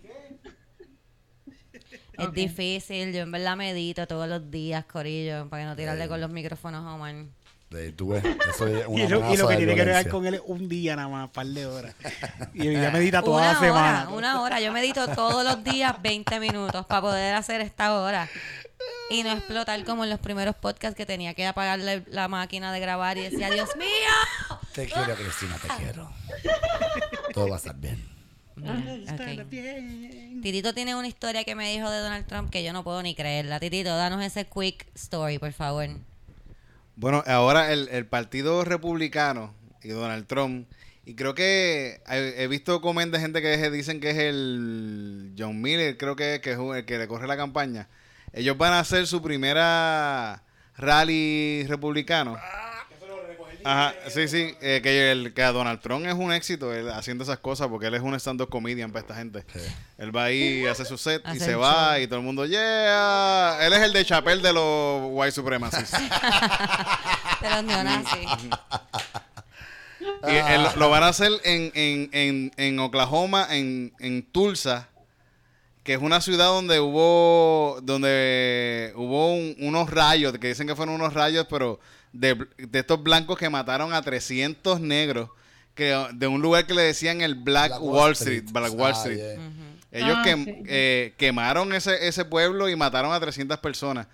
es 2.17 2.31
difícil. 2.33 3.13
Yo 3.13 3.21
en 3.21 3.31
verdad 3.31 3.55
medito 3.57 4.07
todos 4.07 4.27
los 4.27 4.49
días, 4.49 4.85
Corillo, 4.85 5.49
para 5.49 5.63
que 5.63 5.67
no 5.69 5.75
tirarle 5.75 6.07
con 6.07 6.21
los 6.21 6.29
micrófonos 6.29 6.85
a 6.85 6.93
Omar. 6.95 7.15
Tú 7.95 8.09
ves, 8.09 8.23
eso 8.53 8.67
es 8.67 8.85
una 8.85 9.03
Y 9.03 9.07
lo, 9.07 9.17
y 9.17 9.21
amenaza 9.23 9.41
lo 9.41 9.47
que 9.47 9.53
de 9.55 9.57
tiene 9.57 9.75
que 9.75 9.83
violencia. 9.83 10.11
con 10.11 10.27
él 10.27 10.35
es 10.35 10.41
un 10.45 10.69
día 10.69 10.95
nada 10.95 11.07
más, 11.07 11.25
un 11.25 11.31
par 11.31 11.47
de 11.47 11.65
horas. 11.65 11.95
Y 12.53 12.67
ella 12.67 12.91
medita 12.91 13.23
toda 13.23 13.37
Una 13.41 13.53
la 13.53 13.59
semana. 13.59 14.01
hora, 14.03 14.09
una 14.15 14.41
hora. 14.41 14.61
Yo 14.61 14.71
medito 14.71 15.07
todos 15.07 15.43
los 15.43 15.63
días 15.63 15.99
20 15.99 16.39
minutos 16.39 16.85
para 16.85 17.01
poder 17.01 17.33
hacer 17.33 17.61
esta 17.61 17.99
hora. 17.99 18.29
Y 19.13 19.21
no 19.21 19.31
explotar 19.31 19.83
como 19.83 20.03
en 20.03 20.09
los 20.09 20.19
primeros 20.19 20.55
podcasts 20.55 20.97
que 20.97 21.05
tenía 21.05 21.35
que 21.35 21.45
apagarle 21.45 22.03
la 22.07 22.27
máquina 22.27 22.73
de 22.73 22.79
grabar 22.79 23.17
y 23.17 23.21
decía, 23.21 23.51
Dios 23.51 23.69
mío. 23.77 24.57
Te 24.73 24.87
quiero, 24.87 25.15
Cristina, 25.15 25.55
te 25.61 25.67
quiero. 25.83 26.11
Todo 27.33 27.47
va 27.47 27.55
a 27.55 27.57
estar 27.57 27.75
bien. 27.75 28.03
Titito 30.41 30.73
tiene 30.73 30.95
una 30.95 31.07
historia 31.07 31.43
que 31.43 31.53
me 31.53 31.71
dijo 31.71 31.89
de 31.89 31.99
Donald 31.99 32.25
Trump 32.25 32.49
que 32.49 32.63
yo 32.63 32.73
no 32.73 32.83
puedo 32.83 33.03
ni 33.03 33.13
creerla. 33.13 33.59
Titito, 33.59 33.95
danos 33.95 34.23
ese 34.23 34.45
quick 34.45 34.87
story, 34.95 35.37
por 35.37 35.53
favor. 35.53 35.89
Bueno, 36.95 37.23
ahora 37.27 37.71
el, 37.71 37.89
el 37.89 38.07
Partido 38.07 38.63
Republicano 38.63 39.53
y 39.83 39.89
Donald 39.89 40.25
Trump, 40.25 40.67
y 41.05 41.15
creo 41.15 41.35
que 41.35 42.01
he, 42.07 42.43
he 42.43 42.47
visto 42.47 42.81
comentarios 42.81 43.11
de 43.13 43.19
gente 43.19 43.41
que 43.41 43.69
dicen 43.69 43.99
que 43.99 44.11
es 44.11 44.17
el 44.17 45.33
John 45.37 45.61
Miller, 45.61 45.97
creo 45.97 46.15
que, 46.15 46.39
que 46.41 46.53
es 46.53 46.57
el 46.57 46.85
que 46.85 46.97
le 46.97 47.07
corre 47.07 47.27
la 47.27 47.37
campaña. 47.37 47.89
Ellos 48.33 48.57
van 48.57 48.73
a 48.73 48.79
hacer 48.79 49.05
su 49.07 49.21
primera 49.21 50.41
rally 50.77 51.65
republicano. 51.67 52.37
Ajá, 53.65 53.93
sí, 54.09 54.27
sí, 54.27 54.53
eh, 54.59 54.81
que, 54.83 55.11
el, 55.11 55.33
que 55.33 55.41
a 55.41 55.53
Donald 55.53 55.79
Trump 55.79 56.05
es 56.05 56.13
un 56.15 56.33
éxito 56.33 56.73
él 56.73 56.89
haciendo 56.91 57.23
esas 57.23 57.39
cosas 57.39 57.69
porque 57.69 57.87
él 57.87 57.93
es 57.93 58.01
un 58.01 58.13
stand-up 58.15 58.49
comedian 58.49 58.91
para 58.91 59.01
esta 59.01 59.15
gente. 59.15 59.45
Él 59.97 60.13
va 60.13 60.25
ahí, 60.25 60.65
hace 60.65 60.83
su 60.83 60.97
set 60.97 61.23
y 61.33 61.39
se 61.39 61.55
va 61.55 61.93
show. 61.93 62.03
y 62.03 62.07
todo 62.07 62.19
el 62.19 62.25
mundo, 62.25 62.45
yeah. 62.45 63.57
Él 63.61 63.71
es 63.71 63.79
el 63.79 63.93
de 63.93 64.03
Chapel 64.03 64.41
de 64.41 64.51
los 64.51 65.01
white 65.11 65.31
supremacists. 65.31 65.97
De 67.41 67.49
los 67.49 67.63
neonazis. 67.63 68.27
Y 70.27 70.35
él- 70.35 70.67
lo 70.77 70.89
van 70.89 71.03
a 71.03 71.07
hacer 71.09 71.31
en, 71.45 71.71
en, 71.73 72.09
en, 72.13 72.51
en 72.57 72.79
Oklahoma, 72.79 73.47
en, 73.49 73.93
en 73.99 74.23
Tulsa, 74.23 74.89
que 75.83 75.93
es 75.93 75.99
una 76.01 76.21
ciudad 76.21 76.47
donde 76.47 76.79
hubo 76.79 77.79
donde 77.83 78.93
hubo 78.95 79.33
un- 79.35 79.55
unos 79.59 79.89
rayos, 79.89 80.37
que 80.39 80.47
dicen 80.47 80.67
que 80.67 80.75
fueron 80.75 80.95
unos 80.95 81.13
rayos, 81.13 81.45
pero 81.49 81.79
de, 82.13 82.35
de 82.57 82.79
estos 82.79 83.01
blancos 83.03 83.37
que 83.37 83.49
mataron 83.49 83.93
a 83.93 84.01
300 84.01 84.79
negros, 84.79 85.29
que 85.75 85.95
de 86.13 86.27
un 86.27 86.41
lugar 86.41 86.65
que 86.67 86.73
le 86.73 86.83
decían 86.83 87.21
el 87.21 87.35
Black, 87.35 87.71
Black 87.71 87.81
Wall 87.81 88.11
Street, 88.13 88.43
Black 88.51 88.71
Ah, 88.73 88.75
Wall 88.75 88.91
Street. 88.93 89.17
yeah. 89.17 89.49
Ellos 89.91 90.17
Ah, 90.19 90.23
sí. 90.35 90.45
eh, 90.67 91.13
quemaron 91.17 91.73
ese, 91.73 92.07
ese 92.07 92.25
pueblo 92.25 92.69
y 92.69 92.75
mataron 92.75 93.11
a 93.13 93.19
300 93.19 93.59
personas. 93.59 94.07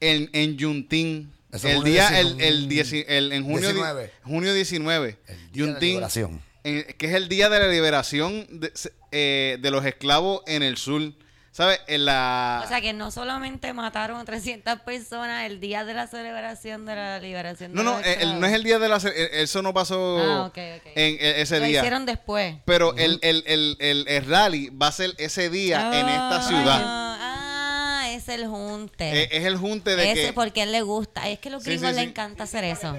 En, 0.00 0.28
en 0.32 0.56
Yuntín, 0.56 1.30
Eso 1.52 1.68
el 1.68 1.84
día, 1.84 2.18
el, 2.20 2.40
el, 2.40 2.68
dieci- 2.68 3.04
el- 3.06 3.32
en 3.32 3.44
junio, 3.44 3.68
di- 3.68 3.74
19. 3.74 4.10
junio 4.24 4.54
19, 4.54 5.08
El 5.08 5.36
día 5.36 5.36
de 5.36 5.40
la 5.40 5.52
Yuntín, 5.52 5.88
liberación. 5.90 6.40
Eh, 6.64 6.94
que 6.98 7.06
es 7.06 7.14
el 7.14 7.28
día 7.28 7.48
de 7.48 7.58
la 7.58 7.68
liberación 7.68 8.46
de, 8.60 8.72
eh, 9.12 9.58
de 9.60 9.70
los 9.70 9.84
esclavos 9.84 10.42
en 10.46 10.62
el 10.62 10.76
sur. 10.76 11.12
¿Sabes? 11.52 11.80
En 11.88 12.04
la... 12.04 12.62
O 12.64 12.68
sea 12.68 12.80
que 12.80 12.92
no 12.92 13.10
solamente 13.10 13.72
mataron 13.72 14.20
a 14.20 14.24
300 14.24 14.80
personas 14.82 15.46
el 15.46 15.58
día 15.58 15.84
de 15.84 15.94
la 15.94 16.06
celebración 16.06 16.86
de 16.86 16.94
la 16.94 17.18
liberación 17.18 17.72
no, 17.74 17.80
de 17.80 17.84
no, 17.84 17.96
los 17.98 18.06
eh, 18.06 18.18
el- 18.20 18.38
no 18.40 18.46
es 18.46 18.52
el 18.52 18.62
día 18.62 18.78
de 18.78 18.88
la... 18.88 18.96
eh, 18.98 19.30
Eso 19.32 19.60
no 19.60 19.74
pasó 19.74 20.18
Ah, 20.20 20.52
en 20.54 20.72
eh, 20.94 21.40
ese 21.42 21.58
Lo 21.58 21.66
día. 21.66 21.80
hicieron 21.80 22.06
después. 22.06 22.54
Pero 22.64 22.94
el, 22.96 23.18
el, 23.22 23.42
el, 23.48 23.76
el, 23.80 24.04
el 24.06 24.26
rally 24.26 24.68
va 24.70 24.86
a 24.86 24.92
ser 24.92 25.12
ese 25.18 25.50
día 25.50 25.88
en 26.00 26.08
esta 26.08 26.36
Ah, 26.36 26.42
ciudad. 26.48 26.80
Ah, 26.84 28.04
es 28.12 28.28
el 28.28 28.46
junte. 28.46 29.36
Es 29.36 29.44
el 29.44 29.56
junte 29.56 29.96
de 29.96 30.12
Ese 30.12 30.26
que... 30.28 30.32
porque 30.32 30.60
a 30.60 30.64
él 30.64 30.72
le 30.72 30.82
gusta. 30.82 31.28
Es 31.28 31.40
que 31.40 31.48
a 31.48 31.52
los 31.52 31.64
gringos 31.64 31.90
sí, 31.90 31.94
le 31.96 32.02
sí. 32.02 32.08
encanta 32.08 32.44
hacer 32.44 32.62
eso. 32.62 32.96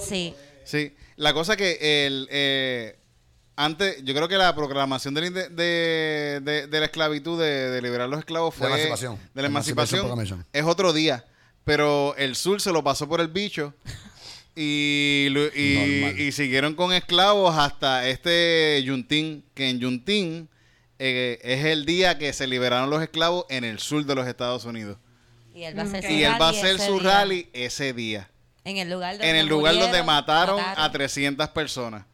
Sí. 0.00 0.34
Sí, 0.64 0.94
la 1.18 1.32
cosa 1.34 1.56
que 1.56 2.06
el 2.06 2.26
eh, 2.30 2.98
antes, 3.56 4.02
yo 4.04 4.14
creo 4.14 4.28
que 4.28 4.36
la 4.36 4.54
proclamación 4.54 5.14
de, 5.14 5.20
la 5.20 5.26
inde- 5.26 5.48
de, 5.50 6.40
de- 6.42 6.66
de 6.68 6.78
la 6.80 6.86
esclavitud, 6.86 7.40
de, 7.40 7.70
de 7.70 7.82
liberar 7.82 8.08
los 8.08 8.20
esclavos, 8.20 8.54
De 8.54 8.58
fue 8.58 8.68
emancipación. 8.68 9.18
de 9.34 9.42
la 9.42 9.48
emancipación, 9.48 10.46
es 10.52 10.64
otro 10.64 10.92
día, 10.92 11.24
pero 11.64 12.14
el 12.16 12.34
sur 12.36 12.60
se 12.60 12.72
lo 12.72 12.82
pasó 12.84 13.08
por 13.08 13.20
el 13.20 13.28
bicho 13.28 13.74
y, 14.54 16.30
siguieron 16.32 16.74
con 16.74 16.92
esclavos 16.92 17.56
hasta 17.56 18.08
este 18.08 18.82
Yuntín, 18.84 19.44
que 19.54 19.68
en 19.70 19.80
Yuntín 19.80 20.48
eh, 20.98 21.38
es 21.42 21.64
el 21.64 21.84
día 21.84 22.18
que 22.18 22.32
se 22.32 22.46
liberaron 22.46 22.90
los 22.90 23.02
esclavos 23.02 23.44
en 23.50 23.64
el 23.64 23.78
sur 23.78 24.04
de 24.04 24.14
los 24.14 24.26
Estados 24.26 24.64
Unidos. 24.64 24.98
Y 25.54 25.64
él 25.64 25.76
va 25.76 25.82
a 25.82 25.86
hacer 25.86 26.04
su 26.04 26.10
Y 26.12 26.22
él 26.24 26.32
va 26.40 26.48
a 26.48 26.52
rally 26.52 26.58
hacer 26.58 26.76
ese 26.76 26.86
su 26.86 27.00
día. 27.00 27.02
rally 27.10 27.48
ese 27.52 27.92
día. 27.92 28.30
En 28.68 28.76
el 28.76 28.90
lugar 28.90 29.12
donde 29.14 29.30
En 29.30 29.36
el 29.36 29.46
lugar 29.46 29.72
donde 29.74 29.86
murieron, 29.88 30.06
mataron 30.06 30.60
a 30.76 30.92
300 30.92 31.46
Sí, 31.46 31.52
personas. 31.54 32.04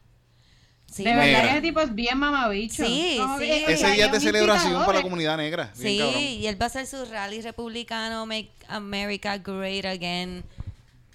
de 0.96 1.04
¿verdad? 1.04 1.22
Negra. 1.24 1.42
que 1.42 1.48
ese 1.50 1.60
tipo 1.62 1.80
es 1.80 1.94
bien 1.94 2.18
mamabicho. 2.18 2.84
Sí, 2.86 3.16
Como 3.18 3.38
sí. 3.38 3.50
Ese 3.50 3.72
Ese 3.72 3.90
día 3.92 4.06
es 4.06 4.12
de 4.12 4.20
celebración 4.20 4.84
para 4.84 4.98
la 4.98 5.02
comunidad 5.02 5.36
negra. 5.36 5.70
Sí, 5.74 6.38
y 6.40 6.46
él 6.46 6.60
va 6.60 6.66
a 6.66 6.68
hacer 6.68 6.86
su 6.86 7.04
rally 7.06 7.40
republicano, 7.40 8.26
Make 8.26 8.50
America 8.68 9.38
Great 9.38 9.84
Again. 9.84 10.44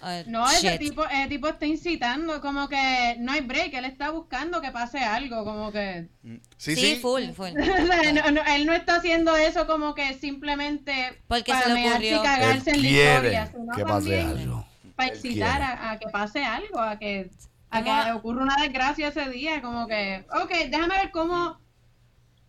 Uh, 0.02 0.24
No, 0.30 0.50
ese 0.50 0.72
shit. 0.72 0.80
tipo, 0.80 1.06
ese 1.06 1.28
tipo 1.28 1.50
está 1.50 1.66
incitando, 1.66 2.40
como 2.40 2.70
que 2.70 3.18
no 3.20 3.34
hay 3.34 3.42
break, 3.42 3.74
él 3.74 3.84
está 3.84 4.12
buscando 4.12 4.62
que 4.62 4.72
pase 4.72 5.00
algo, 5.00 5.44
como 5.44 5.74
que... 5.74 6.08
Sí, 6.58 6.76
Sí, 6.76 6.76
sí. 6.76 6.96
full, 7.02 7.24
full. 7.36 7.50
No- 7.54 8.32
no, 8.32 8.42
él 8.54 8.66
no 8.66 8.72
está 8.74 8.96
haciendo 8.96 9.36
eso 9.36 9.68
como 9.68 9.94
que 9.96 10.14
simplemente 10.14 11.20
Porque 11.28 11.52
para 11.52 11.66
se 11.68 11.74
le 11.74 11.90
ocurrió. 11.90 12.18
y 12.18 12.24
cagarse 12.24 12.72
Él 12.72 12.76
en 12.78 12.82
la 12.84 12.90
quiere 12.90 13.14
historia, 13.44 13.52
que 13.76 13.84
pase 13.84 13.92
también 14.10 14.28
algo. 14.30 14.66
Para 15.00 15.16
excitar 15.16 15.62
a, 15.62 15.92
a 15.92 16.00
que 16.00 16.08
pase 16.10 16.44
algo, 16.44 16.80
a 16.80 17.00
que, 17.00 17.32
a 17.70 17.84
que 17.84 18.12
ocurra 18.12 18.44
una 18.44 18.58
desgracia 18.62 19.08
ese 19.08 19.30
día, 19.30 19.62
como 19.62 19.88
que, 19.88 20.26
ok, 20.44 20.52
déjame 20.70 20.98
ver 20.98 21.12
cómo, 21.12 21.58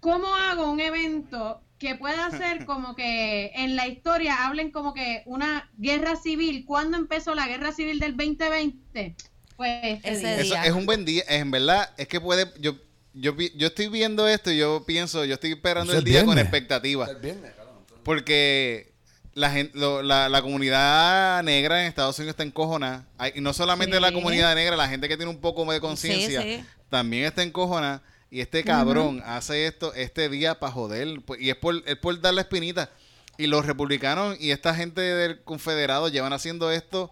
cómo 0.00 0.34
hago 0.34 0.68
un 0.70 0.80
evento 0.80 1.62
que 1.78 1.94
pueda 1.94 2.26
hacer 2.26 2.64
como 2.66 2.96
que 2.96 3.52
en 3.54 3.76
la 3.76 3.86
historia 3.86 4.46
hablen 4.46 4.72
como 4.72 4.94
que 4.94 5.22
una 5.26 5.70
guerra 5.78 6.16
civil, 6.16 6.64
¿cuándo 6.66 6.96
empezó 6.96 7.36
la 7.36 7.46
guerra 7.46 7.70
civil 7.70 8.00
del 8.00 8.16
2020? 8.16 9.14
Pues 9.56 10.00
ese 10.02 10.18
día. 10.18 10.40
Eso 10.40 10.56
es 10.64 10.72
un 10.72 10.86
buen 10.86 11.04
día. 11.04 11.22
En 11.28 11.50
verdad, 11.52 11.90
es 11.98 12.08
que 12.08 12.20
puede. 12.20 12.50
Yo, 12.58 12.76
yo, 13.12 13.36
yo 13.36 13.66
estoy 13.68 13.88
viendo 13.88 14.26
esto 14.26 14.50
y 14.50 14.56
yo 14.58 14.84
pienso, 14.86 15.24
yo 15.24 15.34
estoy 15.34 15.52
esperando 15.52 15.92
Es 15.92 15.98
el 15.98 16.04
el 16.04 16.10
día 16.12 16.20
con 16.24 16.34
viernes. 16.34 16.44
expectativa. 16.44 17.06
El 17.10 17.16
viernes, 17.18 17.52
cabrón. 17.54 17.84
Porque 18.02 18.89
la, 19.34 19.50
gen- 19.50 19.70
lo- 19.74 20.02
la, 20.02 20.28
la 20.28 20.42
comunidad 20.42 21.42
negra 21.42 21.80
en 21.82 21.86
Estados 21.88 22.18
Unidos 22.18 22.32
está 22.34 22.42
encojonada. 22.42 23.06
Hay- 23.18 23.32
Y 23.36 23.40
no 23.40 23.52
solamente 23.52 23.96
Sí. 23.96 24.02
la 24.02 24.12
comunidad 24.12 24.54
negra, 24.54 24.76
la 24.76 24.88
gente 24.88 25.08
que 25.08 25.16
tiene 25.16 25.30
un 25.30 25.40
poco 25.40 25.70
de 25.72 25.80
conciencia 25.80 26.42
Sí, 26.42 26.56
sí. 26.58 26.64
también 26.88 27.24
está 27.24 27.42
encojonada. 27.42 28.02
Y 28.30 28.40
este 28.40 28.62
cabrón 28.62 29.22
hace 29.26 29.66
esto 29.66 29.92
este 29.94 30.28
día 30.28 30.58
para 30.60 30.72
joder. 30.72 31.20
pues, 31.24 31.40
Y 31.40 31.50
es 31.50 31.56
por, 31.56 31.82
es 31.86 31.96
por 31.96 32.20
dar 32.20 32.34
la 32.34 32.42
espinita. 32.42 32.90
Y 33.38 33.46
los 33.46 33.64
republicanos 33.66 34.36
y 34.38 34.50
esta 34.50 34.74
gente 34.74 35.00
del 35.00 35.42
confederado 35.42 36.08
llevan 36.08 36.32
haciendo 36.32 36.70
esto 36.70 37.10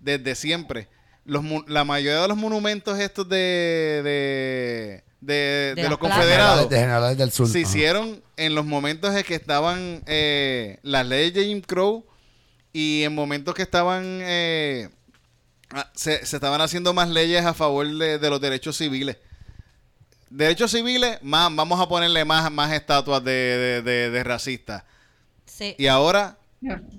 desde 0.00 0.34
siempre. 0.34 0.88
Los, 1.24 1.44
la 1.68 1.84
mayoría 1.84 2.20
de 2.22 2.28
los 2.28 2.36
monumentos 2.36 2.98
estos 2.98 3.28
de, 3.28 4.00
de, 4.04 5.04
de, 5.22 5.34
De 5.34 5.74
de 5.76 5.82
las 5.82 5.90
los 5.90 5.98
confederados 5.98 6.68
De 6.68 6.76
generales 6.78 7.16
del 7.16 7.30
sur. 7.32 7.48
se 7.48 7.60
Ajá. 7.60 7.68
hicieron 7.68 8.22
en 8.36 8.54
los 8.54 8.66
momentos 8.66 9.14
en 9.14 9.22
que 9.24 9.34
estaban 9.34 10.02
eh, 10.06 10.78
las 10.82 11.06
leyes 11.06 11.32
de 11.32 11.44
Jim 11.46 11.62
Crow 11.62 12.04
y 12.72 13.02
en 13.04 13.14
momentos 13.14 13.54
que 13.54 13.62
estaban 13.62 14.04
eh, 14.22 14.88
ah, 15.70 15.90
se, 15.94 16.26
se 16.26 16.36
estaban 16.36 16.60
haciendo 16.60 16.92
más 16.92 17.08
leyes 17.08 17.44
a 17.46 17.54
favor 17.54 17.86
de, 17.86 18.18
de 18.18 18.30
los 18.30 18.40
derechos 18.40 18.76
civiles. 18.76 19.16
Derechos 20.30 20.70
civiles, 20.70 21.18
más, 21.22 21.54
vamos 21.54 21.78
a 21.80 21.88
ponerle 21.88 22.24
más, 22.24 22.50
más 22.50 22.72
estatuas 22.72 23.22
de, 23.22 23.32
de, 23.32 23.82
de- 23.82 24.10
de 24.10 24.24
racistas. 24.24 24.82
Sí. 25.44 25.74
Y 25.78 25.86
ahora 25.88 26.38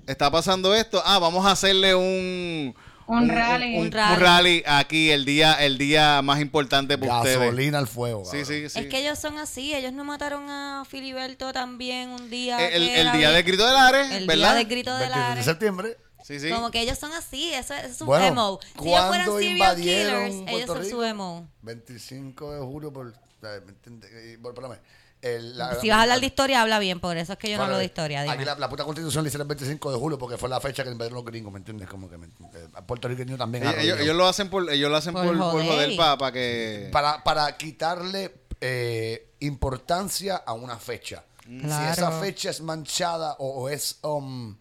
está 0.06 0.30
pasando 0.30 0.72
esto. 0.74 1.02
Ah, 1.04 1.18
vamos 1.18 1.44
a 1.44 1.50
hacerle 1.50 1.94
un, 1.96 2.74
Un 3.06 3.28
rally. 3.28 3.76
un, 3.76 3.86
Un 3.86 3.92
rally. 3.92 4.14
un 4.14 4.20
rally 4.20 4.62
aquí 4.66 5.10
el 5.10 5.24
día, 5.24 5.54
el 5.54 5.76
día 5.78 6.22
más 6.22 6.40
importante 6.40 6.96
para 6.96 7.18
ustedes. 7.18 7.38
Gasolina 7.38 7.78
al 7.78 7.86
fuego. 7.86 8.24
Sí, 8.24 8.44
sí, 8.44 8.68
sí. 8.70 8.78
Es 8.80 8.86
que 8.86 8.98
ellos 9.00 9.18
son 9.18 9.38
así, 9.38 9.74
ellos 9.74 9.92
no 9.92 10.04
mataron 10.04 10.48
a 10.48 10.84
Filiberto 10.88 11.52
también 11.52 12.10
un 12.10 12.30
día. 12.30 12.66
el, 12.68 12.82
el 12.84 12.88
era 12.88 13.12
día 13.16 13.30
del 13.30 13.42
grito 13.42 13.66
de 13.66 13.72
Lares, 13.72 14.10
El 14.10 14.26
¿verdad? 14.26 14.50
día 14.50 14.54
del 14.54 14.66
grito 14.66 14.92
de 14.94 14.98
21 15.00 15.22
de 15.22 15.28
Lares. 15.28 15.44
septiembre. 15.44 15.96
Sí, 16.22 16.40
sí. 16.40 16.48
Como 16.48 16.70
que 16.70 16.80
ellos 16.80 16.98
son 16.98 17.12
así, 17.12 17.52
eso, 17.52 17.74
eso 17.74 17.86
es 17.86 17.96
su 17.98 18.06
Bueno, 18.06 18.26
emo. 18.26 18.58
Si 18.62 18.88
ellos 18.88 19.06
fueran 19.06 19.08
¿cuándo 19.26 19.38
serial 19.38 19.52
invadieron 19.56 20.30
killers, 20.30 20.50
ellos 20.52 20.66
son 20.66 20.86
su 20.86 21.02
emo. 21.02 21.48
25 21.60 22.52
de 22.54 22.60
julio 22.60 22.90
por... 22.92 23.08
eh. 23.08 23.12
Eh, 23.42 24.38
por- 24.40 24.52
espérame. 24.54 24.78
El- 25.24 25.56
la- 25.56 25.74
Si 25.80 25.88
vas 25.88 25.98
a 25.98 26.02
hablar 26.02 26.20
de 26.20 26.26
historia, 26.26 26.60
habla 26.60 26.78
bien, 26.78 27.00
por 27.00 27.16
eso 27.16 27.32
es 27.32 27.38
que 27.38 27.50
yo 27.50 27.56
no 27.56 27.64
hablo 27.64 27.78
de 27.78 27.86
historia. 27.86 28.22
Dime. 28.22 28.34
Aquí 28.34 28.44
la, 28.44 28.56
la 28.56 28.68
puta 28.68 28.84
constitución 28.84 29.24
la 29.24 29.28
hicieron 29.28 29.46
el 29.46 29.48
25 29.56 29.90
de 29.92 29.98
julio 29.98 30.18
porque 30.18 30.36
fue 30.36 30.48
la 30.50 30.60
fecha 30.60 30.84
que 30.84 30.90
invadieron 30.90 31.16
los 31.16 31.24
gringos, 31.24 31.50
¿me 31.52 31.58
entiendes? 31.60 31.88
Como 31.88 32.10
que 32.10 32.18
me, 32.18 32.26
eh, 32.26 32.68
puertorriqueños 32.86 33.38
también. 33.38 33.66
Ellos, 33.78 33.98
ellos- 34.00 34.14
lo 34.16 34.26
hacen 34.28 34.50
por, 34.50 34.70
ellos 34.70 34.90
lo 34.90 34.96
hacen 34.98 35.14
Por 35.14 35.26
por, 35.26 35.38
joder. 35.38 35.66
joder 35.66 35.96
para 35.96 36.30
que. 36.32 36.88
para, 36.92 37.24
para 37.24 37.56
quitarle 37.56 38.34
eh, 38.60 39.30
importancia 39.40 40.36
a 40.36 40.52
una 40.52 40.76
fecha. 40.78 41.24
Si 41.46 41.58
Claro. 41.60 41.92
esa 41.92 42.10
fecha 42.20 42.50
es 42.50 42.60
manchada 42.60 43.36
o, 43.38 43.62
o 43.62 43.68
es 43.68 43.98
um, 44.02 44.54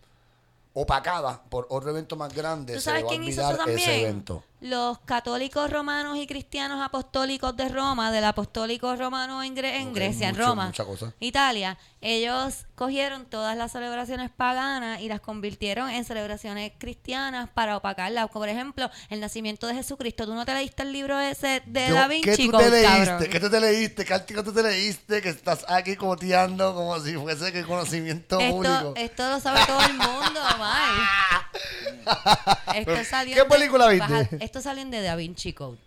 opacada 0.73 1.41
por 1.49 1.67
otro 1.69 1.89
evento 1.91 2.15
más 2.15 2.33
grande, 2.33 2.73
¿Tú 2.75 2.81
se 2.81 2.91
le 2.93 3.03
va 3.03 3.09
a 3.09 3.13
olvidar 3.13 3.59
ese 3.69 4.01
evento. 4.01 4.43
Los 4.65 4.97
católicos 4.99 5.69
romanos 5.69 6.17
y 6.17 6.25
cristianos 6.25 6.81
apostólicos 6.81 7.53
de 7.57 7.67
Roma, 7.67 8.11
del 8.11 8.23
apostólico 8.23 8.95
romano 8.95 9.43
en, 9.43 9.57
Gre- 9.57 9.75
en 9.81 9.91
Grecia, 9.93 10.29
en 10.29 10.37
Roma. 10.37 10.71
Italia, 11.19 11.77
ellos 11.99 12.65
cogieron 12.75 13.25
todas 13.25 13.57
las 13.57 13.73
celebraciones 13.73 14.31
paganas 14.31 15.01
y 15.01 15.09
las 15.09 15.19
convirtieron 15.19 15.89
en 15.89 16.05
celebraciones 16.05 16.71
cristianas 16.77 17.49
para 17.53 17.75
opacarlas. 17.75 18.29
Por 18.29 18.47
ejemplo, 18.47 18.89
el 19.09 19.19
nacimiento 19.19 19.67
de 19.67 19.73
Jesucristo. 19.75 20.25
¿Tú 20.25 20.33
no 20.33 20.45
te 20.45 20.53
leíste 20.53 20.83
el 20.83 20.93
libro 20.93 21.19
ese 21.19 21.61
de 21.65 21.89
Yo- 21.89 21.95
Da 21.95 22.07
¿Qué 22.07 22.21
Vinci 22.21 22.49
tú 22.49 22.57
te 22.57 22.69
leíste? 22.69 23.05
cabrón? 23.05 23.27
¿Qué 23.29 23.39
tú 23.41 23.49
te 23.49 23.59
leíste? 23.59 24.05
¿Qué 24.05 24.13
artículo 24.13 24.43
tú 24.45 24.53
te 24.53 24.63
leíste? 24.63 25.21
Que 25.21 25.29
estás 25.29 25.65
aquí 25.67 25.97
coteando 25.97 26.73
como 26.73 26.97
si 27.01 27.15
fuese 27.15 27.51
que 27.51 27.63
conocimiento 27.65 28.39
Esto, 28.39 28.55
público. 28.55 28.93
esto 28.95 29.29
lo 29.29 29.39
sabe 29.41 29.59
todo 29.67 29.81
el 29.81 29.93
mundo, 29.93 30.39
Mike. 30.57 32.79
Esto 32.79 33.03
salió 33.09 33.35
¿qué 33.35 33.45
película 33.45 33.87
viste? 33.87 34.29
Baja- 34.53 34.59
esto 34.59 34.61
salió 34.69 34.81
en 34.83 34.91
de 34.91 35.01
Da 35.01 35.15
Vinci 35.15 35.53
Code. 35.53 35.77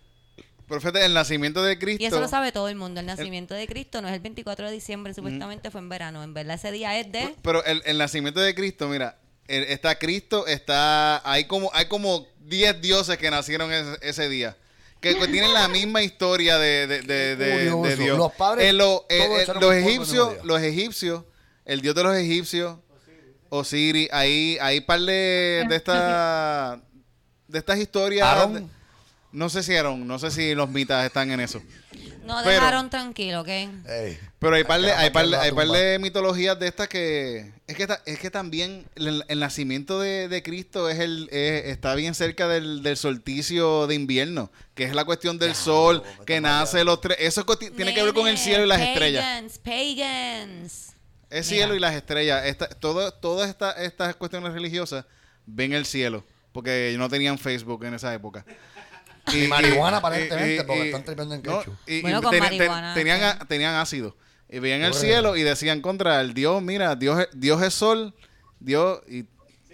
Pero 0.67 0.81
fíjate, 0.81 1.05
el 1.05 1.13
nacimiento 1.13 1.63
de 1.63 1.79
Cristo. 1.79 2.03
Y 2.03 2.07
eso 2.07 2.19
lo 2.19 2.27
sabe 2.27 2.51
todo 2.51 2.67
el 2.67 2.75
mundo. 2.75 2.99
El 2.99 3.05
nacimiento 3.05 3.53
de 3.53 3.65
Cristo 3.67 4.01
no 4.01 4.09
es 4.09 4.13
el 4.13 4.19
24 4.19 4.65
de 4.67 4.73
diciembre, 4.73 5.13
supuestamente 5.13 5.71
fue 5.71 5.79
en 5.79 5.87
verano. 5.89 6.23
En 6.23 6.33
verdad, 6.33 6.55
ese 6.55 6.71
día 6.71 6.99
es 6.99 7.09
de. 7.11 7.33
Pero 7.41 7.63
el, 7.63 7.81
el 7.85 7.97
nacimiento 7.97 8.41
de 8.41 8.53
Cristo, 8.53 8.89
mira, 8.89 9.17
el- 9.47 9.63
está 9.63 9.97
Cristo, 9.97 10.45
está. 10.45 11.21
Hay 11.29 11.45
como, 11.45 11.69
hay 11.73 11.85
como 11.85 12.27
10 12.41 12.81
dioses 12.81 13.17
que 13.17 13.31
nacieron 13.31 13.71
ese, 13.71 13.97
ese 14.01 14.27
día. 14.27 14.57
Que 14.99 15.15
que 15.17 15.27
tienen 15.27 15.53
la 15.53 15.67
misma 15.69 16.01
historia 16.01 16.57
de, 16.57 16.85
de, 16.87 17.01
de- 17.03 17.35
de- 17.37 17.45
de 17.45 17.71
Curioso. 17.71 18.01
Dios. 18.03 18.17
Los 18.17 18.33
padres 18.33 18.65
Eh, 18.67 18.73
lo- 18.73 19.05
eh, 19.09 19.43
eh, 19.43 19.53
los 19.61 19.73
egipcios, 19.73 20.43
los 20.43 20.61
egipcios, 20.61 21.23
el 21.63 21.79
dios 21.81 21.95
de 21.95 22.03
los 22.03 22.15
egipcios, 22.17 22.77
Osiris, 23.49 24.09
ahí 24.11 24.57
hay 24.59 24.81
par 24.81 24.99
de, 24.99 25.65
de 25.69 25.75
esta 25.77 26.81
de 27.47 27.59
estas 27.59 27.77
historias. 27.79 28.27
No 29.31 29.49
sé 29.49 29.61
si 29.61 29.75
Aarón, 29.75 30.07
no 30.07 30.17
sé 30.19 30.31
si 30.31 30.55
los 30.55 30.69
mitas 30.69 31.05
están 31.05 31.29
en 31.31 31.41
eso. 31.41 31.61
No 32.23 32.37
Pero- 32.43 32.49
dejaron 32.49 32.89
tranquilo, 32.89 33.41
¿ok? 33.41 33.47
Ey. 33.47 34.17
Pero 34.39 34.55
hay 34.55 34.63
par 34.63 34.81
de, 34.81 34.91
hay 34.93 35.09
par 35.11 35.25
hay 35.35 35.51
par 35.51 35.67
de 35.67 35.99
mitologías 35.99 36.57
de 36.59 36.67
estas 36.67 36.87
que 36.87 37.51
es 37.67 37.75
que 37.75 37.87
ta- 37.87 38.01
es 38.05 38.19
que 38.19 38.31
también 38.31 38.85
el, 38.95 39.23
el 39.27 39.39
nacimiento 39.39 39.99
de, 39.99 40.27
de 40.29 40.43
Cristo 40.43 40.89
es 40.89 40.99
el 40.99 41.27
es- 41.31 41.65
está 41.65 41.93
bien 41.95 42.15
cerca 42.15 42.47
del, 42.47 42.83
del 42.83 42.95
solsticio 42.97 43.85
de 43.87 43.95
invierno, 43.95 44.49
que 44.75 44.85
es 44.85 44.95
la 44.95 45.03
cuestión 45.05 45.37
del 45.39 45.55
sol 45.55 46.03
que 46.25 46.39
nace 46.41 46.83
los 46.83 47.01
tres, 47.01 47.17
eso 47.19 47.45
tiene 47.45 47.93
que 47.93 48.03
ver 48.03 48.13
con 48.13 48.27
el 48.27 48.37
cielo 48.37 48.63
y 48.63 48.67
las 48.67 48.81
estrellas. 48.81 49.23
Pagans, 49.23 49.57
pagans. 49.59 50.87
Es 51.29 51.45
Mira. 51.51 51.57
cielo 51.65 51.75
y 51.75 51.79
las 51.79 51.93
estrellas. 51.95 52.45
Esta, 52.45 52.67
todo, 52.69 53.11
todas 53.13 53.49
esta- 53.49 53.71
estas 53.83 54.15
cuestiones 54.15 54.53
religiosas 54.53 55.05
ven 55.45 55.73
el 55.73 55.85
cielo, 55.85 56.23
porque 56.57 56.95
no 56.97 57.07
tenían 57.07 57.37
Facebook 57.37 57.83
en 57.85 57.93
esa 57.93 58.11
época. 58.15 58.43
Ni 59.31 59.47
marihuana, 59.47 59.97
aparentemente, 59.97 60.63
porque 60.63 60.85
están 60.87 61.03
tripeando 61.03 61.35
en 61.35 61.43
no, 61.43 61.59
ketchup. 61.59 61.75
y- 61.85 61.95
y 61.97 62.01
Bueno, 62.01 62.19
con 62.23 62.31
ten- 62.31 62.39
ten- 62.41 62.49
marihuana, 62.57 62.93
tenían, 62.95 63.19
sí. 63.19 63.25
a- 63.25 63.45
tenían 63.45 63.75
ácido. 63.75 64.15
Y 64.49 64.57
veían 64.57 64.81
el 64.81 64.95
cielo 64.95 65.35
y 65.37 65.43
decían 65.43 65.81
contra 65.81 66.19
el 66.21 66.33
Dios, 66.33 66.63
mira, 66.63 66.95
Dios, 66.95 67.19
es- 67.19 67.27
Dios 67.39 67.61
es 67.61 67.75
sol, 67.75 68.15
Dios, 68.59 69.01
y 69.07 69.25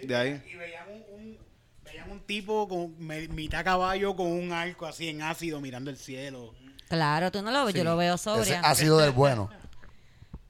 de 0.06 0.14
ahí. 0.14 0.42
Y 0.52 0.56
veían 0.56 0.84
un, 0.90 1.04
un- 1.18 1.38
veían 1.84 2.10
un 2.10 2.20
tipo 2.20 2.68
con 2.68 2.98
me- 2.98 3.28
mitad 3.28 3.64
caballo 3.64 4.14
con 4.14 4.26
un 4.26 4.52
arco 4.52 4.84
así 4.84 5.08
en 5.08 5.22
ácido 5.22 5.58
mirando 5.62 5.88
el 5.90 5.96
cielo. 5.96 6.52
Claro, 6.90 7.32
tú 7.32 7.40
no 7.40 7.50
lo 7.50 7.64
ves, 7.64 7.74
yo 7.74 7.82
lo 7.82 7.96
veo 7.96 8.16
Ese 8.16 8.24
sobria. 8.24 8.60
ha 8.60 8.74
sido 8.74 8.98
del 8.98 9.12
bueno. 9.12 9.48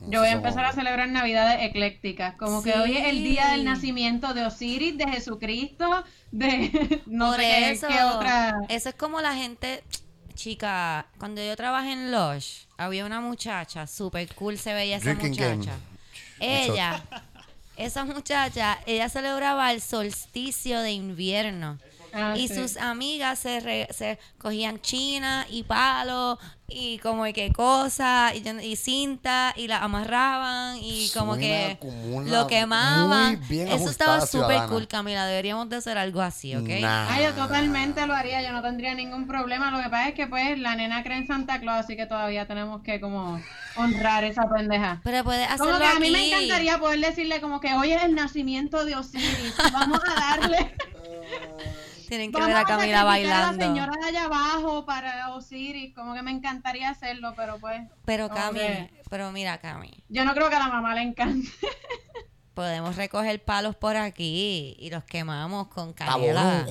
Yo 0.09 0.20
voy 0.20 0.28
a 0.28 0.32
empezar 0.32 0.64
a 0.64 0.72
celebrar 0.72 1.09
Navidades 1.09 1.62
eclécticas, 1.62 2.34
como 2.36 2.62
que 2.62 2.72
hoy 2.74 2.96
es 2.96 3.07
el 3.09 3.24
día 3.24 3.48
del 3.48 3.64
nacimiento 3.64 4.34
de 4.34 4.44
Osiris, 4.46 4.96
de 4.98 5.09
Jesucristo, 5.09 6.05
de 6.30 7.02
no 7.07 7.28
Por 7.30 7.36
sé 7.36 7.42
qué- 7.42 7.70
eso, 7.70 7.88
qué 7.88 8.02
otra. 8.02 8.55
eso 8.68 8.88
es 8.90 8.94
como 8.94 9.20
la 9.20 9.34
gente, 9.34 9.82
chica, 10.34 11.07
cuando 11.18 11.42
yo 11.42 11.57
trabajé 11.57 11.92
en 11.92 12.12
Lush, 12.12 12.64
había 12.76 13.07
una 13.07 13.20
muchacha, 13.20 13.86
super 13.86 14.32
cool 14.34 14.59
se 14.59 14.74
veía 14.74 14.96
esa 14.98 15.14
Drinking 15.14 15.34
game. 15.34 15.57
muchacha. 15.57 15.78
Ella, 16.38 17.02
esa 17.76 18.05
muchacha, 18.05 18.78
ella 18.86 19.09
celebraba 19.09 19.72
el 19.72 19.80
solsticio 19.80 20.80
de 20.80 20.92
invierno. 20.92 21.78
Ah, 22.14 22.34
y 22.36 22.48
sí. 22.48 22.54
sus 22.54 22.76
amigas 22.76 23.38
se, 23.38 23.60
re- 23.60 23.88
se 23.90 24.18
cogían 24.38 24.80
china 24.80 25.46
y 25.50 25.64
palo 25.64 26.38
y 26.68 26.98
como 26.98 27.24
que 27.24 27.52
cosa 27.52 28.32
y, 28.34 28.76
cinta 28.76 29.52
y 29.56 29.68
la 29.68 29.78
amarraban 29.78 30.78
y 30.80 31.10
como 31.10 31.34
Suena 31.34 31.46
que 31.46 31.78
como 31.80 32.22
lo 32.22 32.46
quemaban. 32.46 33.40
Eso 33.50 33.90
estaba 33.90 34.24
súper 34.26 34.66
cool, 34.68 34.88
Camila. 34.88 35.26
Deberíamos 35.26 35.68
de 35.68 35.76
hacer 35.76 35.98
algo 35.98 36.22
así, 36.22 36.54
¿ok? 36.56 36.68
Nah. 36.80 37.08
Ah, 37.10 37.20
yo 37.20 37.32
totalmente 37.34 38.06
lo 38.06 38.14
haría, 38.14 38.42
yo 38.42 38.52
no 38.52 38.62
tendría 38.62 38.94
ningún 38.94 39.26
problema. 39.26 39.70
Lo 39.70 39.78
que 39.82 39.90
pasa 39.90 40.08
es 40.08 40.14
que 40.14 40.26
pues 40.26 40.58
la 40.58 40.74
nena 40.76 41.02
cree 41.02 41.18
en 41.18 41.26
Santa 41.26 41.60
Claus, 41.60 41.84
así 41.84 41.96
que 41.96 42.06
todavía 42.06 42.46
tenemos 42.46 42.82
que 42.82 43.00
como 43.00 43.40
honrar 43.76 44.24
esa 44.24 44.48
pendeja. 44.48 45.00
Pero 45.04 45.22
puedes 45.24 45.46
hacerlo 45.46 45.66
Como 45.66 45.78
que 45.78 45.86
a 45.86 45.98
mí 45.98 46.10
me 46.10 46.28
encantaría 46.28 46.78
poder 46.78 47.00
decirle 47.00 47.40
como 47.40 47.60
que 47.60 47.74
hoy 47.74 47.92
es 47.92 48.02
el 48.02 48.14
nacimiento 48.14 48.84
de 48.84 48.94
Osiris, 48.96 49.54
vamos 49.72 50.00
a 50.08 50.38
darle. 50.38 50.74
Tienen 52.09 52.30
que 52.32 52.38
Vamos 52.40 52.48
ver 52.55 52.57
a 52.57 52.64
Camila 52.64 53.05
bailando. 53.05 53.46
a 53.48 53.52
la 53.52 53.66
señora 53.66 53.92
de 54.00 54.09
allá 54.09 54.24
abajo 54.24 54.84
para 54.84 55.30
Osiris, 55.34 55.94
como 55.94 56.14
que 56.14 56.22
me 56.22 56.30
encantaría 56.30 56.90
hacerlo, 56.90 57.32
pero 57.36 57.59
pues 57.59 57.82
Pero 58.05 58.28
Cami, 58.28 58.59
que 58.59 58.90
pero 59.11 59.30
mira 59.32 59.59
Cami, 59.59 59.90
yo 60.09 60.24
no 60.24 60.34
creo 60.34 60.48
que 60.50 60.57
a 60.57 60.61
la 60.61 60.68
mamá 60.68 60.94
le 60.94 61.02
encante. 61.02 61.48
podemos 62.55 62.96
recoger 62.96 63.42
palos 63.44 63.74
por 63.76 63.96
aquí 63.96 64.76
y 64.78 64.90
los 64.90 65.05
quemamos 65.05 65.68
con 65.68 65.92
canela. 65.92 66.66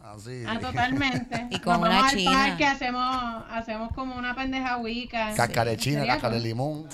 Así. 0.00 0.44
Ah, 0.46 0.58
totalmente. 0.60 1.48
Y 1.50 1.58
con 1.58 1.74
Nos 1.74 1.82
una 1.88 1.88
vamos 1.96 2.12
al 2.12 2.18
china. 2.18 2.30
parque, 2.32 2.64
hacemos, 2.64 3.44
hachemos 3.50 3.92
como 3.92 4.14
una 4.16 4.34
pendeja 4.36 4.76
wicca. 4.78 5.34
Cascarechina, 5.34 5.98
Sería 6.00 6.12
cascara 6.14 6.34
de 6.34 6.40
cool. 6.40 6.48
limón. 6.48 6.88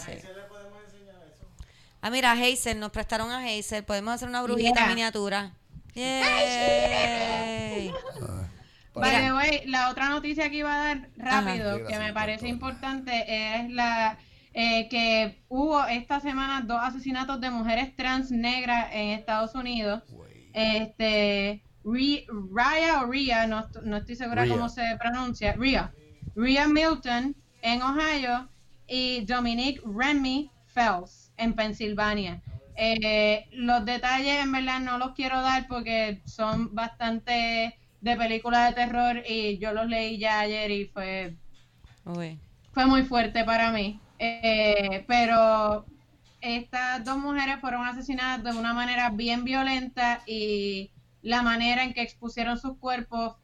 Ah, 2.01 2.11
mira, 2.11 2.33
Hazel, 2.33 2.81
nos 2.81 2.91
prestaron 2.91 3.31
a 3.31 3.45
Hazel. 3.45 3.85
Podemos 3.85 4.15
hacer 4.15 4.29
una 4.29 4.43
brujita 4.43 4.73
Yeah. 4.81 4.87
miniatura. 4.89 5.53
Yay. 5.95 7.93
The 8.95 9.33
way, 9.33 9.63
la 9.67 9.89
otra 9.91 10.09
noticia 10.11 10.51
que 10.51 10.57
iba 10.57 10.75
a 10.75 10.85
dar 10.95 11.09
rápido, 11.17 11.77
Ajá. 11.77 11.87
que 11.87 11.99
me 11.99 12.13
parece 12.13 12.49
importante, 12.49 13.25
es 13.57 13.71
la 13.71 14.19
eh, 14.55 14.87
que 14.91 15.43
hubo 15.49 15.83
esta 15.87 16.21
semana 16.21 16.61
dos 16.61 16.79
asesinatos 16.83 17.41
de 17.41 17.51
mujeres 17.51 17.97
trans 17.97 18.31
negras 18.31 18.89
en 18.93 19.11
Estados 19.11 19.55
Unidos. 19.55 20.03
Este, 20.53 21.63
Ri- 21.85 22.27
Raya 22.55 23.01
o 23.03 23.07
Ria, 23.11 23.47
no, 23.47 23.67
no 23.85 23.97
estoy 23.97 24.15
segura 24.17 24.43
Rhea. 24.45 24.53
cómo 24.55 24.69
se 24.69 24.83
pronuncia, 24.99 25.55
Ria. 25.55 25.91
Ria 26.37 26.69
Milton 26.69 27.35
en 27.63 27.81
Ohio 27.83 28.49
y 28.87 29.25
Dominique 29.25 29.81
Remy 29.87 30.51
Fells 30.67 31.33
en 31.39 31.55
Pensilvania. 31.55 32.43
Eh, 32.77 33.47
los 33.53 33.85
detalles 33.85 34.43
en 34.43 34.53
verdad 34.53 34.81
no 34.81 34.99
los 34.99 35.13
quiero 35.13 35.41
dar 35.43 35.67
porque 35.69 36.23
son 36.25 36.75
bastante 36.75 37.79
de 38.01 38.17
películas 38.17 38.69
de 38.69 38.75
terror 38.75 39.23
y 39.29 39.59
yo 39.59 39.73
los 39.73 39.87
leí 39.87 40.19
ya 40.19 40.41
ayer 40.41 40.71
y 40.71 40.87
fue 40.87 41.37
Uy. 42.05 42.39
fue 42.73 42.87
muy 42.87 43.03
fuerte 43.05 43.45
para 43.45 43.71
mí. 43.73 44.01
Eh, 44.19 45.05
pero 45.09 45.87
estas 46.41 47.05
dos 47.05 47.19
mujeres 47.19 47.61
fueron 47.61 47.87
asesinadas 47.87 48.43
de 48.45 48.59
una 48.59 48.73
manera 48.75 49.11
bien 49.11 49.45
violenta 49.45 50.23
y 50.27 50.91
la 51.23 51.43
manera 51.43 51.85
en 51.85 51.95
que 51.95 52.03
expusieron 52.03 52.59
sus 52.59 52.79
cuerpos 52.79 53.37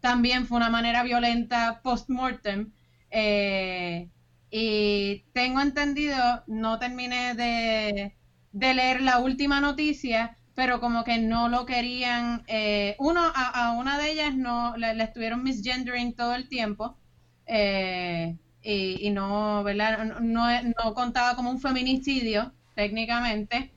también 0.00 0.46
fue 0.46 0.58
una 0.58 0.70
manera 0.70 1.02
violenta 1.02 1.80
post-mortem. 1.82 2.72
Eh, 3.10 4.08
y 4.50 5.24
tengo 5.32 5.60
entendido, 5.60 6.44
no 6.46 6.78
terminé 6.78 7.34
de, 7.34 8.16
de 8.54 8.74
leer 8.74 9.02
la 9.02 9.18
última 9.20 9.60
noticia, 9.60 10.38
pero 10.54 10.80
como 10.80 11.04
que 11.04 11.18
no 11.18 11.48
lo 11.48 11.66
querían. 11.66 12.44
eh, 12.48 12.96
uno, 12.98 13.22
a, 13.34 13.68
a 13.68 13.72
una 13.72 13.98
de 13.98 14.10
ellas 14.12 14.34
no 14.36 14.76
la, 14.76 14.94
la 14.94 15.04
estuvieron 15.04 15.42
misgendering 15.44 16.14
todo 16.16 16.34
el 16.34 16.48
tiempo. 16.48 16.98
eh, 17.46 18.38
y, 18.62 19.06
y 19.06 19.10
no, 19.10 19.62
¿verdad? 19.64 20.04
No, 20.06 20.20
no, 20.20 20.46
no 20.62 20.94
contaba 20.94 21.36
como 21.36 21.50
un 21.50 21.60
feminicidio, 21.60 22.54
técnicamente. 22.74 23.72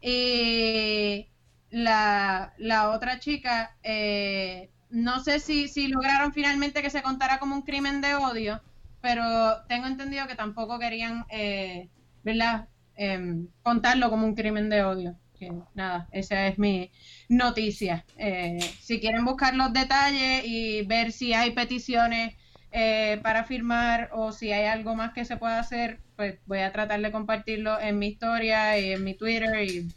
Y 0.00 1.30
la, 1.70 2.52
la 2.58 2.90
otra 2.90 3.18
chica, 3.18 3.76
eh, 3.82 4.70
no 4.90 5.20
sé 5.20 5.40
si, 5.40 5.68
si 5.68 5.88
lograron 5.88 6.32
finalmente 6.32 6.82
que 6.82 6.90
se 6.90 7.02
contara 7.02 7.38
como 7.38 7.54
un 7.56 7.62
crimen 7.62 8.00
de 8.00 8.14
odio, 8.14 8.62
pero 9.00 9.64
tengo 9.68 9.86
entendido 9.86 10.26
que 10.26 10.34
tampoco 10.36 10.78
querían, 10.78 11.24
eh, 11.30 11.90
¿verdad? 12.22 12.68
Em, 12.96 13.48
contarlo 13.62 14.08
como 14.10 14.24
un 14.26 14.34
crimen 14.34 14.68
de 14.70 14.82
odio. 14.84 15.16
Que 15.38 15.52
nada, 15.74 16.08
esa 16.12 16.46
es 16.46 16.58
mi 16.58 16.90
noticia. 17.28 18.04
Eh, 18.18 18.58
si 18.80 19.00
quieren 19.00 19.24
buscar 19.24 19.54
los 19.54 19.72
detalles 19.72 20.44
y 20.44 20.82
ver 20.82 21.10
si 21.10 21.32
hay 21.34 21.50
peticiones 21.50 22.34
eh, 22.70 23.18
para 23.22 23.44
firmar 23.44 24.10
o 24.12 24.30
si 24.32 24.52
hay 24.52 24.66
algo 24.66 24.94
más 24.94 25.12
que 25.12 25.24
se 25.24 25.36
pueda 25.36 25.58
hacer, 25.58 25.98
pues 26.16 26.38
voy 26.46 26.60
a 26.60 26.72
tratar 26.72 27.00
de 27.00 27.10
compartirlo 27.10 27.80
en 27.80 27.98
mi 27.98 28.08
historia 28.08 28.78
y 28.78 28.92
en 28.92 29.02
mi 29.02 29.14
Twitter. 29.14 29.50
Y 29.68 29.88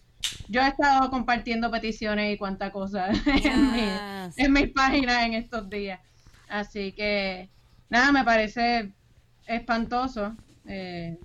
yo 0.47 0.61
he 0.61 0.67
estado 0.67 1.09
compartiendo 1.11 1.69
peticiones 1.69 2.33
y 2.33 2.37
cuánta 2.37 2.71
cosa 2.71 3.09
en, 3.43 3.71
mi- 3.73 3.79
Yes. 3.81 4.37
en 4.39 4.53
mis 4.53 4.69
páginas 4.69 5.23
en 5.23 5.33
estos 5.35 5.69
días. 5.69 5.99
Así 6.49 6.93
que, 6.93 7.49
nada, 7.89 8.11
me 8.11 8.23
parece 8.23 8.91
espantoso. 9.45 10.35
eh, 10.65 11.17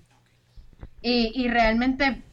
y, 1.03 1.31
y 1.35 1.47
realmente 1.49 2.23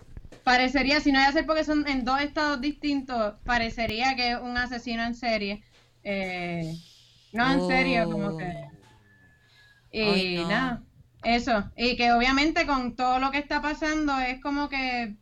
parecería, 0.44 1.00
si 1.00 1.12
no 1.12 1.18
hay 1.18 1.32
ser 1.32 1.44
porque 1.46 1.64
son 1.64 1.86
en 1.86 2.04
dos 2.04 2.20
estados 2.20 2.60
distintos, 2.60 3.34
parecería 3.44 4.16
que 4.16 4.32
es 4.32 4.38
un 4.40 4.56
asesino 4.56 5.04
en 5.04 5.14
serie. 5.14 5.62
Eh, 6.02 6.74
no 7.32 7.52
en 7.52 7.66
serio, 7.66 8.10
como 8.10 8.36
que. 8.38 8.68
Y 9.92 10.02
Ay, 10.02 10.36
no. 10.38 10.48
nada, 10.48 10.82
eso. 11.22 11.70
Y 11.76 11.96
que 11.96 12.12
obviamente 12.12 12.66
con 12.66 12.96
todo 12.96 13.18
lo 13.18 13.30
que 13.30 13.38
está 13.38 13.60
pasando 13.60 14.18
es 14.18 14.40
como 14.40 14.68
que 14.68 15.16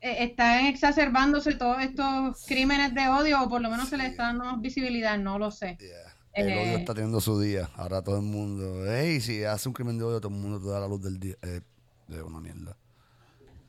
eh, 0.00 0.16
están 0.24 0.66
exacerbándose 0.66 1.54
todos 1.54 1.80
estos 1.82 2.44
crímenes 2.46 2.94
de 2.94 3.08
odio, 3.08 3.42
o 3.42 3.48
por 3.48 3.60
lo 3.62 3.70
menos 3.70 3.88
se 3.88 3.96
les 3.96 4.10
está 4.10 4.24
dando 4.24 4.44
más 4.44 4.60
visibilidad, 4.60 5.16
no 5.18 5.38
lo 5.38 5.50
sé. 5.50 5.78
Yeah. 5.80 6.14
El 6.34 6.50
Eh, 6.50 6.62
odio 6.62 6.78
está 6.78 6.94
teniendo 6.94 7.20
su 7.20 7.40
día. 7.40 7.70
Ahora 7.76 8.02
todo 8.02 8.16
el 8.16 8.22
mundo, 8.22 8.84
hey, 8.86 9.20
si 9.20 9.42
hace 9.44 9.68
un 9.68 9.72
crimen 9.74 9.96
de 9.98 10.04
odio, 10.04 10.20
todo 10.20 10.34
el 10.34 10.40
mundo 10.40 10.60
te 10.60 10.68
da 10.68 10.80
la 10.80 10.88
luz 10.88 11.02
del 11.02 11.18
día. 11.18 11.36
Eh, 11.42 11.60
es 12.08 12.22
una 12.22 12.40
mierda. 12.40 12.76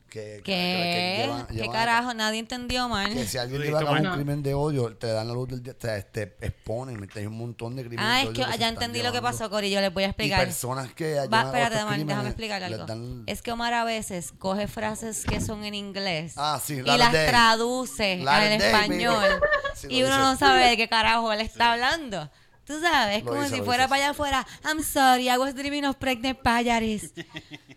Que, 0.10 0.38
que- 0.38 0.42
que 0.42 0.44
¿Qué? 0.44 1.24
llevan- 1.26 1.48
¿Qué 1.48 1.54
llevan- 1.56 1.72
carajo? 1.74 2.14
Nadie 2.14 2.40
entendió 2.40 2.88
mal. 2.88 3.14
Que 3.14 3.26
si 3.28 3.38
alguien 3.38 3.60
Sí, 3.62 3.68
lleva 3.68 3.82
a 3.82 3.84
cabo 3.84 3.98
un 4.10 4.14
crimen 4.16 4.42
de 4.42 4.54
odio, 4.54 4.96
te 4.96 5.08
dan 5.08 5.28
la 5.28 5.34
luz 5.34 5.50
del 5.50 5.62
día, 5.62 5.78
te, 5.78 6.02
te 6.04 6.22
exponen, 6.40 7.06
te- 7.10 7.20
hay 7.20 7.26
un 7.26 7.38
montón 7.38 7.76
de 7.76 7.84
crímenes 7.86 8.06
Ah, 8.10 8.16
de 8.16 8.22
es 8.22 8.28
odio 8.30 8.34
que 8.36 8.42
se 8.44 8.48
ya 8.48 8.54
están 8.70 8.74
entendí 8.86 9.04
lo 9.04 9.12
que 9.12 9.22
pasó, 9.22 9.50
Cori. 9.50 9.70
Yo 9.70 9.82
les 9.82 9.94
voy 9.94 10.04
a 10.04 10.08
Y 10.08 10.10
explicar. 10.12 10.46
personas 10.46 10.94
que 10.94 11.16
Va, 11.28 11.42
a 11.42 11.46
espérate, 11.48 11.84
Omar, 11.84 12.00
déjame 12.06 12.30
explicar 12.30 12.64
algo. 12.64 12.86
dan- 12.86 13.24
Es 13.28 13.42
que 13.42 13.52
Omar 13.52 13.74
a 13.74 13.84
veces 13.84 14.32
coge 14.40 14.68
frases 14.68 15.26
que 15.26 15.42
son 15.42 15.66
en 15.66 15.76
inglés 15.76 16.36
Ah, 16.38 16.60
sí, 16.64 16.76
y 16.76 16.82
las 16.84 17.12
Day. 17.12 17.28
traduce 17.28 18.24
al 18.26 18.52
español. 18.54 19.42
Sí, 19.76 19.88
y 19.90 20.04
uno 20.04 20.16
dice. 20.16 20.20
no 20.24 20.38
sabe 20.38 20.70
de 20.70 20.78
qué 20.78 20.88
carajo 20.88 21.34
él 21.34 21.42
está 21.42 21.74
hablando. 21.74 22.32
Tú 22.66 22.80
sabes, 22.82 23.18
es 23.20 23.24
Lo 23.24 23.32
como 23.32 23.44
dice, 23.44 23.56
si 23.58 23.62
fuera 23.62 23.84
dice, 23.84 23.90
para 23.90 24.02
allá 24.04 24.12
afuera. 24.12 24.48
I'm 24.66 24.84
sorry, 24.84 25.30
I 25.30 25.38
was 25.38 25.54
dreaming 25.54 25.86
of 25.86 25.98
pregnant 25.98 26.40
payaris. 26.42 27.14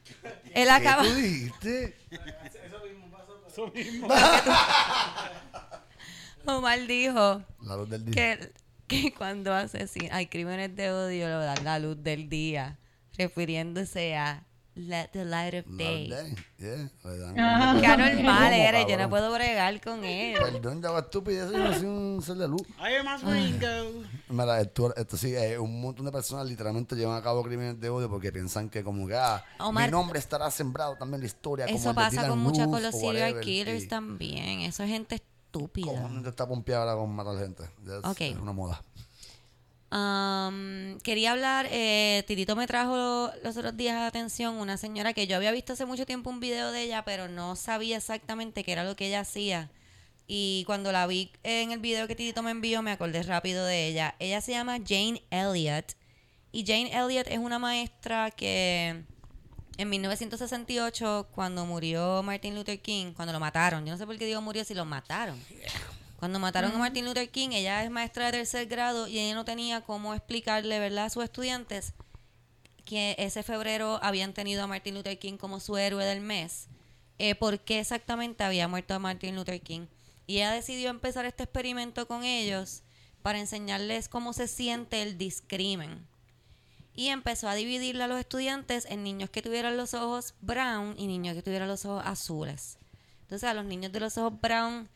él 0.54 0.64
¿Qué 0.64 0.70
acaba... 0.70 1.02
tú 1.02 1.14
dijiste? 1.14 1.96
Omar 6.46 6.86
dijo 6.86 7.42
La 7.62 7.76
luz 7.76 7.90
del 7.90 8.04
día. 8.06 8.14
que, 8.38 8.52
que 8.86 9.14
cuando 9.14 9.52
asesinan, 9.52 10.12
hay 10.12 10.26
crímenes 10.26 10.74
de 10.74 10.90
odio, 10.90 11.28
lo 11.28 11.40
dan 11.40 11.64
la 11.64 11.78
luz 11.78 12.02
del 12.02 12.28
día, 12.28 12.78
refiriéndose 13.16 14.16
a 14.16 14.46
let 14.74 15.08
the 15.12 15.24
light 15.24 15.54
of 15.54 15.64
day. 15.76 16.08
del 16.08 16.36
yeah, 16.58 16.90
como- 17.02 17.14
anormal 17.14 18.16
¿Cómo, 18.16 18.40
eres, 18.54 18.86
yo 18.88 18.96
no 18.96 19.10
puedo 19.10 19.32
bregar 19.32 19.80
con 19.80 20.04
él. 20.04 20.38
Perdón, 20.38 20.82
ya 20.82 20.90
va 20.90 21.00
estúpido, 21.00 21.50
yo 21.52 21.58
no 21.58 21.74
soy 21.74 21.84
un 21.86 22.22
ser 22.22 22.36
de 22.36 22.48
luz. 22.48 22.62
I 22.78 22.94
am 22.96 23.08
a 23.08 23.16
Ringo. 23.18 24.04
Mira, 24.28 24.60
esto, 24.60 24.94
esto 24.96 25.16
sí, 25.16 25.34
eh, 25.34 25.58
un 25.58 25.80
montón 25.80 26.06
de 26.06 26.12
personas 26.12 26.46
literalmente 26.46 26.94
llevan 26.96 27.16
a 27.16 27.22
cabo 27.22 27.42
crímenes 27.42 27.80
de 27.80 27.88
odio 27.90 28.08
porque 28.08 28.32
piensan 28.32 28.70
que 28.70 28.82
como 28.84 29.06
que 29.06 29.14
ah, 29.16 29.44
Omar, 29.58 29.86
mi 29.86 29.90
nombre 29.90 30.18
estará 30.18 30.50
sembrado 30.50 30.96
también 30.96 31.16
en 31.16 31.20
la 31.22 31.26
historia. 31.26 31.66
como 31.66 31.78
Eso 31.78 31.88
de 31.90 31.94
pasa 31.94 32.28
con 32.28 32.38
muchas 32.38 32.66
con 32.68 32.82
los 32.82 32.94
serial 32.98 33.40
killers 33.40 33.84
y 33.84 33.88
también. 33.88 34.60
Eso 34.60 34.82
es 34.84 34.88
gente 34.90 35.16
estúpida. 35.16 35.86
Como 35.86 36.08
gente 36.10 36.28
está 36.28 36.46
pompeada 36.46 36.92
ahora 36.92 37.02
con 37.02 37.10
matar 37.14 37.38
gente. 37.38 37.64
Ya 37.84 37.96
es, 37.98 38.04
Ok. 38.04 38.20
es 38.20 38.36
una 38.36 38.52
moda. 38.52 38.82
Am, 39.90 41.00
quería 41.02 41.32
hablar, 41.32 41.66
eh, 41.70 42.22
Tirito 42.28 42.54
me 42.54 42.68
trajo 42.68 43.30
los 43.42 43.56
otros 43.56 43.76
días 43.76 43.96
a 43.96 44.00
la 44.00 44.06
atención 44.06 44.54
una 44.54 44.76
señora 44.76 45.12
que 45.12 45.26
yo 45.26 45.34
había 45.34 45.50
visto 45.50 45.72
hace 45.72 45.84
mucho 45.84 46.06
tiempo 46.06 46.30
un 46.30 46.38
video 46.38 46.70
de 46.70 46.82
ella, 46.82 47.04
pero 47.04 47.26
no 47.26 47.56
sabía 47.56 47.96
exactamente 47.96 48.62
qué 48.62 48.70
era 48.70 48.84
lo 48.84 48.94
que 48.94 49.08
ella 49.08 49.20
hacía. 49.20 49.68
Y 50.28 50.62
cuando 50.66 50.92
la 50.92 51.08
vi 51.08 51.32
en 51.42 51.72
el 51.72 51.80
video 51.80 52.06
que 52.06 52.14
Tirito 52.14 52.40
me 52.44 52.52
envió, 52.52 52.82
me 52.82 52.92
acordé 52.92 53.24
rápido 53.24 53.66
de 53.66 53.88
ella. 53.88 54.14
Ella 54.20 54.40
se 54.40 54.52
llama 54.52 54.78
Jane 54.78 55.24
Elliott. 55.30 55.96
Y 56.52 56.64
Jane 56.64 56.96
Elliott 56.96 57.26
es 57.26 57.38
una 57.38 57.58
maestra 57.58 58.30
que 58.30 59.02
en 59.76 59.88
1968, 59.88 61.30
cuando 61.34 61.66
murió 61.66 62.22
Martin 62.22 62.54
Luther 62.54 62.80
King, 62.80 63.12
cuando 63.12 63.32
lo 63.32 63.40
mataron, 63.40 63.84
yo 63.84 63.92
no 63.92 63.98
sé 63.98 64.06
por 64.06 64.16
qué 64.18 64.26
digo 64.26 64.40
murió 64.40 64.62
si 64.62 64.74
lo 64.74 64.84
mataron. 64.84 65.36
Cuando 66.20 66.38
mataron 66.38 66.72
a 66.72 66.78
Martin 66.78 67.06
Luther 67.06 67.30
King, 67.30 67.48
ella 67.52 67.82
es 67.82 67.90
maestra 67.90 68.26
de 68.26 68.32
tercer 68.32 68.66
grado 68.66 69.08
y 69.08 69.18
ella 69.18 69.34
no 69.34 69.46
tenía 69.46 69.80
cómo 69.80 70.12
explicarle, 70.12 70.78
¿verdad?, 70.78 71.06
a 71.06 71.10
sus 71.10 71.24
estudiantes 71.24 71.94
que 72.84 73.16
ese 73.18 73.42
febrero 73.42 73.98
habían 74.02 74.34
tenido 74.34 74.62
a 74.62 74.66
Martin 74.66 74.96
Luther 74.96 75.18
King 75.18 75.38
como 75.38 75.60
su 75.60 75.78
héroe 75.78 76.04
del 76.04 76.20
mes. 76.20 76.68
Eh, 77.18 77.34
¿Por 77.34 77.60
qué 77.60 77.80
exactamente 77.80 78.44
había 78.44 78.68
muerto 78.68 79.00
Martin 79.00 79.34
Luther 79.34 79.62
King? 79.62 79.86
Y 80.26 80.36
ella 80.36 80.52
decidió 80.52 80.90
empezar 80.90 81.24
este 81.24 81.44
experimento 81.44 82.06
con 82.06 82.22
ellos 82.22 82.82
para 83.22 83.38
enseñarles 83.38 84.10
cómo 84.10 84.34
se 84.34 84.46
siente 84.46 85.00
el 85.00 85.16
discrimen. 85.16 86.06
Y 86.94 87.08
empezó 87.08 87.48
a 87.48 87.54
dividirle 87.54 88.04
a 88.04 88.08
los 88.08 88.20
estudiantes 88.20 88.84
en 88.90 89.04
niños 89.04 89.30
que 89.30 89.40
tuvieran 89.40 89.78
los 89.78 89.94
ojos 89.94 90.34
brown 90.42 90.96
y 90.98 91.06
niños 91.06 91.34
que 91.34 91.42
tuvieran 91.42 91.68
los 91.68 91.86
ojos 91.86 92.02
azules. 92.04 92.76
Entonces 93.22 93.48
a 93.48 93.54
los 93.54 93.64
niños 93.64 93.90
de 93.90 94.00
los 94.00 94.18
ojos 94.18 94.38
brown 94.38 94.86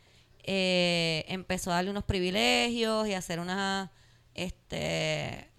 eh, 0.45 1.25
empezó 1.27 1.71
a 1.71 1.75
darle 1.75 1.91
unos 1.91 2.03
privilegios 2.03 3.07
y 3.07 3.13
a 3.13 3.17
hacer 3.17 3.39
unas, 3.39 3.89
este, 4.33 5.49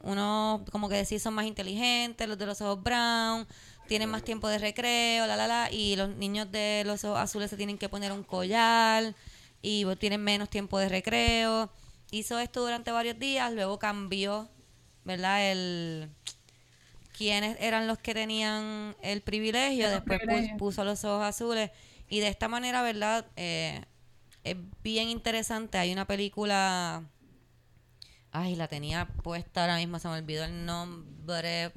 unos, 0.00 0.62
como 0.70 0.88
que 0.88 0.96
decir, 0.96 1.20
son 1.20 1.34
más 1.34 1.46
inteligentes, 1.46 2.26
los 2.26 2.38
de 2.38 2.46
los 2.46 2.60
ojos 2.62 2.82
brown, 2.82 3.46
tienen 3.88 4.08
más 4.08 4.22
tiempo 4.22 4.48
de 4.48 4.58
recreo, 4.58 5.26
la, 5.26 5.36
la, 5.36 5.46
la, 5.46 5.70
y 5.70 5.96
los 5.96 6.08
niños 6.16 6.50
de 6.50 6.82
los 6.86 7.04
ojos 7.04 7.18
azules 7.18 7.50
se 7.50 7.56
tienen 7.56 7.78
que 7.78 7.88
poner 7.88 8.10
un 8.12 8.22
collar 8.22 9.14
y 9.62 9.84
tienen 9.96 10.22
menos 10.22 10.48
tiempo 10.50 10.78
de 10.78 10.88
recreo. 10.88 11.70
Hizo 12.10 12.38
esto 12.38 12.60
durante 12.62 12.90
varios 12.92 13.18
días, 13.18 13.52
luego 13.52 13.78
cambió, 13.78 14.48
¿verdad? 15.04 15.50
El 15.52 16.10
quiénes 17.16 17.56
eran 17.60 17.86
los 17.86 17.98
que 17.98 18.14
tenían 18.14 18.94
el 19.02 19.22
privilegio, 19.22 19.88
después 19.88 20.20
puso 20.58 20.84
los 20.84 21.04
ojos 21.04 21.24
azules 21.24 21.70
y 22.08 22.20
de 22.20 22.28
esta 22.28 22.48
manera, 22.48 22.82
¿verdad? 22.82 23.26
Eh, 23.36 23.82
es 24.50 24.56
bien 24.82 25.08
interesante. 25.08 25.78
Hay 25.78 25.92
una 25.92 26.06
película, 26.06 27.02
ay, 28.32 28.56
la 28.56 28.68
tenía 28.68 29.06
puesta 29.22 29.62
ahora 29.62 29.76
mismo, 29.76 29.98
se 29.98 30.08
me 30.08 30.14
olvidó 30.14 30.44
el 30.44 30.64
nombre. 30.66 31.70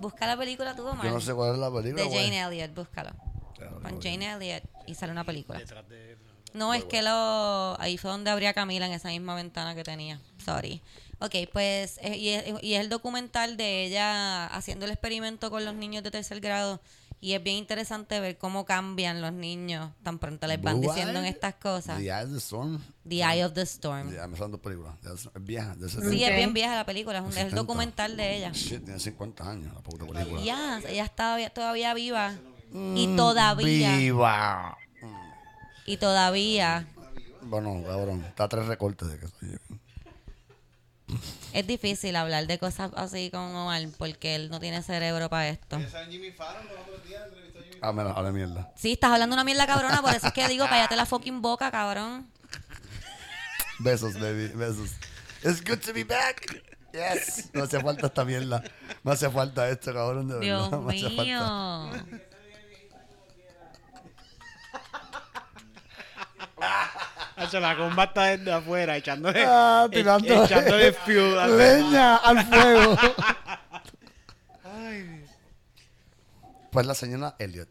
Busca 0.00 0.26
la 0.26 0.36
película 0.36 0.74
tú, 0.74 0.86
Omar. 0.86 1.04
Yo 1.06 1.12
no 1.12 1.20
sé 1.20 1.34
cuál 1.34 1.52
es 1.52 1.58
la 1.58 1.70
película. 1.70 2.02
De. 2.04 2.10
Jane 2.10 2.40
Elliott, 2.42 2.74
búscalo. 2.74 3.10
Claro, 3.56 3.80
Con. 3.80 4.00
Jane 4.02 4.32
Elliott 4.32 4.64
y 4.86 4.94
sale 4.94 5.12
una 5.12 5.24
película. 5.24 5.58
Detrás 5.58 5.88
de- 5.88 6.16
No, 6.54 6.74
es 6.74 6.84
que 6.84 7.00
lo 7.00 7.80
ahí 7.80 7.96
fue 7.96 8.10
donde 8.10 8.30
abría 8.30 8.52
Camila 8.52 8.84
en 8.86 8.92
esa 8.92 9.08
misma 9.08 9.34
ventana 9.34 9.74
que 9.74 9.84
tenía. 9.84 10.20
Sorry. 10.44 10.82
Ok, 11.18 11.34
pues, 11.52 11.98
eh, 12.02 12.16
y 12.16 12.28
es, 12.30 12.44
y 12.62 12.74
es 12.74 12.80
el 12.80 12.88
documental 12.88 13.56
de 13.56 13.84
ella 13.84 14.46
haciendo 14.48 14.84
el 14.84 14.90
experimento 14.90 15.50
con 15.50 15.64
los 15.64 15.74
niños 15.74 16.02
de 16.02 16.10
tercer 16.10 16.40
grado. 16.40 16.80
Y 17.24 17.34
es 17.34 17.42
bien 17.44 17.54
interesante 17.56 18.18
ver 18.18 18.36
cómo 18.36 18.64
cambian 18.64 19.20
los 19.20 19.32
niños 19.32 19.92
tan 20.02 20.18
pronto 20.18 20.48
les 20.48 20.60
van 20.60 20.80
Blue 20.80 20.90
diciendo 20.90 21.20
en 21.20 21.26
estas 21.26 21.54
cosas. 21.54 21.96
The 21.98 22.06
Eye 22.06 22.24
of 22.24 22.32
the 22.32 22.38
Storm. 22.38 22.80
The 23.08 23.16
Eye 23.22 23.44
of 23.44 23.52
the 23.52 23.62
Storm. 23.62 24.12
Ya 24.12 24.26
me 24.26 24.36
películas. 24.58 24.94
Ya 25.04 25.10
Es 25.12 25.28
vieja. 25.40 25.76
De 25.76 25.88
Sí, 25.88 25.94
70. 26.00 26.26
es 26.28 26.36
bien 26.36 26.52
vieja 26.52 26.74
la 26.74 26.84
película, 26.84 27.18
es, 27.18 27.22
un- 27.24 27.30
es 27.30 27.36
el 27.36 27.42
70. 27.50 27.56
documental 27.62 28.16
de 28.16 28.36
ella. 28.38 28.50
Shit, 28.52 28.82
tiene 28.84 28.98
50 28.98 29.48
años 29.48 29.72
la 29.72 29.80
puta 29.82 30.04
película. 30.04 30.42
Ya, 30.42 30.80
ella 30.88 31.04
está 31.04 31.22
todavía, 31.26 31.50
todavía 31.54 31.94
viva. 31.94 32.34
Y 32.96 33.14
todavía, 33.16 33.96
¡Viva! 33.98 34.76
y 35.86 35.96
todavía 35.98 36.86
Bueno, 37.42 37.82
cabrón. 37.86 38.24
Está 38.24 38.44
a 38.44 38.48
tres 38.48 38.66
recortes 38.66 39.08
de 39.08 39.18
que 39.20 39.28
soy 39.28 39.50
yo. 39.52 39.76
Es 41.52 41.66
difícil 41.66 42.16
hablar 42.16 42.46
de 42.46 42.58
cosas 42.58 42.90
así 42.96 43.30
con 43.30 43.40
Omar 43.54 43.82
porque 43.98 44.34
él 44.34 44.50
no 44.50 44.60
tiene 44.60 44.82
cerebro 44.82 45.28
para 45.28 45.48
esto. 45.48 45.78
Jimmy 46.10 46.30
Fallon 46.30 46.66
los 46.66 46.80
otros 46.80 47.04
días 47.06 47.22
entrevistó 47.26 47.58
a 47.58 47.62
Jimmy 47.62 47.78
Ah, 47.82 47.92
mira, 47.92 48.10
ahora 48.12 48.32
mierda. 48.32 48.72
Sí, 48.76 48.92
estás 48.92 49.10
hablando 49.12 49.34
una 49.34 49.44
mierda 49.44 49.66
cabrona, 49.66 50.00
por 50.02 50.14
eso 50.14 50.26
es 50.28 50.32
que 50.32 50.46
digo, 50.48 50.66
cállate 50.68 50.96
la 50.96 51.06
fucking 51.06 51.42
boca, 51.42 51.70
cabrón. 51.70 52.30
Besos, 53.78 54.14
baby. 54.14 54.48
Besos. 54.48 54.90
It's 55.42 55.62
good 55.64 55.78
to 55.80 55.92
be 55.92 56.04
back. 56.04 56.62
Yes. 56.92 57.50
No 57.52 57.64
hace 57.64 57.80
falta 57.80 58.06
esta 58.06 58.24
mierda. 58.24 58.62
Me 59.02 59.12
hace 59.12 59.28
falta 59.30 59.68
esto, 59.68 59.92
cabrón, 59.92 60.28
de 60.28 60.40
Dios 60.40 60.70
verdad. 60.70 60.84
Me 60.84 60.94
hace 60.94 61.16
falta. 61.16 62.06
La 67.60 67.76
comba 67.76 68.04
está 68.04 68.22
desde 68.24 68.52
afuera, 68.52 68.96
echándole, 68.96 69.44
Ah, 69.46 69.86
e- 69.90 69.94
tirando 69.94 70.44
echándole 70.44 70.94
leña 71.48 72.16
al 72.16 72.44
fuego. 72.46 72.96
Pues 76.70 76.86
la 76.86 76.94
señora 76.94 77.34
Elliot. 77.38 77.68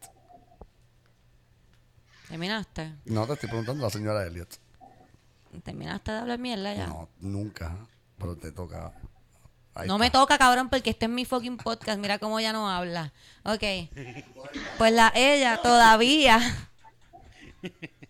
¿Terminaste? 2.28 2.92
No 3.04 3.26
te 3.26 3.32
estoy 3.34 3.48
preguntando 3.48 3.84
la 3.84 3.90
señora 3.90 4.24
Elliot. 4.26 4.48
¿Terminaste 5.64 6.12
de 6.12 6.18
hablar 6.18 6.38
mierda 6.38 6.72
ya? 6.74 6.86
No, 6.86 7.08
nunca. 7.20 7.76
Pero 8.18 8.36
te 8.36 8.52
toca. 8.52 8.92
Ahí 9.74 9.88
no 9.88 9.98
me 9.98 10.10
toca, 10.10 10.38
cabrón, 10.38 10.68
porque 10.70 10.90
este 10.90 11.06
es 11.06 11.10
mi 11.10 11.24
fucking 11.24 11.56
podcast. 11.56 11.98
Mira 11.98 12.18
cómo 12.18 12.38
ya 12.40 12.52
no 12.52 12.70
habla. 12.70 13.12
Ok. 13.44 13.62
Pues 14.78 14.92
la 14.92 15.12
ella 15.14 15.60
todavía. 15.62 16.40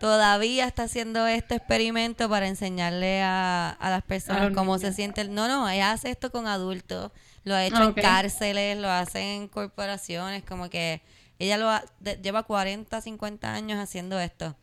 Todavía 0.00 0.66
está 0.66 0.84
haciendo 0.84 1.26
este 1.26 1.56
experimento 1.56 2.28
para 2.28 2.46
enseñarle 2.48 3.22
a, 3.22 3.70
a 3.70 3.90
las 3.90 4.02
personas 4.02 4.52
cómo 4.54 4.76
niños. 4.76 4.80
se 4.90 4.92
sienten. 4.94 5.34
No, 5.34 5.48
no, 5.48 5.68
ella 5.68 5.92
hace 5.92 6.10
esto 6.10 6.30
con 6.30 6.46
adultos. 6.46 7.10
Lo 7.44 7.54
ha 7.54 7.64
hecho 7.64 7.88
Ok. 7.88 7.96
en 7.98 8.02
cárceles, 8.02 8.78
lo 8.78 8.88
hace 8.90 9.34
en 9.36 9.48
corporaciones. 9.48 10.44
Como 10.44 10.68
que 10.70 11.02
ella 11.38 11.56
lo 11.58 11.68
ha- 11.70 11.84
de- 12.00 12.16
lleva 12.16 12.42
40, 12.44 13.00
50 13.00 13.52
años 13.54 13.78
haciendo 13.78 14.18
esto. 14.20 14.56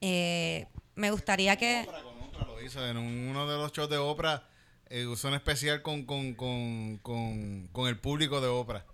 Eh, 0.00 0.66
me 0.94 1.10
gustaría 1.10 1.56
que. 1.56 1.84
Oprah, 1.88 2.02
con 2.02 2.22
Oprah 2.22 2.46
lo 2.46 2.62
hizo 2.62 2.86
en 2.86 2.96
un- 2.96 3.28
uno 3.28 3.46
de 3.48 3.56
los 3.56 3.72
shows 3.72 3.88
de 3.90 3.98
Oprah. 3.98 4.44
eh, 4.90 5.06
usó 5.06 5.28
un 5.28 5.34
especial 5.34 5.80
con, 5.82 6.04
con, 6.04 6.34
con, 6.34 6.98
con, 6.98 7.68
con 7.72 7.88
el 7.88 7.98
público 7.98 8.40
de 8.40 8.48
Oprah. 8.48 8.84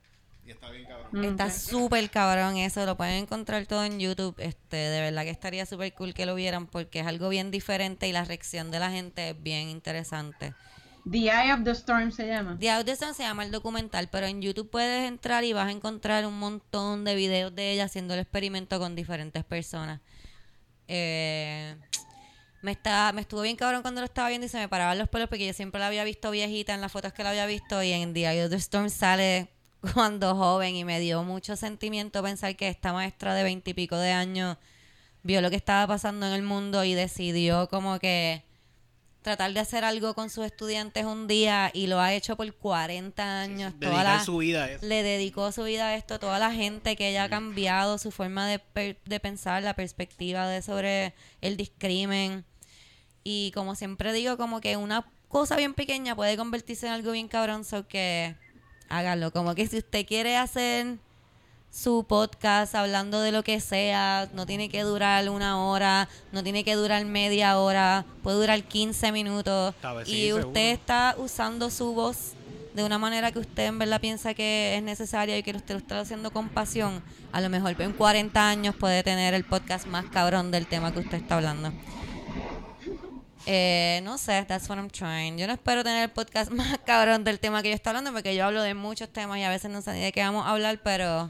Y 0.51 0.53
está 0.53 0.69
bien 0.69 0.85
cabrón. 0.85 1.25
Está 1.25 1.49
súper 1.49 2.11
cabrón 2.11 2.57
eso, 2.57 2.85
lo 2.85 2.97
pueden 2.97 3.23
encontrar 3.23 3.67
todo 3.67 3.85
en 3.85 4.01
YouTube. 4.01 4.35
Este, 4.39 4.77
de 4.77 5.01
verdad 5.01 5.23
que 5.23 5.31
estaría 5.31 5.65
súper 5.65 5.95
cool 5.95 6.13
que 6.13 6.27
lo 6.27 6.35
vieran 6.35 6.67
porque 6.67 6.99
es 6.99 7.07
algo 7.07 7.29
bien 7.29 7.53
diferente 7.53 8.09
y 8.09 8.13
la 8.13 8.25
reacción 8.25 8.73
de 8.73 8.81
la 8.81 8.91
gente 8.91 9.31
es 9.31 9.41
bien 9.41 9.69
interesante. 9.69 10.53
The 11.09 11.19
Eye 11.19 11.53
of 11.53 11.63
the 11.63 11.71
Storm 11.71 12.11
se 12.11 12.27
llama. 12.27 12.57
The 12.59 12.69
Audition 12.69 13.15
se 13.15 13.23
llama 13.23 13.45
el 13.45 13.53
documental, 13.53 14.09
pero 14.11 14.27
en 14.27 14.43
YouTube 14.43 14.69
puedes 14.69 15.07
entrar 15.07 15.45
y 15.45 15.53
vas 15.53 15.69
a 15.69 15.71
encontrar 15.71 16.27
un 16.27 16.37
montón 16.37 17.05
de 17.05 17.15
videos 17.15 17.55
de 17.55 17.71
ella 17.71 17.85
haciendo 17.85 18.15
el 18.15 18.21
experimento 18.21 18.81
con 18.81 18.97
diferentes 18.97 19.45
personas. 19.45 20.01
Eh, 20.89 21.77
me, 22.61 22.73
está, 22.73 23.13
me 23.13 23.21
estuvo 23.21 23.43
bien 23.43 23.55
cabrón 23.55 23.83
cuando 23.83 24.01
lo 24.01 24.07
estaba 24.07 24.29
viendo 24.29 24.47
y 24.47 24.51
se 24.51 24.59
me 24.59 24.69
paraban 24.69 24.99
los 24.99 25.09
pelos 25.09 25.29
porque 25.29 25.47
yo 25.47 25.53
siempre 25.53 25.79
la 25.79 25.87
había 25.87 26.03
visto 26.03 26.33
viejita 26.33 26.75
en 26.75 26.81
las 26.81 26.91
fotos 26.91 27.13
que 27.13 27.23
la 27.23 27.31
había 27.31 27.47
visto 27.47 27.81
y 27.85 27.93
en 27.93 28.13
The 28.13 28.29
Eye 28.29 28.45
of 28.47 28.51
the 28.51 28.57
Storm 28.57 28.91
sale 28.91 29.60
cuando 29.95 30.35
joven 30.37 30.77
y 30.77 30.85
me 30.85 31.01
dio 31.01 31.23
mucho 31.25 31.57
sentimiento 31.57 32.23
pensar 32.23 32.57
que 32.57 32.69
esta 32.69 32.93
maestra 32.93 33.35
de 33.35 33.43
veintipico 33.43 33.97
de 33.97 34.13
años 34.13 34.57
vio 35.23 35.41
lo 35.41 35.51
que 35.51 35.57
estaba 35.57 35.87
pasando 35.87 36.27
en 36.27 36.33
el 36.33 36.43
mundo 36.43 36.85
y 36.85 36.95
decidió 36.95 37.69
como 37.69 37.99
que 37.99 38.43
tratar 39.23 39.53
de 39.53 39.61
hacer 39.61 39.85
algo 39.85 40.15
con 40.15 40.31
sus 40.31 40.47
estudiantes 40.47 41.05
un 41.05 41.27
día 41.27 41.71
y 41.75 41.89
lo 41.89 42.01
ha 42.01 42.15
hecho 42.15 42.37
por 42.37 42.51
40 42.55 43.41
años. 43.43 43.75
toda 43.79 44.03
la- 44.03 44.25
su 44.25 44.39
vida 44.39 44.65
a 44.65 44.71
eso. 44.73 44.87
le 44.87 45.03
dedicó 45.03 45.53
su 45.53 45.65
vida 45.65 45.89
a 45.89 45.95
esto, 45.97 46.19
toda 46.19 46.39
la 46.39 46.53
gente 46.53 46.97
que 46.97 47.11
ella 47.11 47.25
ha 47.25 47.29
cambiado 47.29 47.99
su 47.99 48.11
forma 48.13 48.47
de, 48.49 48.59
per- 48.61 48.99
de 49.05 49.21
pensar, 49.21 49.63
la 49.63 49.75
perspectiva 49.75 50.49
de 50.49 50.63
sobre 50.63 51.13
el 51.43 51.59
discrimen. 51.59 52.47
Y 53.23 53.51
como 53.55 53.75
siempre 53.75 54.15
digo, 54.15 54.39
como 54.39 54.63
que 54.63 54.79
una 54.79 55.07
cosa 55.29 55.57
bien 55.57 55.75
pequeña 55.75 56.17
puede 56.17 56.39
convertirse 56.39 56.87
en 56.87 56.95
algo 56.95 57.13
bien 57.13 57.29
cabrón, 57.29 57.65
so 57.67 57.87
que 57.87 58.35
hágalo. 58.91 59.33
Como 59.33 59.55
que 59.55 59.67
si 59.67 59.79
usted 59.79 60.07
quiere 60.07 60.37
hacer 60.37 60.99
su 61.71 62.05
podcast 62.07 62.75
hablando 62.75 63.21
de 63.21 63.33
lo 63.33 63.43
que 63.43 63.61
sea, 63.61 64.29
no 64.35 64.45
tiene 64.45 64.69
que 64.69 64.83
durar 64.83 65.29
una 65.31 65.65
hora, 65.65 66.09
no 66.33 66.43
tiene 66.43 66.65
que 66.65 66.75
durar 66.75 67.05
media 67.07 67.59
hora, 67.59 68.05
puede 68.23 68.39
durar 68.39 68.63
15 68.63 69.13
minutos. 69.13 69.75
Sí, 70.05 70.13
y 70.13 70.27
seguro. 70.27 70.49
usted 70.49 70.73
está 70.73 71.15
usando 71.17 71.71
su 71.71 71.95
voz 71.95 72.35
de 72.75 72.85
una 72.85 72.99
manera 72.99 73.33
que 73.33 73.39
usted 73.39 73.67
en 73.67 73.79
verdad 73.79 74.01
piensa 74.01 74.35
que 74.35 74.77
es 74.77 74.83
necesaria 74.83 75.37
y 75.39 75.43
que 75.43 75.53
usted 75.53 75.75
lo 75.75 75.79
está 75.79 76.01
haciendo 76.01 76.31
con 76.31 76.49
pasión, 76.49 77.03
a 77.33 77.41
lo 77.41 77.49
mejor 77.49 77.75
en 77.81 77.93
40 77.93 78.49
años 78.49 78.75
puede 78.77 79.03
tener 79.03 79.35
el 79.35 79.45
podcast 79.45 79.87
más 79.87 80.05
cabrón 80.07 80.51
del 80.51 80.67
tema 80.67 80.93
que 80.93 81.01
usted 81.01 81.19
está 81.19 81.37
hablando. 81.37 81.73
Eh, 83.47 84.01
no 84.05 84.19
sé, 84.19 84.45
that's 84.47 84.69
what 84.69 84.77
I'm 84.79 84.91
trying. 84.91 85.39
Yo 85.39 85.47
no 85.47 85.53
espero 85.55 85.83
tener 85.83 86.05
el 86.05 86.11
podcast 86.11 86.51
más 86.53 86.79
cabrón 86.85 87.25
del 87.25 87.41
tema 87.41 87.63
que 87.63 87.71
yo 87.71 87.75
estoy 87.75 87.91
hablando 87.91 88.13
porque 88.13 88.35
yo 88.37 88.45
hablo 88.47 88.63
de 88.63 88.75
muchos 88.75 89.09
temas 89.11 89.39
y 89.39 89.43
a 89.43 89.49
veces 89.49 89.71
no 89.71 89.81
sé 89.83 89.93
ni 89.95 90.01
de 90.01 90.13
qué 90.13 90.21
vamos 90.23 90.47
a 90.47 90.51
hablar, 90.51 90.81
pero 90.83 91.29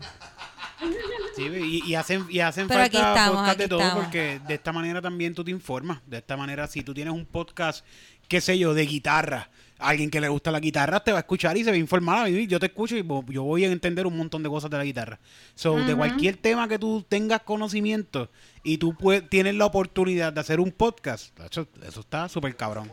Sí, 1.37 1.45
y, 1.45 1.91
y 1.91 1.95
hacen, 1.95 2.27
y 2.31 2.41
hacen 2.41 2.67
Pero 2.67 2.81
falta 2.81 2.99
estamos, 2.99 3.37
podcast 3.37 3.59
de 3.59 3.69
todo 3.69 3.81
estamos. 3.81 4.05
porque 4.05 4.41
de 4.47 4.55
esta 4.55 4.73
manera 4.73 5.01
también 5.03 5.35
tú 5.35 5.45
te 5.45 5.51
informas. 5.51 6.01
De 6.07 6.19
esta 6.19 6.37
manera, 6.37 6.67
si 6.67 6.83
tú 6.83 6.95
tienes 6.95 7.13
un 7.13 7.27
podcast, 7.27 7.85
qué 8.29 8.41
sé 8.41 8.59
yo, 8.59 8.73
de 8.75 8.87
guitarra, 8.87 9.51
alguien 9.81 10.11
que 10.11 10.21
le 10.21 10.29
gusta 10.29 10.51
la 10.51 10.61
guitarra 10.61 11.01
te 11.01 11.13
va 11.13 11.19
a 11.19 11.21
escuchar 11.21 11.57
y 11.57 11.65
se 11.65 11.71
va 11.71 11.75
a 11.77 11.79
informar. 11.79 12.29
Yo 12.29 12.59
te 12.61 12.67
escucho 12.67 12.97
y 12.97 13.05
yo 13.29 13.43
voy 13.43 13.65
a 13.65 13.69
entender 13.73 14.07
un 14.07 14.17
montón 14.17 14.43
de 14.43 14.49
cosas 14.49 14.71
de 14.71 14.77
la 14.79 14.85
guitarra. 14.85 15.19
So, 15.55 15.77
de 15.77 15.95
cualquier 15.95 16.37
tema 16.37 16.69
que 16.69 16.79
tú 16.79 17.05
tengas 17.09 17.41
conocimiento 17.43 18.31
y 18.63 18.79
tú 18.79 18.93
pue- 18.95 19.27
tienes 19.29 19.55
la 19.55 19.67
oportunidad 19.67 20.33
de 20.33 20.41
hacer 20.41 20.61
un 20.61 20.71
podcast, 20.73 21.39
eso, 21.51 21.67
eso 21.87 22.01
está 22.01 22.29
súper 22.29 22.57
cabrón. 22.57 22.91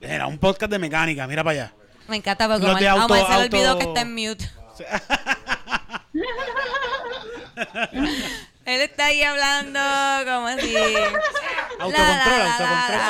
Era 0.00 0.26
un 0.26 0.38
podcast 0.38 0.70
de 0.70 0.78
mecánica, 0.78 1.26
mira 1.26 1.42
para 1.42 1.62
allá. 1.62 1.72
me 2.08 2.16
encanta 2.16 2.46
porque 2.48 2.66
Los 2.66 2.78
de 2.78 2.88
auto- 2.88 3.14
se 3.14 3.20
le 3.32 3.36
olvidó 3.44 3.70
auto- 3.70 3.78
que 3.78 3.84
está 3.86 4.00
en 4.02 4.14
mute. 4.14 4.50
Él 8.64 8.80
está 8.82 9.06
ahí 9.06 9.22
hablando 9.22 9.80
como 10.30 10.46
así. 10.46 10.74
Autocontrol, 11.78 12.40
autocontrol. 12.42 13.00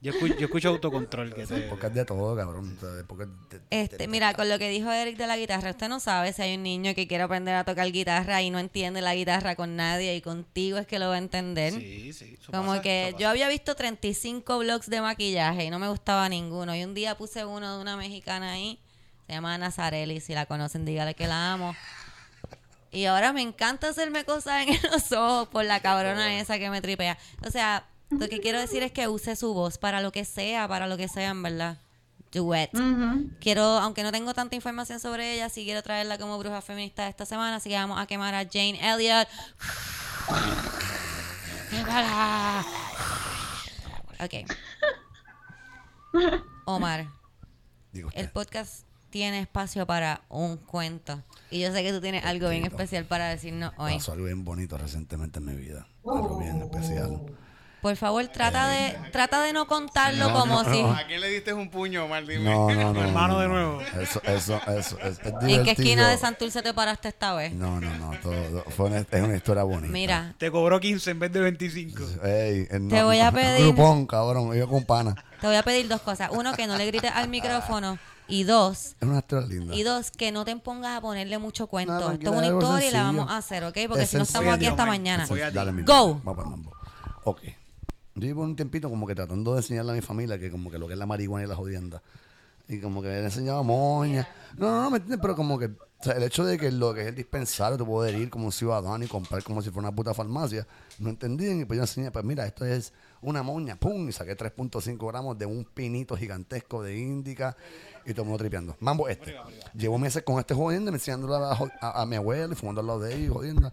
Yo 0.00 0.12
escucho, 0.12 0.34
yo 0.36 0.44
escucho 0.46 0.68
autocontrol. 0.68 1.34
Que 1.34 1.44
te... 1.44 1.62
Porque 1.62 1.88
es 1.88 1.94
de 1.94 2.04
todo, 2.04 2.36
cabrón. 2.36 2.78
de- 2.80 3.02
de- 3.02 3.60
Este, 3.70 3.96
de- 3.96 4.06
mira, 4.06 4.32
con 4.34 4.48
lo 4.48 4.56
que 4.56 4.68
dijo 4.68 4.92
Eric 4.92 5.16
de 5.16 5.26
la 5.26 5.36
guitarra, 5.36 5.70
usted 5.70 5.88
no 5.88 5.98
sabe 5.98 6.32
si 6.32 6.40
hay 6.42 6.54
un 6.54 6.62
niño 6.62 6.94
que 6.94 7.08
quiere 7.08 7.24
aprender 7.24 7.56
a 7.56 7.64
tocar 7.64 7.90
guitarra 7.90 8.40
y 8.40 8.50
no 8.50 8.60
entiende 8.60 9.00
la 9.00 9.16
guitarra 9.16 9.56
con 9.56 9.74
nadie 9.74 10.14
y 10.14 10.20
contigo 10.20 10.78
es 10.78 10.86
que 10.86 11.00
lo 11.00 11.08
va 11.08 11.16
a 11.16 11.18
entender. 11.18 11.72
Sí, 11.72 12.12
sí. 12.12 12.36
eso 12.40 12.52
Como 12.52 12.68
pasa, 12.68 12.82
que 12.82 13.08
eso 13.08 13.18
yo 13.18 13.28
había 13.28 13.48
visto 13.48 13.74
35 13.74 14.58
blogs 14.58 14.88
de 14.88 15.00
maquillaje 15.00 15.64
y 15.64 15.70
no 15.70 15.80
me 15.80 15.88
gustaba 15.88 16.28
ninguno. 16.28 16.76
Y 16.76 16.84
un 16.84 16.94
día 16.94 17.16
puse 17.16 17.44
uno 17.44 17.74
de 17.76 17.82
una 17.82 17.96
mexicana 17.96 18.52
ahí, 18.52 18.78
se 19.26 19.32
llama 19.32 19.58
Nazareli, 19.58 20.20
si 20.20 20.32
la 20.32 20.46
conocen, 20.46 20.84
dígale 20.84 21.14
que 21.14 21.26
la 21.26 21.52
amo. 21.54 21.74
Y 22.92 23.04
ahora 23.06 23.32
me 23.32 23.42
encanta 23.42 23.88
hacerme 23.88 24.24
cosas 24.24 24.66
en 24.66 24.78
los 24.92 25.10
ojos 25.12 25.48
por 25.48 25.64
la 25.64 25.80
cabrona 25.80 26.38
esa 26.40 26.58
que 26.60 26.70
me 26.70 26.80
tripea. 26.80 27.18
O 27.44 27.50
sea, 27.50 27.84
lo 28.10 28.28
que 28.28 28.40
quiero 28.40 28.58
decir 28.58 28.82
es 28.82 28.92
que 28.92 29.08
use 29.08 29.36
su 29.36 29.52
voz 29.54 29.78
para 29.78 30.00
lo 30.00 30.12
que 30.12 30.24
sea, 30.24 30.66
para 30.68 30.86
lo 30.86 30.96
que 30.96 31.08
sea, 31.08 31.30
en 31.30 31.42
verdad. 31.42 31.78
Do 32.32 32.54
it. 32.54 32.74
Ujú. 32.74 33.30
Quiero, 33.40 33.62
aunque 33.62 34.02
no 34.02 34.12
tengo 34.12 34.34
tanta 34.34 34.54
información 34.54 35.00
sobre 35.00 35.34
ella, 35.34 35.48
sí 35.48 35.64
quiero 35.64 35.82
traerla 35.82 36.18
como 36.18 36.38
bruja 36.38 36.60
feminista 36.60 37.08
esta 37.08 37.24
semana, 37.24 37.56
así 37.56 37.70
que 37.70 37.76
vamos 37.76 37.98
a 37.98 38.06
quemar 38.06 38.34
a 38.34 38.44
Jane 38.44 38.78
Elliott. 38.82 39.28
Ok. 44.20 44.34
Omar, 46.66 47.08
el 48.12 48.28
podcast 48.30 48.84
tiene 49.10 49.40
espacio 49.40 49.86
para 49.86 50.22
un 50.28 50.56
cuento. 50.58 51.22
Y 51.50 51.60
yo 51.60 51.72
sé 51.72 51.82
que 51.82 51.92
tú 51.92 52.00
tienes 52.00 52.24
algo 52.24 52.50
bien 52.50 52.64
especial 52.64 53.04
para 53.06 53.28
decirnos 53.28 53.72
hoy. 53.78 53.94
Pasó 53.94 54.12
algo 54.12 54.26
bien 54.26 54.44
bonito 54.44 54.76
recientemente 54.76 55.38
en 55.38 55.46
mi 55.46 55.56
vida. 55.56 55.86
Algo 56.04 56.38
bien 56.38 56.60
especial. 56.60 57.22
Por 57.80 57.94
favor, 57.94 58.26
trata 58.26 58.66
de, 58.68 58.98
trata 59.12 59.40
de 59.42 59.52
no 59.52 59.68
contarlo 59.68 60.28
No, 60.30 60.34
como 60.40 60.62
no, 60.64 60.72
si... 60.74 60.82
no. 60.82 60.90
¿A 60.92 61.04
quién 61.06 61.20
le 61.20 61.28
diste 61.28 61.52
un 61.52 61.70
puño, 61.70 62.06
Omar? 62.06 62.26
Dime. 62.26 62.44
No, 62.44 62.68
no, 62.70 62.92
no. 62.92 63.00
Hermano 63.04 63.34
no, 63.34 63.40
de 63.40 63.48
nuevo. 63.48 63.80
Eso, 64.00 64.20
eso, 64.24 64.60
eso. 64.66 64.98
Es, 64.98 65.18
es 65.20 65.26
¿En 65.26 65.38
qué 65.38 65.46
divertido. 65.46 65.70
esquina 65.72 66.08
de 66.08 66.18
Santurce 66.18 66.60
te 66.62 66.74
paraste 66.74 67.08
esta 67.08 67.34
vez? 67.34 67.52
No, 67.54 67.80
no, 67.80 67.88
no. 67.98 68.18
Todo, 68.20 68.64
fue 68.76 68.86
una, 68.86 68.98
es 68.98 69.22
una 69.22 69.36
historia 69.36 69.62
bonita. 69.62 69.92
Mira, 69.92 70.34
Te 70.38 70.50
cobró 70.50 70.80
15 70.80 71.10
en 71.12 71.18
vez 71.20 71.32
de 71.32 71.40
25. 71.40 72.02
Ey, 72.24 72.66
eh, 72.70 72.78
no, 72.80 72.88
Te 72.88 73.02
voy 73.04 73.20
a 73.20 73.30
pedir- 73.32 73.64
Grupón, 73.66 74.06
cabrón. 74.06 74.52
Yo 74.54 74.68
con 74.68 74.84
pana. 74.84 75.14
te 75.40 75.46
voy 75.46 75.56
a 75.56 75.62
pedir 75.62 75.86
dos 75.86 76.00
cosas. 76.00 76.30
Uno, 76.32 76.54
que 76.54 76.66
no 76.66 76.76
le 76.76 76.84
grites 76.86 77.12
al 77.14 77.28
micrófono. 77.28 77.98
Y 78.30 78.42
dos, 78.42 78.96
Es 79.00 79.08
una 79.08 79.18
historia 79.20 79.46
linda. 79.48 79.74
Y 79.74 79.84
dos, 79.84 80.10
que 80.10 80.32
no 80.32 80.44
te 80.44 80.54
pongas 80.56 80.98
a 80.98 81.00
ponerle 81.00 81.38
mucho 81.38 81.66
cuento. 81.68 81.92
No, 81.92 81.98
Esto 81.98 82.08
tranquila, 82.08 82.30
es 82.30 82.36
una 82.36 82.42
es 82.42 82.48
algo 82.50 82.60
historia 82.60 82.88
y 82.88 82.90
la 82.92 82.98
sencillo. 82.98 83.16
vamos 83.18 83.32
a 83.32 83.36
hacer, 83.38 83.64
¿ok? 83.64 83.78
Porque 83.88 84.02
Es 84.02 84.10
si 84.10 84.16
no 84.18 84.24
sencillo. 84.24 84.24
estamos 84.24 84.54
aquí 84.54 84.66
hasta 84.66 84.84
mañana. 84.84 85.26
Voy 85.28 85.40
a 85.40 85.48
ti. 85.48 85.54
Dale, 85.54 85.72
mi 85.72 85.82
Go. 85.82 86.16
Vamos 86.24 86.34
para 86.36 86.42
el 86.42 86.50
mambo. 86.50 86.72
Ok. 87.24 87.40
Yo 88.18 88.26
llevo 88.26 88.42
un 88.42 88.56
tiempito 88.56 88.88
como 88.90 89.06
que 89.06 89.14
tratando 89.14 89.52
de 89.52 89.58
enseñarle 89.60 89.92
a 89.92 89.94
mi 89.94 90.00
familia 90.00 90.38
que 90.38 90.50
como 90.50 90.70
que 90.70 90.78
lo 90.78 90.86
que 90.86 90.92
es 90.94 90.98
la 90.98 91.06
marihuana 91.06 91.44
y 91.44 91.48
la 91.48 91.56
jodienda. 91.56 92.02
Y 92.68 92.80
como 92.80 93.00
que 93.00 93.08
le 93.08 93.24
enseñaba 93.24 93.62
moña. 93.62 94.28
No, 94.56 94.70
no, 94.70 94.82
no, 94.82 94.90
¿me 94.90 94.96
entiendes? 94.98 95.20
Pero 95.22 95.34
como 95.34 95.58
que 95.58 95.70
el 96.14 96.22
hecho 96.22 96.44
de 96.44 96.58
que 96.58 96.70
lo 96.70 96.92
que 96.94 97.00
es 97.00 97.06
el 97.08 97.14
dispensario, 97.14 97.78
te 97.78 97.84
poder 97.84 98.14
ir 98.14 98.28
como 98.30 98.44
un 98.46 98.52
ciudadano 98.52 99.02
y 99.02 99.08
comprar 99.08 99.42
como 99.42 99.62
si 99.62 99.70
fuera 99.70 99.88
una 99.88 99.96
puta 99.96 100.12
farmacia, 100.12 100.66
no 100.98 101.08
entendían. 101.08 101.60
Y 101.60 101.64
pues 101.64 101.78
yo 101.78 101.82
enseñé, 101.84 102.10
pues 102.10 102.24
mira, 102.26 102.46
esto 102.46 102.66
es 102.66 102.92
una 103.22 103.42
moña, 103.42 103.76
pum, 103.76 104.08
y 104.08 104.12
saqué 104.12 104.36
3.5 104.36 105.08
gramos 105.08 105.38
de 105.38 105.46
un 105.46 105.64
pinito 105.64 106.14
gigantesco 106.16 106.82
de 106.82 106.98
índica 106.98 107.56
y 108.04 108.12
todo 108.12 108.22
el 108.22 108.28
mundo 108.28 108.38
tripeando. 108.38 108.76
Mambo 108.80 109.08
este. 109.08 109.34
Llevo 109.74 109.98
meses 109.98 110.22
con 110.22 110.38
este 110.38 110.52
jodiendo, 110.54 110.90
enseñándolo 110.90 111.36
a, 111.36 111.52
a- 111.80 112.02
a 112.02 112.06
mi 112.06 112.16
abuela 112.16 112.52
y 112.52 112.56
fumando 112.56 112.82
al 112.82 112.86
lado 112.86 113.00
de 113.00 113.14
ella 113.14 113.24
y 113.24 113.28
jodiendo. 113.28 113.72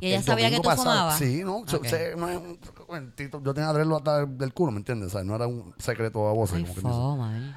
¿Y 0.00 0.08
ella 0.08 0.18
El 0.18 0.24
sabía 0.24 0.50
que 0.50 0.56
tú 0.56 0.62
pasado- 0.62 0.82
fumabas? 0.90 1.18
Sí, 1.18 1.42
no, 1.44 1.62
so- 1.66 1.76
Ok. 1.78 1.86
sé, 1.86 2.14
no 2.16 2.28
es 2.28 2.36
un 2.36 2.58
cuentito. 2.86 3.40
Yo 3.42 3.54
tenía 3.54 3.68
que 3.68 3.70
abrirlo 3.70 3.96
hasta 3.96 4.26
del 4.26 4.52
culo, 4.52 4.72
¿me 4.72 4.78
entiendes? 4.78 5.12
¿Sabes? 5.12 5.26
No 5.26 5.36
era 5.36 5.46
un 5.46 5.72
secreto 5.78 6.28
a 6.28 6.32
voces, 6.32 6.56
Ay, 6.56 6.62
como 6.64 6.74
que 6.74 6.80
foma, 6.80 7.38
eh. 7.38 7.54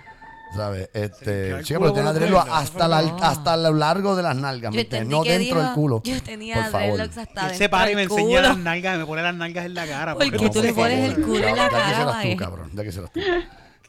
¿Sabes? 0.56 0.90
Este, 0.94 1.62
culo 1.66 1.80
pero 1.80 1.94
tenía 1.94 2.14
que 2.14 2.20
dedos. 2.20 2.46
hasta, 2.50 2.88
la, 2.88 3.00
hasta 3.00 3.58
lo 3.58 3.74
largo 3.74 4.16
de 4.16 4.24
las 4.24 4.36
nalgas, 4.38 4.74
¿me 4.74 4.80
entiendes? 4.82 5.10
No 5.10 5.22
que 5.24 5.38
dentro 5.38 5.62
del 5.62 5.74
culo. 5.74 6.02
Yo 6.06 6.24
tenía 6.24 6.56
por 6.56 6.64
favor. 6.72 6.80
dreadlocks 6.96 7.18
hasta 7.18 7.42
Él 7.42 7.48
dentro 7.48 7.58
se 7.58 7.68
para 7.70 7.92
y 7.92 7.96
me 7.96 8.04
enseña 8.04 8.42
las 8.42 8.58
nalgas, 8.58 8.98
me 8.98 9.06
pone 9.06 9.22
las 9.24 9.36
nalgas 9.36 9.66
en 9.66 9.74
la 9.74 9.86
cara. 9.86 10.14
Porque 10.14 10.30
porque 10.32 10.50
tú 10.50 10.62
le 10.62 10.74
pones 10.74 11.16
el 11.18 11.22
culo 11.26 11.48
en 11.48 11.56
la 11.56 11.64
ya 11.66 11.70
cara, 11.70 11.88
quisieras 11.90 12.22
tú, 12.22 12.28
eh. 12.30 12.36
cabrón. 12.38 12.72
Ya 12.74 12.84
quisieras 12.84 13.12
tú. 13.12 13.20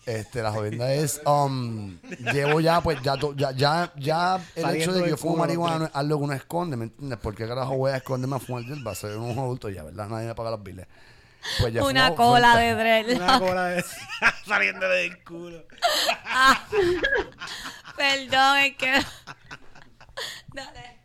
Este, 0.08 0.42
la 0.42 0.50
jodienda 0.52 0.90
es, 0.92 1.20
um, 1.26 1.98
llevo 2.32 2.60
ya, 2.60 2.80
pues, 2.80 2.98
ya, 3.02 3.16
to- 3.18 3.34
ya, 3.36 3.50
ya, 3.52 3.92
ya 3.96 4.36
el 4.56 4.62
Saliendo 4.62 4.74
hecho 4.84 4.92
de 4.92 4.98
que 5.00 5.02
del 5.02 5.10
yo 5.10 5.16
fumo 5.18 5.34
culo, 5.34 5.44
marihuana 5.44 5.84
es 5.86 5.90
algo 5.94 6.18
que 6.18 6.24
uno 6.24 6.32
esconde, 6.32 6.76
¿me 6.78 6.84
entiendes? 6.84 7.18
Porque 7.22 7.46
carajo 7.46 7.76
voy 7.76 7.90
a 7.92 7.96
esconderme 7.98 8.36
a 8.36 8.38
fumar 8.38 8.64
hierba, 8.64 8.94
soy 8.94 9.14
un 9.16 9.38
adulto 9.38 9.68
ya, 9.68 9.82
¿verdad? 9.82 10.08
Nadie 10.08 10.28
me 10.28 10.34
paga 10.34 10.50
los 10.52 10.62
biles. 10.62 10.86
Pues 11.60 11.74
ya 11.74 11.84
Una 11.84 12.04
fumo 12.06 12.16
cola 12.16 12.52
fuerte. 12.52 13.04
de 13.04 13.14
Una 13.16 13.38
cola 13.38 13.64
de... 13.66 13.84
saliéndole 14.46 14.94
del 14.94 15.22
culo. 15.24 15.62
Perdón, 17.96 18.56
es 18.58 18.76
que... 18.76 18.92
Dale. 20.54 20.98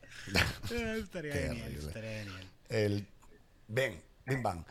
estaría 0.99 1.33
Qué 1.33 1.39
genial, 1.39 1.61
horrible. 1.67 1.87
estaría 1.87 2.23
genial. 2.23 2.49
el 2.69 3.07
ven, 3.67 4.01
bim 4.25 4.41
bang. 4.43 4.63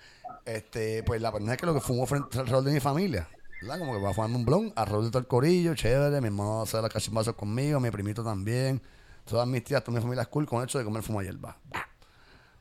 Este, 0.45 1.03
pues 1.05 1.21
la 1.21 1.31
verdad 1.31 1.53
es 1.53 1.59
que 1.59 1.67
lo 1.67 1.75
que 1.75 1.81
fumo 1.81 2.07
frente 2.07 2.39
alrededor 2.39 2.65
de 2.65 2.73
mi 2.73 2.81
familia, 2.81 3.29
¿verdad? 3.63 3.79
Como 3.79 3.93
que 3.93 4.01
va 4.01 4.13
fumarme 4.13 4.37
un 4.37 4.45
blon, 4.45 4.73
alrededor 4.75 5.05
de 5.05 5.11
todo 5.11 5.21
el 5.21 5.29
corillo, 5.29 5.75
chévere, 5.75 6.21
mi 6.21 6.27
hermano 6.27 6.63
hacer 6.63 6.83
las 6.83 6.93
cachimbazos 6.93 7.35
conmigo, 7.35 7.79
mi 7.79 7.91
primito 7.91 8.25
también, 8.25 8.83
todas 9.25 9.47
mis 9.47 9.63
tías, 9.63 9.83
toda 9.85 9.97
mi 9.97 10.03
familia 10.03 10.23
es 10.23 10.29
cool 10.29 10.47
con 10.47 10.59
el 10.59 10.65
hecho 10.65 10.79
de 10.79 10.85
comer 10.85 11.03
fuma 11.03 11.23
hierba. 11.23 11.57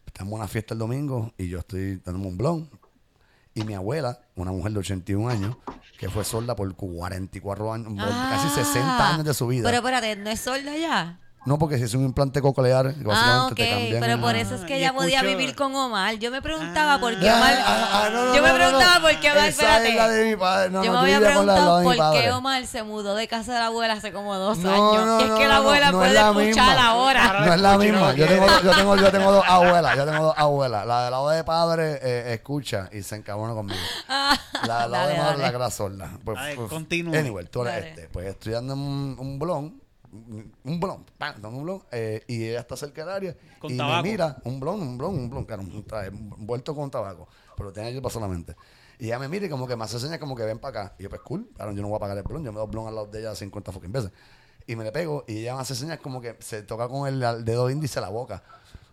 Estamos 0.06 0.34
en 0.34 0.38
una 0.40 0.48
fiesta 0.48 0.74
el 0.74 0.80
domingo 0.80 1.34
y 1.38 1.48
yo 1.48 1.60
estoy 1.60 1.98
dándome 1.98 2.28
un 2.28 2.38
blon. 2.38 2.70
Y 3.54 3.64
mi 3.64 3.74
abuela, 3.74 4.22
una 4.36 4.52
mujer 4.52 4.72
de 4.72 4.80
81 4.80 5.28
años, 5.28 5.58
que 5.98 6.10
fue 6.10 6.24
sorda 6.24 6.56
por 6.56 6.74
44 6.74 7.74
años, 7.74 7.94
casi 7.98 8.48
60 8.50 9.14
años 9.14 9.26
de 9.26 9.34
su 9.34 9.48
vida. 9.48 9.62
Ah. 9.62 9.72
Pero 9.72 9.78
espérate, 9.78 10.16
¿no 10.16 10.30
es 10.30 10.40
sorda 10.40 10.78
ya? 10.78 11.20
No, 11.44 11.58
porque 11.58 11.78
si 11.80 11.86
es 11.86 11.94
un 11.96 12.04
implante 12.06 12.40
coclear, 12.42 12.94
que 12.94 13.02
Ah, 13.02 13.08
básicamente 13.08 13.52
ok. 13.54 13.56
te 13.56 13.70
cambian 13.70 14.00
Pero 14.02 14.14
el- 14.14 14.20
por 14.22 14.36
eso 14.36 14.56
es 14.56 14.62
Ah, 14.62 14.66
que 14.68 14.76
y 14.76 14.78
ella 14.80 14.94
podía 14.94 15.20
escucho- 15.22 15.38
vivir 15.38 15.56
con 15.56 15.76
Omar. 15.76 16.16
Yo 16.20 16.30
me 16.30 16.40
preguntaba 16.42 17.00
por 17.00 17.20
qué 17.20 17.30
Ah, 17.30 17.36
Omar... 17.38 17.54
ah, 17.66 17.90
ah, 18.06 18.10
no, 18.14 18.26
no, 18.26 18.36
yo 18.36 18.44
me 18.44 18.54
preguntaba 18.54 18.96
no. 18.96 19.02
por 19.02 19.20
qué 19.20 19.32
Omar... 19.32 19.48
Esa 19.50 19.64
es 19.78 19.84
la 19.84 19.88
Espérate. 19.90 20.14
de 20.14 20.30
mi 20.30 20.36
padre. 20.36 20.70
No, 20.70 20.84
yo 20.84 20.92
no, 20.94 21.02
me 21.02 21.14
había 21.16 21.20
la 21.20 21.28
preguntado 21.30 21.84
por 21.84 21.96
qué. 22.14 22.32
Omar 22.32 22.66
se 22.68 22.84
mudó 22.84 23.16
de 23.16 23.28
casa 23.28 23.54
de 23.54 23.60
la 23.60 23.66
abuela 23.68 23.94
hace 23.96 24.12
como 24.14 24.36
dos 24.36 24.60
No, 24.60 24.70
años. 24.72 25.22
y 25.22 25.26
es 25.26 25.32
que 25.32 25.48
la 25.48 25.56
no, 25.56 25.62
abuela 25.62 25.92
no 25.92 26.04
es 26.04 26.10
puede 26.10 26.14
la 26.14 26.30
escuchar 26.42 26.68
misma. 26.76 26.88
ahora. 26.88 27.46
No 27.46 27.54
es 27.56 27.62
la 27.62 27.78
misma. 27.80 28.14
Yo 28.14 28.28
tengo, 28.28 28.46
yo, 28.64 28.72
tengo, 28.76 28.96
yo 28.98 29.12
tengo 29.12 29.32
dos 29.32 29.44
abuelas. 29.48 29.98
Yo 29.98 30.06
tengo 30.06 30.24
dos 30.26 30.34
abuelas. 30.38 30.86
La 30.86 31.02
del 31.06 31.12
lado 31.12 31.30
de 31.30 31.44
padre 31.44 32.00
eh, 32.04 32.34
escucha 32.36 32.88
y 32.92 33.02
se 33.02 33.16
encabrona 33.16 33.54
conmigo. 33.56 33.80
La 34.68 34.82
del 34.84 34.92
lado 34.92 35.08
de 35.08 35.18
madre 35.18 35.38
la 35.40 35.52
cara 35.52 35.72
sorda. 35.72 36.12
Pues, 36.24 36.38
pues, 36.56 36.70
continúa. 36.70 37.18
Anyway, 37.18 37.46
tú 37.48 37.64
eres 37.64 37.74
Dale. 37.74 37.90
este. 37.90 38.10
Pues 38.10 38.28
estoy 38.28 38.54
dando 38.54 38.76
un, 38.76 39.16
un 39.18 39.40
blon. 39.40 39.81
Un 40.12 40.80
blon. 40.80 41.06
Pam, 41.18 41.42
dando 41.42 41.58
un 41.58 41.64
blon. 41.64 41.84
eh, 41.92 42.24
y 42.28 42.46
ella 42.46 42.60
está 42.60 42.76
cerca 42.76 43.06
del 43.06 43.14
área. 43.14 43.36
Con 43.60 43.72
y 43.72 43.78
tabaco. 43.78 44.04
me 44.04 44.12
mira. 44.12 44.38
Un 44.44 44.60
blon, 44.60 44.82
un 44.82 44.98
blon, 44.98 45.16
un 45.16 45.30
blon. 45.30 45.46
Claro, 45.46 45.62
un 45.64 45.84
traje 45.86 46.08
envuelto 46.08 46.76
con 46.76 46.92
tabaco. 46.92 47.28
Pero 47.56 47.72
tenía 47.72 47.92
hierba 47.92 48.10
solamente. 48.10 48.56
Y 49.00 49.06
ella 49.06 49.20
me 49.20 49.28
mira 49.28 49.46
y 49.46 49.50
como 49.50 49.68
que 49.68 49.76
me 49.76 49.84
hace 49.84 50.00
señas 50.00 50.20
como 50.20 50.36
que 50.36 50.44
ven 50.44 50.60
para 50.60 50.82
acá. 50.82 50.96
Y 51.00 51.04
yo, 51.04 51.10
pues 51.10 51.22
cool. 51.22 51.50
Claro, 51.56 51.72
yo 51.72 51.82
no 51.82 51.88
voy 51.88 51.96
a 51.98 52.00
pagar 52.00 52.18
el 52.18 52.24
blon. 52.24 52.44
Yo 52.44 52.52
me 52.52 52.60
doy 52.60 52.68
blon 52.68 52.88
al 52.88 52.96
lado 52.96 53.08
de 53.08 53.20
ella 53.20 53.36
50 53.36 53.72
fucking 53.72 53.92
veces. 53.92 54.12
Y 54.68 54.76
me 54.76 54.84
le 54.84 54.92
pego 54.92 55.24
y 55.28 55.40
ella 55.40 55.56
me 55.56 55.62
hace 55.62 55.74
señas 55.76 56.00
como 56.00 56.22
que 56.22 56.36
se 56.40 56.62
toca 56.62 56.88
con 56.88 57.08
el, 57.08 57.22
el 57.24 57.44
dedo 57.44 57.70
índice 57.70 58.00
a 58.00 58.04
la 58.04 58.10
boca. 58.10 58.44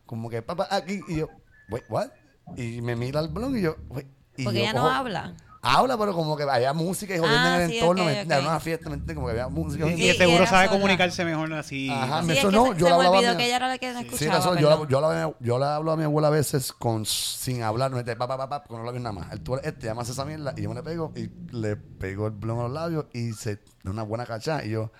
Como 0.07 0.31
que, 0.31 0.41
papá, 0.41 0.69
aquí. 0.71 1.01
Y 1.09 1.17
yo, 1.17 1.29
wait, 1.69 1.85
what? 1.91 2.09
Y 2.57 2.81
me 2.81 2.97
mira 2.97 3.21
el 3.21 3.29
blon 3.29 3.57
y 3.59 3.63
yo, 3.63 3.77
wait. 3.91 4.07
Y 4.37 4.45
Porque 4.45 4.61
yo 4.61 4.65
ella 4.65 4.73
no 4.73 4.89
habla. 4.89 5.35
Habla, 5.61 5.99
pero 5.99 6.13
como 6.15 6.37
que 6.37 6.45
había 6.45 6.73
música 6.73 7.15
y 7.15 7.19
jodiendo 7.19 7.49
Ah, 7.49 7.57
en 7.57 7.63
el 7.63 7.71
sí, 7.71 7.79
entorno. 7.79 8.03
ok, 8.03 8.07
¿me 8.07 8.13
entiendes? 8.13 8.37
ok. 8.39 8.43
Era 8.45 8.51
una 8.53 8.61
fiesta, 8.61 8.89
¿me 8.91 8.95
entiendes? 8.95 9.15
Como 9.17 9.27
que 9.27 9.31
había 9.33 9.49
música. 9.49 9.87
Y, 9.89 9.91
y 9.95 10.11
y 10.11 10.15
seguro 10.15 10.43
era 10.43 10.47
sabe 10.47 10.69
comunicarse 10.69 11.25
mejor 11.25 11.53
así. 11.55 11.91
Ajá, 11.91 12.21
Sí, 12.21 12.27
me 12.29 12.33
es 12.35 12.39
que 12.45 12.47
se, 12.47 12.53
yo 12.53 12.65
se 12.67 12.75
le 12.75 12.85
me 12.85 12.91
hablaba 12.91 13.05
a 13.05 13.19
olvidó 13.19 13.31
mi- 13.33 13.37
que 13.39 13.47
ella 13.47 13.57
era 13.57 13.69
la 13.69 13.79
que 13.79 13.93
la 13.93 14.01
Sí, 14.01 14.07
escuchaba. 14.07 14.37
razón, 14.37 14.59
yo, 14.59 14.71
la- 14.71 15.59
la- 15.59 15.77
hablo 15.77 15.91
a 15.93 15.97
mi 15.97 16.05
abuela 16.05 16.29
a 16.29 16.31
veces 16.31 16.73
con, 16.73 17.05
sin 17.05 17.63
hablar, 17.65 17.91
me 17.91 18.05
dice, 18.05 18.15
pa, 18.15 18.29
pa, 18.29 18.37
pa, 18.39 18.49
pa, 18.49 18.63
con 18.63 18.77
los 18.79 18.87
labios 18.87 19.03
nada 19.03 19.13
más. 19.13 19.33
El 19.33 19.41
tú 19.41 19.55
eres 19.55 19.67
este, 19.67 19.87
llama 19.87 20.03
esa 20.03 20.25
mierda, 20.25 20.55
y 20.57 20.63
yo 20.63 20.69
me 20.69 20.77
le 20.77 20.83
pego 20.85 21.13
y 21.17 21.29
le 21.55 21.75
pego 21.77 22.27
el 22.29 22.33
blon 22.35 22.61
a 22.61 22.63
los 22.63 22.73
labios 22.73 23.07
y 23.13 23.33
se 23.33 23.57
da 23.83 23.91
una 23.91 24.05
buena 24.05 24.27
cachada. 24.27 24.65
Y 24.65 24.71
yo, 24.71 24.93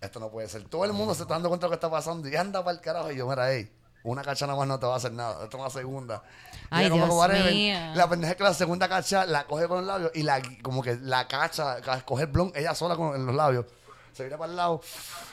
esto 0.00 0.20
no 0.20 0.30
puede 0.30 0.48
ser. 0.48 0.62
Todo 0.64 0.84
el 0.84 0.92
mundo 0.92 1.14
se 1.16 1.22
está 1.22 1.34
dando 1.34 1.48
cuenta 1.48 1.66
de 1.66 1.68
lo 1.68 1.70
que 1.72 1.74
está 1.84 1.90
pasando 1.90 2.28
y 2.28 2.36
anda 2.36 2.62
para 2.64 2.76
el 2.76 2.80
carajo. 2.80 3.10
Y 3.10 3.16
yo, 3.16 3.28
mira, 3.28 3.52
ey, 3.52 3.70
una 4.04 4.22
cacha 4.22 4.46
nada 4.46 4.56
más 4.58 4.68
no 4.68 4.78
te 4.78 4.86
va 4.86 4.94
a 4.94 4.96
hacer 4.98 5.12
nada. 5.12 5.42
Esto 5.44 5.56
es 5.56 5.60
una 5.60 5.68
segunda. 5.70 6.22
Y 6.72 6.74
Ay, 6.76 6.80
ella 6.86 6.90
como 6.90 7.04
Dios 7.06 7.14
que, 7.14 7.18
whatever. 7.18 7.52
mío. 7.52 7.78
La 7.94 8.08
pendeja 8.08 8.30
es 8.32 8.36
que 8.36 8.44
la 8.44 8.54
segunda 8.54 8.88
cacha 8.88 9.26
la 9.26 9.44
coge 9.44 9.66
con 9.66 9.78
los 9.78 9.86
labios 9.86 10.12
y 10.14 10.22
la, 10.22 10.40
como 10.62 10.82
que 10.82 10.96
la 11.02 11.26
cacha, 11.26 11.80
ca- 11.80 12.00
coge 12.02 12.22
el 12.24 12.28
blon 12.28 12.52
ella 12.54 12.74
sola 12.74 12.94
con 12.96 13.14
en 13.16 13.26
los 13.26 13.34
labios. 13.34 13.66
Se 14.12 14.24
vira 14.24 14.36
para 14.38 14.50
el 14.50 14.56
lado, 14.56 14.80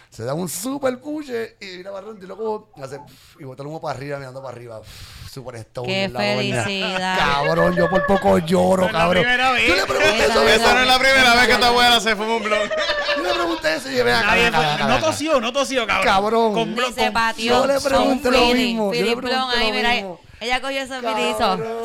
se 0.09 0.23
da 0.23 0.34
un 0.34 0.47
super 0.49 0.99
puche 0.99 1.57
y 1.59 1.77
mira 1.77 1.91
para 1.91 2.03
adelante 2.05 2.26
y 2.26 2.27
luego 2.27 2.69
hace 2.81 2.99
y 3.39 3.43
bota 3.43 3.61
el 3.64 3.68
humo 3.68 3.81
para 3.81 3.97
arriba, 3.97 4.18
mirando 4.18 4.41
para 4.41 4.55
arriba. 4.55 4.81
Super 5.31 5.55
stone. 5.57 5.88
Qué 5.88 6.07
la 6.07 6.19
felicidad. 6.19 7.18
Cabrón, 7.18 7.76
yo 7.76 7.89
por 7.89 8.05
poco 8.07 8.38
lloro, 8.39 8.84
No 8.84 8.88
es 8.88 8.93
la 8.93 8.99
cabrón. 8.99 9.23
primera 9.23 9.51
vez. 9.51 9.68
Yo 9.68 9.76
le 9.76 9.85
pregunté 9.85 10.15
Esa 10.23 10.26
eso. 10.34 10.47
es 10.47 10.61
Esa 10.61 10.73
no 10.73 10.80
es 10.81 10.88
la 10.88 10.99
primera 10.99 11.35
vez 11.35 11.47
que 11.47 11.55
tu 11.55 11.65
abuela 11.65 11.99
se 11.99 12.15
fuma 12.15 12.35
un 12.38 12.43
blog. 12.43 12.69
Yo 13.18 13.23
le 13.23 13.34
pregunté 13.34 13.76
eso 13.76 13.91
y 13.91 13.95
Nadie 13.97 14.47
acá, 14.47 14.77
fue- 14.77 14.88
no 14.88 14.99
tosió, 14.99 15.41
no 15.41 15.53
tosió, 15.53 15.85
cabrón. 15.85 16.05
Cabrón. 16.05 16.53
Con 16.53 16.76
con- 16.76 17.14
pateó. 17.14 17.45
Yo 17.45 17.68
le 17.68 17.73
con 17.76 17.84
pregunté 17.84 18.31
lo 18.31 18.45
mismo, 18.53 18.93
yo 18.93 19.05
le 19.05 19.18
pregunté 19.18 19.35
blon 19.35 19.49
ahí, 19.51 19.81
lo 19.84 19.89
mismo. 19.89 20.19
Ella 20.39 20.61
cogió 20.61 20.81
y 20.81 20.84
hizo. 20.84 20.99
Cabrón. 21.01 21.84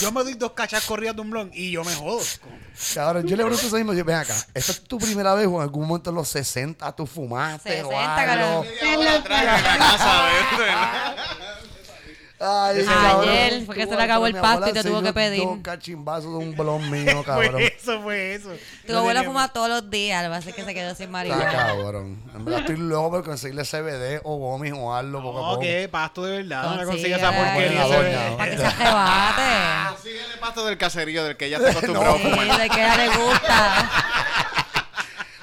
yo 0.00 0.12
me 0.12 0.22
doy 0.22 0.34
dos 0.34 0.52
cachas 0.52 0.84
corridas 0.84 1.16
de 1.16 1.22
un 1.22 1.30
blon 1.30 1.50
y 1.54 1.70
yo 1.70 1.82
me 1.84 1.94
jodo. 1.94 2.20
Cabrón, 2.94 3.26
yo 3.26 3.36
le 3.36 3.42
pregunto 3.44 3.66
eso 3.66 3.76
mismo. 3.76 3.94
Yo, 3.94 4.04
ven 4.04 4.16
acá, 4.16 4.34
¿esta 4.54 4.72
es 4.72 4.82
tu 4.82 4.98
primera 4.98 5.34
vez 5.34 5.46
o 5.46 5.56
en 5.56 5.62
algún 5.62 5.86
momento 5.86 6.10
en 6.10 6.16
los 6.16 6.28
60 6.28 6.94
tú 6.94 7.06
fumaste 7.06 7.82
o 7.82 7.88
60, 7.88 8.16
algo? 8.16 8.66
cabrón. 8.66 8.66
Ay, 12.40 12.86
Ayer 12.88 13.66
fue 13.66 13.74
que 13.74 13.86
se 13.86 13.96
le 13.96 14.02
acabó 14.02 14.26
el 14.28 14.34
pasto 14.36 14.68
y 14.68 14.72
te 14.72 14.84
tuvo 14.84 15.02
que 15.02 15.12
pedir. 15.12 15.42
Dos 15.42 15.58
cachimbazos 15.60 16.30
de 16.30 16.36
un 16.36 16.56
blon 16.56 16.88
mío, 16.90 17.24
cabrón. 17.24 17.50
Fue 17.52 17.66
eso, 17.76 18.00
fue 18.02 18.34
eso. 18.34 18.50
Tu 18.86 18.92
No 18.92 19.00
abuela 19.00 19.24
fuma 19.24 19.48
todos 19.52 19.68
los 19.68 19.90
días, 19.90 20.22
lo 20.22 20.28
que 20.30 20.36
pasa 20.36 20.50
es 20.50 20.54
que 20.54 20.64
se 20.64 20.72
quedó 20.72 20.94
sin 20.94 21.10
marihuana. 21.10 21.50
cabrón. 21.50 22.22
En 22.36 22.44
verdad 22.44 22.60
estoy 22.60 22.76
loco 22.76 23.10
por 23.10 23.24
conseguirle 23.24 23.64
CBD 23.64 24.20
o 24.22 24.36
gomis 24.36 24.72
o 24.76 24.94
algo 24.94 25.20
poco 25.20 25.38
a 25.38 25.42
No, 25.42 25.48
poco. 25.48 25.60
que 25.62 25.88
pasto 25.90 26.24
de 26.24 26.36
verdad. 26.42 26.76
No 26.76 26.84
Consigue, 26.86 27.16
esa 27.16 27.32
porquería. 27.32 28.36
Para 28.36 28.50
que 28.52 28.56
se 28.58 28.66
arrebate. 28.66 29.94
Consigue 29.94 30.20
el 30.32 30.38
pasto 30.38 30.64
del 30.66 30.78
caserío 30.78 31.24
del 31.24 31.36
que 31.36 31.46
ella 31.46 31.56
está 31.56 31.70
acostumbrado 31.72 32.14
a 32.14 32.18
Sí, 32.18 32.60
de 32.62 32.68
que 32.70 32.80
ella 32.84 32.96
le 32.98 33.08
gusta. 33.08 33.90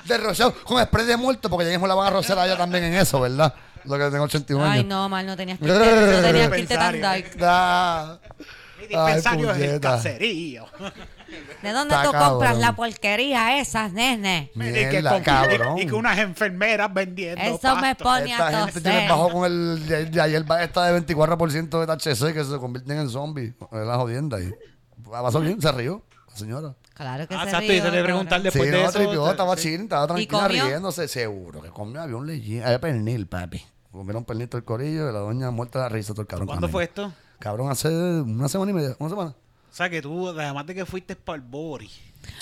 De 0.06 0.18
rociado 0.20 0.54
con 0.64 0.82
spray 0.84 1.06
de 1.08 1.18
muerto, 1.18 1.50
porque 1.50 1.66
ya 1.66 1.72
mismo 1.72 1.88
la 1.88 1.96
van 1.96 2.08
a 2.08 2.10
rociar 2.12 2.38
a 2.40 2.46
ella 2.46 2.56
también 2.56 2.84
en 2.86 2.94
eso, 2.94 3.20
¿verdad? 3.20 3.54
Lo 3.88 3.98
que 3.98 4.10
tengo 4.12 4.24
81 4.24 4.64
años. 4.64 4.76
Ay, 4.78 4.84
no, 4.84 5.10
mal, 5.10 5.26
no 5.26 5.36
tenías 5.38 5.60
que 5.60 5.66
irte, 5.66 5.78
no 6.16 6.22
tenías 6.22 6.50
que 6.52 6.60
irte 6.60 6.76
tan 6.76 7.02
dark. 7.02 7.36
Da. 7.38 8.20
Mi 8.80 8.88
dispensario 8.88 9.52
es 9.52 9.58
el 9.58 9.66
puñeta. 9.68 9.90
caserío. 9.92 10.66
¿De 11.64 11.72
dónde 11.72 11.96
Está 11.96 12.04
tú 12.06 12.12
compras 12.12 12.52
cabrón. 12.52 12.62
la 12.62 12.76
porquería 12.76 13.60
esas, 13.60 13.92
nene? 13.94 14.52
y, 14.54 14.60
que 14.60 14.90
Mierda, 14.92 15.10
con- 15.12 15.24
cabrón. 15.24 15.78
y- 15.78 15.82
y 15.82 15.86
que 15.88 15.94
unas 15.94 16.18
enfermeras 16.20 16.94
vendiendo. 16.94 17.42
Eso 17.42 17.76
me 17.78 17.96
pasto. 17.96 18.04
pone 18.04 18.32
Esta 18.32 18.48
a 18.48 18.66
gente 18.68 18.82
tiene 18.82 18.98
toser. 19.08 19.10
bajo 19.10 19.30
con 19.32 19.46
el 19.46 19.88
de, 19.88 20.06
de 20.06 20.22
ayer 20.22 20.50
va 20.50 20.64
esta 20.64 20.86
de 20.86 21.02
24% 21.06 21.80
de 21.80 21.88
THC 21.88 22.34
que 22.34 22.44
se 22.44 22.58
convierten 22.60 23.00
en 23.00 23.10
zombies. 23.10 23.54
Es 23.72 23.88
la 23.88 23.96
jodienda 23.96 24.38
ahí. 24.38 24.52
Pasó 25.10 25.40
bien, 25.40 25.60
se 25.62 25.72
rió 25.72 26.04
la 26.30 26.36
señora. 26.36 26.76
Claro 26.94 27.28
que 27.28 27.36
Ah, 27.36 27.40
se 27.40 27.46
exacto, 27.46 27.68
rió, 27.68 27.78
y 27.78 27.82
te 27.82 27.92
le 27.92 28.04
preguntar 28.04 28.42
después 28.42 28.66
sí, 28.66 28.72
de 28.72 28.82
no, 28.84 28.90
eso. 28.90 29.00
tripió, 29.00 29.32
estaba 29.32 29.58
sí. 29.58 29.64
chill, 29.64 29.82
estaba 29.82 30.08
tranquila 30.08 30.44
comió? 30.44 30.66
riéndose. 30.66 31.08
Seguro 31.08 31.62
que 31.62 31.70
comió, 31.70 32.02
había 32.02 32.16
un 32.18 32.28
leyín. 32.28 32.64
Había 32.64 32.80
pernil, 32.80 33.28
papi. 33.28 33.66
Comieron 33.96 34.26
pernil 34.26 34.50
todo 34.50 34.58
el 34.58 34.66
corillo 34.66 35.10
y 35.10 35.14
la 35.14 35.20
doña 35.20 35.52
muerta 35.52 35.80
de 35.80 35.84
la 35.84 35.90
risa 35.90 36.14
todo 36.14 36.22
el 36.22 36.28
cabrón. 36.28 36.48
¿Cuándo 36.48 36.68
fue 36.68 36.84
esto? 36.84 37.14
Cabrón, 37.40 37.72
hace 37.72 37.88
una 37.88 38.50
semana 38.50 38.72
y 38.72 38.74
media, 38.74 38.96
una 39.00 39.10
semana. 39.10 39.30
O 39.30 39.74
sea, 39.74 39.90
que 39.90 40.02
tú, 40.02 40.30
además 40.30 40.66
de 40.66 40.76
que 40.76 40.86
fuiste 40.86 41.16
para 41.16 41.38
el 41.38 41.42
Bori. 41.42 41.90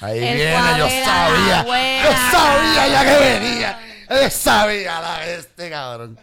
Ahí 0.02 0.18
El 0.18 0.36
viene, 0.36 0.52
yo 0.78 0.90
sabía. 0.90 1.64
Yo 2.04 2.12
sabía 2.32 2.88
ya 2.88 3.04
que 3.04 3.40
venía. 3.40 3.80
Yo 4.10 4.30
sabía 4.32 5.02
la 5.02 5.28
este 5.28 5.70
cabrón. 5.70 6.18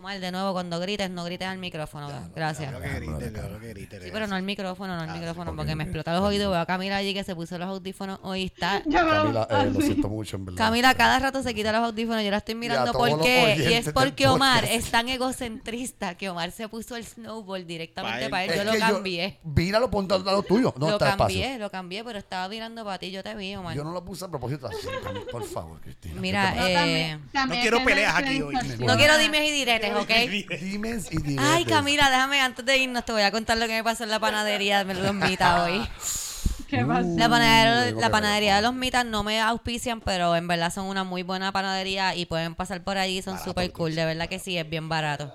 Omar, 0.00 0.18
de 0.18 0.32
nuevo, 0.32 0.52
cuando 0.52 0.80
grites, 0.80 1.10
no 1.10 1.24
grites 1.24 1.46
al 1.46 1.58
micrófono. 1.58 2.08
Gracias. 2.34 2.72
Lo 2.72 2.80
que 2.80 2.88
grite, 2.88 3.30
lo 3.48 3.60
que 3.60 3.68
grite. 3.68 4.00
Sí, 4.00 4.08
pero 4.12 4.26
no 4.26 4.34
al 4.34 4.42
micrófono, 4.42 4.94
Ah, 4.94 5.04
no 5.06 5.12
al 5.12 5.18
micrófono, 5.18 5.54
porque 5.54 5.74
me 5.76 5.84
explota 5.84 6.12
los 6.14 6.22
oídos. 6.22 6.50
Veo 6.50 6.60
a 6.60 6.66
Camila 6.66 6.96
allí 6.96 7.12
que 7.14 7.22
se 7.22 7.34
puso 7.34 7.58
los 7.58 7.68
audífonos 7.68 8.18
hoy 8.22 8.44
está. 8.44 8.82
Camila, 8.90 9.46
eh, 9.50 9.66
lo 9.66 9.78
así. 9.78 9.82
siento 9.82 10.08
mucho, 10.08 10.36
en 10.36 10.46
verdad. 10.46 10.58
Camila 10.58 10.94
cada 10.94 11.18
rato 11.18 11.42
se 11.42 11.54
quita 11.54 11.70
los 11.72 11.82
audífonos, 11.82 12.22
yo 12.24 12.30
la 12.30 12.38
estoy 12.38 12.54
mirando 12.54 12.92
todos 12.92 13.08
por 13.10 13.18
los 13.18 13.26
qué. 13.26 13.66
Y 13.70 13.74
es 13.74 13.90
porque 13.92 14.26
Omar 14.26 14.64
es 14.64 14.90
tan 14.90 15.08
egocentrista 15.08 16.14
que 16.16 16.28
Omar 16.30 16.50
se 16.50 16.68
puso 16.68 16.96
el 16.96 17.04
snowball 17.04 17.66
directamente 17.66 18.24
Pa' 18.24 18.30
para 18.30 18.44
él. 18.44 18.50
él. 18.52 18.64
Yo 18.66 18.72
Es 18.72 18.80
lo 18.80 18.86
cambié. 18.94 19.38
Míralo, 19.44 19.90
ponte 19.90 20.14
al 20.14 20.24
lado 20.24 20.42
tuyo. 20.42 20.72
No 20.78 20.86
lo 20.88 20.92
está 20.94 21.16
cambié, 21.16 21.42
espacio. 21.44 21.58
lo 21.58 21.70
cambié, 21.70 22.04
pero 22.04 22.18
estaba 22.18 22.48
mirando 22.48 22.84
para 22.84 22.98
ti. 22.98 23.10
Yo 23.10 23.22
te 23.22 23.34
vi, 23.34 23.54
Omar. 23.54 23.76
Yo 23.76 23.84
no 23.84 23.92
lo 23.92 24.04
puse 24.04 24.24
a 24.24 24.28
propósito 24.28 24.66
así. 24.66 24.86
Por 25.30 25.44
favor, 25.44 25.80
Cristina. 25.80 26.20
Mira, 26.20 26.54
No, 26.54 26.66
eh, 26.66 27.18
no 27.34 27.54
quiero 27.60 27.84
peleas 27.84 28.14
aquí 28.16 28.40
hoy. 28.42 28.54
no 28.78 28.96
quiero 28.96 29.18
dimes 29.18 29.42
y 29.48 29.52
diretes, 29.52 29.89
¿ok? 29.96 30.08
Dimes 30.60 31.08
y 31.10 31.16
diretes. 31.18 31.44
Ay, 31.50 31.64
Camila, 31.64 32.10
déjame, 32.10 32.40
antes 32.40 32.64
de 32.64 32.78
irnos, 32.78 33.04
te 33.04 33.12
voy 33.12 33.22
a 33.22 33.30
contar 33.30 33.58
lo 33.58 33.66
que 33.66 33.72
me 33.74 33.84
pasó 33.84 34.04
en 34.04 34.10
la 34.10 34.20
panadería 34.20 34.84
de 34.84 34.94
los 34.94 35.14
mitas 35.14 35.60
hoy. 35.60 35.88
¿Qué? 36.68 36.82
La 36.82 37.28
panadería, 37.28 37.84
tengo 37.86 38.00
la 38.00 38.10
panadería 38.10 38.56
de 38.56 38.62
los 38.62 38.74
mitas 38.74 39.04
no 39.04 39.24
me 39.24 39.40
auspician, 39.40 40.00
pero 40.00 40.36
en 40.36 40.46
verdad 40.46 40.72
son 40.72 40.86
una 40.86 41.02
muy 41.02 41.22
buena 41.24 41.50
panadería 41.50 42.14
y 42.14 42.26
pueden 42.26 42.54
pasar 42.54 42.84
por 42.84 42.96
allí, 42.96 43.22
son 43.22 43.38
súper 43.42 43.72
cool, 43.72 43.94
de 43.96 44.04
verdad 44.04 44.28
que 44.28 44.38
sí, 44.38 44.56
es 44.56 44.68
bien 44.68 44.88
barato. 44.88 45.34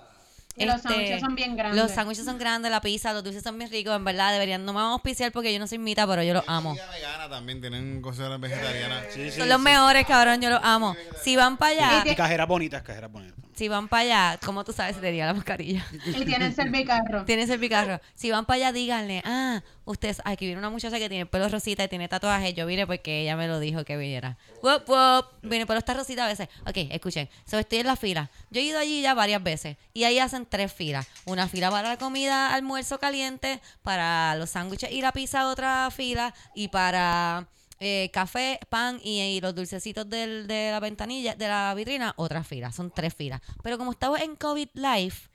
Y 0.58 0.64
los 0.64 0.78
Este, 0.78 0.88
sándwiches 0.88 1.20
son 1.20 1.36
bien 1.36 1.58
grandes. 1.58 1.82
Los 1.84 1.92
sándwiches 1.92 2.24
son 2.24 2.38
grandes, 2.38 2.72
la 2.72 2.80
pizza, 2.80 3.12
los 3.12 3.22
dulces 3.22 3.44
son 3.44 3.58
bien 3.58 3.70
ricos, 3.70 3.94
en 3.94 4.06
verdad 4.06 4.32
deberían, 4.32 4.64
no 4.64 4.72
me 4.72 4.78
van 4.80 4.88
a 4.88 4.94
auspiciar 4.94 5.34
porque 5.34 5.52
yo 5.52 5.60
no 5.60 5.68
soy 5.68 5.78
mita, 5.80 6.08
pero 6.08 6.24
yo 6.24 6.34
los 6.34 6.46
amo. 6.48 6.74
Vegana 6.94 7.30
también, 7.30 7.60
tienen 7.60 8.02
cosas 8.02 8.40
vegetarianas. 8.40 9.04
Son 9.36 9.50
los 9.50 9.60
mejores, 9.60 10.06
cabrón, 10.06 10.40
yo 10.40 10.50
los 10.50 10.62
amo. 10.64 10.96
Si 11.22 11.36
van 11.36 11.58
para 11.58 12.00
allá, 12.00 12.10
Y 12.10 12.16
cajeras 12.16 12.48
bonitas, 12.48 12.82
cajeras 12.84 13.12
bonitas. 13.12 13.45
Si 13.56 13.70
van 13.70 13.88
para 13.88 14.02
allá, 14.02 14.40
¿cómo 14.46 14.64
tú 14.64 14.74
sabes 14.74 14.96
si 14.96 15.02
tenía 15.02 15.26
la 15.26 15.34
mascarilla? 15.34 15.86
Y 16.06 16.26
tienen 16.26 16.54
servicarro. 16.54 17.24
Tienes 17.26 17.50
el 17.50 17.60
picarro. 17.60 18.02
Si 18.14 18.30
van 18.30 18.46
para 18.46 18.58
allá, 18.58 18.72
díganle, 18.74 19.22
ah, 19.26 19.62
ustedes, 19.86 20.22
aquí 20.26 20.46
viene 20.46 20.60
una 20.60 20.70
muchacha 20.70 20.98
que 20.98 21.08
tiene 21.08 21.22
el 21.22 21.28
pelo 21.28 21.48
rosita 21.48 21.84
y 21.84 21.88
tiene 21.88 22.08
tatuaje. 22.08 22.54
Yo 22.54 22.66
vine 22.66 22.86
porque 22.86 23.22
ella 23.22 23.38
me 23.38 23.48
lo 23.48 23.60
dijo 23.60 23.86
que 23.86 23.96
viniera. 23.96 24.38
Wop, 24.62 24.90
wop. 24.90 25.26
Vine, 25.42 25.66
pero 25.66 25.80
está 25.80 25.94
rosita 25.94 26.26
a 26.26 26.28
veces. 26.28 26.50
Ok, 26.68 26.76
escuchen. 26.92 27.30
So, 27.46 27.58
estoy 27.58 27.80
en 27.80 27.88
la 27.88 27.96
fila. 27.96 28.30
Yo 28.52 28.60
he 28.60 28.64
ido 28.64 28.80
allí 28.80 29.02
ya 29.02 29.14
varias 29.14 29.42
veces. 29.42 29.78
Y 29.94 30.04
ahí 30.04 30.20
hacen 30.20 30.46
tres 30.46 30.74
filas. 30.74 31.08
Una 31.26 31.48
fila 31.48 31.72
para 31.72 31.90
la 31.90 31.98
comida, 31.98 32.54
almuerzo 32.54 33.00
caliente, 33.00 33.62
para 33.84 34.36
los 34.36 34.50
sándwiches 34.50 34.92
y 34.92 35.02
la 35.02 35.14
pizza, 35.14 35.48
otra 35.48 35.90
fila. 35.92 36.34
Y 36.54 36.68
para 36.68 37.48
eh, 37.80 38.10
café, 38.14 38.60
pan 38.70 39.00
y, 39.04 39.22
y 39.22 39.42
los 39.42 39.54
dulcecitos 39.56 40.10
del- 40.10 40.48
de 40.48 40.72
la 40.72 40.80
ventanilla, 40.80 41.36
de 41.36 41.48
la 41.48 41.74
vitrina, 41.76 42.14
otra 42.18 42.44
fila. 42.44 42.72
Son 42.72 42.92
tres 42.92 43.14
filas. 43.14 43.42
Pero 43.64 43.78
como 43.78 43.92
estamos 43.92 44.20
en 44.22 44.36
COVID 44.36 44.70
Life, 44.74 45.30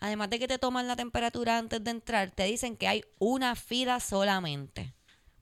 además 0.00 0.28
de 0.30 0.38
que 0.38 0.46
te 0.48 0.58
toman 0.58 0.86
la 0.86 0.96
temperatura 0.96 1.58
antes 1.58 1.82
de 1.82 1.90
entrar, 1.90 2.30
te 2.30 2.44
dicen 2.44 2.76
que 2.76 2.86
hay 2.88 3.02
una 3.18 3.56
fila 3.56 3.98
solamente. 4.00 4.92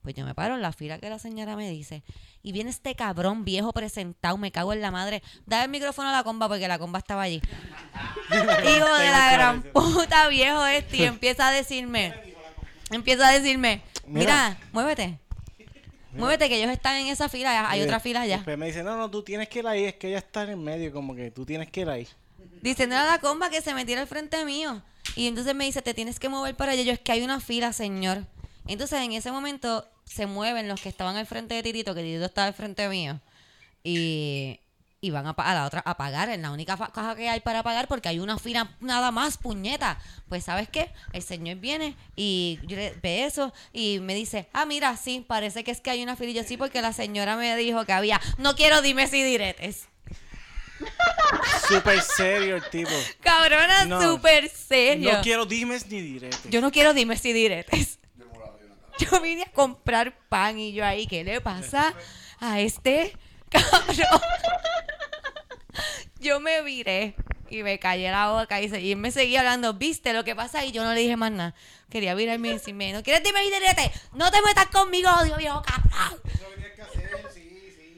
Pues 0.01 0.13
yo 0.15 0.23
me 0.23 0.35
paro 0.35 0.53
en 0.53 0.61
la 0.61 0.71
fila 0.71 0.99
que 0.99 1.09
la 1.09 1.17
señora 1.17 1.55
me 1.55 1.67
dice. 1.69 2.03
Y 2.43 2.51
viene 2.51 2.69
este 2.69 2.93
cabrón 2.95 3.43
viejo 3.43 3.73
presentado, 3.73 4.37
me 4.37 4.51
cago 4.51 4.71
en 4.71 4.81
la 4.81 4.91
madre. 4.91 5.23
Da 5.47 5.63
el 5.63 5.69
micrófono 5.71 6.09
a 6.09 6.11
la 6.11 6.23
comba 6.23 6.47
porque 6.47 6.67
la 6.67 6.77
comba 6.77 6.99
estaba 6.99 7.23
allí. 7.23 7.41
Hijo 8.29 8.95
de 8.97 9.09
la 9.09 9.31
gran 9.31 9.63
puta 9.63 10.27
viejo 10.27 10.63
este. 10.67 10.97
Y 10.97 11.03
empieza 11.05 11.47
a 11.47 11.51
decirme, 11.51 12.13
empieza 12.91 13.27
a 13.27 13.31
decirme, 13.31 13.81
mira, 14.05 14.57
muévete. 14.71 15.17
Muévete 16.15 16.49
que 16.49 16.57
ellos 16.57 16.71
están 16.71 16.97
en 16.97 17.07
esa 17.07 17.29
fila, 17.29 17.69
hay 17.69 17.81
otra 17.81 17.99
fila 17.99 18.21
allá. 18.21 18.37
Después 18.37 18.57
me 18.57 18.67
dice, 18.67 18.83
no, 18.83 18.97
no, 18.97 19.09
tú 19.09 19.23
tienes 19.23 19.49
que 19.49 19.59
ir 19.59 19.67
ahí, 19.67 19.85
es 19.85 19.95
que 19.95 20.07
ella 20.07 20.19
está 20.19 20.43
en 20.43 20.49
el 20.51 20.57
medio, 20.57 20.91
como 20.91 21.15
que 21.15 21.31
tú 21.31 21.45
tienes 21.45 21.69
que 21.69 21.81
ir 21.81 21.89
ahí. 21.89 22.07
Diciendo 22.61 22.95
a 22.95 23.05
la 23.05 23.19
comba 23.19 23.49
que 23.49 23.61
se 23.61 23.73
metiera 23.73 24.01
al 24.01 24.07
frente 24.07 24.43
mío. 24.45 24.81
Y 25.15 25.27
entonces 25.27 25.53
me 25.55 25.65
dice, 25.65 25.81
te 25.81 25.93
tienes 25.93 26.19
que 26.19 26.29
mover 26.29 26.55
para 26.55 26.71
allá. 26.71 26.83
Yo, 26.83 26.93
es 26.93 26.99
que 26.99 27.11
hay 27.11 27.21
una 27.21 27.39
fila, 27.39 27.73
señor. 27.73 28.25
Entonces 28.67 28.99
en 29.01 29.11
ese 29.11 29.31
momento 29.31 29.87
se 30.05 30.25
mueven 30.25 30.67
los 30.67 30.81
que 30.81 30.89
estaban 30.89 31.15
al 31.15 31.25
frente 31.25 31.53
de 31.55 31.63
Titito, 31.63 31.93
que 31.93 32.01
Titito 32.01 32.25
estaba 32.25 32.47
al 32.47 32.53
frente 32.53 32.87
mío. 32.89 33.19
Y, 33.83 34.59
y 35.05 35.11
van 35.11 35.27
a, 35.27 35.31
a 35.31 35.53
la 35.53 35.65
otra 35.65 35.81
a 35.85 35.97
pagar, 35.97 36.29
en 36.29 36.41
la 36.41 36.49
única 36.51 36.75
caja 36.77 37.15
que 37.15 37.29
hay 37.29 37.39
para 37.41 37.61
pagar, 37.61 37.87
porque 37.87 38.09
hay 38.09 38.17
una 38.19 38.39
fila 38.39 38.71
nada 38.79 39.11
más, 39.11 39.37
puñeta. 39.37 39.99
Pues, 40.29 40.45
¿sabes 40.45 40.67
qué? 40.67 40.89
El 41.13 41.21
señor 41.21 41.57
viene 41.57 41.95
y 42.15 42.59
yo 42.63 42.75
le 42.75 42.91
ve 43.03 43.25
eso 43.25 43.53
y 43.71 43.99
me 43.99 44.15
dice, 44.15 44.47
ah, 44.51 44.65
mira, 44.65 44.97
sí, 44.97 45.23
parece 45.27 45.63
que 45.63 45.69
es 45.71 45.79
que 45.79 45.91
hay 45.91 46.01
una 46.01 46.15
fila. 46.15 46.31
Y 46.31 46.33
yo 46.33 46.43
sí, 46.43 46.57
porque 46.57 46.81
la 46.81 46.91
señora 46.91 47.35
me 47.35 47.55
dijo 47.55 47.85
que 47.85 47.93
había, 47.93 48.19
no 48.39 48.55
quiero 48.55 48.81
dime 48.81 49.07
si 49.07 49.21
diretes. 49.21 49.87
Súper 51.67 52.01
serio 52.01 52.55
el 52.57 52.69
tipo. 52.69 52.89
Cabrona, 53.21 53.85
No. 53.85 54.01
súper 54.01 54.49
serio. 54.49 55.13
No 55.13 55.21
quiero 55.21 55.45
dimes 55.45 55.87
ni 55.87 56.01
diretes. 56.01 56.41
Yo 56.49 56.61
no 56.61 56.71
quiero 56.71 56.93
dimes 56.93 57.23
y 57.25 57.33
diretes. 57.33 57.99
Yo 58.97 59.19
vine 59.21 59.43
a 59.43 59.51
comprar 59.51 60.17
pan 60.29 60.57
y 60.57 60.71
yo 60.73 60.85
ahí, 60.85 61.05
¿qué 61.05 61.23
le 61.23 61.41
pasa 61.41 61.93
a 62.39 62.59
este 62.61 63.13
cabrón? 63.61 64.21
Yo 66.19 66.39
me 66.39 66.61
viré 66.61 67.15
y 67.49 67.61
me 67.63 67.77
callé 67.77 68.09
la 68.09 68.31
boca 68.31 68.61
y, 68.61 68.69
se- 68.69 68.81
y 68.81 68.91
él 68.93 68.97
me 68.97 69.11
seguía 69.11 69.39
hablando, 69.41 69.73
¿viste 69.73 70.13
lo 70.13 70.23
que 70.23 70.35
pasa? 70.35 70.65
Y 70.65 70.71
yo 70.71 70.83
no 70.83 70.93
le 70.93 71.01
dije 71.01 71.15
más 71.17 71.31
nada. 71.31 71.53
Quería 71.89 72.15
virarme 72.15 72.49
y 72.49 72.53
decirme, 72.53 72.91
¿no 72.93 73.03
quieres 73.03 73.23
dimes 73.23 73.45
y? 73.47 73.91
No 74.13 74.31
te 74.31 74.41
metas 74.41 74.67
conmigo, 74.67 75.09
odio 75.21 75.37
viejo 75.37 75.61
cabrón. 75.61 76.19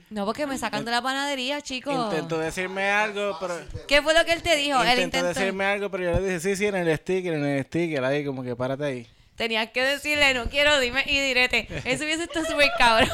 No, 0.10 0.26
porque 0.26 0.48
me 0.48 0.58
sacan 0.58 0.86
de 0.86 0.92
la 0.92 1.02
panadería, 1.02 1.62
chicos. 1.62 1.94
Intentó 2.14 2.38
decirme 2.40 2.90
algo, 2.90 3.38
pero... 3.42 3.60
¿Qué 3.88 4.02
fue 4.02 4.14
lo 4.14 4.24
que 4.26 4.32
él 4.34 4.42
te 4.42 4.56
dijo? 4.56 4.82
Él 4.82 4.88
Intentó 5.00 5.18
intentó. 5.18 5.40
decirme 5.40 5.66
algo, 5.66 5.92
pero 5.92 6.04
yo 6.06 6.12
le 6.20 6.26
dije, 6.26 6.40
sí, 6.40 6.56
sí, 6.56 6.66
en 6.66 6.76
el 6.76 6.98
sticker, 6.98 7.34
en 7.34 7.44
el 7.46 7.66
sticker, 7.66 8.04
ahí, 8.06 8.26
como 8.26 8.42
que 8.42 8.56
párate 8.56 8.86
ahí. 8.86 9.08
Tenías 9.36 9.70
que 9.72 9.84
decirle, 9.84 10.34
no 10.34 10.46
quiero 10.50 10.80
dime 10.80 11.04
y 11.08 11.20
direte. 11.20 11.68
Eso 11.86 12.06
hubiese 12.06 12.24
estado 12.24 12.46
súper 12.46 12.70
cabrón. 12.78 13.10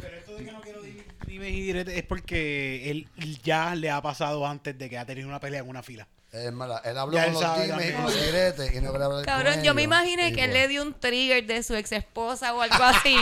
Pero 0.00 0.16
esto 0.16 0.34
de 0.36 0.44
que 0.46 0.50
no 0.52 0.60
quiero 0.62 0.80
di- 0.80 1.04
dimes 1.40 1.58
y 1.58 1.62
diretes 1.62 1.96
es 1.96 2.02
porque 2.04 2.90
él 2.90 3.08
ya 3.42 3.74
le 3.74 3.90
ha 3.90 4.00
pasado 4.02 4.46
antes 4.46 4.76
de 4.78 4.88
que 4.90 4.98
ha 4.98 5.04
tenido 5.04 5.28
una 5.28 5.40
pelea 5.40 5.60
en 5.60 5.68
una 5.68 5.82
fila. 5.82 6.06
Es 6.32 6.52
mala. 6.52 6.80
Él 6.84 6.96
habló 6.96 7.16
Ya 7.16 7.24
con 7.32 7.34
él 7.34 7.40
los 7.42 7.58
dimes 7.58 7.86
y 7.88 8.02
los 8.02 8.24
diretes 8.24 8.72
y 8.72 8.80
no 8.80 8.92
quería 8.92 9.06
hablar 9.06 9.24
Cabrón, 9.24 9.54
con 9.54 9.62
yo 9.64 9.74
me 9.74 9.82
imaginé 9.82 10.28
Y 10.28 10.32
que 10.32 10.44
él 10.44 10.50
bueno. 10.50 10.62
le 10.62 10.68
dio 10.68 10.82
un 10.82 10.94
trigger 10.94 11.44
de 11.44 11.62
su 11.64 11.74
ex 11.74 11.90
esposa 11.90 12.54
o 12.54 12.60
algo 12.60 12.84
así. 12.84 13.16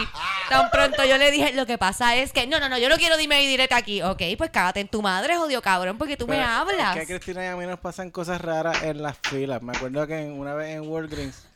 Tan 0.51 0.71
pronto 0.71 1.05
yo 1.07 1.17
le 1.17 1.31
dije, 1.31 1.55
lo 1.55 1.65
que 1.65 1.79
pasa 1.79 2.17
es 2.17 2.33
que, 2.33 2.47
no, 2.47 2.61
no, 2.61 2.69
no, 2.69 2.77
yo 2.77 2.91
no 2.91 2.97
quiero 2.97 3.17
dime 3.17 3.43
y 3.43 3.47
direte 3.47 3.75
aquí. 3.75 4.03
Ok, 4.03 4.23
pues 4.37 4.51
cágate 4.51 4.81
en 4.81 4.89
tu 4.89 5.01
madre, 5.01 5.37
jodido 5.39 5.63
cabrón, 5.63 5.97
porque 5.97 6.19
tú 6.19 6.27
me 6.27 6.37
Pero 6.37 6.49
hablas. 6.49 6.97
Es 6.97 7.07
que 7.07 7.15
a 7.15 7.19
Cristina 7.19 7.45
y 7.45 7.49
a 7.49 7.57
mí 7.57 7.65
nos 7.65 7.81
pasan 7.81 8.11
cosas 8.11 8.43
raras 8.43 8.83
en 8.83 9.01
las 9.01 9.17
filas. 9.23 9.63
Me 9.63 9.75
acuerdo 9.75 10.07
que 10.07 10.25
una 10.25 10.55
vez 10.55 10.77
en 10.77 10.87
Walgreens 10.87 11.47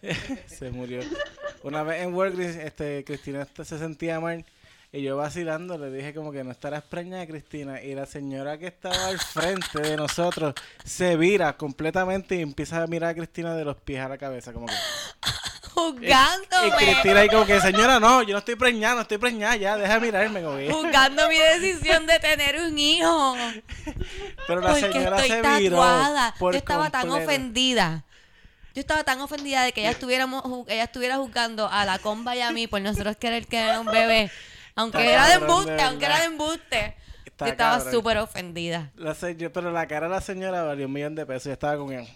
se 0.46 0.70
murió. 0.70 1.00
Una 1.62 1.82
vez 1.82 2.02
en 2.02 2.14
Walgreens, 2.14 2.56
este, 2.56 3.04
Cristina 3.04 3.46
se 3.54 3.78
sentía 3.78 4.18
mal 4.18 4.46
y 4.96 5.02
yo 5.02 5.16
vacilando 5.16 5.76
le 5.76 5.90
dije 5.90 6.14
como 6.14 6.32
que 6.32 6.42
no 6.42 6.50
estarás 6.50 6.82
preñada, 6.82 7.26
Cristina. 7.26 7.82
Y 7.82 7.94
la 7.94 8.06
señora 8.06 8.58
que 8.58 8.66
estaba 8.66 9.08
al 9.08 9.18
frente 9.18 9.80
de 9.80 9.96
nosotros 9.96 10.54
se 10.84 11.16
vira 11.16 11.56
completamente 11.56 12.36
y 12.36 12.40
empieza 12.42 12.82
a 12.82 12.86
mirar 12.86 13.10
a 13.10 13.14
Cristina 13.14 13.54
de 13.54 13.64
los 13.64 13.76
pies 13.76 14.00
a 14.00 14.08
la 14.08 14.18
cabeza, 14.18 14.52
como 14.52 14.66
que... 14.66 14.72
Y 15.76 15.78
Juzgándome. 15.78 16.76
Cristina 16.78 17.20
ahí 17.20 17.28
como 17.28 17.44
que, 17.44 17.60
señora, 17.60 18.00
no, 18.00 18.22
yo 18.22 18.32
no 18.32 18.38
estoy 18.38 18.56
preñada, 18.56 18.94
no 18.94 19.00
estoy 19.02 19.18
preñada, 19.18 19.56
ya, 19.56 19.76
deja 19.76 20.00
de 20.00 20.06
mirarme, 20.06 20.42
como 20.42 20.56
que... 20.56 20.72
Juzgando 20.72 21.28
mi 21.28 21.36
decisión 21.36 22.06
de 22.06 22.18
tener 22.18 22.58
un 22.62 22.78
hijo. 22.78 23.36
Pero 24.46 24.62
la 24.62 24.70
Porque 24.72 24.90
señora 24.90 25.16
estoy 25.18 25.28
se 25.28 25.58
viró 25.60 25.76
tatuada. 25.76 26.34
por 26.38 26.54
Yo 26.54 26.58
estaba 26.58 26.88
tan 26.88 27.02
completo. 27.02 27.30
ofendida. 27.30 28.04
Yo 28.74 28.80
estaba 28.80 29.04
tan 29.04 29.20
ofendida 29.20 29.64
de 29.64 29.72
que 29.72 29.82
ella 29.82 29.90
estuviéramos 29.90 30.42
ella 30.68 30.84
estuviera 30.84 31.18
juzgando 31.18 31.68
a 31.70 31.84
la 31.84 31.98
comba 31.98 32.34
y 32.34 32.40
a 32.40 32.52
mí 32.52 32.66
por 32.66 32.80
nosotros 32.80 33.16
querer 33.18 33.46
que 33.46 33.58
era 33.58 33.78
un 33.80 33.86
bebé. 33.86 34.30
Aunque 34.76 34.98
Está 34.98 35.10
era 35.12 35.26
de 35.26 35.34
embuste, 35.44 35.82
aunque 35.82 36.04
era 36.04 36.18
de 36.20 36.24
embuste. 36.26 36.96
Está 37.24 37.46
yo 37.46 37.52
estaba 37.52 37.90
súper 37.90 38.18
ofendida. 38.18 38.90
La 38.94 39.14
se- 39.14 39.34
pero 39.50 39.70
la 39.72 39.86
cara 39.88 40.06
de 40.08 40.14
la 40.14 40.20
señora 40.20 40.62
valió 40.62 40.86
un 40.86 40.92
millón 40.92 41.14
de 41.14 41.26
pesos 41.26 41.46
y 41.46 41.50
estaba 41.50 41.76
con 41.76 41.92
él. 41.92 42.06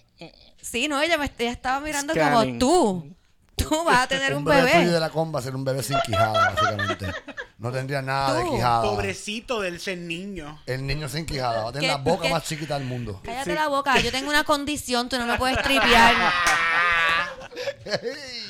Sí, 0.62 0.86
no, 0.88 1.00
ella 1.02 1.18
me 1.18 1.30
ella 1.38 1.50
estaba 1.50 1.80
mirando 1.80 2.12
Scanning. 2.14 2.58
como 2.58 2.58
tú. 2.58 3.16
Tú 3.56 3.84
vas 3.84 4.04
a 4.04 4.06
tener 4.06 4.32
un, 4.32 4.38
un 4.38 4.44
bebé, 4.46 4.72
tuyo 4.72 4.92
de 4.92 5.00
la 5.00 5.10
comba 5.10 5.42
ser 5.42 5.54
un 5.54 5.64
bebé 5.64 5.82
sin 5.82 5.98
quijada, 6.06 6.32
básicamente. 6.54 7.12
No 7.58 7.70
tendría 7.70 8.00
nada 8.00 8.34
de 8.38 8.48
quijada. 8.48 8.82
Pobrecito 8.82 9.60
del 9.60 9.78
ser 9.80 9.98
niño. 9.98 10.62
El 10.64 10.86
niño 10.86 11.10
sin 11.10 11.26
quijada. 11.26 11.64
Va 11.64 11.68
a 11.68 11.72
tener 11.72 11.90
¿Qué- 11.90 11.94
la 11.96 12.02
boca 12.02 12.22
qué? 12.22 12.30
más 12.30 12.44
chiquita 12.44 12.78
del 12.78 12.86
mundo. 12.88 13.20
Cállate 13.22 13.54
la 13.54 13.68
boca, 13.68 13.98
yo 14.00 14.10
tengo 14.10 14.30
una 14.30 14.44
condición, 14.44 15.10
tú 15.10 15.18
no 15.18 15.26
me 15.26 15.36
puedes 15.36 15.60
tripear. 15.62 16.14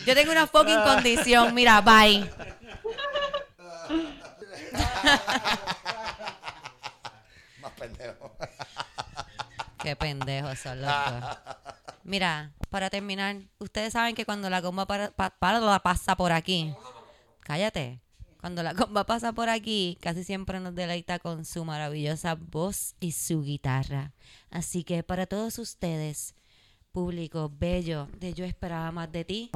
Yo 0.06 0.14
tengo 0.14 0.32
una 0.32 0.46
fucking 0.46 0.82
condición, 0.82 1.54
mira, 1.54 1.80
bye. 1.80 2.28
Más 7.60 7.72
pendejo. 7.78 8.32
Qué 9.82 9.96
pendejos 9.96 10.58
son 10.58 10.80
los. 10.82 10.90
Mira, 12.04 12.52
para 12.70 12.90
terminar, 12.90 13.36
ustedes 13.58 13.92
saben 13.92 14.14
que 14.14 14.24
cuando 14.24 14.48
la 14.50 14.62
comba 14.62 14.86
para, 14.86 15.10
pa- 15.10 15.30
para- 15.30 15.78
pasa 15.80 16.16
por 16.16 16.32
aquí, 16.32 16.72
cállate. 17.40 18.00
Cuando 18.40 18.62
la 18.62 18.74
comba 18.74 19.04
pasa 19.04 19.32
por 19.32 19.50
aquí, 19.50 19.98
casi 20.00 20.24
siempre 20.24 20.60
nos 20.60 20.74
deleita 20.74 21.18
con 21.18 21.44
su 21.44 21.64
maravillosa 21.64 22.36
voz 22.36 22.94
y 23.00 23.12
su 23.12 23.42
guitarra. 23.42 24.12
Así 24.50 24.82
que 24.82 25.02
para 25.02 25.26
todos 25.26 25.58
ustedes, 25.58 26.34
público 26.92 27.50
bello 27.54 28.08
de 28.18 28.32
Yo 28.32 28.46
Esperaba 28.46 28.90
Más 28.92 29.12
de 29.12 29.24
Ti, 29.26 29.50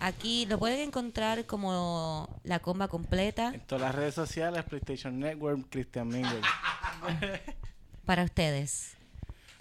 aquí 0.00 0.46
lo 0.46 0.58
pueden 0.58 0.80
encontrar 0.80 1.46
como 1.46 2.40
la 2.44 2.58
comba 2.60 2.88
completa 2.88 3.52
En 3.54 3.60
todas 3.60 3.82
las 3.82 3.94
redes 3.94 4.14
sociales, 4.14 4.64
PlayStation 4.64 5.18
Network, 5.18 5.66
Christian 5.70 6.08
Mingle. 6.08 6.40
para 8.04 8.24
ustedes. 8.24 8.96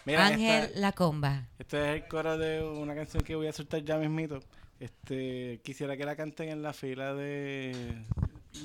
Mira, 0.06 0.26
Ángel 0.28 0.64
esta- 0.66 0.80
La 0.80 0.92
Comba. 0.94 1.48
este 1.60 1.78
es 1.96 2.02
el 2.02 2.08
coro 2.08 2.38
de 2.38 2.64
una 2.64 2.96
canción 2.96 3.24
que 3.24 3.36
voy 3.36 3.48
a 3.48 3.54
soltar 3.54 3.84
ya 3.84 3.98
mismito. 3.98 4.40
Este, 4.80 5.60
quisiera 5.64 5.96
que 5.96 6.06
la 6.06 6.16
canten 6.16 6.50
en 6.50 6.64
la 6.64 6.74
fila 6.74 7.14
de 7.14 8.04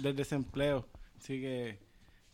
del 0.01 0.17
desempleo. 0.17 0.87
Así 1.19 1.41
que 1.41 1.79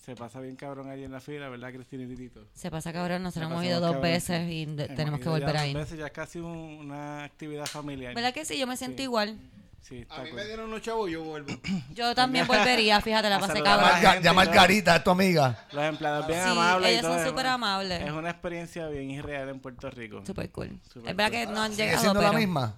se 0.05 0.17
pasa 0.17 0.41
bien 0.41 0.57
cabrón 0.57 0.91
ahí 0.91 1.05
en 1.05 1.13
la 1.13 1.21
fila, 1.21 1.49
¿verdad, 1.49 1.73
Cristina 1.73 2.03
y 2.05 2.09
Titito? 2.09 2.45
Se 2.55 2.71
pasa 2.71 2.93
cabrón, 2.93 3.23
nos 3.23 3.37
hemos 3.37 3.65
ido 3.65 3.79
dos 3.81 3.93
cabrón. 3.93 4.03
veces 4.03 4.51
y 4.51 4.67
de- 4.67 4.89
tenemos 4.89 5.21
que 5.21 5.29
volver 5.29 5.53
dos 5.53 5.57
ahí. 5.63 5.75
veces, 5.75 5.99
ya 5.99 6.07
es 6.07 6.13
casi 6.13 6.39
un- 6.41 6.79
una 6.81 7.25
actividad 7.25 7.67
familiar. 7.67 8.15
¿Verdad 8.15 8.35
que 8.35 8.45
sí? 8.45 8.59
Yo 8.59 8.67
me 8.67 8.77
siento 8.77 8.99
Sí. 8.99 9.05
igual. 9.05 9.39
Sí, 9.81 9.99
está 9.99 10.15
A 10.15 10.23
mí 10.23 10.29
cool. 10.31 10.37
me 10.39 10.45
dieron 10.45 10.69
unos 10.69 10.81
chavos, 10.83 11.11
yo 11.11 11.25
vuelvo. 11.25 11.49
Yo 11.95 12.15
también 12.15 12.47
volvería, 12.47 13.01
fíjate, 13.01 13.29
la 13.29 13.41
pasé 13.41 13.63
cabrón. 13.65 13.91
Marga- 13.91 14.21
Ya. 14.23 14.33
Margarita 14.33 14.95
es 14.97 15.03
tu 15.05 15.11
amiga. 15.11 15.67
Los 15.73 15.83
empleados 15.85 16.27
bien 16.29 16.41
Sí, 16.41 16.49
amables. 16.51 16.89
y 16.89 16.93
ellos 16.93 17.03
todo, 17.03 17.13
son 17.15 17.21
es 17.23 17.29
súper 17.29 17.45
una- 17.47 17.55
amables. 17.55 18.01
Es 18.03 18.13
una 18.13 18.31
experiencia 18.31 18.87
bien 18.89 19.11
irreal 19.11 19.49
en 19.49 19.59
Puerto 19.59 19.91
Rico. 19.91 20.25
Súper 20.25 20.51
cool. 20.53 20.79
Es 20.87 21.03
verdad 21.03 21.25
cool. 21.25 21.33
que 21.33 21.47
no 21.47 21.63
han 21.63 21.73
¿Sigue 21.73 21.85
llegado, 21.87 22.01
siendo 22.03 22.23
la 22.23 22.33
misma? 22.33 22.77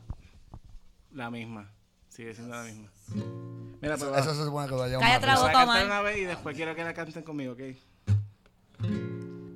La 1.12 1.30
misma. 1.30 1.70
Sigue 2.08 2.34
siendo 2.34 2.56
la 2.56 2.62
misma. 2.62 2.88
Mira, 3.80 3.96
pues 3.96 4.10
Eso, 4.18 4.34
se 4.34 4.44
supone 4.44 4.66
que 4.68 4.74
lo 4.74 4.86
lleva 4.86 5.00
Cállate 5.00 5.26
la 5.26 5.34
Voy 5.34 5.42
a 5.42 5.46
boca, 5.46 5.52
cantar 5.52 5.64
Omar. 5.68 5.86
una 5.86 6.00
vez 6.02 6.18
y 6.18 6.24
después 6.24 6.56
quiero 6.56 6.74
que 6.74 6.84
la 6.84 6.94
canten 6.94 7.22
conmigo, 7.22 7.52
¿ok? 7.52 7.60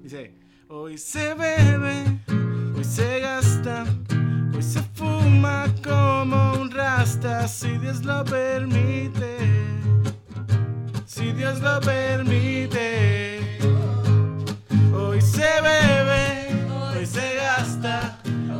Dice, 0.02 0.34
hoy 0.68 0.96
se 0.98 1.34
bebe, 1.34 2.04
hoy 2.76 2.84
se 2.84 3.20
gasta, 3.20 3.84
hoy 4.54 4.62
se 4.62 4.80
fuma 4.94 5.66
como 5.82 6.54
un 6.60 6.70
rasta, 6.70 7.46
si 7.48 7.76
Dios 7.78 8.04
lo 8.04 8.24
permite, 8.24 9.36
si 11.06 11.32
Dios 11.32 11.60
lo 11.60 11.80
permite. 11.80 13.58
Hoy 14.94 15.20
se 15.20 15.60
bebe, 15.60 16.64
hoy 16.72 17.06
se 17.06 17.34
gasta, 17.36 18.18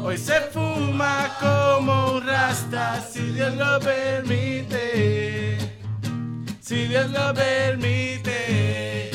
hoy 0.09 0.17
se 0.17 0.41
fuma 0.53 1.37
como 1.39 2.13
un 2.15 2.27
rasta, 2.27 3.01
si 3.01 3.21
Dios 3.33 3.55
lo 3.57 3.79
permite 3.79 5.59
si 6.69 6.87
Dios 6.87 7.11
lo 7.11 7.33
permite. 7.33 9.11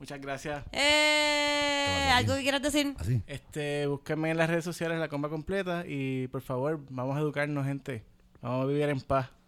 Muchas 0.00 0.20
gracias. 0.20 0.64
Eh, 0.72 2.10
¿Algo 2.12 2.34
que 2.34 2.42
quieras 2.42 2.60
decir? 2.60 2.92
Así. 2.98 3.22
Este, 3.28 3.86
búsquenme 3.86 4.32
en 4.32 4.36
las 4.36 4.50
redes 4.50 4.64
sociales 4.64 4.98
la 4.98 5.06
comba 5.08 5.28
completa 5.28 5.84
y 5.86 6.26
por 6.26 6.40
favor, 6.40 6.80
vamos 6.90 7.16
a 7.16 7.20
educarnos, 7.20 7.66
gente. 7.66 8.02
Vamos 8.42 8.64
a 8.64 8.66
vivir 8.66 8.88
en 8.88 9.00
paz. 9.00 9.30